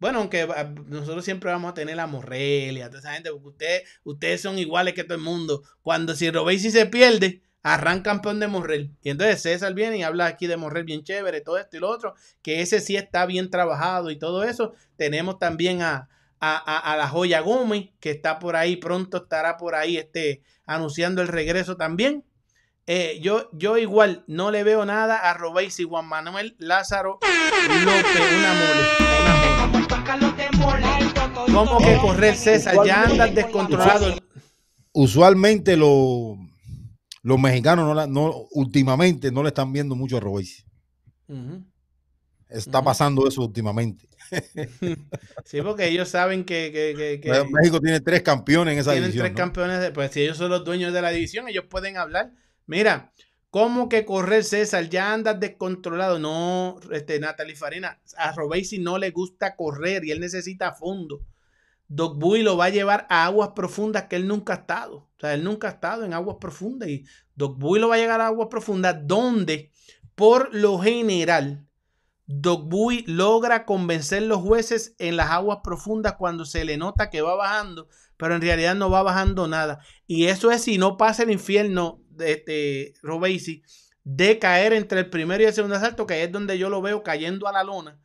Bueno, 0.00 0.20
aunque 0.20 0.42
ah, 0.42 0.72
nosotros 0.86 1.24
siempre 1.24 1.50
vamos 1.50 1.70
a 1.72 1.74
tener 1.74 1.98
a 1.98 2.06
Morrelia, 2.06 2.86
a 2.86 2.88
toda 2.88 3.00
esa 3.00 3.14
gente, 3.14 3.30
porque 3.32 3.48
ustedes, 3.48 3.82
ustedes 4.04 4.40
son 4.42 4.58
iguales 4.58 4.94
que 4.94 5.04
todo 5.04 5.16
el 5.16 5.24
mundo. 5.24 5.62
Cuando 5.82 6.14
si 6.14 6.30
Robey 6.30 6.58
si 6.58 6.70
se 6.70 6.86
pierde, 6.86 7.42
arranca 7.62 8.10
campeón 8.12 8.38
de 8.40 8.46
Morrel. 8.48 8.92
Y 9.02 9.10
entonces 9.10 9.42
César 9.42 9.74
viene 9.74 9.98
y 9.98 10.02
habla 10.04 10.26
aquí 10.26 10.46
de 10.46 10.56
Morrel 10.56 10.84
bien 10.84 11.02
chévere, 11.02 11.40
todo 11.40 11.58
esto 11.58 11.76
y 11.76 11.80
lo 11.80 11.90
otro, 11.90 12.14
que 12.42 12.60
ese 12.62 12.80
sí 12.80 12.96
está 12.96 13.26
bien 13.26 13.50
trabajado 13.50 14.10
y 14.10 14.18
todo 14.18 14.44
eso. 14.44 14.74
Tenemos 14.96 15.38
también 15.40 15.82
a, 15.82 16.08
a, 16.40 16.56
a- 16.56 16.92
a 16.92 16.96
la 16.96 17.08
Joya 17.08 17.40
Gómez, 17.40 17.90
que 18.00 18.10
está 18.10 18.38
por 18.38 18.54
ahí, 18.56 18.76
pronto 18.76 19.18
estará 19.24 19.56
por 19.56 19.74
ahí 19.74 19.96
este, 19.96 20.42
anunciando 20.66 21.22
el 21.22 21.28
regreso 21.28 21.76
también. 21.76 22.24
Eh, 22.90 23.18
yo, 23.20 23.50
yo 23.52 23.76
igual 23.76 24.24
no 24.28 24.50
le 24.50 24.64
veo 24.64 24.86
nada 24.86 25.18
a 25.18 25.34
Robéis 25.34 25.78
y 25.78 25.84
Juan 25.84 26.06
Manuel 26.06 26.56
Lázaro 26.58 27.18
López, 27.84 28.16
una 28.38 28.54
mole. 28.54 28.88
¿Cómo 31.52 31.78
que 31.80 31.96
correr, 31.98 32.34
César? 32.34 32.76
Ya 32.86 33.02
andas 33.02 33.34
descontrolado. 33.34 34.14
Usualmente 34.92 35.76
lo- 35.76 36.38
los 37.22 37.38
mexicanos 37.38 37.84
no, 37.86 37.92
la- 37.94 38.06
no 38.06 38.32
últimamente 38.52 39.30
no 39.30 39.42
le 39.42 39.48
están 39.48 39.70
viendo 39.70 39.94
mucho 39.94 40.18
a. 40.18 40.64
Ujú. 41.28 41.62
Está 42.48 42.82
pasando 42.82 43.28
eso 43.28 43.42
últimamente. 43.42 44.08
Sí, 45.44 45.60
porque 45.62 45.88
ellos 45.88 46.08
saben 46.08 46.44
que, 46.44 46.70
que- 46.72 46.94
que- 46.96 47.20
que 47.20 47.44
México 47.50 47.80
tiene 47.80 48.00
tres 48.00 48.22
campeones 48.22 48.72
en 48.72 48.78
esa 48.80 48.92
tienen 48.92 49.10
división. 49.10 49.24
tres 49.26 49.32
¿no? 49.32 49.36
campeones. 49.36 49.80
De, 49.80 49.90
pues 49.90 50.10
si 50.10 50.22
ellos 50.22 50.38
son 50.38 50.50
los 50.50 50.64
dueños 50.64 50.92
de 50.94 51.02
la 51.02 51.10
división, 51.10 51.48
ellos 51.48 51.64
pueden 51.68 51.98
hablar. 51.98 52.32
Mira, 52.68 53.12
¿cómo 53.48 53.88
que 53.88 54.04
correr, 54.04 54.44
César? 54.44 54.90
Ya 54.90 55.14
andas 55.14 55.40
descontrolado. 55.40 56.18
No, 56.18 56.78
este, 56.92 57.18
Natalie 57.18 57.56
Farina, 57.56 57.98
a 58.18 58.32
Robesi 58.32 58.78
no 58.78 58.98
le 58.98 59.10
gusta 59.10 59.56
correr 59.56 60.04
y 60.04 60.10
él 60.10 60.20
necesita 60.20 60.74
fondo. 60.74 61.22
Doc 61.88 62.18
Bui 62.18 62.42
lo 62.42 62.58
va 62.58 62.66
a 62.66 62.70
llevar 62.70 63.06
a 63.08 63.24
aguas 63.24 63.52
profundas 63.56 64.04
que 64.04 64.16
él 64.16 64.28
nunca 64.28 64.52
ha 64.52 64.56
estado. 64.56 64.96
O 64.98 65.20
sea, 65.20 65.32
él 65.32 65.42
nunca 65.42 65.68
ha 65.68 65.70
estado 65.70 66.04
en 66.04 66.12
aguas 66.12 66.36
profundas 66.38 66.90
y 66.90 67.06
Doc 67.34 67.58
Bui 67.58 67.80
lo 67.80 67.88
va 67.88 67.94
a 67.94 67.98
llegar 67.98 68.20
a 68.20 68.26
aguas 68.26 68.48
profundas 68.50 68.98
donde, 69.02 69.72
por 70.14 70.54
lo 70.54 70.78
general, 70.78 71.66
Doc 72.26 72.68
Bui 72.68 73.02
logra 73.06 73.64
convencer 73.64 74.24
los 74.24 74.42
jueces 74.42 74.94
en 74.98 75.16
las 75.16 75.30
aguas 75.30 75.60
profundas 75.64 76.16
cuando 76.18 76.44
se 76.44 76.66
le 76.66 76.76
nota 76.76 77.08
que 77.08 77.22
va 77.22 77.34
bajando, 77.34 77.88
pero 78.18 78.34
en 78.34 78.42
realidad 78.42 78.74
no 78.74 78.90
va 78.90 79.02
bajando 79.02 79.48
nada. 79.48 79.80
Y 80.06 80.26
eso 80.26 80.50
es 80.50 80.64
si 80.64 80.76
no 80.76 80.98
pasa 80.98 81.22
el 81.22 81.30
infierno 81.30 82.02
este 82.20 82.94
Robesi 83.02 83.62
de 84.04 84.38
caer 84.38 84.72
entre 84.72 85.00
el 85.00 85.10
primero 85.10 85.42
y 85.42 85.46
el 85.46 85.52
segundo 85.52 85.76
asalto, 85.76 86.06
que 86.06 86.22
es 86.22 86.32
donde 86.32 86.58
yo 86.58 86.70
lo 86.70 86.80
veo 86.80 87.02
cayendo 87.02 87.46
a 87.46 87.52
la 87.52 87.64
lona. 87.64 87.98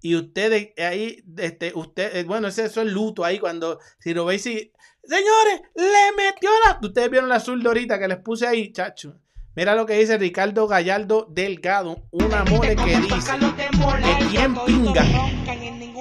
Y 0.00 0.16
ustedes 0.16 0.72
ahí, 0.78 1.22
este, 1.36 1.72
usted, 1.74 2.16
eh, 2.16 2.24
bueno, 2.24 2.48
ese 2.48 2.64
eso 2.64 2.80
es 2.80 2.90
luto 2.90 3.24
ahí 3.24 3.38
cuando 3.38 3.78
si 3.98 4.14
Robesi, 4.14 4.72
señores, 5.04 5.60
le 5.74 6.12
metió 6.16 6.48
la. 6.64 6.78
Ustedes 6.82 7.10
vieron 7.10 7.28
la 7.28 7.40
zurda 7.40 7.68
ahorita 7.68 7.98
que 7.98 8.08
les 8.08 8.18
puse 8.18 8.46
ahí, 8.46 8.72
chacho. 8.72 9.20
Mira 9.54 9.74
lo 9.74 9.84
que 9.84 9.98
dice 9.98 10.16
Ricardo 10.16 10.66
Gallardo 10.66 11.26
Delgado, 11.28 12.06
una 12.12 12.44
mole 12.44 12.76
que 12.76 12.96
dice 12.96 13.32
que 13.38 14.26
quien 14.30 14.54
pinga 14.64 15.04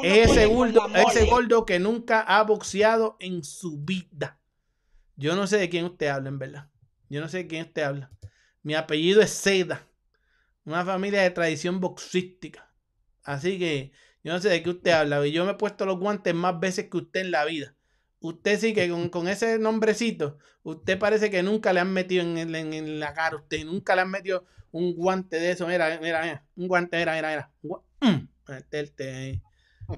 es 0.03 0.29
ese 0.29 0.45
gordo, 0.45 0.87
ese 0.95 1.25
gordo 1.25 1.65
que 1.65 1.79
nunca 1.79 2.21
ha 2.21 2.43
boxeado 2.43 3.17
en 3.19 3.43
su 3.43 3.77
vida. 3.79 4.39
Yo 5.17 5.35
no 5.35 5.47
sé 5.47 5.57
de 5.57 5.69
quién 5.69 5.85
usted 5.85 6.07
habla, 6.07 6.29
en 6.29 6.39
verdad. 6.39 6.69
Yo 7.10 7.22
no 7.22 7.27
sé 7.27 7.40
de 7.40 7.48
quién 7.48 7.65
usted 7.65 7.81
habla. 7.84 8.11
Mi 8.61 8.76
apellido 8.76 9.22
es 9.22 9.31
Seda, 9.31 9.88
una 10.65 10.86
familia 10.86 11.22
de 11.22 11.31
tradición 11.31 11.80
boxística. 11.80 12.72
Así 13.23 13.57
que 13.60 13.91
yo 14.23 14.34
no 14.34 14.40
sé 14.40 14.49
de 14.49 14.64
qué 14.64 14.69
usted 14.69 14.91
habla. 14.91 15.26
y 15.26 15.31
Yo 15.31 15.45
me 15.45 15.52
he 15.52 15.56
puesto 15.56 15.86
los 15.86 15.99
guantes 15.99 16.34
más 16.36 16.60
veces 16.60 16.90
que 16.90 16.98
usted 16.98 17.22
en 17.22 17.31
la 17.31 17.45
vida. 17.45 17.76
Usted 18.22 18.60
sí 18.60 18.73
que 18.73 18.90
con, 19.10 19.27
ese 19.30 19.60
nombrecito, 19.60 20.38
usted 20.64 20.99
parece 20.99 21.30
que 21.30 21.41
nunca 21.41 21.72
le 21.72 21.80
han 21.80 21.94
metido 21.94 22.22
en, 22.23 22.99
la 22.99 23.14
cara 23.14 23.38
usted, 23.38 23.64
nunca 23.65 23.95
le 23.95 24.02
han 24.02 24.11
metido 24.11 24.45
un 24.72 24.94
guante 24.94 25.40
de 25.40 25.52
eso, 25.52 25.65
mira, 25.68 25.98
mira, 26.02 26.22
mira, 26.22 26.45
un 26.57 26.68
guante, 26.68 26.98
mira, 26.98 27.15
mira, 27.15 27.30
mira. 27.30 27.52
gua- 27.64 27.84
Mm, 28.02 28.27
meterte 28.48 29.15
ahí. 29.15 29.41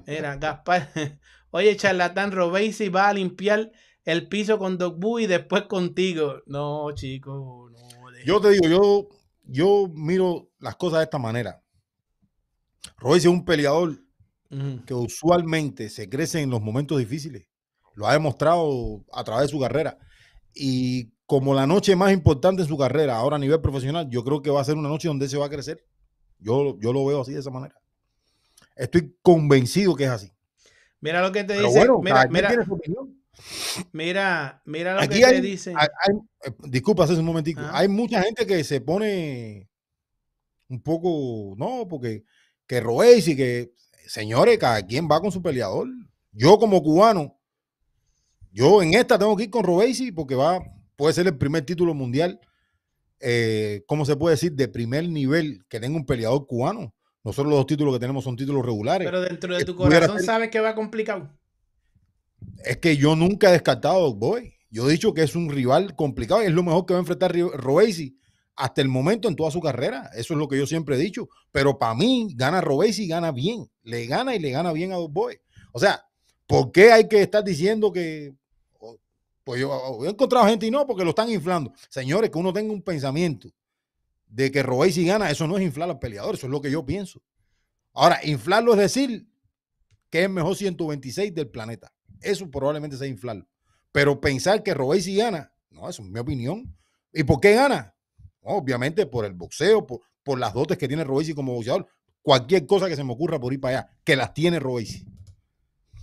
Mira, 0.06 0.36
Gaspar. 0.36 0.88
Oye, 1.50 1.76
charlatán, 1.76 2.32
Robesi 2.32 2.88
va 2.88 3.08
a 3.08 3.12
limpiar 3.12 3.70
el 4.04 4.28
piso 4.28 4.58
con 4.58 4.78
Dogbu 4.78 5.20
y 5.20 5.26
después 5.26 5.62
contigo. 5.62 6.42
No, 6.46 6.92
chico, 6.92 7.70
no. 7.70 7.78
Yo 8.24 8.40
te 8.40 8.50
digo, 8.50 8.68
yo, 8.68 9.08
yo 9.44 9.88
miro 9.92 10.50
las 10.58 10.76
cosas 10.76 11.00
de 11.00 11.04
esta 11.04 11.18
manera. 11.18 11.62
Royce 12.98 13.28
es 13.28 13.32
un 13.32 13.44
peleador 13.44 13.98
que 14.86 14.92
usualmente 14.92 15.88
se 15.88 16.10
crece 16.10 16.40
en 16.40 16.50
los 16.50 16.60
momentos 16.60 16.98
difíciles. 16.98 17.46
Lo 17.94 18.06
ha 18.06 18.12
demostrado 18.12 19.04
a 19.12 19.24
través 19.24 19.46
de 19.46 19.48
su 19.48 19.60
carrera. 19.60 19.98
Y 20.54 21.12
como 21.26 21.54
la 21.54 21.66
noche 21.66 21.96
más 21.96 22.12
importante 22.12 22.62
en 22.62 22.68
su 22.68 22.76
carrera, 22.76 23.16
ahora 23.16 23.36
a 23.36 23.38
nivel 23.38 23.60
profesional, 23.60 24.08
yo 24.10 24.22
creo 24.24 24.42
que 24.42 24.50
va 24.50 24.60
a 24.60 24.64
ser 24.64 24.76
una 24.76 24.88
noche 24.88 25.08
donde 25.08 25.28
se 25.28 25.38
va 25.38 25.46
a 25.46 25.50
crecer. 25.50 25.86
Yo, 26.38 26.78
yo 26.80 26.92
lo 26.92 27.04
veo 27.06 27.22
así 27.22 27.32
de 27.32 27.40
esa 27.40 27.50
manera. 27.50 27.74
Estoy 28.76 29.16
convencido 29.22 29.94
que 29.94 30.04
es 30.04 30.10
así. 30.10 30.32
Mira 31.00 31.22
lo 31.22 31.32
que 31.32 31.44
te 31.44 31.54
Pero 31.54 31.68
dice. 31.68 31.78
bueno, 31.78 32.00
mira, 32.02 32.26
mira, 32.30 32.48
tiene 32.48 32.64
su 32.64 32.74
opinión. 32.74 33.21
Mira, 33.92 34.62
mira 34.64 34.94
lo 34.94 35.00
Aquí 35.00 35.18
que 35.18 35.24
hay, 35.24 35.34
te 35.36 35.40
dice. 35.42 35.70
hay- 35.76 35.88
hay- 36.04 36.16
eh, 36.44 36.54
disculpa, 36.68 37.04
hace 37.04 37.14
un 37.14 37.24
momentico. 37.24 37.60
Ajá. 37.60 37.78
Hay 37.78 37.88
mucha 37.88 38.22
gente 38.22 38.46
que 38.46 38.62
se 38.64 38.80
pone 38.80 39.68
un 40.68 40.80
poco, 40.82 41.54
no, 41.56 41.86
porque 41.88 42.24
que 42.66 42.82
y 43.26 43.36
que, 43.36 43.72
señores, 44.06 44.58
cada 44.58 44.84
quien 44.86 45.08
va 45.10 45.20
con 45.20 45.30
su 45.32 45.42
peleador. 45.42 45.88
Yo 46.32 46.58
como 46.58 46.82
cubano, 46.82 47.38
yo 48.50 48.82
en 48.82 48.94
esta 48.94 49.18
tengo 49.18 49.36
que 49.36 49.44
ir 49.44 49.50
con 49.50 49.64
Robesi 49.64 50.12
porque 50.12 50.34
va, 50.34 50.62
puede 50.96 51.12
ser 51.12 51.26
el 51.26 51.36
primer 51.36 51.64
título 51.66 51.92
mundial, 51.94 52.40
eh, 53.20 53.84
¿cómo 53.86 54.04
se 54.06 54.16
puede 54.16 54.34
decir? 54.34 54.52
De 54.52 54.68
primer 54.68 55.08
nivel 55.08 55.64
que 55.68 55.78
tenga 55.80 55.96
un 55.96 56.06
peleador 56.06 56.46
cubano. 56.46 56.94
Nosotros 57.24 57.50
los 57.50 57.58
dos 57.60 57.66
títulos 57.66 57.94
que 57.94 58.00
tenemos 58.00 58.24
son 58.24 58.36
títulos 58.36 58.64
regulares. 58.64 59.06
Pero 59.06 59.20
dentro 59.20 59.56
de 59.56 59.64
tu 59.64 59.76
corazón 59.76 60.16
ser- 60.16 60.26
sabes 60.26 60.50
que 60.50 60.58
va 60.60 60.74
complicado. 60.74 61.30
Es 62.64 62.78
que 62.78 62.96
yo 62.96 63.16
nunca 63.16 63.48
he 63.48 63.52
descartado 63.52 64.06
a 64.06 64.12
Boy. 64.12 64.54
Yo 64.70 64.88
he 64.88 64.92
dicho 64.92 65.12
que 65.12 65.22
es 65.22 65.34
un 65.36 65.50
rival 65.50 65.94
complicado. 65.94 66.40
Es 66.40 66.52
lo 66.52 66.62
mejor 66.62 66.86
que 66.86 66.94
va 66.94 66.98
a 66.98 67.02
enfrentar 67.02 67.36
Robesi 67.36 68.16
hasta 68.56 68.80
el 68.80 68.88
momento 68.88 69.28
en 69.28 69.36
toda 69.36 69.50
su 69.50 69.60
carrera. 69.60 70.10
Eso 70.14 70.34
es 70.34 70.38
lo 70.38 70.48
que 70.48 70.58
yo 70.58 70.66
siempre 70.66 70.96
he 70.96 70.98
dicho. 70.98 71.28
Pero 71.50 71.78
para 71.78 71.94
mí, 71.94 72.32
gana 72.34 72.60
Robesi 72.60 73.04
y 73.04 73.08
gana 73.08 73.32
bien. 73.32 73.70
Le 73.82 74.06
gana 74.06 74.34
y 74.34 74.38
le 74.38 74.50
gana 74.50 74.72
bien 74.72 74.92
a 74.92 74.96
Dog 74.96 75.12
Boy. 75.12 75.38
O 75.72 75.78
sea, 75.78 76.02
¿por 76.46 76.72
qué 76.72 76.92
hay 76.92 77.08
que 77.08 77.22
estar 77.22 77.44
diciendo 77.44 77.92
que... 77.92 78.34
Pues 79.44 79.60
yo 79.60 79.98
he 80.04 80.08
encontrado 80.08 80.46
gente 80.46 80.66
y 80.66 80.70
no, 80.70 80.86
porque 80.86 81.02
lo 81.02 81.10
están 81.10 81.28
inflando. 81.28 81.72
Señores, 81.88 82.30
que 82.30 82.38
uno 82.38 82.52
tenga 82.52 82.72
un 82.72 82.80
pensamiento 82.80 83.48
de 84.28 84.50
que 84.52 84.62
Robesi 84.62 85.04
gana, 85.04 85.30
eso 85.30 85.46
no 85.46 85.58
es 85.58 85.64
inflar 85.64 85.90
al 85.90 85.98
peleador, 85.98 86.36
eso 86.36 86.46
es 86.46 86.50
lo 86.50 86.60
que 86.60 86.70
yo 86.70 86.86
pienso. 86.86 87.20
Ahora, 87.92 88.20
inflarlo 88.22 88.72
es 88.72 88.78
decir 88.78 89.26
que 90.08 90.20
es 90.20 90.24
el 90.26 90.32
mejor 90.32 90.56
126 90.56 91.34
del 91.34 91.48
planeta. 91.48 91.92
Eso 92.22 92.50
probablemente 92.50 92.96
sea 92.96 93.06
inflarlo. 93.06 93.46
Pero 93.92 94.20
pensar 94.20 94.62
que 94.62 94.74
Robesi 94.74 95.16
gana, 95.16 95.52
no, 95.70 95.88
eso 95.88 96.02
es 96.02 96.08
mi 96.08 96.18
opinión. 96.18 96.76
¿Y 97.12 97.24
por 97.24 97.40
qué 97.40 97.54
gana? 97.54 97.94
Obviamente 98.40 99.06
por 99.06 99.24
el 99.24 99.34
boxeo, 99.34 99.86
por, 99.86 100.00
por 100.22 100.38
las 100.38 100.54
dotes 100.54 100.78
que 100.78 100.88
tiene 100.88 101.04
Robesi 101.04 101.34
como 101.34 101.52
boxeador. 101.54 101.86
Cualquier 102.22 102.66
cosa 102.66 102.88
que 102.88 102.96
se 102.96 103.04
me 103.04 103.12
ocurra 103.12 103.38
por 103.40 103.52
ir 103.52 103.60
para 103.60 103.78
allá, 103.80 103.90
que 104.04 104.16
las 104.16 104.32
tiene 104.32 104.58
Robesi. 104.60 105.04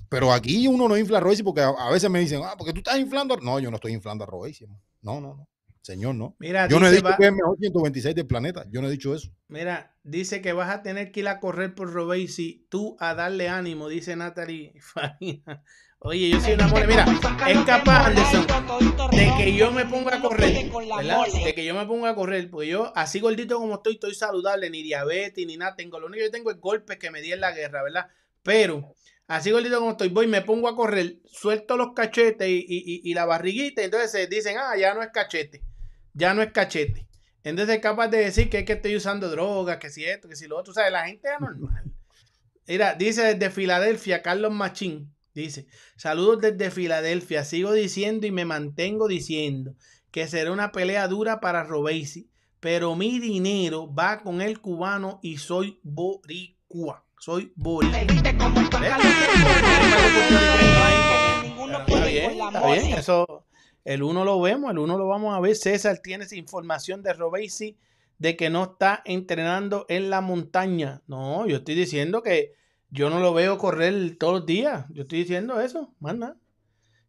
Pero 0.10 0.34
aquí 0.34 0.68
uno 0.68 0.88
no 0.88 0.98
infla 0.98 1.20
a 1.20 1.44
porque 1.44 1.62
a, 1.62 1.70
a 1.70 1.92
veces 1.92 2.10
me 2.10 2.20
dicen, 2.20 2.42
ah, 2.44 2.56
porque 2.58 2.74
tú 2.74 2.80
estás 2.80 2.98
inflando. 3.00 3.36
a-". 3.36 3.38
No, 3.42 3.60
yo 3.60 3.70
no 3.70 3.76
estoy 3.76 3.94
inflando 3.94 4.24
a 4.24 4.28
hermano. 4.64 4.82
No, 5.02 5.22
no, 5.22 5.36
no. 5.36 5.50
Señor, 5.82 6.14
no. 6.16 6.36
Mira, 6.40 6.68
Yo 6.68 6.80
no 6.80 6.88
he 6.88 6.92
dicho 6.92 7.04
va- 7.06 7.16
que 7.18 7.24
es 7.24 7.30
el 7.30 7.36
mejor 7.36 7.58
126 7.58 8.14
del 8.16 8.28
planeta. 8.28 8.66
Yo 8.70 8.82
no 8.82 8.88
he 8.88 8.92
dicho 8.92 9.16
eso. 9.16 9.30
Mira, 9.48 9.96
dice 10.04 10.42
que 10.42 10.52
vas 10.52 10.70
a 10.70 10.84
tener 10.84 11.12
que 11.12 11.22
ir 11.22 11.28
a 11.28 11.40
correr 11.40 11.74
por 11.74 11.92
Robesi, 11.94 12.68
tú 12.70 12.98
a 13.00 13.16
darle 13.16 13.48
ánimo, 13.50 13.88
dice 13.88 14.16
Natalie 14.16 14.74
Farina. 14.82 15.64
Oye, 16.02 16.30
yo 16.30 16.40
soy 16.40 16.54
una 16.54 16.68
mole. 16.68 16.88
Mira, 16.88 17.06
es 17.48 17.58
capaz, 17.66 18.10
de 19.12 19.34
que 19.38 19.54
yo 19.54 19.72
me 19.72 19.86
ponga 19.86 20.16
a 20.16 20.22
correr, 20.22 20.70
¿verdad? 20.98 21.26
De 21.44 21.54
que 21.54 21.66
yo 21.66 21.76
me 21.76 21.86
ponga 21.86 22.10
a 22.12 22.16
correr, 22.16 22.50
pues 22.50 22.70
yo, 22.70 22.94
así 22.96 23.20
gordito 23.20 23.58
como 23.58 23.76
estoy, 23.76 23.94
estoy 23.96 24.16
saludable, 24.16 24.70
ni 24.70 24.82
diabetes, 24.82 25.46
ni 25.46 25.58
nada 25.58 25.76
tengo. 25.76 26.00
Lo 26.00 26.08
único 26.08 26.20
que 26.20 26.26
yo 26.28 26.32
tengo 26.32 26.52
es 26.52 26.60
golpes 26.60 26.98
que 26.98 27.12
me 27.12 27.22
di 27.22 27.34
en 27.34 27.42
la 27.42 27.52
guerra, 27.52 27.84
¿verdad? 27.84 28.08
Pero, 28.44 28.96
así 29.28 29.52
gordito 29.52 29.78
como 29.80 29.92
estoy, 29.92 30.08
voy, 30.08 30.28
me 30.28 30.42
pongo 30.42 30.70
a 30.70 30.76
correr, 30.76 31.18
suelto 31.26 31.76
los 31.76 31.94
cachetes 31.94 32.48
y, 32.48 32.60
y- 32.68 32.84
y- 32.86 33.02
y 33.04 33.14
la 33.14 33.26
barriguita, 33.26 33.82
entonces 33.84 34.10
se 34.12 34.28
dicen, 34.28 34.56
ah, 34.58 34.78
ya 34.78 34.94
no 34.94 35.02
es 35.04 35.10
cachete, 35.12 35.62
ya 36.14 36.34
no 36.34 36.42
es 36.42 36.52
cachete. 36.54 37.08
Entonces 37.44 37.76
es 37.76 37.82
capaz 37.82 38.08
de 38.08 38.20
decir 38.20 38.50
que 38.50 38.60
es 38.60 38.66
que 38.66 38.74
estoy 38.74 38.96
usando 38.96 39.30
drogas, 39.30 39.78
que 39.80 39.90
si 39.90 40.06
esto, 40.06 40.30
que 40.30 40.36
si 40.38 40.48
lo 40.48 40.58
otro. 40.58 40.72
O 40.72 40.74
sea, 40.74 40.90
la 40.90 41.08
gente 41.08 41.28
es 41.34 41.40
normal. 41.42 41.84
Mira, 42.68 42.94
dice 42.96 43.24
desde 43.34 43.50
Filadelfia, 43.50 44.22
Carlos 44.22 44.52
Machín. 44.52 45.14
Dice, 45.34 45.68
saludos 45.96 46.42
desde 46.42 46.72
Filadelfia. 46.72 47.44
Sigo 47.44 47.74
diciendo 47.74 48.28
y 48.28 48.32
me 48.32 48.46
mantengo 48.46 49.08
diciendo 49.08 49.76
que 50.12 50.28
será 50.28 50.52
una 50.52 50.72
pelea 50.72 51.08
dura 51.08 51.40
para 51.40 51.64
Robesi. 51.64 52.30
Pero 52.60 52.96
mi 52.96 53.20
dinero 53.20 53.94
va 53.94 54.20
con 54.20 54.42
el 54.42 54.60
cubano 54.60 55.20
y 55.22 55.38
soy 55.38 55.80
boricua. 55.82 57.06
Soy 57.18 57.54
boricua. 57.56 58.00
Está 58.00 58.22
bien, 62.06 62.42
está 62.42 62.68
bien. 62.68 62.98
Eso, 62.98 63.46
el 63.86 64.04
uno 64.04 64.26
lo 64.26 64.42
vemos, 64.42 64.72
el 64.72 64.80
uno 64.80 64.98
lo 64.98 65.08
vamos 65.08 65.34
a 65.36 65.40
ver. 65.40 65.56
César 65.56 66.00
tiene 66.00 66.26
esa 66.26 66.36
información 66.36 67.02
de 67.02 67.14
Robesi 67.14 67.78
de 68.18 68.36
que 68.36 68.50
no 68.50 68.64
está 68.64 69.02
entrenando 69.06 69.86
en 69.88 70.10
la 70.10 70.20
montaña. 70.20 71.02
No, 71.08 71.48
yo 71.48 71.58
estoy 71.58 71.76
diciendo 71.76 72.22
que 72.22 72.59
yo 72.90 73.10
no 73.10 73.20
lo 73.20 73.34
veo 73.34 73.58
correr 73.58 74.18
todos 74.18 74.34
los 74.34 74.46
días. 74.46 74.86
Yo 74.90 75.04
estoy 75.04 75.20
diciendo 75.20 75.60
eso, 75.62 75.94
más 76.00 76.16
nada. 76.16 76.38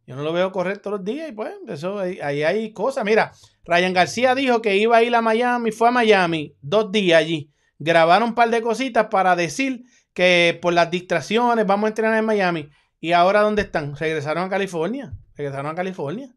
Yo 0.05 0.15
no 0.15 0.23
lo 0.23 0.33
veo 0.33 0.51
correr 0.51 0.79
todos 0.79 0.97
los 0.97 1.05
días 1.05 1.29
y 1.29 1.31
pues 1.31 1.53
eso 1.67 1.99
ahí, 1.99 2.19
ahí 2.21 2.43
hay 2.43 2.73
cosas. 2.73 3.05
Mira, 3.05 3.31
Ryan 3.65 3.93
García 3.93 4.35
dijo 4.35 4.61
que 4.61 4.77
iba 4.77 4.97
a 4.97 5.03
ir 5.03 5.15
a 5.15 5.21
Miami, 5.21 5.71
fue 5.71 5.87
a 5.87 5.91
Miami, 5.91 6.55
dos 6.61 6.91
días 6.91 7.19
allí. 7.19 7.51
Grabaron 7.79 8.29
un 8.29 8.35
par 8.35 8.49
de 8.49 8.61
cositas 8.61 9.07
para 9.07 9.35
decir 9.35 9.83
que 10.13 10.59
por 10.61 10.73
las 10.73 10.91
distracciones 10.91 11.65
vamos 11.65 11.85
a 11.85 11.89
entrenar 11.89 12.17
en 12.17 12.25
Miami. 12.25 12.69
¿Y 12.99 13.13
ahora 13.13 13.41
dónde 13.41 13.63
están? 13.63 13.95
Regresaron 13.95 14.43
a 14.43 14.49
California. 14.49 15.13
Regresaron 15.35 15.71
a 15.71 15.75
California. 15.75 16.33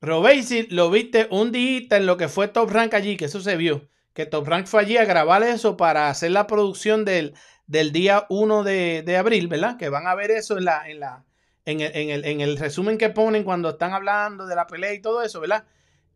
Robesi 0.00 0.66
lo 0.68 0.90
viste 0.90 1.28
un 1.30 1.52
día 1.52 1.82
en 1.90 2.06
lo 2.06 2.16
que 2.16 2.28
fue 2.28 2.48
Top 2.48 2.70
Rank 2.70 2.94
allí, 2.94 3.16
que 3.16 3.26
eso 3.26 3.40
se 3.40 3.56
vio. 3.56 3.88
Que 4.12 4.26
Top 4.26 4.46
Rank 4.46 4.66
fue 4.66 4.82
allí 4.82 4.96
a 4.96 5.04
grabar 5.04 5.42
eso 5.42 5.76
para 5.76 6.10
hacer 6.10 6.32
la 6.32 6.46
producción 6.46 7.04
del, 7.04 7.34
del 7.66 7.92
día 7.92 8.26
1 8.28 8.62
de, 8.64 9.02
de 9.04 9.16
abril, 9.16 9.48
¿verdad? 9.48 9.76
Que 9.76 9.88
van 9.88 10.06
a 10.06 10.14
ver 10.14 10.30
eso 10.30 10.58
en 10.58 10.64
la, 10.64 10.88
en 10.88 11.00
la, 11.00 11.24
en 11.64 11.80
el, 11.80 11.96
en 11.96 12.10
el- 12.10 12.24
en 12.24 12.40
el 12.40 12.56
resumen 12.58 12.98
que 12.98 13.08
ponen 13.10 13.44
cuando 13.44 13.70
están 13.70 13.92
hablando 13.92 14.46
de 14.46 14.56
la 14.56 14.66
pelea 14.66 14.92
y 14.94 15.00
todo 15.00 15.22
eso, 15.22 15.40
¿verdad? 15.40 15.64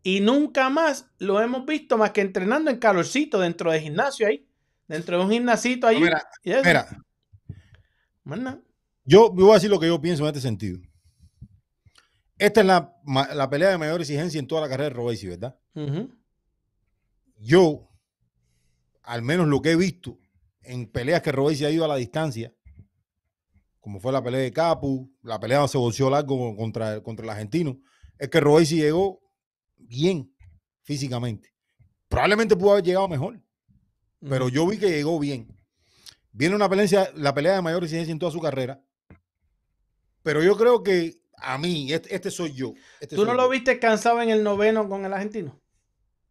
Y 0.03 0.21
nunca 0.21 0.71
más 0.71 1.07
lo 1.19 1.41
hemos 1.41 1.67
visto 1.67 1.99
más 1.99 2.11
que 2.13 2.21
entrenando 2.21 2.71
en 2.71 2.79
calorcito 2.79 3.41
dentro 3.41 3.73
del 3.73 3.81
gimnasio 3.83 4.27
ahí. 4.29 4.47
Dentro 4.87 5.19
de 5.19 5.25
un 5.25 5.31
gimnasito 5.33 5.87
ahí. 5.89 6.01
Mira. 6.01 6.23
Mira, 6.63 6.87
yo 9.05 9.31
voy 9.31 9.51
a 9.51 9.55
decir 9.55 9.71
lo 9.71 9.81
que 9.81 9.89
yo 9.89 10.01
pienso 10.01 10.23
en 10.23 10.29
este 10.29 10.41
sentido. 10.41 10.79
Esta 12.39 12.61
es 12.61 12.67
la, 12.67 12.93
la 13.35 13.49
pelea 13.51 13.71
de 13.71 13.79
mayor 13.79 14.01
exigencia 14.01 14.39
en 14.39 14.47
toda 14.47 14.61
la 14.61 14.69
carrera 14.69 14.91
de 14.91 14.95
Robesi, 14.95 15.27
¿verdad? 15.27 15.57
Yo, 17.39 17.89
al 19.03 19.23
menos 19.23 19.49
lo 19.49 19.61
que 19.63 19.73
he 19.73 19.77
visto 19.77 20.19
en 20.67 20.87
peleas 20.91 21.23
que 21.23 21.33
Robesi 21.33 21.65
ha 21.65 21.71
ido 21.71 21.85
a 21.85 21.89
la 21.89 21.97
distancia, 21.97 22.53
como 23.81 24.01
fue 24.01 24.13
la 24.13 24.23
pelea 24.23 24.41
de 24.41 24.53
Capu, 24.53 25.13
la 25.23 25.39
pelea 25.39 25.59
donde 25.59 25.73
se 25.73 25.79
bolseó 25.79 26.11
largo 26.11 26.57
contra, 26.57 27.03
contra 27.03 27.25
el 27.25 27.31
argentino, 27.31 27.81
es 28.19 28.29
que 28.29 28.41
Robesi 28.41 28.77
llegó 28.77 29.23
bien 29.77 30.35
físicamente. 30.83 31.55
Probablemente 32.09 32.57
pudo 32.57 32.73
haber 32.73 32.85
llegado 32.85 33.09
mejor, 33.09 33.41
pero 34.21 34.49
yo 34.49 34.67
vi 34.67 34.79
que 34.79 34.91
llegó 34.91 35.19
bien. 35.19 35.57
Viene 36.33 36.55
una 36.55 36.69
pelea, 36.69 37.11
la 37.15 37.35
pelea 37.35 37.55
de 37.55 37.63
mayor 37.63 37.85
exigencia 37.85 38.13
en 38.13 38.19
toda 38.19 38.33
su 38.33 38.41
carrera, 38.41 38.83
pero 40.23 40.43
yo 40.43 40.57
creo 40.57 40.83
que 40.83 41.21
a 41.37 41.59
mí, 41.59 41.93
este, 41.93 42.15
este 42.15 42.31
soy 42.31 42.53
yo. 42.53 42.75
este 43.01 43.15
¿Tú 43.15 43.25
no 43.25 43.35
lo 43.35 43.49
viste 43.49 43.79
cansado 43.79 44.21
en 44.21 44.31
el 44.31 44.43
noveno 44.43 44.89
con 44.89 45.05
el 45.05 45.13
argentino? 45.13 45.61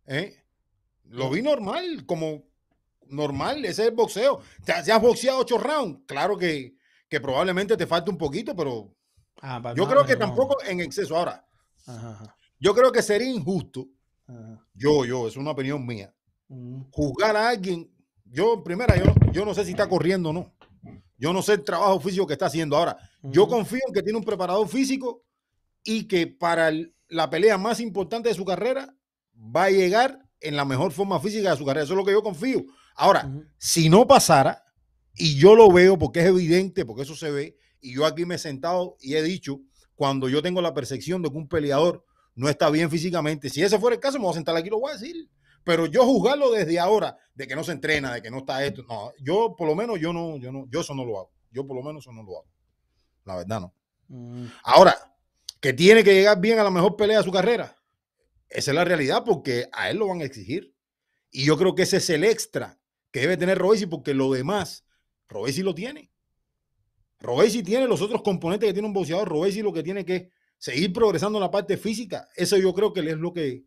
¿Eh? 0.07 0.35
Lo 1.05 1.29
vi 1.29 1.41
normal, 1.41 2.05
como 2.05 2.43
normal, 3.09 3.63
ese 3.65 3.83
es 3.83 3.87
el 3.89 3.95
boxeo. 3.95 4.41
Te, 4.63 4.71
has 4.73 5.01
boxeado 5.01 5.39
ocho 5.39 5.57
rounds, 5.57 6.01
claro 6.05 6.37
que, 6.37 6.75
que 7.09 7.19
probablemente 7.21 7.77
te 7.77 7.87
falta 7.87 8.11
un 8.11 8.17
poquito, 8.17 8.55
pero 8.55 8.93
Ah, 9.41 9.61
yo 9.75 9.83
no, 9.83 9.89
creo 9.89 10.05
que 10.05 10.13
no. 10.13 10.19
tampoco 10.19 10.57
en 10.63 10.79
exceso. 10.79 11.15
Ahora, 11.17 11.45
Ajá, 11.85 12.11
ajá, 12.11 12.35
yo 12.59 12.73
creo 12.73 12.91
que 12.91 13.01
sería 13.01 13.29
injusto, 13.29 13.87
ajá. 14.27 14.65
yo, 14.73 15.05
yo, 15.05 15.27
es 15.27 15.35
una 15.37 15.51
opinión 15.51 15.85
mía, 15.85 16.13
Mm. 16.47 16.83
juzgar 16.91 17.35
a 17.35 17.49
alguien. 17.49 17.89
Yo, 18.23 18.53
en 18.55 18.63
primera, 18.63 18.95
yo, 18.97 19.05
no- 19.05 19.31
yo 19.31 19.45
no 19.45 19.53
sé 19.53 19.65
si 19.65 19.71
está 19.71 19.87
corriendo 19.89 20.29
o 20.29 20.33
no. 20.33 20.53
Yo 21.17 21.31
no 21.33 21.41
sé 21.41 21.53
el 21.53 21.63
trabajo 21.63 21.99
físico 21.99 22.27
que 22.27 22.33
está 22.33 22.47
haciendo. 22.47 22.75
Ahora, 22.77 22.97
yo 23.23 23.43
Ujú. 23.43 23.51
confío 23.55 23.79
en 23.87 23.93
que 23.93 24.01
tiene 24.03 24.17
un 24.19 24.23
preparador 24.25 24.67
físico 24.67 25.23
y 25.83 26.07
que 26.07 26.27
para 26.27 26.67
el- 26.69 26.93
la 27.07 27.29
pelea 27.29 27.57
más 27.57 27.79
importante 27.79 28.29
de 28.29 28.35
su 28.35 28.43
carrera 28.45 28.93
va 29.35 29.65
a 29.65 29.69
llegar 29.71 30.19
en 30.41 30.55
la 30.55 30.65
mejor 30.65 30.91
forma 30.91 31.19
física 31.19 31.51
de 31.51 31.57
su 31.57 31.65
carrera. 31.65 31.83
Eso 31.85 31.93
es 31.93 31.97
lo 31.97 32.05
que 32.05 32.11
yo 32.11 32.21
confío. 32.21 32.65
Ahora, 32.95 33.29
si 33.57 33.89
no 33.89 34.07
pasara, 34.07 34.63
y 35.13 35.35
yo 35.37 35.55
lo 35.55 35.71
veo 35.71 35.97
porque 35.97 36.21
es 36.21 36.27
evidente, 36.27 36.85
porque 36.85 37.03
eso 37.03 37.15
se 37.15 37.29
ve, 37.29 37.57
y 37.79 37.93
yo 37.93 38.05
aquí 38.05 38.25
me 38.25 38.35
he 38.35 38.39
sentado 38.39 38.97
y 38.99 39.15
he 39.15 39.21
dicho, 39.21 39.59
cuando 39.95 40.27
yo 40.29 40.41
tengo 40.41 40.61
la 40.61 40.73
percepción 40.73 41.21
de 41.21 41.29
que 41.29 41.37
un 41.37 41.47
peleador 41.47 42.05
no 42.35 42.49
está 42.49 42.69
bien 42.69 42.89
físicamente, 42.89 43.49
si 43.49 43.61
ese 43.61 43.79
fuera 43.79 43.95
el 43.95 44.01
caso, 44.01 44.17
me 44.17 44.25
voy 44.25 44.31
a 44.31 44.35
sentar 44.35 44.55
aquí 44.55 44.67
y 44.67 44.71
lo 44.71 44.79
voy 44.79 44.91
a 44.91 44.97
decir. 44.97 45.29
Pero 45.63 45.87
yo 45.87 46.05
juzgarlo 46.05 46.51
desde 46.51 46.79
ahora, 46.79 47.17
de 47.33 47.47
que 47.47 47.55
no 47.55 47.63
se 47.63 47.71
entrena, 47.71 48.13
de 48.13 48.21
que 48.21 48.29
no 48.29 48.39
está 48.39 48.63
esto, 48.63 48.83
no, 48.83 49.11
yo 49.19 49.55
por 49.57 49.67
lo 49.67 49.75
menos 49.75 49.99
yo 49.99 50.13
no, 50.13 50.37
yo 50.37 50.51
no, 50.51 50.65
yo 50.69 50.81
eso 50.81 50.93
no 50.93 51.05
lo 51.05 51.19
hago. 51.19 51.31
Yo 51.51 51.65
por 51.65 51.75
lo 51.75 51.83
menos 51.83 52.03
eso 52.03 52.11
no 52.11 52.23
lo 52.23 52.39
hago. 52.39 52.47
La 53.23 53.37
verdad 53.37 53.61
no. 53.61 53.73
Mm. 54.09 54.45
Ahora, 54.63 54.95
que 55.59 55.73
tiene 55.73 56.03
que 56.03 56.13
llegar 56.13 56.39
bien 56.39 56.59
a 56.59 56.63
la 56.63 56.69
mejor 56.69 56.95
pelea 56.95 57.17
de 57.17 57.23
su 57.23 57.31
carrera. 57.31 57.75
Esa 58.47 58.71
es 58.71 58.75
la 58.75 58.85
realidad 58.85 59.23
porque 59.25 59.67
a 59.71 59.89
él 59.89 59.97
lo 59.97 60.07
van 60.07 60.21
a 60.21 60.25
exigir. 60.25 60.75
Y 61.31 61.45
yo 61.45 61.57
creo 61.57 61.73
que 61.73 61.83
ese 61.83 61.97
es 61.97 62.09
el 62.09 62.23
extra 62.23 62.79
que 63.15 63.21
debe 63.21 63.37
tener 63.37 63.57
Robesi 63.57 63.85
porque 63.85 64.13
lo 64.13 64.33
demás, 64.33 64.83
Robesi 65.29 65.63
lo 65.63 65.73
tiene. 65.73 66.11
Robesi 67.21 67.63
tiene 67.63 67.87
los 67.87 68.01
otros 68.01 68.21
componentes 68.21 68.67
que 68.67 68.73
tiene 68.73 68.89
un 68.89 68.93
boxeador. 68.93 69.29
Robesi 69.29 69.61
lo 69.61 69.71
que 69.71 69.83
tiene 69.83 70.03
que 70.03 70.31
seguir 70.57 70.91
progresando 70.91 71.37
en 71.37 71.43
la 71.43 71.49
parte 71.49 71.77
física. 71.77 72.27
Eso 72.35 72.57
yo 72.57 72.73
creo 72.73 72.91
que 72.91 72.99
es 72.99 73.15
lo 73.15 73.31
que, 73.31 73.63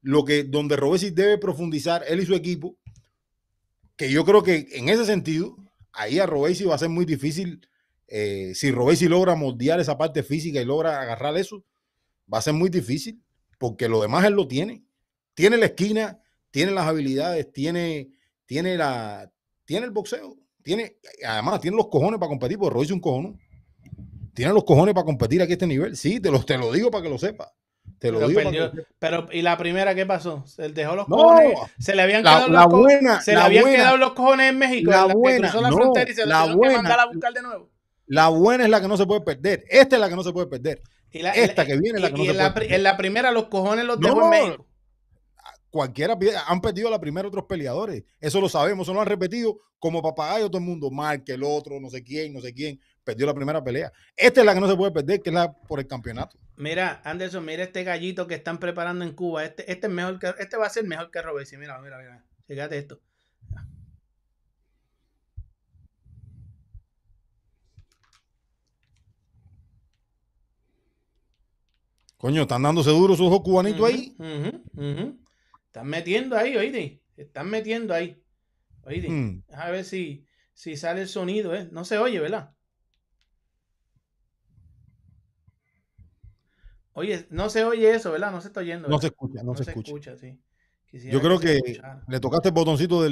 lo 0.00 0.24
que 0.24 0.44
donde 0.44 0.76
Robesi 0.76 1.10
debe 1.10 1.36
profundizar, 1.36 2.04
él 2.08 2.22
y 2.22 2.24
su 2.24 2.34
equipo. 2.34 2.78
Que 3.96 4.10
yo 4.10 4.24
creo 4.24 4.42
que 4.42 4.66
en 4.72 4.88
ese 4.88 5.04
sentido, 5.04 5.58
ahí 5.92 6.18
a 6.18 6.24
Robesi 6.24 6.64
va 6.64 6.76
a 6.76 6.78
ser 6.78 6.88
muy 6.88 7.04
difícil. 7.04 7.68
eh, 8.08 8.52
si 8.54 8.70
Robesi 8.70 9.08
logra 9.08 9.34
moldear 9.34 9.78
esa 9.78 9.98
parte 9.98 10.22
física 10.22 10.58
y 10.58 10.64
logra 10.64 11.02
agarrar 11.02 11.36
eso, 11.36 11.66
va 12.32 12.38
a 12.38 12.42
ser 12.42 12.54
muy 12.54 12.70
difícil 12.70 13.22
porque 13.58 13.90
lo 13.90 14.00
demás 14.00 14.24
él 14.24 14.32
lo 14.32 14.48
tiene. 14.48 14.84
Tiene 15.34 15.58
la 15.58 15.66
esquina, 15.66 16.18
tiene 16.50 16.72
las 16.72 16.86
habilidades, 16.86 17.52
tiene, 17.52 18.15
tiene, 18.46 18.76
la, 18.76 19.30
tiene 19.64 19.86
el 19.86 19.92
boxeo, 19.92 20.36
tiene, 20.62 20.96
además 21.26 21.60
tiene 21.60 21.76
los 21.76 21.88
cojones 21.88 22.18
para 22.18 22.28
competir, 22.30 22.58
porque 22.58 22.74
Royce 22.74 22.86
es 22.92 22.94
un 22.94 23.00
cojón. 23.00 23.38
Tiene 24.34 24.52
los 24.52 24.64
cojones 24.64 24.94
para 24.94 25.04
competir 25.04 25.40
aquí 25.42 25.52
a 25.52 25.54
este 25.54 25.66
nivel. 25.66 25.96
Sí, 25.96 26.20
te 26.20 26.30
lo, 26.30 26.42
te 26.44 26.58
lo 26.58 26.70
digo 26.72 26.90
para 26.90 27.02
que 27.04 27.08
lo 27.08 27.18
sepas. 27.18 27.48
Te 27.98 28.10
lo 28.10 28.18
Pero, 28.18 28.28
digo 28.28 28.40
perdió. 28.42 28.72
que. 28.72 28.82
Pero, 28.98 29.28
¿y 29.32 29.40
la 29.42 29.56
primera 29.56 29.94
qué 29.94 30.04
pasó? 30.04 30.44
¿Se 30.46 30.68
dejó 30.68 30.94
los 30.96 31.08
No, 31.08 31.16
cojones? 31.16 31.54
Se 31.78 31.94
le 31.94 32.02
habían 32.02 32.22
la- 32.22 32.30
quedado 32.34 32.48
la 32.48 32.64
los 32.64 32.72
buena- 32.72 33.20
Se 33.22 33.32
le 33.32 33.40
habían 33.40 33.62
buena- 33.62 33.78
quedado 33.78 33.96
los 33.96 34.12
cojones 34.12 34.50
en 34.50 34.58
México. 34.58 34.90
la 34.90 35.06
en 35.06 35.12
buena, 35.12 35.54
la 35.54 35.70
no, 35.70 35.76
frontera 35.76 36.10
y 36.10 36.14
se 36.14 36.22
lo 36.22 36.26
la 36.28 36.54
buena- 36.54 36.72
que 36.74 36.76
mandar 36.82 37.00
a 37.00 37.06
buscar 37.06 37.32
de 37.32 37.42
nuevo. 37.42 37.70
La 38.06 38.28
buena 38.28 38.64
es 38.64 38.70
la 38.70 38.80
que 38.82 38.88
no 38.88 38.96
se 38.98 39.06
puede 39.06 39.20
perder. 39.22 39.64
Esta 39.70 39.96
es 39.96 40.00
la 40.00 40.08
que 40.10 40.16
no 40.16 40.22
se 40.22 40.32
puede 40.32 40.46
perder. 40.48 40.82
Y 41.12 41.22
la- 41.22 41.30
Esta 41.32 41.64
que 41.64 41.76
viene 41.78 41.96
es 41.98 42.02
la 42.02 42.08
y- 42.08 42.12
que 42.12 42.18
no 42.18 42.22
y 42.24 42.26
se 42.26 42.32
en, 42.32 42.36
la, 42.38 42.52
puede 42.52 42.66
pri- 42.66 42.74
en 42.74 42.82
la 42.82 42.96
primera 42.98 43.30
los 43.30 43.46
cojones 43.46 43.84
los 43.86 43.98
dejó 43.98 44.16
No, 44.20 44.24
en 44.24 44.30
México. 44.30 44.66
Cualquiera 45.76 46.16
han 46.46 46.62
perdido 46.62 46.88
la 46.88 46.98
primera 46.98 47.28
otros 47.28 47.44
peleadores. 47.44 48.02
Eso 48.18 48.40
lo 48.40 48.48
sabemos, 48.48 48.86
eso 48.86 48.94
lo 48.94 49.02
han 49.02 49.06
repetido 49.06 49.58
como 49.78 50.00
papagayo 50.00 50.48
todo 50.48 50.56
el 50.56 50.64
mundo. 50.64 50.90
Marque, 50.90 51.32
el 51.32 51.42
otro, 51.42 51.78
no 51.78 51.90
sé 51.90 52.02
quién, 52.02 52.32
no 52.32 52.40
sé 52.40 52.54
quién. 52.54 52.80
Perdió 53.04 53.26
la 53.26 53.34
primera 53.34 53.62
pelea. 53.62 53.92
Esta 54.16 54.40
es 54.40 54.46
la 54.46 54.54
que 54.54 54.60
no 54.60 54.70
se 54.70 54.74
puede 54.74 54.90
perder, 54.90 55.20
que 55.20 55.28
es 55.28 55.34
la 55.34 55.52
por 55.52 55.78
el 55.78 55.86
campeonato. 55.86 56.38
Mira, 56.56 57.02
Anderson, 57.04 57.44
mira 57.44 57.62
este 57.62 57.84
gallito 57.84 58.26
que 58.26 58.36
están 58.36 58.58
preparando 58.58 59.04
en 59.04 59.12
Cuba. 59.12 59.44
Este, 59.44 59.70
este 59.70 59.86
es 59.86 59.92
mejor 59.92 60.18
que, 60.18 60.32
este 60.38 60.56
va 60.56 60.64
a 60.64 60.70
ser 60.70 60.84
mejor 60.84 61.10
que 61.10 61.20
Robesi. 61.20 61.58
Mira, 61.58 61.78
mira, 61.82 61.98
mira. 61.98 62.24
Fíjate 62.46 62.78
esto. 62.78 62.98
Coño, 72.16 72.40
están 72.40 72.62
dándose 72.62 72.88
duro 72.88 73.12
esos 73.12 73.30
dos 73.30 73.42
cubanitos 73.42 73.86
ahí. 73.86 74.16
Ujú, 74.18 74.62
ujú. 74.74 75.25
Están 75.76 75.88
metiendo 75.88 76.38
ahí, 76.38 76.56
oíste. 76.56 77.02
Están 77.18 77.50
metiendo 77.50 77.92
ahí. 77.92 78.18
Oíste. 78.84 79.10
Mm. 79.10 79.42
A 79.52 79.68
ver 79.70 79.84
si, 79.84 80.24
si 80.54 80.74
sale 80.74 81.02
el 81.02 81.08
sonido, 81.08 81.54
¿eh? 81.54 81.68
No 81.70 81.84
se 81.84 81.98
oye, 81.98 82.18
¿verdad? 82.18 82.54
Oye, 86.94 87.26
no 87.28 87.50
se 87.50 87.62
oye 87.62 87.90
eso, 87.94 88.10
¿verdad? 88.10 88.32
No 88.32 88.40
se 88.40 88.48
está 88.48 88.60
oyendo. 88.60 88.88
No 88.88 88.98
se 88.98 89.08
escucha, 89.08 89.42
no, 89.42 89.54
se, 89.54 89.70
escucha. 89.70 90.16
sí. 90.16 90.40
Quisiera 90.86 91.12
Yo 91.12 91.20
creo 91.20 91.38
se 91.38 91.60
que 91.62 91.82
le 92.08 92.20
tocaste 92.20 92.48
el 92.48 92.54
botoncito 92.54 93.02
de 93.02 93.10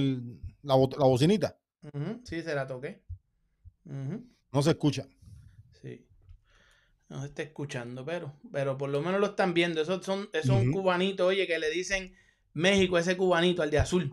la, 0.63 0.75
bo- 0.75 0.89
la 0.99 1.05
bocinita. 1.05 1.59
Sí, 2.25 2.41
se 2.41 2.55
la 2.55 2.67
toqué. 2.67 3.05
No 3.85 4.63
se 4.63 4.71
escucha. 4.71 5.07
Sí. 5.83 6.07
No 7.11 7.21
se 7.21 7.27
está 7.27 7.43
escuchando, 7.43 8.07
pero, 8.07 8.33
pero 8.51 8.79
por 8.79 8.89
lo 8.89 9.03
menos 9.03 9.21
lo 9.21 9.27
están 9.27 9.53
viendo. 9.53 9.83
Esos 9.83 10.03
son, 10.03 10.31
esos 10.33 10.47
son 10.47 10.71
Ujú. 10.71 10.81
cubanitos, 10.81 11.27
oye, 11.27 11.47
que 11.47 11.59
le 11.59 11.69
dicen 11.69 12.15
México, 12.55 12.97
ese 12.97 13.17
cubanito, 13.17 13.63
al 13.63 13.71
de 13.71 13.79
azul. 13.79 14.11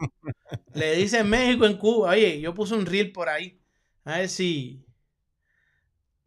le 0.73 0.95
dicen 0.95 1.29
México 1.29 1.65
en 1.65 1.77
Cuba. 1.77 2.11
Oye, 2.11 2.41
yo 2.41 2.53
puse 2.53 2.73
un 2.75 2.85
reel 2.85 3.11
por 3.11 3.29
ahí. 3.29 3.61
A 4.03 4.17
ver 4.19 4.29
si. 4.29 4.85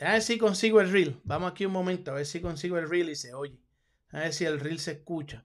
A 0.01 0.13
ver 0.13 0.23
si 0.23 0.39
consigo 0.39 0.81
el 0.81 0.91
reel. 0.91 1.21
Vamos 1.25 1.51
aquí 1.51 1.67
un 1.67 1.73
momento, 1.73 2.11
a 2.11 2.15
ver 2.15 2.27
si 2.27 2.41
consigo 2.41 2.79
el 2.79 2.89
reel 2.89 3.11
y 3.11 3.17
se 3.17 3.35
oye. 3.35 3.59
A 4.11 4.21
ver 4.21 4.33
si 4.33 4.45
el 4.45 4.61
reel 4.61 4.79
se 4.79 4.93
escucha. 4.93 5.45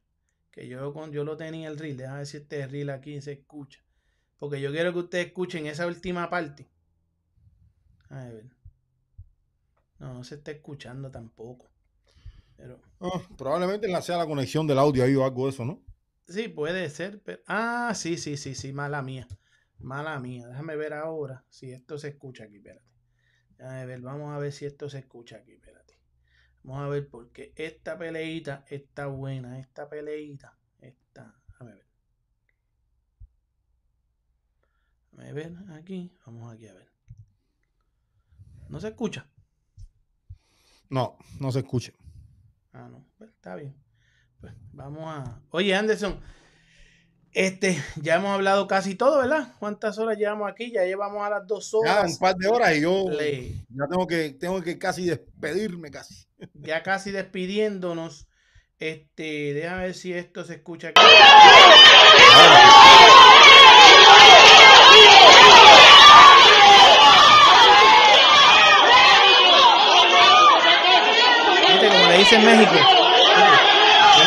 Que 0.51 0.67
yo, 0.67 0.93
yo 1.11 1.23
lo 1.23 1.37
tenía 1.37 1.69
el 1.69 1.77
reel. 1.77 1.97
Déjame 1.97 2.17
ver 2.19 2.27
si 2.27 2.37
este 2.37 2.67
reel 2.67 2.89
aquí 2.89 3.19
se 3.21 3.33
escucha. 3.33 3.83
Porque 4.37 4.61
yo 4.61 4.71
quiero 4.71 4.93
que 4.93 4.99
ustedes 4.99 5.27
escuchen 5.27 5.65
esa 5.65 5.87
última 5.87 6.29
parte. 6.29 6.69
A 8.09 8.25
ver. 8.25 8.45
No, 9.99 10.13
no 10.13 10.23
se 10.23 10.35
está 10.35 10.51
escuchando 10.51 11.11
tampoco. 11.11 11.67
Pero 12.55 12.79
Ah, 13.01 13.21
probablemente 13.37 13.87
la 13.87 14.01
sea 14.01 14.17
la 14.17 14.25
conexión 14.25 14.67
del 14.67 14.79
audio 14.79 15.03
ahí 15.03 15.15
o 15.15 15.23
algo 15.23 15.45
de 15.45 15.51
eso, 15.51 15.65
¿no? 15.65 15.81
Sí, 16.29 16.47
puede 16.47 16.89
ser. 16.89 17.21
Pero... 17.21 17.41
Ah, 17.47 17.93
sí, 17.95 18.17
sí, 18.17 18.37
sí, 18.37 18.55
sí, 18.55 18.71
mala 18.73 19.01
mía. 19.01 19.27
Mala 19.79 20.19
mía. 20.19 20.47
Déjame 20.47 20.75
ver 20.75 20.93
ahora 20.93 21.45
si 21.49 21.71
esto 21.71 21.97
se 21.97 22.09
escucha 22.09 22.45
aquí. 22.45 22.57
Espérate. 22.57 22.87
Déjame 23.57 23.85
ver, 23.85 24.01
vamos 24.01 24.31
a 24.31 24.39
ver 24.39 24.51
si 24.51 24.65
esto 24.65 24.89
se 24.89 24.99
escucha 24.99 25.37
aquí. 25.37 25.53
Espérate. 25.53 25.99
Vamos 26.63 26.83
a 26.83 26.89
ver 26.89 27.09
porque 27.09 27.53
esta 27.55 27.97
peleita 27.97 28.65
está 28.69 29.07
buena. 29.07 29.59
Esta 29.59 29.89
peleita 29.89 30.57
está. 30.79 31.41
Déjame 31.47 31.73
ver. 31.73 31.87
Déjame 35.11 35.33
ver 35.33 35.57
aquí. 35.73 36.13
Vamos 36.25 36.53
aquí 36.53 36.67
a 36.67 36.73
ver. 36.73 36.89
¿No 38.69 38.79
se 38.79 38.89
escucha? 38.89 39.27
No, 40.89 41.17
no 41.39 41.51
se 41.51 41.59
escucha. 41.59 41.91
Ah, 42.73 42.87
no. 42.89 43.05
Pues, 43.17 43.31
está 43.31 43.55
bien. 43.55 43.75
Pues 44.39 44.53
vamos 44.73 45.03
a. 45.05 45.41
Oye, 45.51 45.75
Anderson. 45.75 46.19
Este, 47.31 47.79
ya 48.01 48.15
hemos 48.15 48.31
hablado 48.31 48.67
casi 48.67 48.95
todo, 48.95 49.19
¿verdad? 49.19 49.53
¿Cuántas 49.59 49.99
horas 49.99 50.17
llevamos 50.17 50.49
aquí? 50.51 50.71
Ya 50.71 50.83
llevamos 50.83 51.23
a 51.25 51.29
las 51.29 51.45
dos 51.47 51.71
Ya 51.85 51.99
horas. 51.99 52.11
un 52.13 52.17
par 52.17 52.35
de 52.35 52.47
horas 52.47 52.75
y 52.75 52.81
yo 52.81 53.05
ya 53.11 53.87
tengo 53.87 54.07
que, 54.07 54.31
tengo 54.31 54.61
que 54.63 54.79
casi 54.79 55.05
despedirme 55.05 55.91
casi. 55.91 56.25
ya 56.55 56.81
casi 56.81 57.11
despidiéndonos. 57.11 58.27
Este, 58.79 59.53
déjame 59.53 59.83
ver 59.83 59.93
si 59.93 60.13
esto 60.13 60.43
se 60.43 60.55
escucha 60.55 60.87
aquí. 60.89 61.01
Viste, 71.67 71.87
como 71.87 72.07
le 72.09 72.17
dicen 72.17 72.41
en 72.41 72.45
México. 72.59 72.98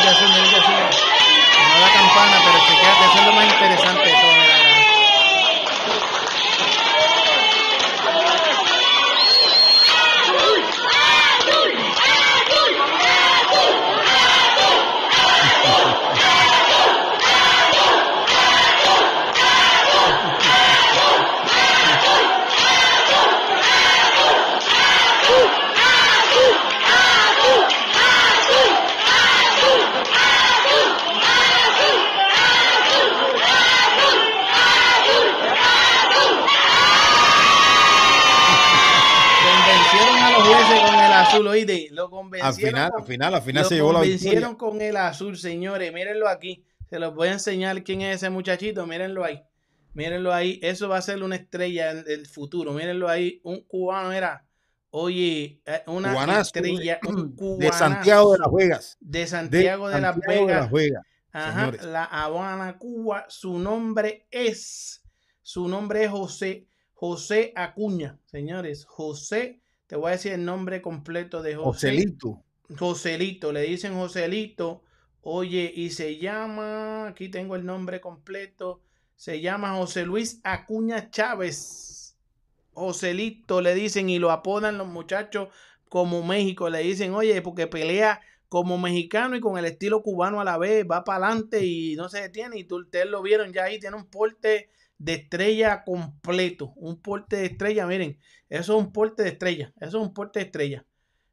Vente 0.03 0.19
así, 0.19 0.25
vente 0.25 0.57
así. 0.57 0.73
No 0.73 1.81
la 1.81 1.93
campana, 1.93 2.37
pero 2.45 2.59
chequéate, 2.67 3.05
eso 3.05 3.19
es 3.21 3.25
lo 3.25 3.33
más 3.35 3.45
interesante 3.45 4.01
de 4.01 4.11
todo. 4.11 4.33
mira, 4.33 4.57
mira. 4.59 4.83
Convencieron 39.43 40.19
a 40.23 40.31
los 40.31 40.49
jueces 40.49 40.81
con 40.81 40.95
el 40.95 41.13
azul, 41.13 41.49
Lo 42.13 42.19
Al 42.19 42.23
convencieron. 42.25 42.55
final, 42.75 42.91
con- 42.91 43.01
al 43.01 43.07
final, 43.07 43.35
al 43.35 43.43
final 43.43 43.65
se 43.65 43.75
llevó 43.77 43.93
la 43.93 43.99
convencieron 44.01 44.51
victoria. 44.53 44.59
con 44.59 44.81
el 44.83 44.97
azul, 44.99 45.39
señores. 45.39 45.93
Mírenlo 45.93 46.29
aquí. 46.29 46.65
Se 46.91 46.99
los 46.99 47.15
voy 47.15 47.29
a 47.29 47.33
enseñar 47.33 47.83
quién 47.83 48.03
es 48.03 48.17
ese 48.17 48.29
muchachito. 48.31 48.87
Mírenlo 48.87 49.25
ahí. 49.25 49.43
Mírenlo 49.95 50.33
ahí. 50.33 50.61
Eso 50.63 50.89
va 50.89 50.99
a 50.99 51.03
ser 51.03 51.23
una 51.23 51.37
estrella 51.37 51.95
del 51.95 52.27
futuro. 52.27 52.73
Mírenlo 52.73 53.09
ahí. 53.09 53.41
Un 53.45 53.63
cubano 53.63 54.13
era. 54.13 54.45
Oye, 54.91 55.63
eh, 55.65 55.83
una 55.87 56.13
Cubanazo, 56.13 56.41
estrella. 56.43 57.01
Un 57.09 57.35
De 57.59 57.73
Santiago 57.73 58.33
de 58.35 58.39
las 58.41 58.53
Vegas. 58.53 58.97
de 59.01 59.27
Santiago 59.27 59.89
de, 59.89 60.01
Las 60.03 60.17
de 60.17 60.23
Vegas. 60.29 60.61
Las 60.65 60.71
Vegas. 60.71 61.03
Ajá, 61.33 61.61
señores. 61.61 61.85
la 61.85 62.05
Habana, 62.05 62.77
Cuba. 62.77 63.25
Su 63.31 63.59
nombre 63.59 64.27
es, 64.31 65.03
su 65.41 65.67
nombre 65.67 66.05
es 66.05 66.11
José, 66.11 66.67
José 66.93 67.55
Acuña, 67.57 68.19
señores. 68.27 68.85
José, 68.85 69.62
te 69.93 69.99
voy 69.99 70.09
a 70.09 70.13
decir 70.13 70.33
el 70.33 70.47
nombre 70.47 70.81
completo 70.81 71.43
de 71.43 71.55
José. 71.55 71.91
Joselito. 71.91 72.43
Joselito, 72.79 73.53
le 73.53 73.61
dicen 73.61 73.93
Joselito. 73.93 74.83
Oye, 75.21 75.71
y 75.77 75.91
se 75.91 76.17
llama, 76.17 77.09
aquí 77.09 77.29
tengo 77.29 77.57
el 77.57 77.67
nombre 77.67 78.01
completo, 78.01 78.81
se 79.17 79.43
llama 79.43 79.77
José 79.77 80.07
Luis 80.07 80.41
Acuña 80.45 81.11
Chávez. 81.11 82.17
Joselito 82.73 83.61
le 83.61 83.75
dicen 83.75 84.09
y 84.09 84.19
lo 84.19 84.31
apodan 84.31 84.79
los 84.79 84.87
muchachos 84.87 85.49
como 85.91 86.23
México. 86.23 86.71
Le 86.71 86.79
dicen, 86.79 87.13
oye, 87.13 87.43
porque 87.43 87.67
pelea 87.67 88.23
como 88.49 88.79
mexicano 88.79 89.37
y 89.37 89.41
con 89.41 89.59
el 89.59 89.67
estilo 89.67 90.03
cubano 90.03 90.41
a 90.41 90.45
la 90.45 90.57
vez, 90.57 90.87
va 90.91 91.05
para 91.05 91.27
adelante 91.27 91.67
y 91.67 91.97
no 91.97 92.09
se 92.09 92.23
detiene. 92.23 92.59
Y 92.59 92.65
tú, 92.65 92.77
ustedes 92.79 93.11
lo 93.11 93.21
vieron 93.21 93.53
ya 93.53 93.65
ahí, 93.65 93.79
tiene 93.79 93.99
un 93.99 94.07
porte 94.07 94.71
de 95.05 95.15
estrella 95.15 95.85
completo, 95.85 96.73
un 96.77 97.01
porte 97.01 97.37
de 97.37 97.47
estrella, 97.47 97.87
miren, 97.87 98.19
eso 98.49 98.79
es 98.79 98.85
un 98.85 98.93
porte 98.93 99.23
de 99.25 99.31
estrella, 99.31 99.73
eso 99.81 99.99
es 100.01 100.07
un 100.07 100.15
porte 100.15 100.41
de 100.41 100.47
estrella. 100.47 100.87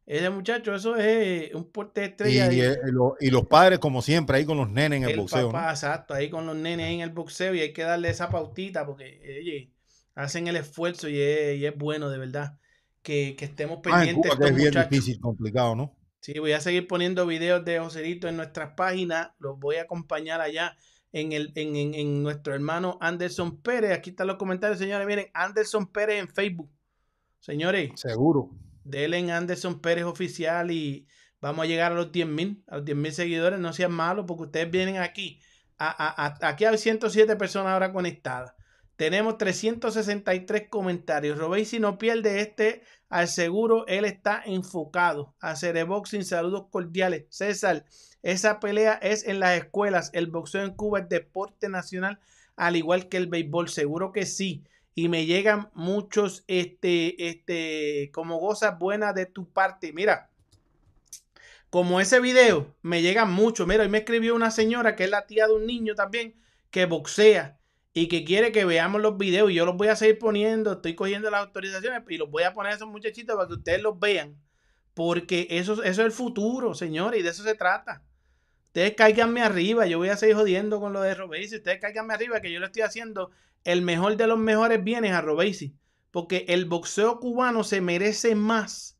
Ese 0.05 0.29
muchacho, 0.31 0.75
eso 0.75 0.95
es 0.97 1.53
un 1.55 1.71
porte 1.71 2.01
de 2.01 2.07
estrella. 2.07 2.49
y- 2.51 2.61
eh, 2.61 2.77
y 3.19 3.29
los 3.29 3.47
padres, 3.47 3.79
como 3.79 4.01
siempre, 4.01 4.37
ahí 4.37 4.45
con 4.45 4.57
los 4.57 4.69
nenes 4.69 4.97
en 4.97 5.03
el, 5.05 5.11
el 5.11 5.13
boxeo. 5.13 5.51
papá, 5.51 5.53
¿no? 5.53 5.69
exacto, 5.71 6.13
ahí 6.13 6.29
con 6.29 6.45
los 6.45 6.55
nenes 6.55 6.85
ahí 6.87 6.95
en 6.95 7.01
el 7.01 7.09
boxeo 7.11 7.53
y 7.55 7.59
hay 7.61 7.73
que 7.73 7.83
darle 7.83 8.09
esa 8.09 8.29
pautita 8.29 8.85
porque 8.85 9.19
oye, 9.41 9.71
hacen 10.15 10.47
el 10.47 10.55
esfuerzo 10.57 11.09
y 11.09 11.19
es, 11.19 11.57
y 11.57 11.65
es 11.65 11.75
bueno 11.77 12.09
de 12.09 12.17
verdad 12.19 12.59
que, 13.01 13.35
que 13.37 13.45
estemos 13.45 13.79
Ah, 13.83 14.03
en 14.05 14.09
pendientes 14.09 14.13
Cuba, 14.13 14.39
de 14.39 14.47
que 14.47 14.47
es 14.47 14.55
bien 14.55 14.73
muchachos. 14.73 14.89
difícil, 14.89 15.19
complicado, 15.19 15.75
¿no? 15.75 15.93
Sí, 16.21 16.37
voy 16.39 16.51
a 16.51 16.59
seguir 16.61 16.87
poniendo 16.87 17.25
videos 17.25 17.63
de 17.65 17.79
Joselito 17.79 18.27
en 18.27 18.35
nuestras 18.37 18.73
páginas, 18.75 19.31
los 19.39 19.57
voy 19.59 19.77
a 19.77 19.83
acompañar 19.83 20.41
allá 20.41 20.75
en, 21.11 21.31
el, 21.31 21.51
en, 21.55 21.75
en- 21.75 21.93
en 21.95 22.23
nuestro 22.23 22.53
hermano 22.53 22.97
Anderson 23.01 23.61
Pérez. 23.61 23.91
Aquí 23.91 24.11
están 24.11 24.27
los 24.27 24.37
comentarios, 24.37 24.79
señores. 24.79 25.07
Miren, 25.07 25.27
Anderson 25.33 25.87
Pérez 25.91 26.19
en 26.19 26.27
Facebook. 26.29 26.69
Señores, 27.39 27.91
Seguro. 27.95 28.49
denle 28.83 29.17
en 29.17 29.31
Anderson 29.31 29.79
Pérez 29.79 30.03
oficial 30.05 30.71
y 30.71 31.07
vamos 31.41 31.63
a 31.63 31.67
llegar 31.67 31.91
a 31.91 31.95
los 31.95 32.11
10 32.11 32.27
mil, 32.27 32.63
a 32.67 32.77
los 32.77 32.85
10 32.85 32.97
mil 32.97 33.11
seguidores. 33.13 33.59
No 33.59 33.71
sean 33.73 33.91
malos 33.91 34.25
porque 34.27 34.43
ustedes 34.43 34.69
vienen 34.71 34.97
aquí. 34.97 35.39
A, 35.77 35.87
a- 35.89 36.25
a- 36.27 36.47
aquí 36.49 36.65
hay 36.65 36.77
107 36.77 37.35
personas 37.37 37.71
ahora 37.73 37.93
conectadas. 37.93 38.53
Tenemos 38.97 39.37
363 39.37 40.67
comentarios. 40.69 41.37
Robey, 41.37 41.63
si 41.63 41.79
no 41.79 41.97
pierde 41.97 42.41
este, 42.41 42.81
al 43.07 43.29
seguro 43.29 43.87
él 43.87 44.03
está 44.03 44.43
enfocado. 44.45 45.35
A 45.39 45.55
Cereboxing, 45.55 46.25
saludos 46.25 46.65
cordiales. 46.69 47.25
César, 47.29 47.85
esa 48.23 48.59
pelea 48.59 48.93
es 49.01 49.25
en 49.27 49.39
las 49.39 49.57
escuelas. 49.57 50.09
El 50.13 50.27
boxeo 50.27 50.63
en 50.63 50.73
Cuba 50.73 50.99
es 50.99 51.09
deporte 51.09 51.69
nacional, 51.69 52.19
al 52.55 52.75
igual 52.75 53.09
que 53.09 53.17
el 53.17 53.27
béisbol. 53.27 53.69
Seguro 53.69 54.11
que 54.11 54.25
sí 54.25 54.63
y 54.99 55.07
me 55.07 55.25
llegan 55.25 55.69
muchos, 55.73 56.43
este, 56.47 57.29
este, 57.29 58.11
como 58.13 58.37
cosas 58.41 58.77
buenas 58.77 59.15
de 59.15 59.25
tu 59.25 59.49
parte. 59.49 59.93
Mira, 59.93 60.29
como 61.69 62.01
ese 62.01 62.19
video, 62.19 62.75
me 62.81 63.01
llegan 63.01 63.31
muchos. 63.31 63.65
Mira, 63.65 63.83
hoy 63.83 63.89
me 63.89 63.99
escribió 63.99 64.35
una 64.35 64.51
señora 64.51 64.97
que 64.97 65.05
es 65.05 65.09
la 65.09 65.25
tía 65.25 65.47
de 65.47 65.53
un 65.53 65.65
niño 65.65 65.95
también 65.95 66.35
que 66.69 66.85
boxea 66.85 67.59
y 67.93 68.09
que 68.09 68.25
quiere 68.25 68.51
que 68.51 68.65
veamos 68.65 69.01
los 69.01 69.17
videos. 69.17 69.51
Y 69.51 69.53
yo 69.53 69.65
los 69.65 69.77
voy 69.77 69.87
a 69.87 69.95
seguir 69.95 70.19
poniendo. 70.19 70.73
Estoy 70.73 70.95
cogiendo 70.95 71.29
las 71.31 71.45
autorizaciones 71.45 72.03
y 72.09 72.17
los 72.17 72.29
voy 72.29 72.43
a 72.43 72.53
poner 72.53 72.73
a 72.73 72.75
esos 72.75 72.89
muchachitos 72.89 73.37
para 73.37 73.47
que 73.47 73.53
ustedes 73.53 73.81
los 73.81 73.97
vean. 73.99 74.35
Porque 74.95 75.47
eso, 75.49 75.81
eso 75.81 75.85
es 75.85 75.99
el 75.99 76.11
futuro, 76.11 76.73
señores, 76.73 77.21
y 77.21 77.23
de 77.23 77.29
eso 77.29 77.43
se 77.43 77.55
trata. 77.55 78.03
Ustedes 78.69 78.93
cáiganme 78.95 79.41
arriba. 79.41 79.87
Yo 79.87 79.97
voy 79.97 80.09
a 80.09 80.15
seguir 80.15 80.35
jodiendo 80.35 80.79
con 80.79 80.93
lo 80.93 81.01
de 81.01 81.15
Robesi. 81.15 81.55
Ustedes 81.55 81.79
cáiganme 81.81 82.13
arriba 82.13 82.39
que 82.39 82.51
yo 82.51 82.59
le 82.59 82.67
estoy 82.67 82.83
haciendo 82.83 83.31
el 83.63 83.81
mejor 83.81 84.15
de 84.15 84.27
los 84.27 84.37
mejores 84.37 84.83
bienes 84.83 85.11
a 85.13 85.21
Robesi. 85.21 85.75
Porque 86.11 86.45
el 86.49 86.65
boxeo 86.65 87.19
cubano 87.19 87.63
se 87.63 87.81
merece 87.81 88.35
más 88.35 88.99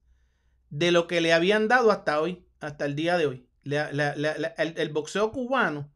de 0.71 0.91
lo 0.91 1.05
que 1.05 1.21
le 1.21 1.33
habían 1.33 1.67
dado 1.67 1.91
hasta 1.91 2.19
hoy, 2.19 2.43
hasta 2.59 2.85
el 2.85 2.95
día 2.95 3.17
de 3.17 3.27
hoy. 3.27 3.47
El, 3.63 4.89
boxeo 4.89 5.31
cubano, 5.31 5.91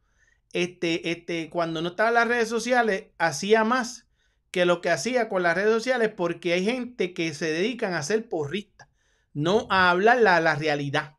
este, 0.51 1.09
este, 1.09 1.49
cuando 1.49 1.81
no 1.81 1.89
estaba 1.89 2.09
en 2.09 2.15
las 2.15 2.27
redes 2.27 2.49
sociales, 2.49 3.05
hacía 3.17 3.63
más 3.63 4.07
que 4.51 4.65
lo 4.67 4.81
que 4.81 4.91
hacía 4.91 5.29
con 5.29 5.41
las 5.41 5.55
redes 5.55 5.71
sociales 5.71 6.11
porque 6.15 6.53
hay 6.53 6.63
gente 6.63 7.15
que 7.15 7.33
se 7.33 7.51
dedican 7.51 7.95
a 7.95 8.03
ser 8.03 8.29
porristas, 8.29 8.87
no 9.33 9.65
a 9.71 9.89
hablar 9.89 10.21
la, 10.21 10.39
la 10.41 10.53
realidad. 10.53 11.15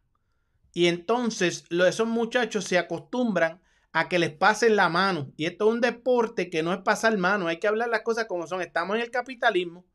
Y 0.75 0.89
entonces 0.89 1.65
esos 1.71 2.09
muchachos 2.09 2.65
se 2.65 2.77
acostumbran 2.77 3.63
a 3.93 4.09
que 4.09 4.19
les 4.19 4.33
pasen 4.33 4.75
la 4.75 4.89
mano. 4.89 5.33
Y 5.37 5.47
esto 5.47 5.69
es 5.69 5.75
un 5.75 5.81
deporte 5.81 6.51
que 6.51 6.65
no 6.65 6.73
es 6.73 6.81
pasar 6.81 7.17
mano, 7.17 7.47
hay 7.47 7.61
que 7.61 7.69
hablar 7.69 7.89
las 7.89 8.03
cosas 8.03 8.27
como 8.27 8.47
son. 8.49 8.61
Estamos 8.61 8.97
en 8.97 9.03
el 9.03 9.11
capitalismo, 9.11 9.87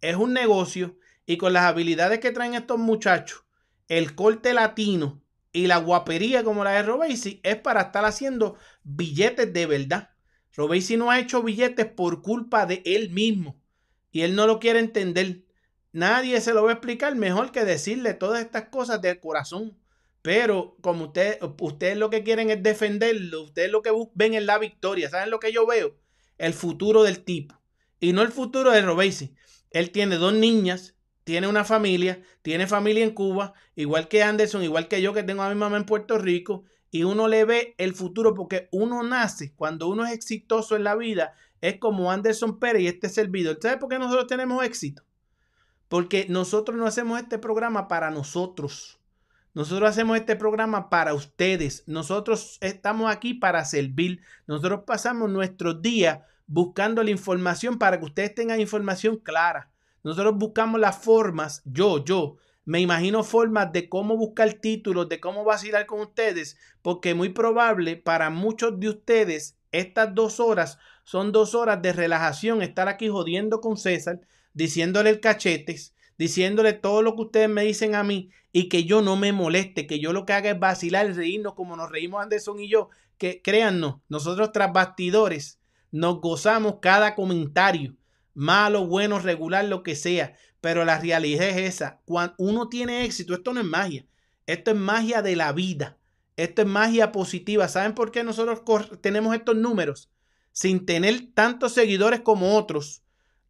es 0.00 0.16
un 0.16 0.32
negocio 0.32 0.98
y 1.24 1.38
con 1.38 1.52
las 1.52 1.62
habilidades 1.62 2.18
que 2.18 2.32
traen 2.32 2.54
estos 2.54 2.78
muchachos, 2.78 3.44
el 3.88 4.14
corte 4.16 4.52
latino 4.52 5.22
y 5.52 5.68
la 5.68 5.76
guapería 5.76 6.42
como 6.42 6.64
la 6.64 6.72
de 6.72 6.82
Robesi 6.82 7.40
es 7.44 7.56
para 7.56 7.82
estar 7.82 8.04
haciendo 8.04 8.56
billetes 8.82 9.52
de 9.52 9.66
verdad. 9.66 10.10
Robesi 10.56 10.96
no 10.96 11.12
ha 11.12 11.20
hecho 11.20 11.42
billetes 11.42 11.86
por 11.86 12.22
culpa 12.22 12.66
de 12.66 12.82
él 12.84 13.10
mismo 13.10 13.60
y 14.10 14.22
él 14.22 14.34
no 14.34 14.48
lo 14.48 14.58
quiere 14.58 14.80
entender. 14.80 15.44
Nadie 15.92 16.40
se 16.40 16.54
lo 16.54 16.64
va 16.64 16.70
a 16.70 16.74
explicar 16.74 17.14
mejor 17.14 17.52
que 17.52 17.64
decirle 17.64 18.14
todas 18.14 18.44
estas 18.44 18.68
cosas 18.68 19.00
del 19.00 19.20
corazón. 19.20 19.78
Pero 20.24 20.78
como 20.80 21.04
ustedes, 21.04 21.38
ustedes 21.60 21.98
lo 21.98 22.08
que 22.08 22.22
quieren 22.22 22.48
es 22.48 22.62
defenderlo, 22.62 23.42
ustedes 23.42 23.70
lo 23.70 23.82
que 23.82 23.90
ven 24.14 24.32
es 24.32 24.42
la 24.42 24.56
victoria. 24.56 25.10
¿Saben 25.10 25.28
lo 25.28 25.38
que 25.38 25.52
yo 25.52 25.66
veo? 25.66 25.98
El 26.38 26.54
futuro 26.54 27.02
del 27.02 27.22
tipo. 27.22 27.60
Y 28.00 28.14
no 28.14 28.22
el 28.22 28.32
futuro 28.32 28.70
de 28.70 28.80
Robesi. 28.80 29.34
Él 29.70 29.90
tiene 29.90 30.16
dos 30.16 30.32
niñas, 30.32 30.96
tiene 31.24 31.46
una 31.46 31.62
familia, 31.62 32.22
tiene 32.40 32.66
familia 32.66 33.04
en 33.04 33.10
Cuba, 33.10 33.52
igual 33.76 34.08
que 34.08 34.22
Anderson, 34.22 34.62
igual 34.62 34.88
que 34.88 35.02
yo 35.02 35.12
que 35.12 35.24
tengo 35.24 35.42
a 35.42 35.50
mi 35.50 35.56
mamá 35.56 35.76
en 35.76 35.84
Puerto 35.84 36.16
Rico. 36.16 36.64
Y 36.90 37.04
uno 37.04 37.28
le 37.28 37.44
ve 37.44 37.74
el 37.76 37.94
futuro 37.94 38.32
porque 38.32 38.70
uno 38.72 39.02
nace, 39.02 39.52
cuando 39.54 39.88
uno 39.88 40.06
es 40.06 40.12
exitoso 40.12 40.74
en 40.74 40.84
la 40.84 40.96
vida, 40.96 41.34
es 41.60 41.76
como 41.78 42.10
Anderson 42.10 42.58
Pérez 42.58 42.80
y 42.80 42.86
este 42.86 43.10
servidor. 43.10 43.58
¿Sabes 43.60 43.76
por 43.76 43.90
qué 43.90 43.98
nosotros 43.98 44.26
tenemos 44.26 44.64
éxito? 44.64 45.02
Porque 45.88 46.24
nosotros 46.30 46.78
no 46.78 46.86
hacemos 46.86 47.20
este 47.20 47.38
programa 47.38 47.88
para 47.88 48.10
nosotros. 48.10 49.03
Nosotros 49.54 49.88
hacemos 49.88 50.16
este 50.16 50.34
programa 50.34 50.90
para 50.90 51.14
ustedes. 51.14 51.84
Nosotros 51.86 52.58
estamos 52.60 53.10
aquí 53.10 53.34
para 53.34 53.64
servir. 53.64 54.20
Nosotros 54.46 54.80
pasamos 54.84 55.30
nuestros 55.30 55.80
días 55.80 56.18
buscando 56.46 57.02
la 57.02 57.10
información 57.10 57.78
para 57.78 57.98
que 57.98 58.04
ustedes 58.04 58.34
tengan 58.34 58.60
información 58.60 59.16
clara. 59.16 59.70
Nosotros 60.02 60.36
buscamos 60.36 60.80
las 60.80 60.98
formas, 60.98 61.62
yo, 61.64 62.04
yo, 62.04 62.36
me 62.66 62.80
imagino 62.80 63.24
formas 63.24 63.72
de 63.72 63.88
cómo 63.88 64.16
buscar 64.16 64.52
títulos, 64.54 65.08
de 65.08 65.20
cómo 65.20 65.44
vacilar 65.44 65.86
con 65.86 66.00
ustedes, 66.00 66.58
porque 66.82 67.14
muy 67.14 67.30
probable 67.30 67.96
para 67.96 68.28
muchos 68.28 68.78
de 68.78 68.88
ustedes 68.88 69.56
estas 69.72 70.14
dos 70.14 70.40
horas 70.40 70.78
son 71.04 71.32
dos 71.32 71.54
horas 71.54 71.80
de 71.80 71.92
relajación, 71.92 72.62
estar 72.62 72.88
aquí 72.88 73.08
jodiendo 73.08 73.60
con 73.60 73.76
César, 73.76 74.20
diciéndole 74.52 75.10
el 75.10 75.20
cachetes, 75.20 75.93
diciéndole 76.18 76.72
todo 76.72 77.02
lo 77.02 77.14
que 77.14 77.22
ustedes 77.22 77.48
me 77.48 77.64
dicen 77.64 77.94
a 77.94 78.04
mí 78.04 78.30
y 78.52 78.68
que 78.68 78.84
yo 78.84 79.02
no 79.02 79.16
me 79.16 79.32
moleste, 79.32 79.86
que 79.86 79.98
yo 79.98 80.12
lo 80.12 80.26
que 80.26 80.32
haga 80.32 80.50
es 80.50 80.58
vacilar 80.58 81.12
reírnos 81.14 81.54
como 81.54 81.76
nos 81.76 81.90
reímos 81.90 82.22
Anderson 82.22 82.60
y 82.60 82.68
yo, 82.68 82.88
que 83.18 83.42
créannos, 83.42 83.96
nosotros 84.08 84.52
tras 84.52 84.72
bastidores 84.72 85.60
nos 85.90 86.20
gozamos 86.20 86.76
cada 86.80 87.14
comentario, 87.14 87.94
malo, 88.34 88.86
bueno, 88.86 89.18
regular, 89.18 89.64
lo 89.64 89.82
que 89.82 89.94
sea, 89.94 90.34
pero 90.60 90.84
la 90.84 90.98
realidad 90.98 91.48
es 91.48 91.56
esa, 91.74 92.00
cuando 92.04 92.34
uno 92.38 92.68
tiene 92.68 93.04
éxito, 93.04 93.34
esto 93.34 93.52
no 93.52 93.60
es 93.60 93.66
magia, 93.66 94.06
esto 94.46 94.72
es 94.72 94.76
magia 94.76 95.22
de 95.22 95.36
la 95.36 95.52
vida, 95.52 95.98
esto 96.36 96.62
es 96.62 96.68
magia 96.68 97.12
positiva, 97.12 97.68
¿saben 97.68 97.94
por 97.94 98.10
qué 98.10 98.24
nosotros 98.24 98.62
tenemos 99.00 99.34
estos 99.36 99.56
números? 99.56 100.10
Sin 100.50 100.84
tener 100.84 101.28
tantos 101.32 101.72
seguidores 101.72 102.20
como 102.20 102.56
otros, 102.56 103.03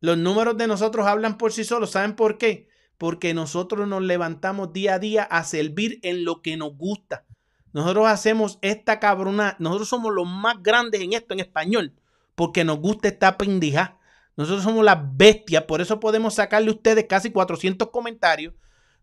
los 0.05 0.19
números 0.19 0.59
de 0.59 0.67
nosotros 0.67 1.07
hablan 1.07 1.39
por 1.39 1.51
sí 1.55 1.65
solos, 1.65 1.93
¿saben 1.93 2.15
por 2.15 2.37
qué? 2.37 2.69
Porque 2.99 3.33
nosotros 3.33 3.89
nos 3.89 4.03
levantamos 4.03 4.71
día 4.71 4.97
a 4.97 4.99
día 4.99 5.23
a 5.23 5.45
servir 5.45 5.99
en 6.03 6.27
lo 6.27 6.43
que 6.43 6.59
nos 6.59 6.77
gusta. 6.77 7.25
Nosotros 7.73 8.07
hacemos 8.09 8.59
esta 8.61 9.01
cabrona, 9.01 9.57
nosotros 9.59 9.89
somos 9.89 10.13
los 10.13 10.29
más 10.29 10.63
grandes 10.63 11.01
en 11.01 11.15
esto 11.15 11.33
en 11.33 11.41
español, 11.41 11.95
porque 12.35 12.65
nos 12.65 12.81
gusta 12.81 13.09
esta 13.09 13.39
pendija. 13.39 13.97
Nosotros 14.37 14.63
somos 14.63 14.85
las 14.85 14.99
bestias, 15.17 15.65
por 15.65 15.81
eso 15.81 16.01
podemos 16.01 16.35
sacarle 16.35 16.69
a 16.69 16.75
ustedes 16.75 17.07
casi 17.09 17.31
400 17.31 17.89
comentarios. 17.89 18.53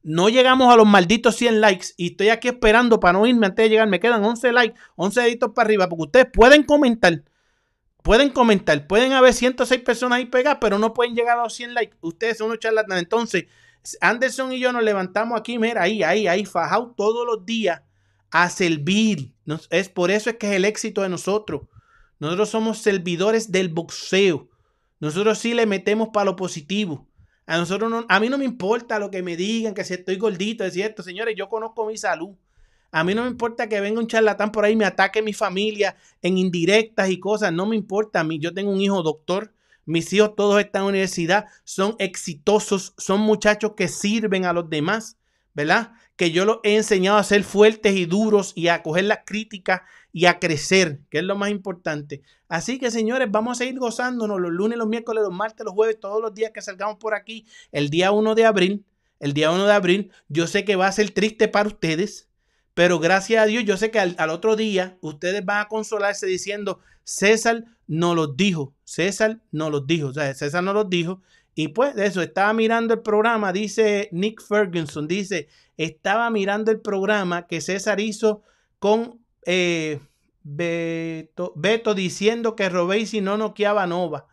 No 0.04 0.30
llegamos 0.30 0.72
a 0.72 0.78
los 0.78 0.86
malditos 0.86 1.36
100 1.36 1.62
likes 1.62 1.88
y 1.98 2.12
estoy 2.12 2.30
aquí 2.30 2.48
esperando 2.48 3.00
para 3.00 3.14
no 3.14 3.26
irme 3.26 3.48
antes 3.48 3.66
de 3.66 3.70
llegar. 3.70 3.88
Me 3.88 4.00
quedan 4.00 4.24
11 4.24 4.52
likes, 4.52 4.80
11 4.98 5.20
deditos 5.22 5.52
para 5.56 5.66
arriba, 5.66 5.90
porque 5.90 6.04
ustedes 6.04 6.28
pueden 6.32 6.62
comentar. 6.62 7.24
Pueden 8.02 8.30
comentar, 8.30 8.88
pueden 8.88 9.14
haber 9.14 9.34
106 9.34 9.82
personas 9.82 10.18
ahí 10.18 10.26
pegadas, 10.26 10.58
pero 10.60 10.80
no 10.80 10.94
pueden 10.94 11.16
llegar 11.16 11.38
a 11.38 11.44
los 11.44 11.54
100 11.54 11.74
likes. 11.74 11.98
Ustedes 12.02 12.38
son 12.38 12.48
unos 12.48 12.60
charlatanes. 12.60 13.04
Entonces, 13.04 13.46
Anderson 14.00 14.54
y 14.54 14.60
yo 14.60 14.72
nos 14.72 14.84
levantamos 14.84 15.40
aquí, 15.40 15.60
mira, 15.60 15.84
ahí, 15.84 16.04
ahí, 16.04 16.28
ahí, 16.28 16.46
fajado 16.46 16.94
todos 16.96 17.26
los 17.26 17.46
días 17.46 17.82
a 18.32 18.50
servir. 18.50 19.34
Es 19.70 19.90
por 19.90 20.10
eso 20.10 20.30
es 20.30 20.38
que 20.38 20.50
es 20.50 20.54
el 20.56 20.66
éxito 20.66 21.02
de 21.02 21.10
nosotros. 21.10 21.64
Nosotros 22.20 22.50
somos 22.50 22.80
servidores 22.80 23.52
del 23.52 23.70
boxeo. 23.70 24.50
Nosotros 25.00 25.40
sí 25.40 25.54
le 25.54 25.66
metemos 25.66 26.10
para 26.14 26.26
lo 26.26 26.36
positivo. 26.36 27.08
A 27.48 27.58
nosotros 27.58 27.90
no, 27.90 28.06
a 28.08 28.20
mí 28.20 28.30
no 28.30 28.38
me 28.38 28.46
importa 28.46 29.00
lo 29.00 29.10
que 29.12 29.24
me 29.24 29.36
digan, 29.36 29.74
que 29.74 29.84
si 29.84 29.96
estoy 29.96 30.18
gordito, 30.18 30.64
es 30.64 30.74
cierto, 30.74 31.04
señores, 31.04 31.36
yo 31.36 31.50
conozco 31.50 31.86
mi 31.86 31.98
salud. 31.98 32.36
A 32.92 33.04
mí 33.04 33.16
no 33.16 33.24
me 33.24 33.30
importa 33.30 33.70
que 33.70 33.80
venga 33.80 34.00
un 34.00 34.08
charlatán 34.08 34.52
por 34.52 34.66
ahí 34.66 34.74
y 34.74 34.76
me 34.76 34.86
ataque 34.86 35.22
mi 35.22 35.34
familia 35.34 35.96
en 36.22 36.38
indirectas 36.38 37.10
y 37.10 37.20
cosas. 37.20 37.54
No 37.54 37.66
me 37.66 37.76
importa 37.76 38.20
a 38.20 38.24
mí. 38.24 38.38
Yo 38.40 38.54
tengo 38.54 38.72
un 38.72 38.82
hijo 38.82 39.02
doctor. 39.02 39.54
Mis 39.86 40.12
hijos 40.14 40.36
todos 40.36 40.60
están 40.60 40.82
en 40.82 40.86
la 40.86 40.90
universidad. 40.90 41.46
Son 41.64 41.96
exitosos. 42.00 42.94
Son 42.98 43.22
muchachos 43.22 43.74
que 43.78 43.88
sirven 43.88 44.46
a 44.46 44.54
los 44.54 44.70
demás. 44.70 45.18
¿Verdad? 45.54 45.94
Que 46.16 46.32
yo 46.32 46.46
los 46.46 46.60
he 46.64 46.76
enseñado 46.78 47.18
a 47.18 47.24
ser 47.24 47.44
fuertes 47.44 47.96
y 47.96 48.06
duros 48.06 48.54
y 48.56 48.68
a 48.68 48.84
coger 48.84 49.06
las 49.06 49.20
críticas 49.26 49.82
y 50.14 50.26
a 50.26 50.40
crecer, 50.40 51.02
que 51.10 51.20
es 51.20 51.24
lo 51.24 51.36
más 51.36 51.52
importante. 51.52 52.22
Así 52.48 52.80
que, 52.80 52.92
señores, 52.92 53.30
vamos 53.32 53.58
a 53.58 53.64
seguir 53.64 53.80
gozándonos 53.80 54.40
los 54.40 54.52
lunes, 54.52 54.78
los 54.78 54.88
miércoles, 54.88 55.24
los 55.24 55.34
martes, 55.34 55.66
los 55.66 55.74
jueves, 55.74 56.00
todos 56.00 56.22
los 56.22 56.34
días 56.34 56.52
que 56.52 56.62
salgamos 56.62 56.98
por 56.98 57.14
aquí. 57.14 57.46
El 57.72 57.90
día 57.90 58.12
1 58.12 58.36
de 58.36 58.46
abril, 58.46 58.86
el 59.20 59.34
día 59.34 59.52
1 59.52 59.66
de 59.66 59.74
abril, 59.74 60.12
yo 60.28 60.48
sé 60.48 60.66
que 60.66 60.76
va 60.76 60.88
a 60.88 60.92
ser 60.92 61.12
triste 61.12 61.48
para 61.48 61.68
ustedes, 61.68 62.30
pero 62.74 63.00
gracias 63.00 63.44
a 63.44 63.46
Dios, 63.46 63.64
yo 63.66 63.78
sé 63.78 63.92
que 63.92 64.00
al, 64.00 64.30
otro 64.30 64.56
día 64.56 64.98
ustedes 65.02 65.44
van 65.44 65.62
a 65.62 65.68
consolarse 65.68 66.26
diciendo, 66.26 66.80
César 67.04 67.66
no 67.88 68.16
los 68.16 68.38
dijo, 68.38 68.74
César 68.84 69.42
no 69.52 69.70
los 69.70 69.86
dijo, 69.88 70.08
o 70.08 70.14
sea, 70.14 70.34
César 70.34 70.64
no 70.64 70.74
los 70.74 70.90
dijo. 70.90 71.22
Y 71.54 71.70
pues 71.70 71.96
de 71.96 72.06
eso, 72.06 72.22
estaba 72.22 72.54
mirando 72.54 72.94
el 72.94 73.02
programa, 73.02 73.52
dice 73.52 74.08
Nick 74.14 74.42
Ferguson, 74.42 75.08
dice, 75.08 75.50
estaba 75.76 76.30
mirando 76.30 76.72
el 76.72 76.80
programa 76.80 77.46
que 77.48 77.60
César 77.60 78.00
hizo 78.00 78.42
con 78.80 79.20
eh, 79.46 80.00
Beto, 80.44 81.94
diciendo 81.94 82.56
que 82.56 82.70
Robesi 82.70 83.20
no 83.20 83.38
noqueaba 83.38 83.86
Nova 83.86 84.28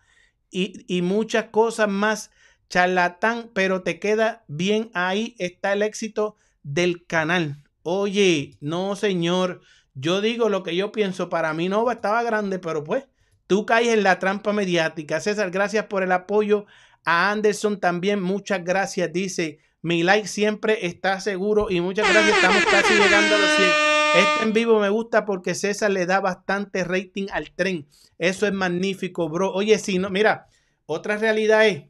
y, 0.50 0.84
y 0.86 1.02
muchas 1.02 1.46
cosas 1.46 1.88
más, 1.88 2.30
charlatán, 2.68 3.50
pero 3.52 3.82
te 3.82 3.98
queda 3.98 4.44
bien 4.46 4.90
ahí, 4.94 5.34
está 5.38 5.72
el 5.72 5.82
éxito 5.82 6.36
del 6.62 7.04
canal. 7.04 7.64
Oye, 7.90 8.58
no 8.60 8.96
señor, 8.96 9.62
yo 9.94 10.20
digo 10.20 10.50
lo 10.50 10.62
que 10.62 10.76
yo 10.76 10.92
pienso, 10.92 11.30
para 11.30 11.54
mí 11.54 11.70
Nova 11.70 11.94
estaba 11.94 12.22
grande, 12.22 12.58
pero 12.58 12.84
pues 12.84 13.08
tú 13.46 13.64
caes 13.64 13.88
en 13.88 14.02
la 14.02 14.18
trampa 14.18 14.52
mediática. 14.52 15.20
César, 15.20 15.50
gracias 15.50 15.86
por 15.86 16.02
el 16.02 16.12
apoyo. 16.12 16.66
A 17.06 17.30
Anderson 17.30 17.80
también, 17.80 18.20
muchas 18.20 18.62
gracias, 18.62 19.10
dice. 19.10 19.60
Mi 19.80 20.02
like 20.02 20.28
siempre 20.28 20.84
está 20.86 21.18
seguro 21.20 21.68
y 21.70 21.80
muchas 21.80 22.06
gracias. 22.12 22.36
Estamos 22.36 22.62
casi 22.66 22.92
llegando 22.92 23.34
a 23.34 23.38
los 23.38 23.50
100. 23.56 23.68
Este 24.16 24.42
en 24.42 24.52
vivo 24.52 24.80
me 24.80 24.90
gusta 24.90 25.24
porque 25.24 25.54
César 25.54 25.90
le 25.90 26.04
da 26.04 26.20
bastante 26.20 26.84
rating 26.84 27.28
al 27.32 27.52
tren. 27.52 27.88
Eso 28.18 28.46
es 28.46 28.52
magnífico, 28.52 29.30
bro. 29.30 29.50
Oye, 29.54 29.78
si 29.78 29.98
no, 29.98 30.10
mira, 30.10 30.48
otra 30.84 31.16
realidad 31.16 31.66
es, 31.66 31.84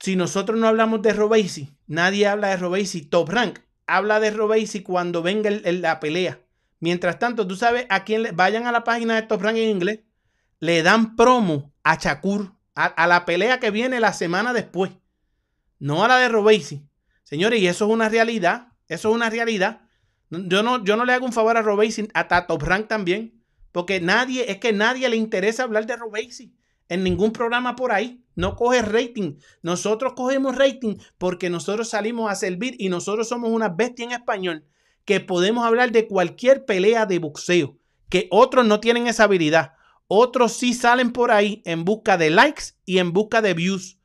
si 0.00 0.16
nosotros 0.16 0.58
no 0.58 0.66
hablamos 0.66 1.02
de 1.02 1.12
Robesi, 1.12 1.76
nadie 1.86 2.26
habla 2.26 2.48
de 2.48 2.56
Robesi. 2.56 3.02
Top 3.02 3.28
Rank 3.28 3.65
habla 3.86 4.20
de 4.20 4.30
Robesi 4.30 4.82
cuando 4.82 5.22
venga 5.22 5.50
la 5.50 6.00
pelea. 6.00 6.40
Mientras 6.80 7.18
tanto, 7.18 7.46
tú 7.46 7.56
sabes 7.56 7.86
a 7.88 8.04
quién 8.04 8.22
le, 8.22 8.32
vayan 8.32 8.66
a 8.66 8.72
la 8.72 8.84
página 8.84 9.14
de 9.14 9.22
Top 9.22 9.42
Rank 9.42 9.56
en 9.56 9.70
inglés, 9.70 10.00
le 10.60 10.82
dan 10.82 11.16
promo 11.16 11.72
a 11.82 11.96
Shakur, 11.96 12.52
a, 12.74 12.84
a 12.84 13.06
la 13.06 13.24
pelea 13.24 13.60
que 13.60 13.70
viene 13.70 14.00
la 14.00 14.12
semana 14.12 14.52
después, 14.52 14.92
no 15.78 16.04
a 16.04 16.08
la 16.08 16.18
de 16.18 16.28
Robesi. 16.28 16.86
Señores, 17.22 17.60
y 17.60 17.66
eso 17.66 17.86
es 17.86 17.90
una 17.90 18.08
realidad, 18.08 18.68
eso 18.88 19.08
es 19.08 19.14
una 19.14 19.30
realidad. 19.30 19.82
Yo 20.30 20.62
no, 20.62 20.84
yo 20.84 20.96
no 20.96 21.04
le 21.04 21.12
hago 21.12 21.26
un 21.26 21.32
favor 21.32 21.56
a 21.56 21.62
Robesi, 21.62 22.08
a 22.14 22.46
Top 22.46 22.62
Rank 22.62 22.88
también, 22.88 23.42
porque 23.72 24.00
nadie, 24.00 24.50
es 24.50 24.58
que 24.58 24.72
nadie 24.72 25.08
le 25.08 25.16
interesa 25.16 25.62
hablar 25.62 25.86
de 25.86 25.96
Robesi 25.96 26.56
en 26.88 27.02
ningún 27.02 27.32
programa 27.32 27.76
por 27.76 27.92
ahí. 27.92 28.22
No 28.34 28.54
coge 28.54 28.82
rating. 28.82 29.36
Nosotros 29.62 30.12
cogemos 30.14 30.56
rating 30.56 30.96
porque 31.18 31.50
nosotros 31.50 31.88
salimos 31.88 32.30
a 32.30 32.34
servir 32.34 32.76
y 32.78 32.88
nosotros 32.88 33.28
somos 33.28 33.50
una 33.50 33.68
bestia 33.68 34.04
en 34.04 34.12
español 34.12 34.64
que 35.04 35.20
podemos 35.20 35.64
hablar 35.64 35.92
de 35.92 36.06
cualquier 36.06 36.64
pelea 36.64 37.06
de 37.06 37.18
boxeo, 37.18 37.78
que 38.10 38.28
otros 38.30 38.66
no 38.66 38.80
tienen 38.80 39.06
esa 39.06 39.24
habilidad. 39.24 39.72
Otros 40.08 40.52
sí 40.52 40.74
salen 40.74 41.12
por 41.12 41.30
ahí 41.30 41.62
en 41.64 41.84
busca 41.84 42.18
de 42.18 42.30
likes 42.30 42.74
y 42.84 42.98
en 42.98 43.12
busca 43.12 43.40
de 43.40 43.54
views. 43.54 43.98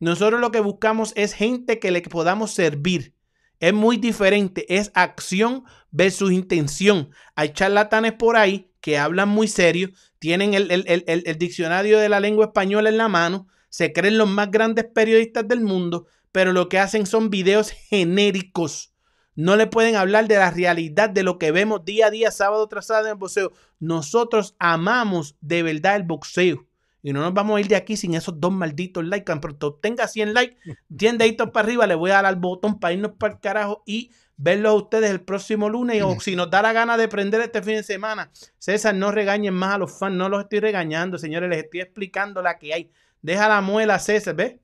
Nosotros 0.00 0.40
lo 0.40 0.50
que 0.50 0.60
buscamos 0.60 1.12
es 1.16 1.32
gente 1.32 1.78
que 1.78 1.90
le 1.90 2.02
podamos 2.02 2.52
servir. 2.52 3.14
Es 3.60 3.72
muy 3.72 3.96
diferente, 3.96 4.66
es 4.76 4.92
acción 4.94 5.64
versus 5.90 6.30
intención. 6.30 7.10
Hay 7.34 7.52
charlatanes 7.52 8.12
por 8.12 8.36
ahí 8.36 8.67
que 8.80 8.98
hablan 8.98 9.28
muy 9.28 9.48
serio, 9.48 9.90
tienen 10.18 10.54
el, 10.54 10.70
el- 10.70 10.84
el- 10.86 11.22
el- 11.26 11.38
diccionario 11.38 11.98
de 11.98 12.08
la 12.08 12.20
lengua 12.20 12.46
española 12.46 12.88
en 12.88 12.98
la 12.98 13.08
mano, 13.08 13.46
se 13.68 13.92
creen 13.92 14.18
los 14.18 14.28
más 14.28 14.50
grandes 14.50 14.86
periodistas 14.86 15.46
del 15.46 15.60
mundo, 15.60 16.06
pero 16.32 16.52
lo 16.52 16.68
que 16.68 16.78
hacen 16.78 17.06
son 17.06 17.30
videos 17.30 17.70
genéricos. 17.70 18.92
No 19.34 19.56
le 19.56 19.66
pueden 19.68 19.94
hablar 19.94 20.26
de 20.26 20.36
la 20.36 20.50
realidad 20.50 21.10
de 21.10 21.22
lo 21.22 21.38
que 21.38 21.52
vemos 21.52 21.84
día 21.84 22.06
a 22.06 22.10
día, 22.10 22.30
sábado 22.30 22.66
tras 22.68 22.86
sábado 22.86 23.06
en 23.06 23.12
el 23.12 23.18
boxeo. 23.18 23.52
Nosotros 23.78 24.56
amamos 24.58 25.36
de 25.40 25.62
verdad 25.62 25.96
el 25.96 26.02
boxeo. 26.02 26.66
Y 27.02 27.12
no 27.12 27.20
nos 27.20 27.32
vamos 27.32 27.56
a 27.56 27.60
ir 27.60 27.68
de 27.68 27.76
aquí 27.76 27.96
sin 27.96 28.14
esos 28.14 28.40
dos 28.40 28.50
malditos 28.52 29.04
likes. 29.04 29.32
Pronto 29.40 29.74
tenga 29.74 30.08
100 30.08 30.34
likes, 30.34 30.56
100 30.98 31.18
deditos 31.18 31.50
para 31.50 31.66
arriba, 31.66 31.86
le 31.86 31.94
voy 31.94 32.10
a 32.10 32.14
dar 32.14 32.26
al 32.26 32.36
botón 32.36 32.80
para 32.80 32.92
irnos 32.94 33.12
para 33.18 33.34
el 33.34 33.40
carajo 33.40 33.82
y 33.86 34.10
verlos 34.38 34.70
a 34.70 34.74
ustedes 34.74 35.10
el 35.10 35.20
próximo 35.20 35.68
lunes. 35.68 36.02
O 36.02 36.18
si 36.20 36.34
nos 36.34 36.48
da 36.48 36.62
la 36.62 36.72
gana 36.72 36.96
de 36.96 37.08
prender 37.08 37.42
este 37.42 37.62
fin 37.62 37.76
de 37.76 37.82
semana. 37.82 38.30
César, 38.56 38.94
no 38.94 39.12
regañen 39.12 39.52
más 39.52 39.74
a 39.74 39.78
los 39.78 39.98
fans. 39.98 40.16
No 40.16 40.30
los 40.30 40.44
estoy 40.44 40.60
regañando, 40.60 41.18
señores. 41.18 41.50
Les 41.50 41.64
estoy 41.64 41.80
explicando 41.80 42.40
la 42.40 42.58
que 42.58 42.72
hay. 42.72 42.90
Deja 43.20 43.48
la 43.48 43.60
muela, 43.60 43.98
César, 43.98 44.34
¿ves? 44.34 44.54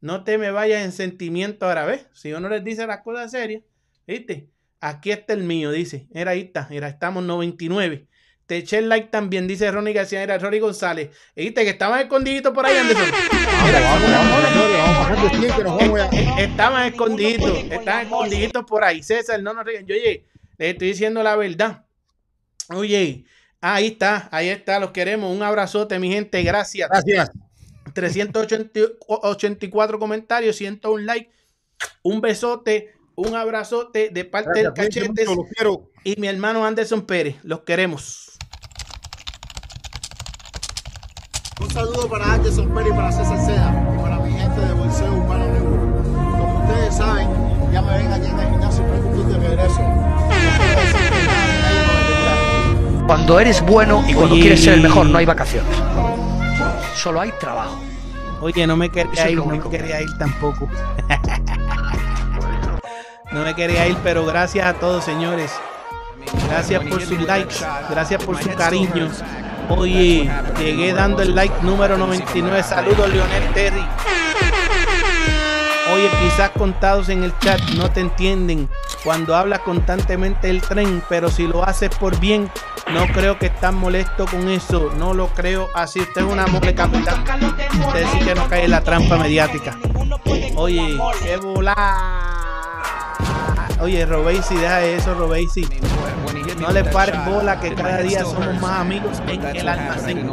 No 0.00 0.24
te 0.24 0.36
me 0.36 0.50
vayas 0.50 0.84
en 0.84 0.92
sentimiento 0.92 1.66
ahora, 1.66 1.86
¿ves? 1.86 2.06
Si 2.12 2.32
uno 2.32 2.48
les 2.48 2.62
dice 2.62 2.86
las 2.86 3.00
cosas 3.00 3.30
serias, 3.30 3.62
¿viste? 4.06 4.50
Aquí 4.80 5.10
está 5.10 5.32
el 5.32 5.44
mío, 5.44 5.70
dice. 5.70 6.08
Era 6.12 6.32
ahí 6.32 6.40
está, 6.40 6.66
mira, 6.70 6.88
estamos 6.88 7.24
99. 7.24 8.07
Te 8.48 8.56
eché 8.56 8.78
el 8.78 8.88
like 8.88 9.08
también, 9.08 9.46
dice 9.46 9.70
Ronnie 9.70 9.92
García, 9.92 10.22
era 10.22 10.38
Ronnie 10.38 10.58
González. 10.58 11.10
¿Viste? 11.36 11.64
Que 11.64 11.70
estaban 11.70 12.00
escondiditos 12.00 12.50
por 12.54 12.64
ahí, 12.64 12.78
Anderson. 12.78 13.04
Mira, 13.66 13.80
Vamos, 13.80 14.10
vamos, 14.10 14.48
señores, 14.48 14.78
vamos 14.78 14.96
a 14.96 15.00
bajar 15.00 15.22
de 15.22 15.28
100 15.38 15.52
que 15.52 15.64
nos 15.64 15.76
vamos 15.76 16.00
a... 16.00 16.08
Estaban 16.40 16.86
escondiditos, 16.86 17.58
estaban 17.70 18.06
escondiditos 18.06 18.64
por 18.64 18.84
ahí. 18.84 19.02
César, 19.02 19.42
no 19.42 19.52
nos 19.52 19.66
ríen. 19.66 19.86
Yo, 19.86 19.94
oye, 19.94 20.24
le 20.56 20.70
estoy 20.70 20.88
diciendo 20.88 21.22
la 21.22 21.36
verdad. 21.36 21.84
Oye, 22.70 23.26
ahí 23.60 23.88
está, 23.88 24.30
ahí 24.32 24.48
está, 24.48 24.80
los 24.80 24.92
queremos. 24.92 25.30
Un 25.36 25.42
abrazote, 25.42 25.98
mi 25.98 26.10
gente, 26.10 26.42
gracias. 26.42 26.88
Gracias. 26.88 27.30
384 27.92 29.98
comentarios, 29.98 30.56
101 30.56 31.04
like, 31.04 31.30
un 32.02 32.22
besote, 32.22 32.94
un 33.14 33.34
abrazote 33.34 34.08
de 34.08 34.24
parte 34.24 34.62
Gracias, 34.62 35.12
del 35.12 35.26
quiero. 35.54 35.90
y 36.02 36.18
mi 36.18 36.28
hermano 36.28 36.64
Anderson 36.64 37.04
Pérez. 37.04 37.36
Los 37.42 37.60
queremos. 37.60 38.24
Un 41.60 41.70
saludo 41.70 42.08
para 42.08 42.34
Anderson 42.34 42.68
Pérez 42.68 42.92
y 42.92 42.96
para 42.96 43.10
César 43.10 43.38
Seda 43.44 43.74
y 43.92 44.00
para 44.00 44.18
mi 44.18 44.32
gente 44.32 44.60
de 44.60 44.72
Bolseo 44.74 45.12
Urbano 45.12 45.44
Network. 45.48 46.38
Como 46.38 46.62
ustedes 46.62 46.96
saben, 46.96 47.28
ya 47.72 47.82
me 47.82 47.98
ven 47.98 48.12
aquí 48.12 48.26
en 48.26 48.38
el 48.38 48.50
gimnasio 48.50 48.84
Club 48.84 49.26
de 49.26 49.48
regreso. 49.48 49.80
Cuando 53.08 53.40
eres 53.40 53.60
bueno 53.62 54.04
y 54.06 54.14
cuando 54.14 54.34
Oye. 54.34 54.42
quieres 54.42 54.62
ser 54.62 54.74
el 54.74 54.82
mejor, 54.82 55.06
no 55.06 55.18
hay 55.18 55.26
vacaciones. 55.26 55.74
Solo 56.94 57.20
hay 57.20 57.32
trabajo. 57.40 57.76
Oye, 58.40 58.64
no 58.66 58.76
me 58.76 58.88
quería 58.90 59.28
ir, 59.28 59.38
no 59.38 59.46
me 59.46 59.58
quería 59.60 60.00
ir 60.00 60.16
tampoco. 60.16 60.68
no 63.32 63.42
me 63.42 63.54
quería 63.56 63.88
ir, 63.88 63.96
pero 64.04 64.24
gracias 64.24 64.64
a 64.64 64.74
todos, 64.74 65.02
señores. 65.04 65.50
Gracias 66.48 66.84
por 66.84 67.02
sus 67.02 67.20
likes, 67.22 67.56
gracias 67.90 68.22
por 68.22 68.40
su 68.40 68.50
cariño. 68.54 69.10
Oye, 69.70 70.30
llegué 70.58 70.92
dando 70.92 71.22
el 71.22 71.34
like 71.34 71.54
número 71.62 71.98
99. 71.98 72.62
Saludos, 72.62 73.08
Leonel 73.12 73.52
Terry. 73.52 73.84
Oye, 75.92 76.10
quizás 76.22 76.50
contados 76.50 77.08
en 77.08 77.24
el 77.24 77.36
chat 77.38 77.60
no 77.76 77.90
te 77.90 78.00
entienden 78.00 78.68
cuando 79.04 79.34
hablas 79.34 79.60
constantemente 79.60 80.48
del 80.48 80.60
tren, 80.60 81.02
pero 81.08 81.30
si 81.30 81.46
lo 81.46 81.64
haces 81.64 81.88
por 81.90 82.18
bien, 82.20 82.50
no 82.92 83.06
creo 83.08 83.38
que 83.38 83.46
estás 83.46 83.72
molesto 83.72 84.26
con 84.26 84.48
eso. 84.48 84.90
No 84.98 85.14
lo 85.14 85.28
creo 85.28 85.68
así. 85.74 86.00
Usted 86.00 86.22
es 86.22 86.26
una 86.26 86.46
mole 86.46 86.74
capitán. 86.74 87.24
Usted 87.86 88.06
sí 88.12 88.18
que 88.20 88.34
no 88.34 88.48
cae 88.48 88.64
en 88.64 88.70
la 88.70 88.82
trampa 88.82 89.16
mediática. 89.16 89.76
Oye, 90.56 90.98
qué 91.22 91.36
volá. 91.36 92.18
Oye, 93.80 94.04
Robesi, 94.04 94.56
deja 94.56 94.84
eso, 94.84 95.14
Robesi. 95.14 95.66
No 96.60 96.72
le 96.72 96.84
paren 96.84 97.24
bola 97.24 97.60
que 97.60 97.74
cada 97.74 97.98
día 97.98 98.24
somos 98.24 98.60
más 98.60 98.80
amigos 98.80 99.22
en 99.28 99.44
el 99.44 99.68
almacén. 99.68 100.30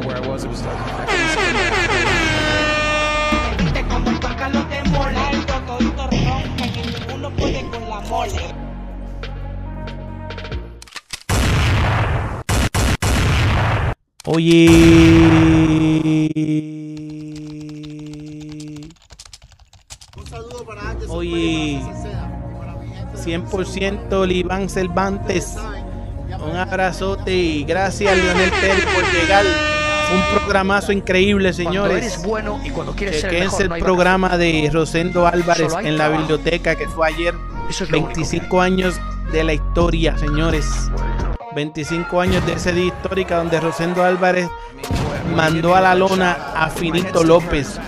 Oye. 14.27 14.67
Un 20.17 20.27
saludo 20.27 20.65
para 20.65 20.95
Oye. 21.09 21.79
100% 23.15 24.25
Liván 24.25 24.69
Cervantes. 24.69 25.55
Un 26.39 26.55
abrazote 26.55 27.33
y 27.33 27.63
gracias 27.63 28.17
Leonel 28.17 28.51
Pérez 28.51 28.85
por 28.85 29.03
llegar. 29.13 29.45
Un 30.13 30.37
programazo 30.37 30.91
increíble, 30.91 31.51
señores. 31.51 31.97
eres 31.97 32.23
bueno 32.23 32.59
y 32.63 32.69
cuando 32.69 32.93
quieres 32.93 33.21
ser 33.21 33.33
el 33.33 33.41
mejor, 33.41 33.69
no 33.69 33.75
programa 33.77 34.37
de 34.37 34.69
Rosendo 34.71 35.25
Álvarez 35.25 35.73
en 35.81 35.97
la 35.97 36.09
biblioteca 36.09 36.75
que 36.75 36.87
fue 36.87 37.07
ayer. 37.07 37.33
Eso 37.69 37.85
es 37.85 37.89
lo 37.89 37.97
único 37.97 38.13
que 38.13 38.19
25 38.19 38.61
años 38.61 38.95
de 39.31 39.43
la 39.43 39.53
historia, 39.53 40.17
señores. 40.17 40.67
25 41.55 42.21
años 42.21 42.45
de 42.45 42.53
esa 42.53 42.71
día 42.71 42.87
histórica 42.87 43.37
donde 43.37 43.59
Rosendo 43.59 44.03
Álvarez 44.03 44.47
mandó 45.35 45.75
a 45.75 45.81
la 45.81 45.95
lona 45.95 46.37
a 46.55 46.69
Finito 46.69 47.23
López 47.23 47.79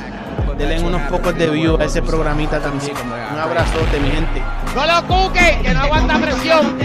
denle 0.57 0.79
unos 0.81 1.01
pocos 1.03 1.38
de 1.38 1.49
view 1.49 1.77
a 1.79 1.85
ese 1.85 2.01
programita 2.01 2.59
también. 2.59 2.95
Un 3.34 3.39
abrazote, 3.39 3.99
mi 3.99 4.09
gente. 4.09 4.41
¡No 4.75 4.85
lo 4.85 5.07
cuque! 5.07 5.59
¡Que 5.61 5.73
no 5.73 5.81
aguanta 5.81 6.19
presión! 6.19 6.77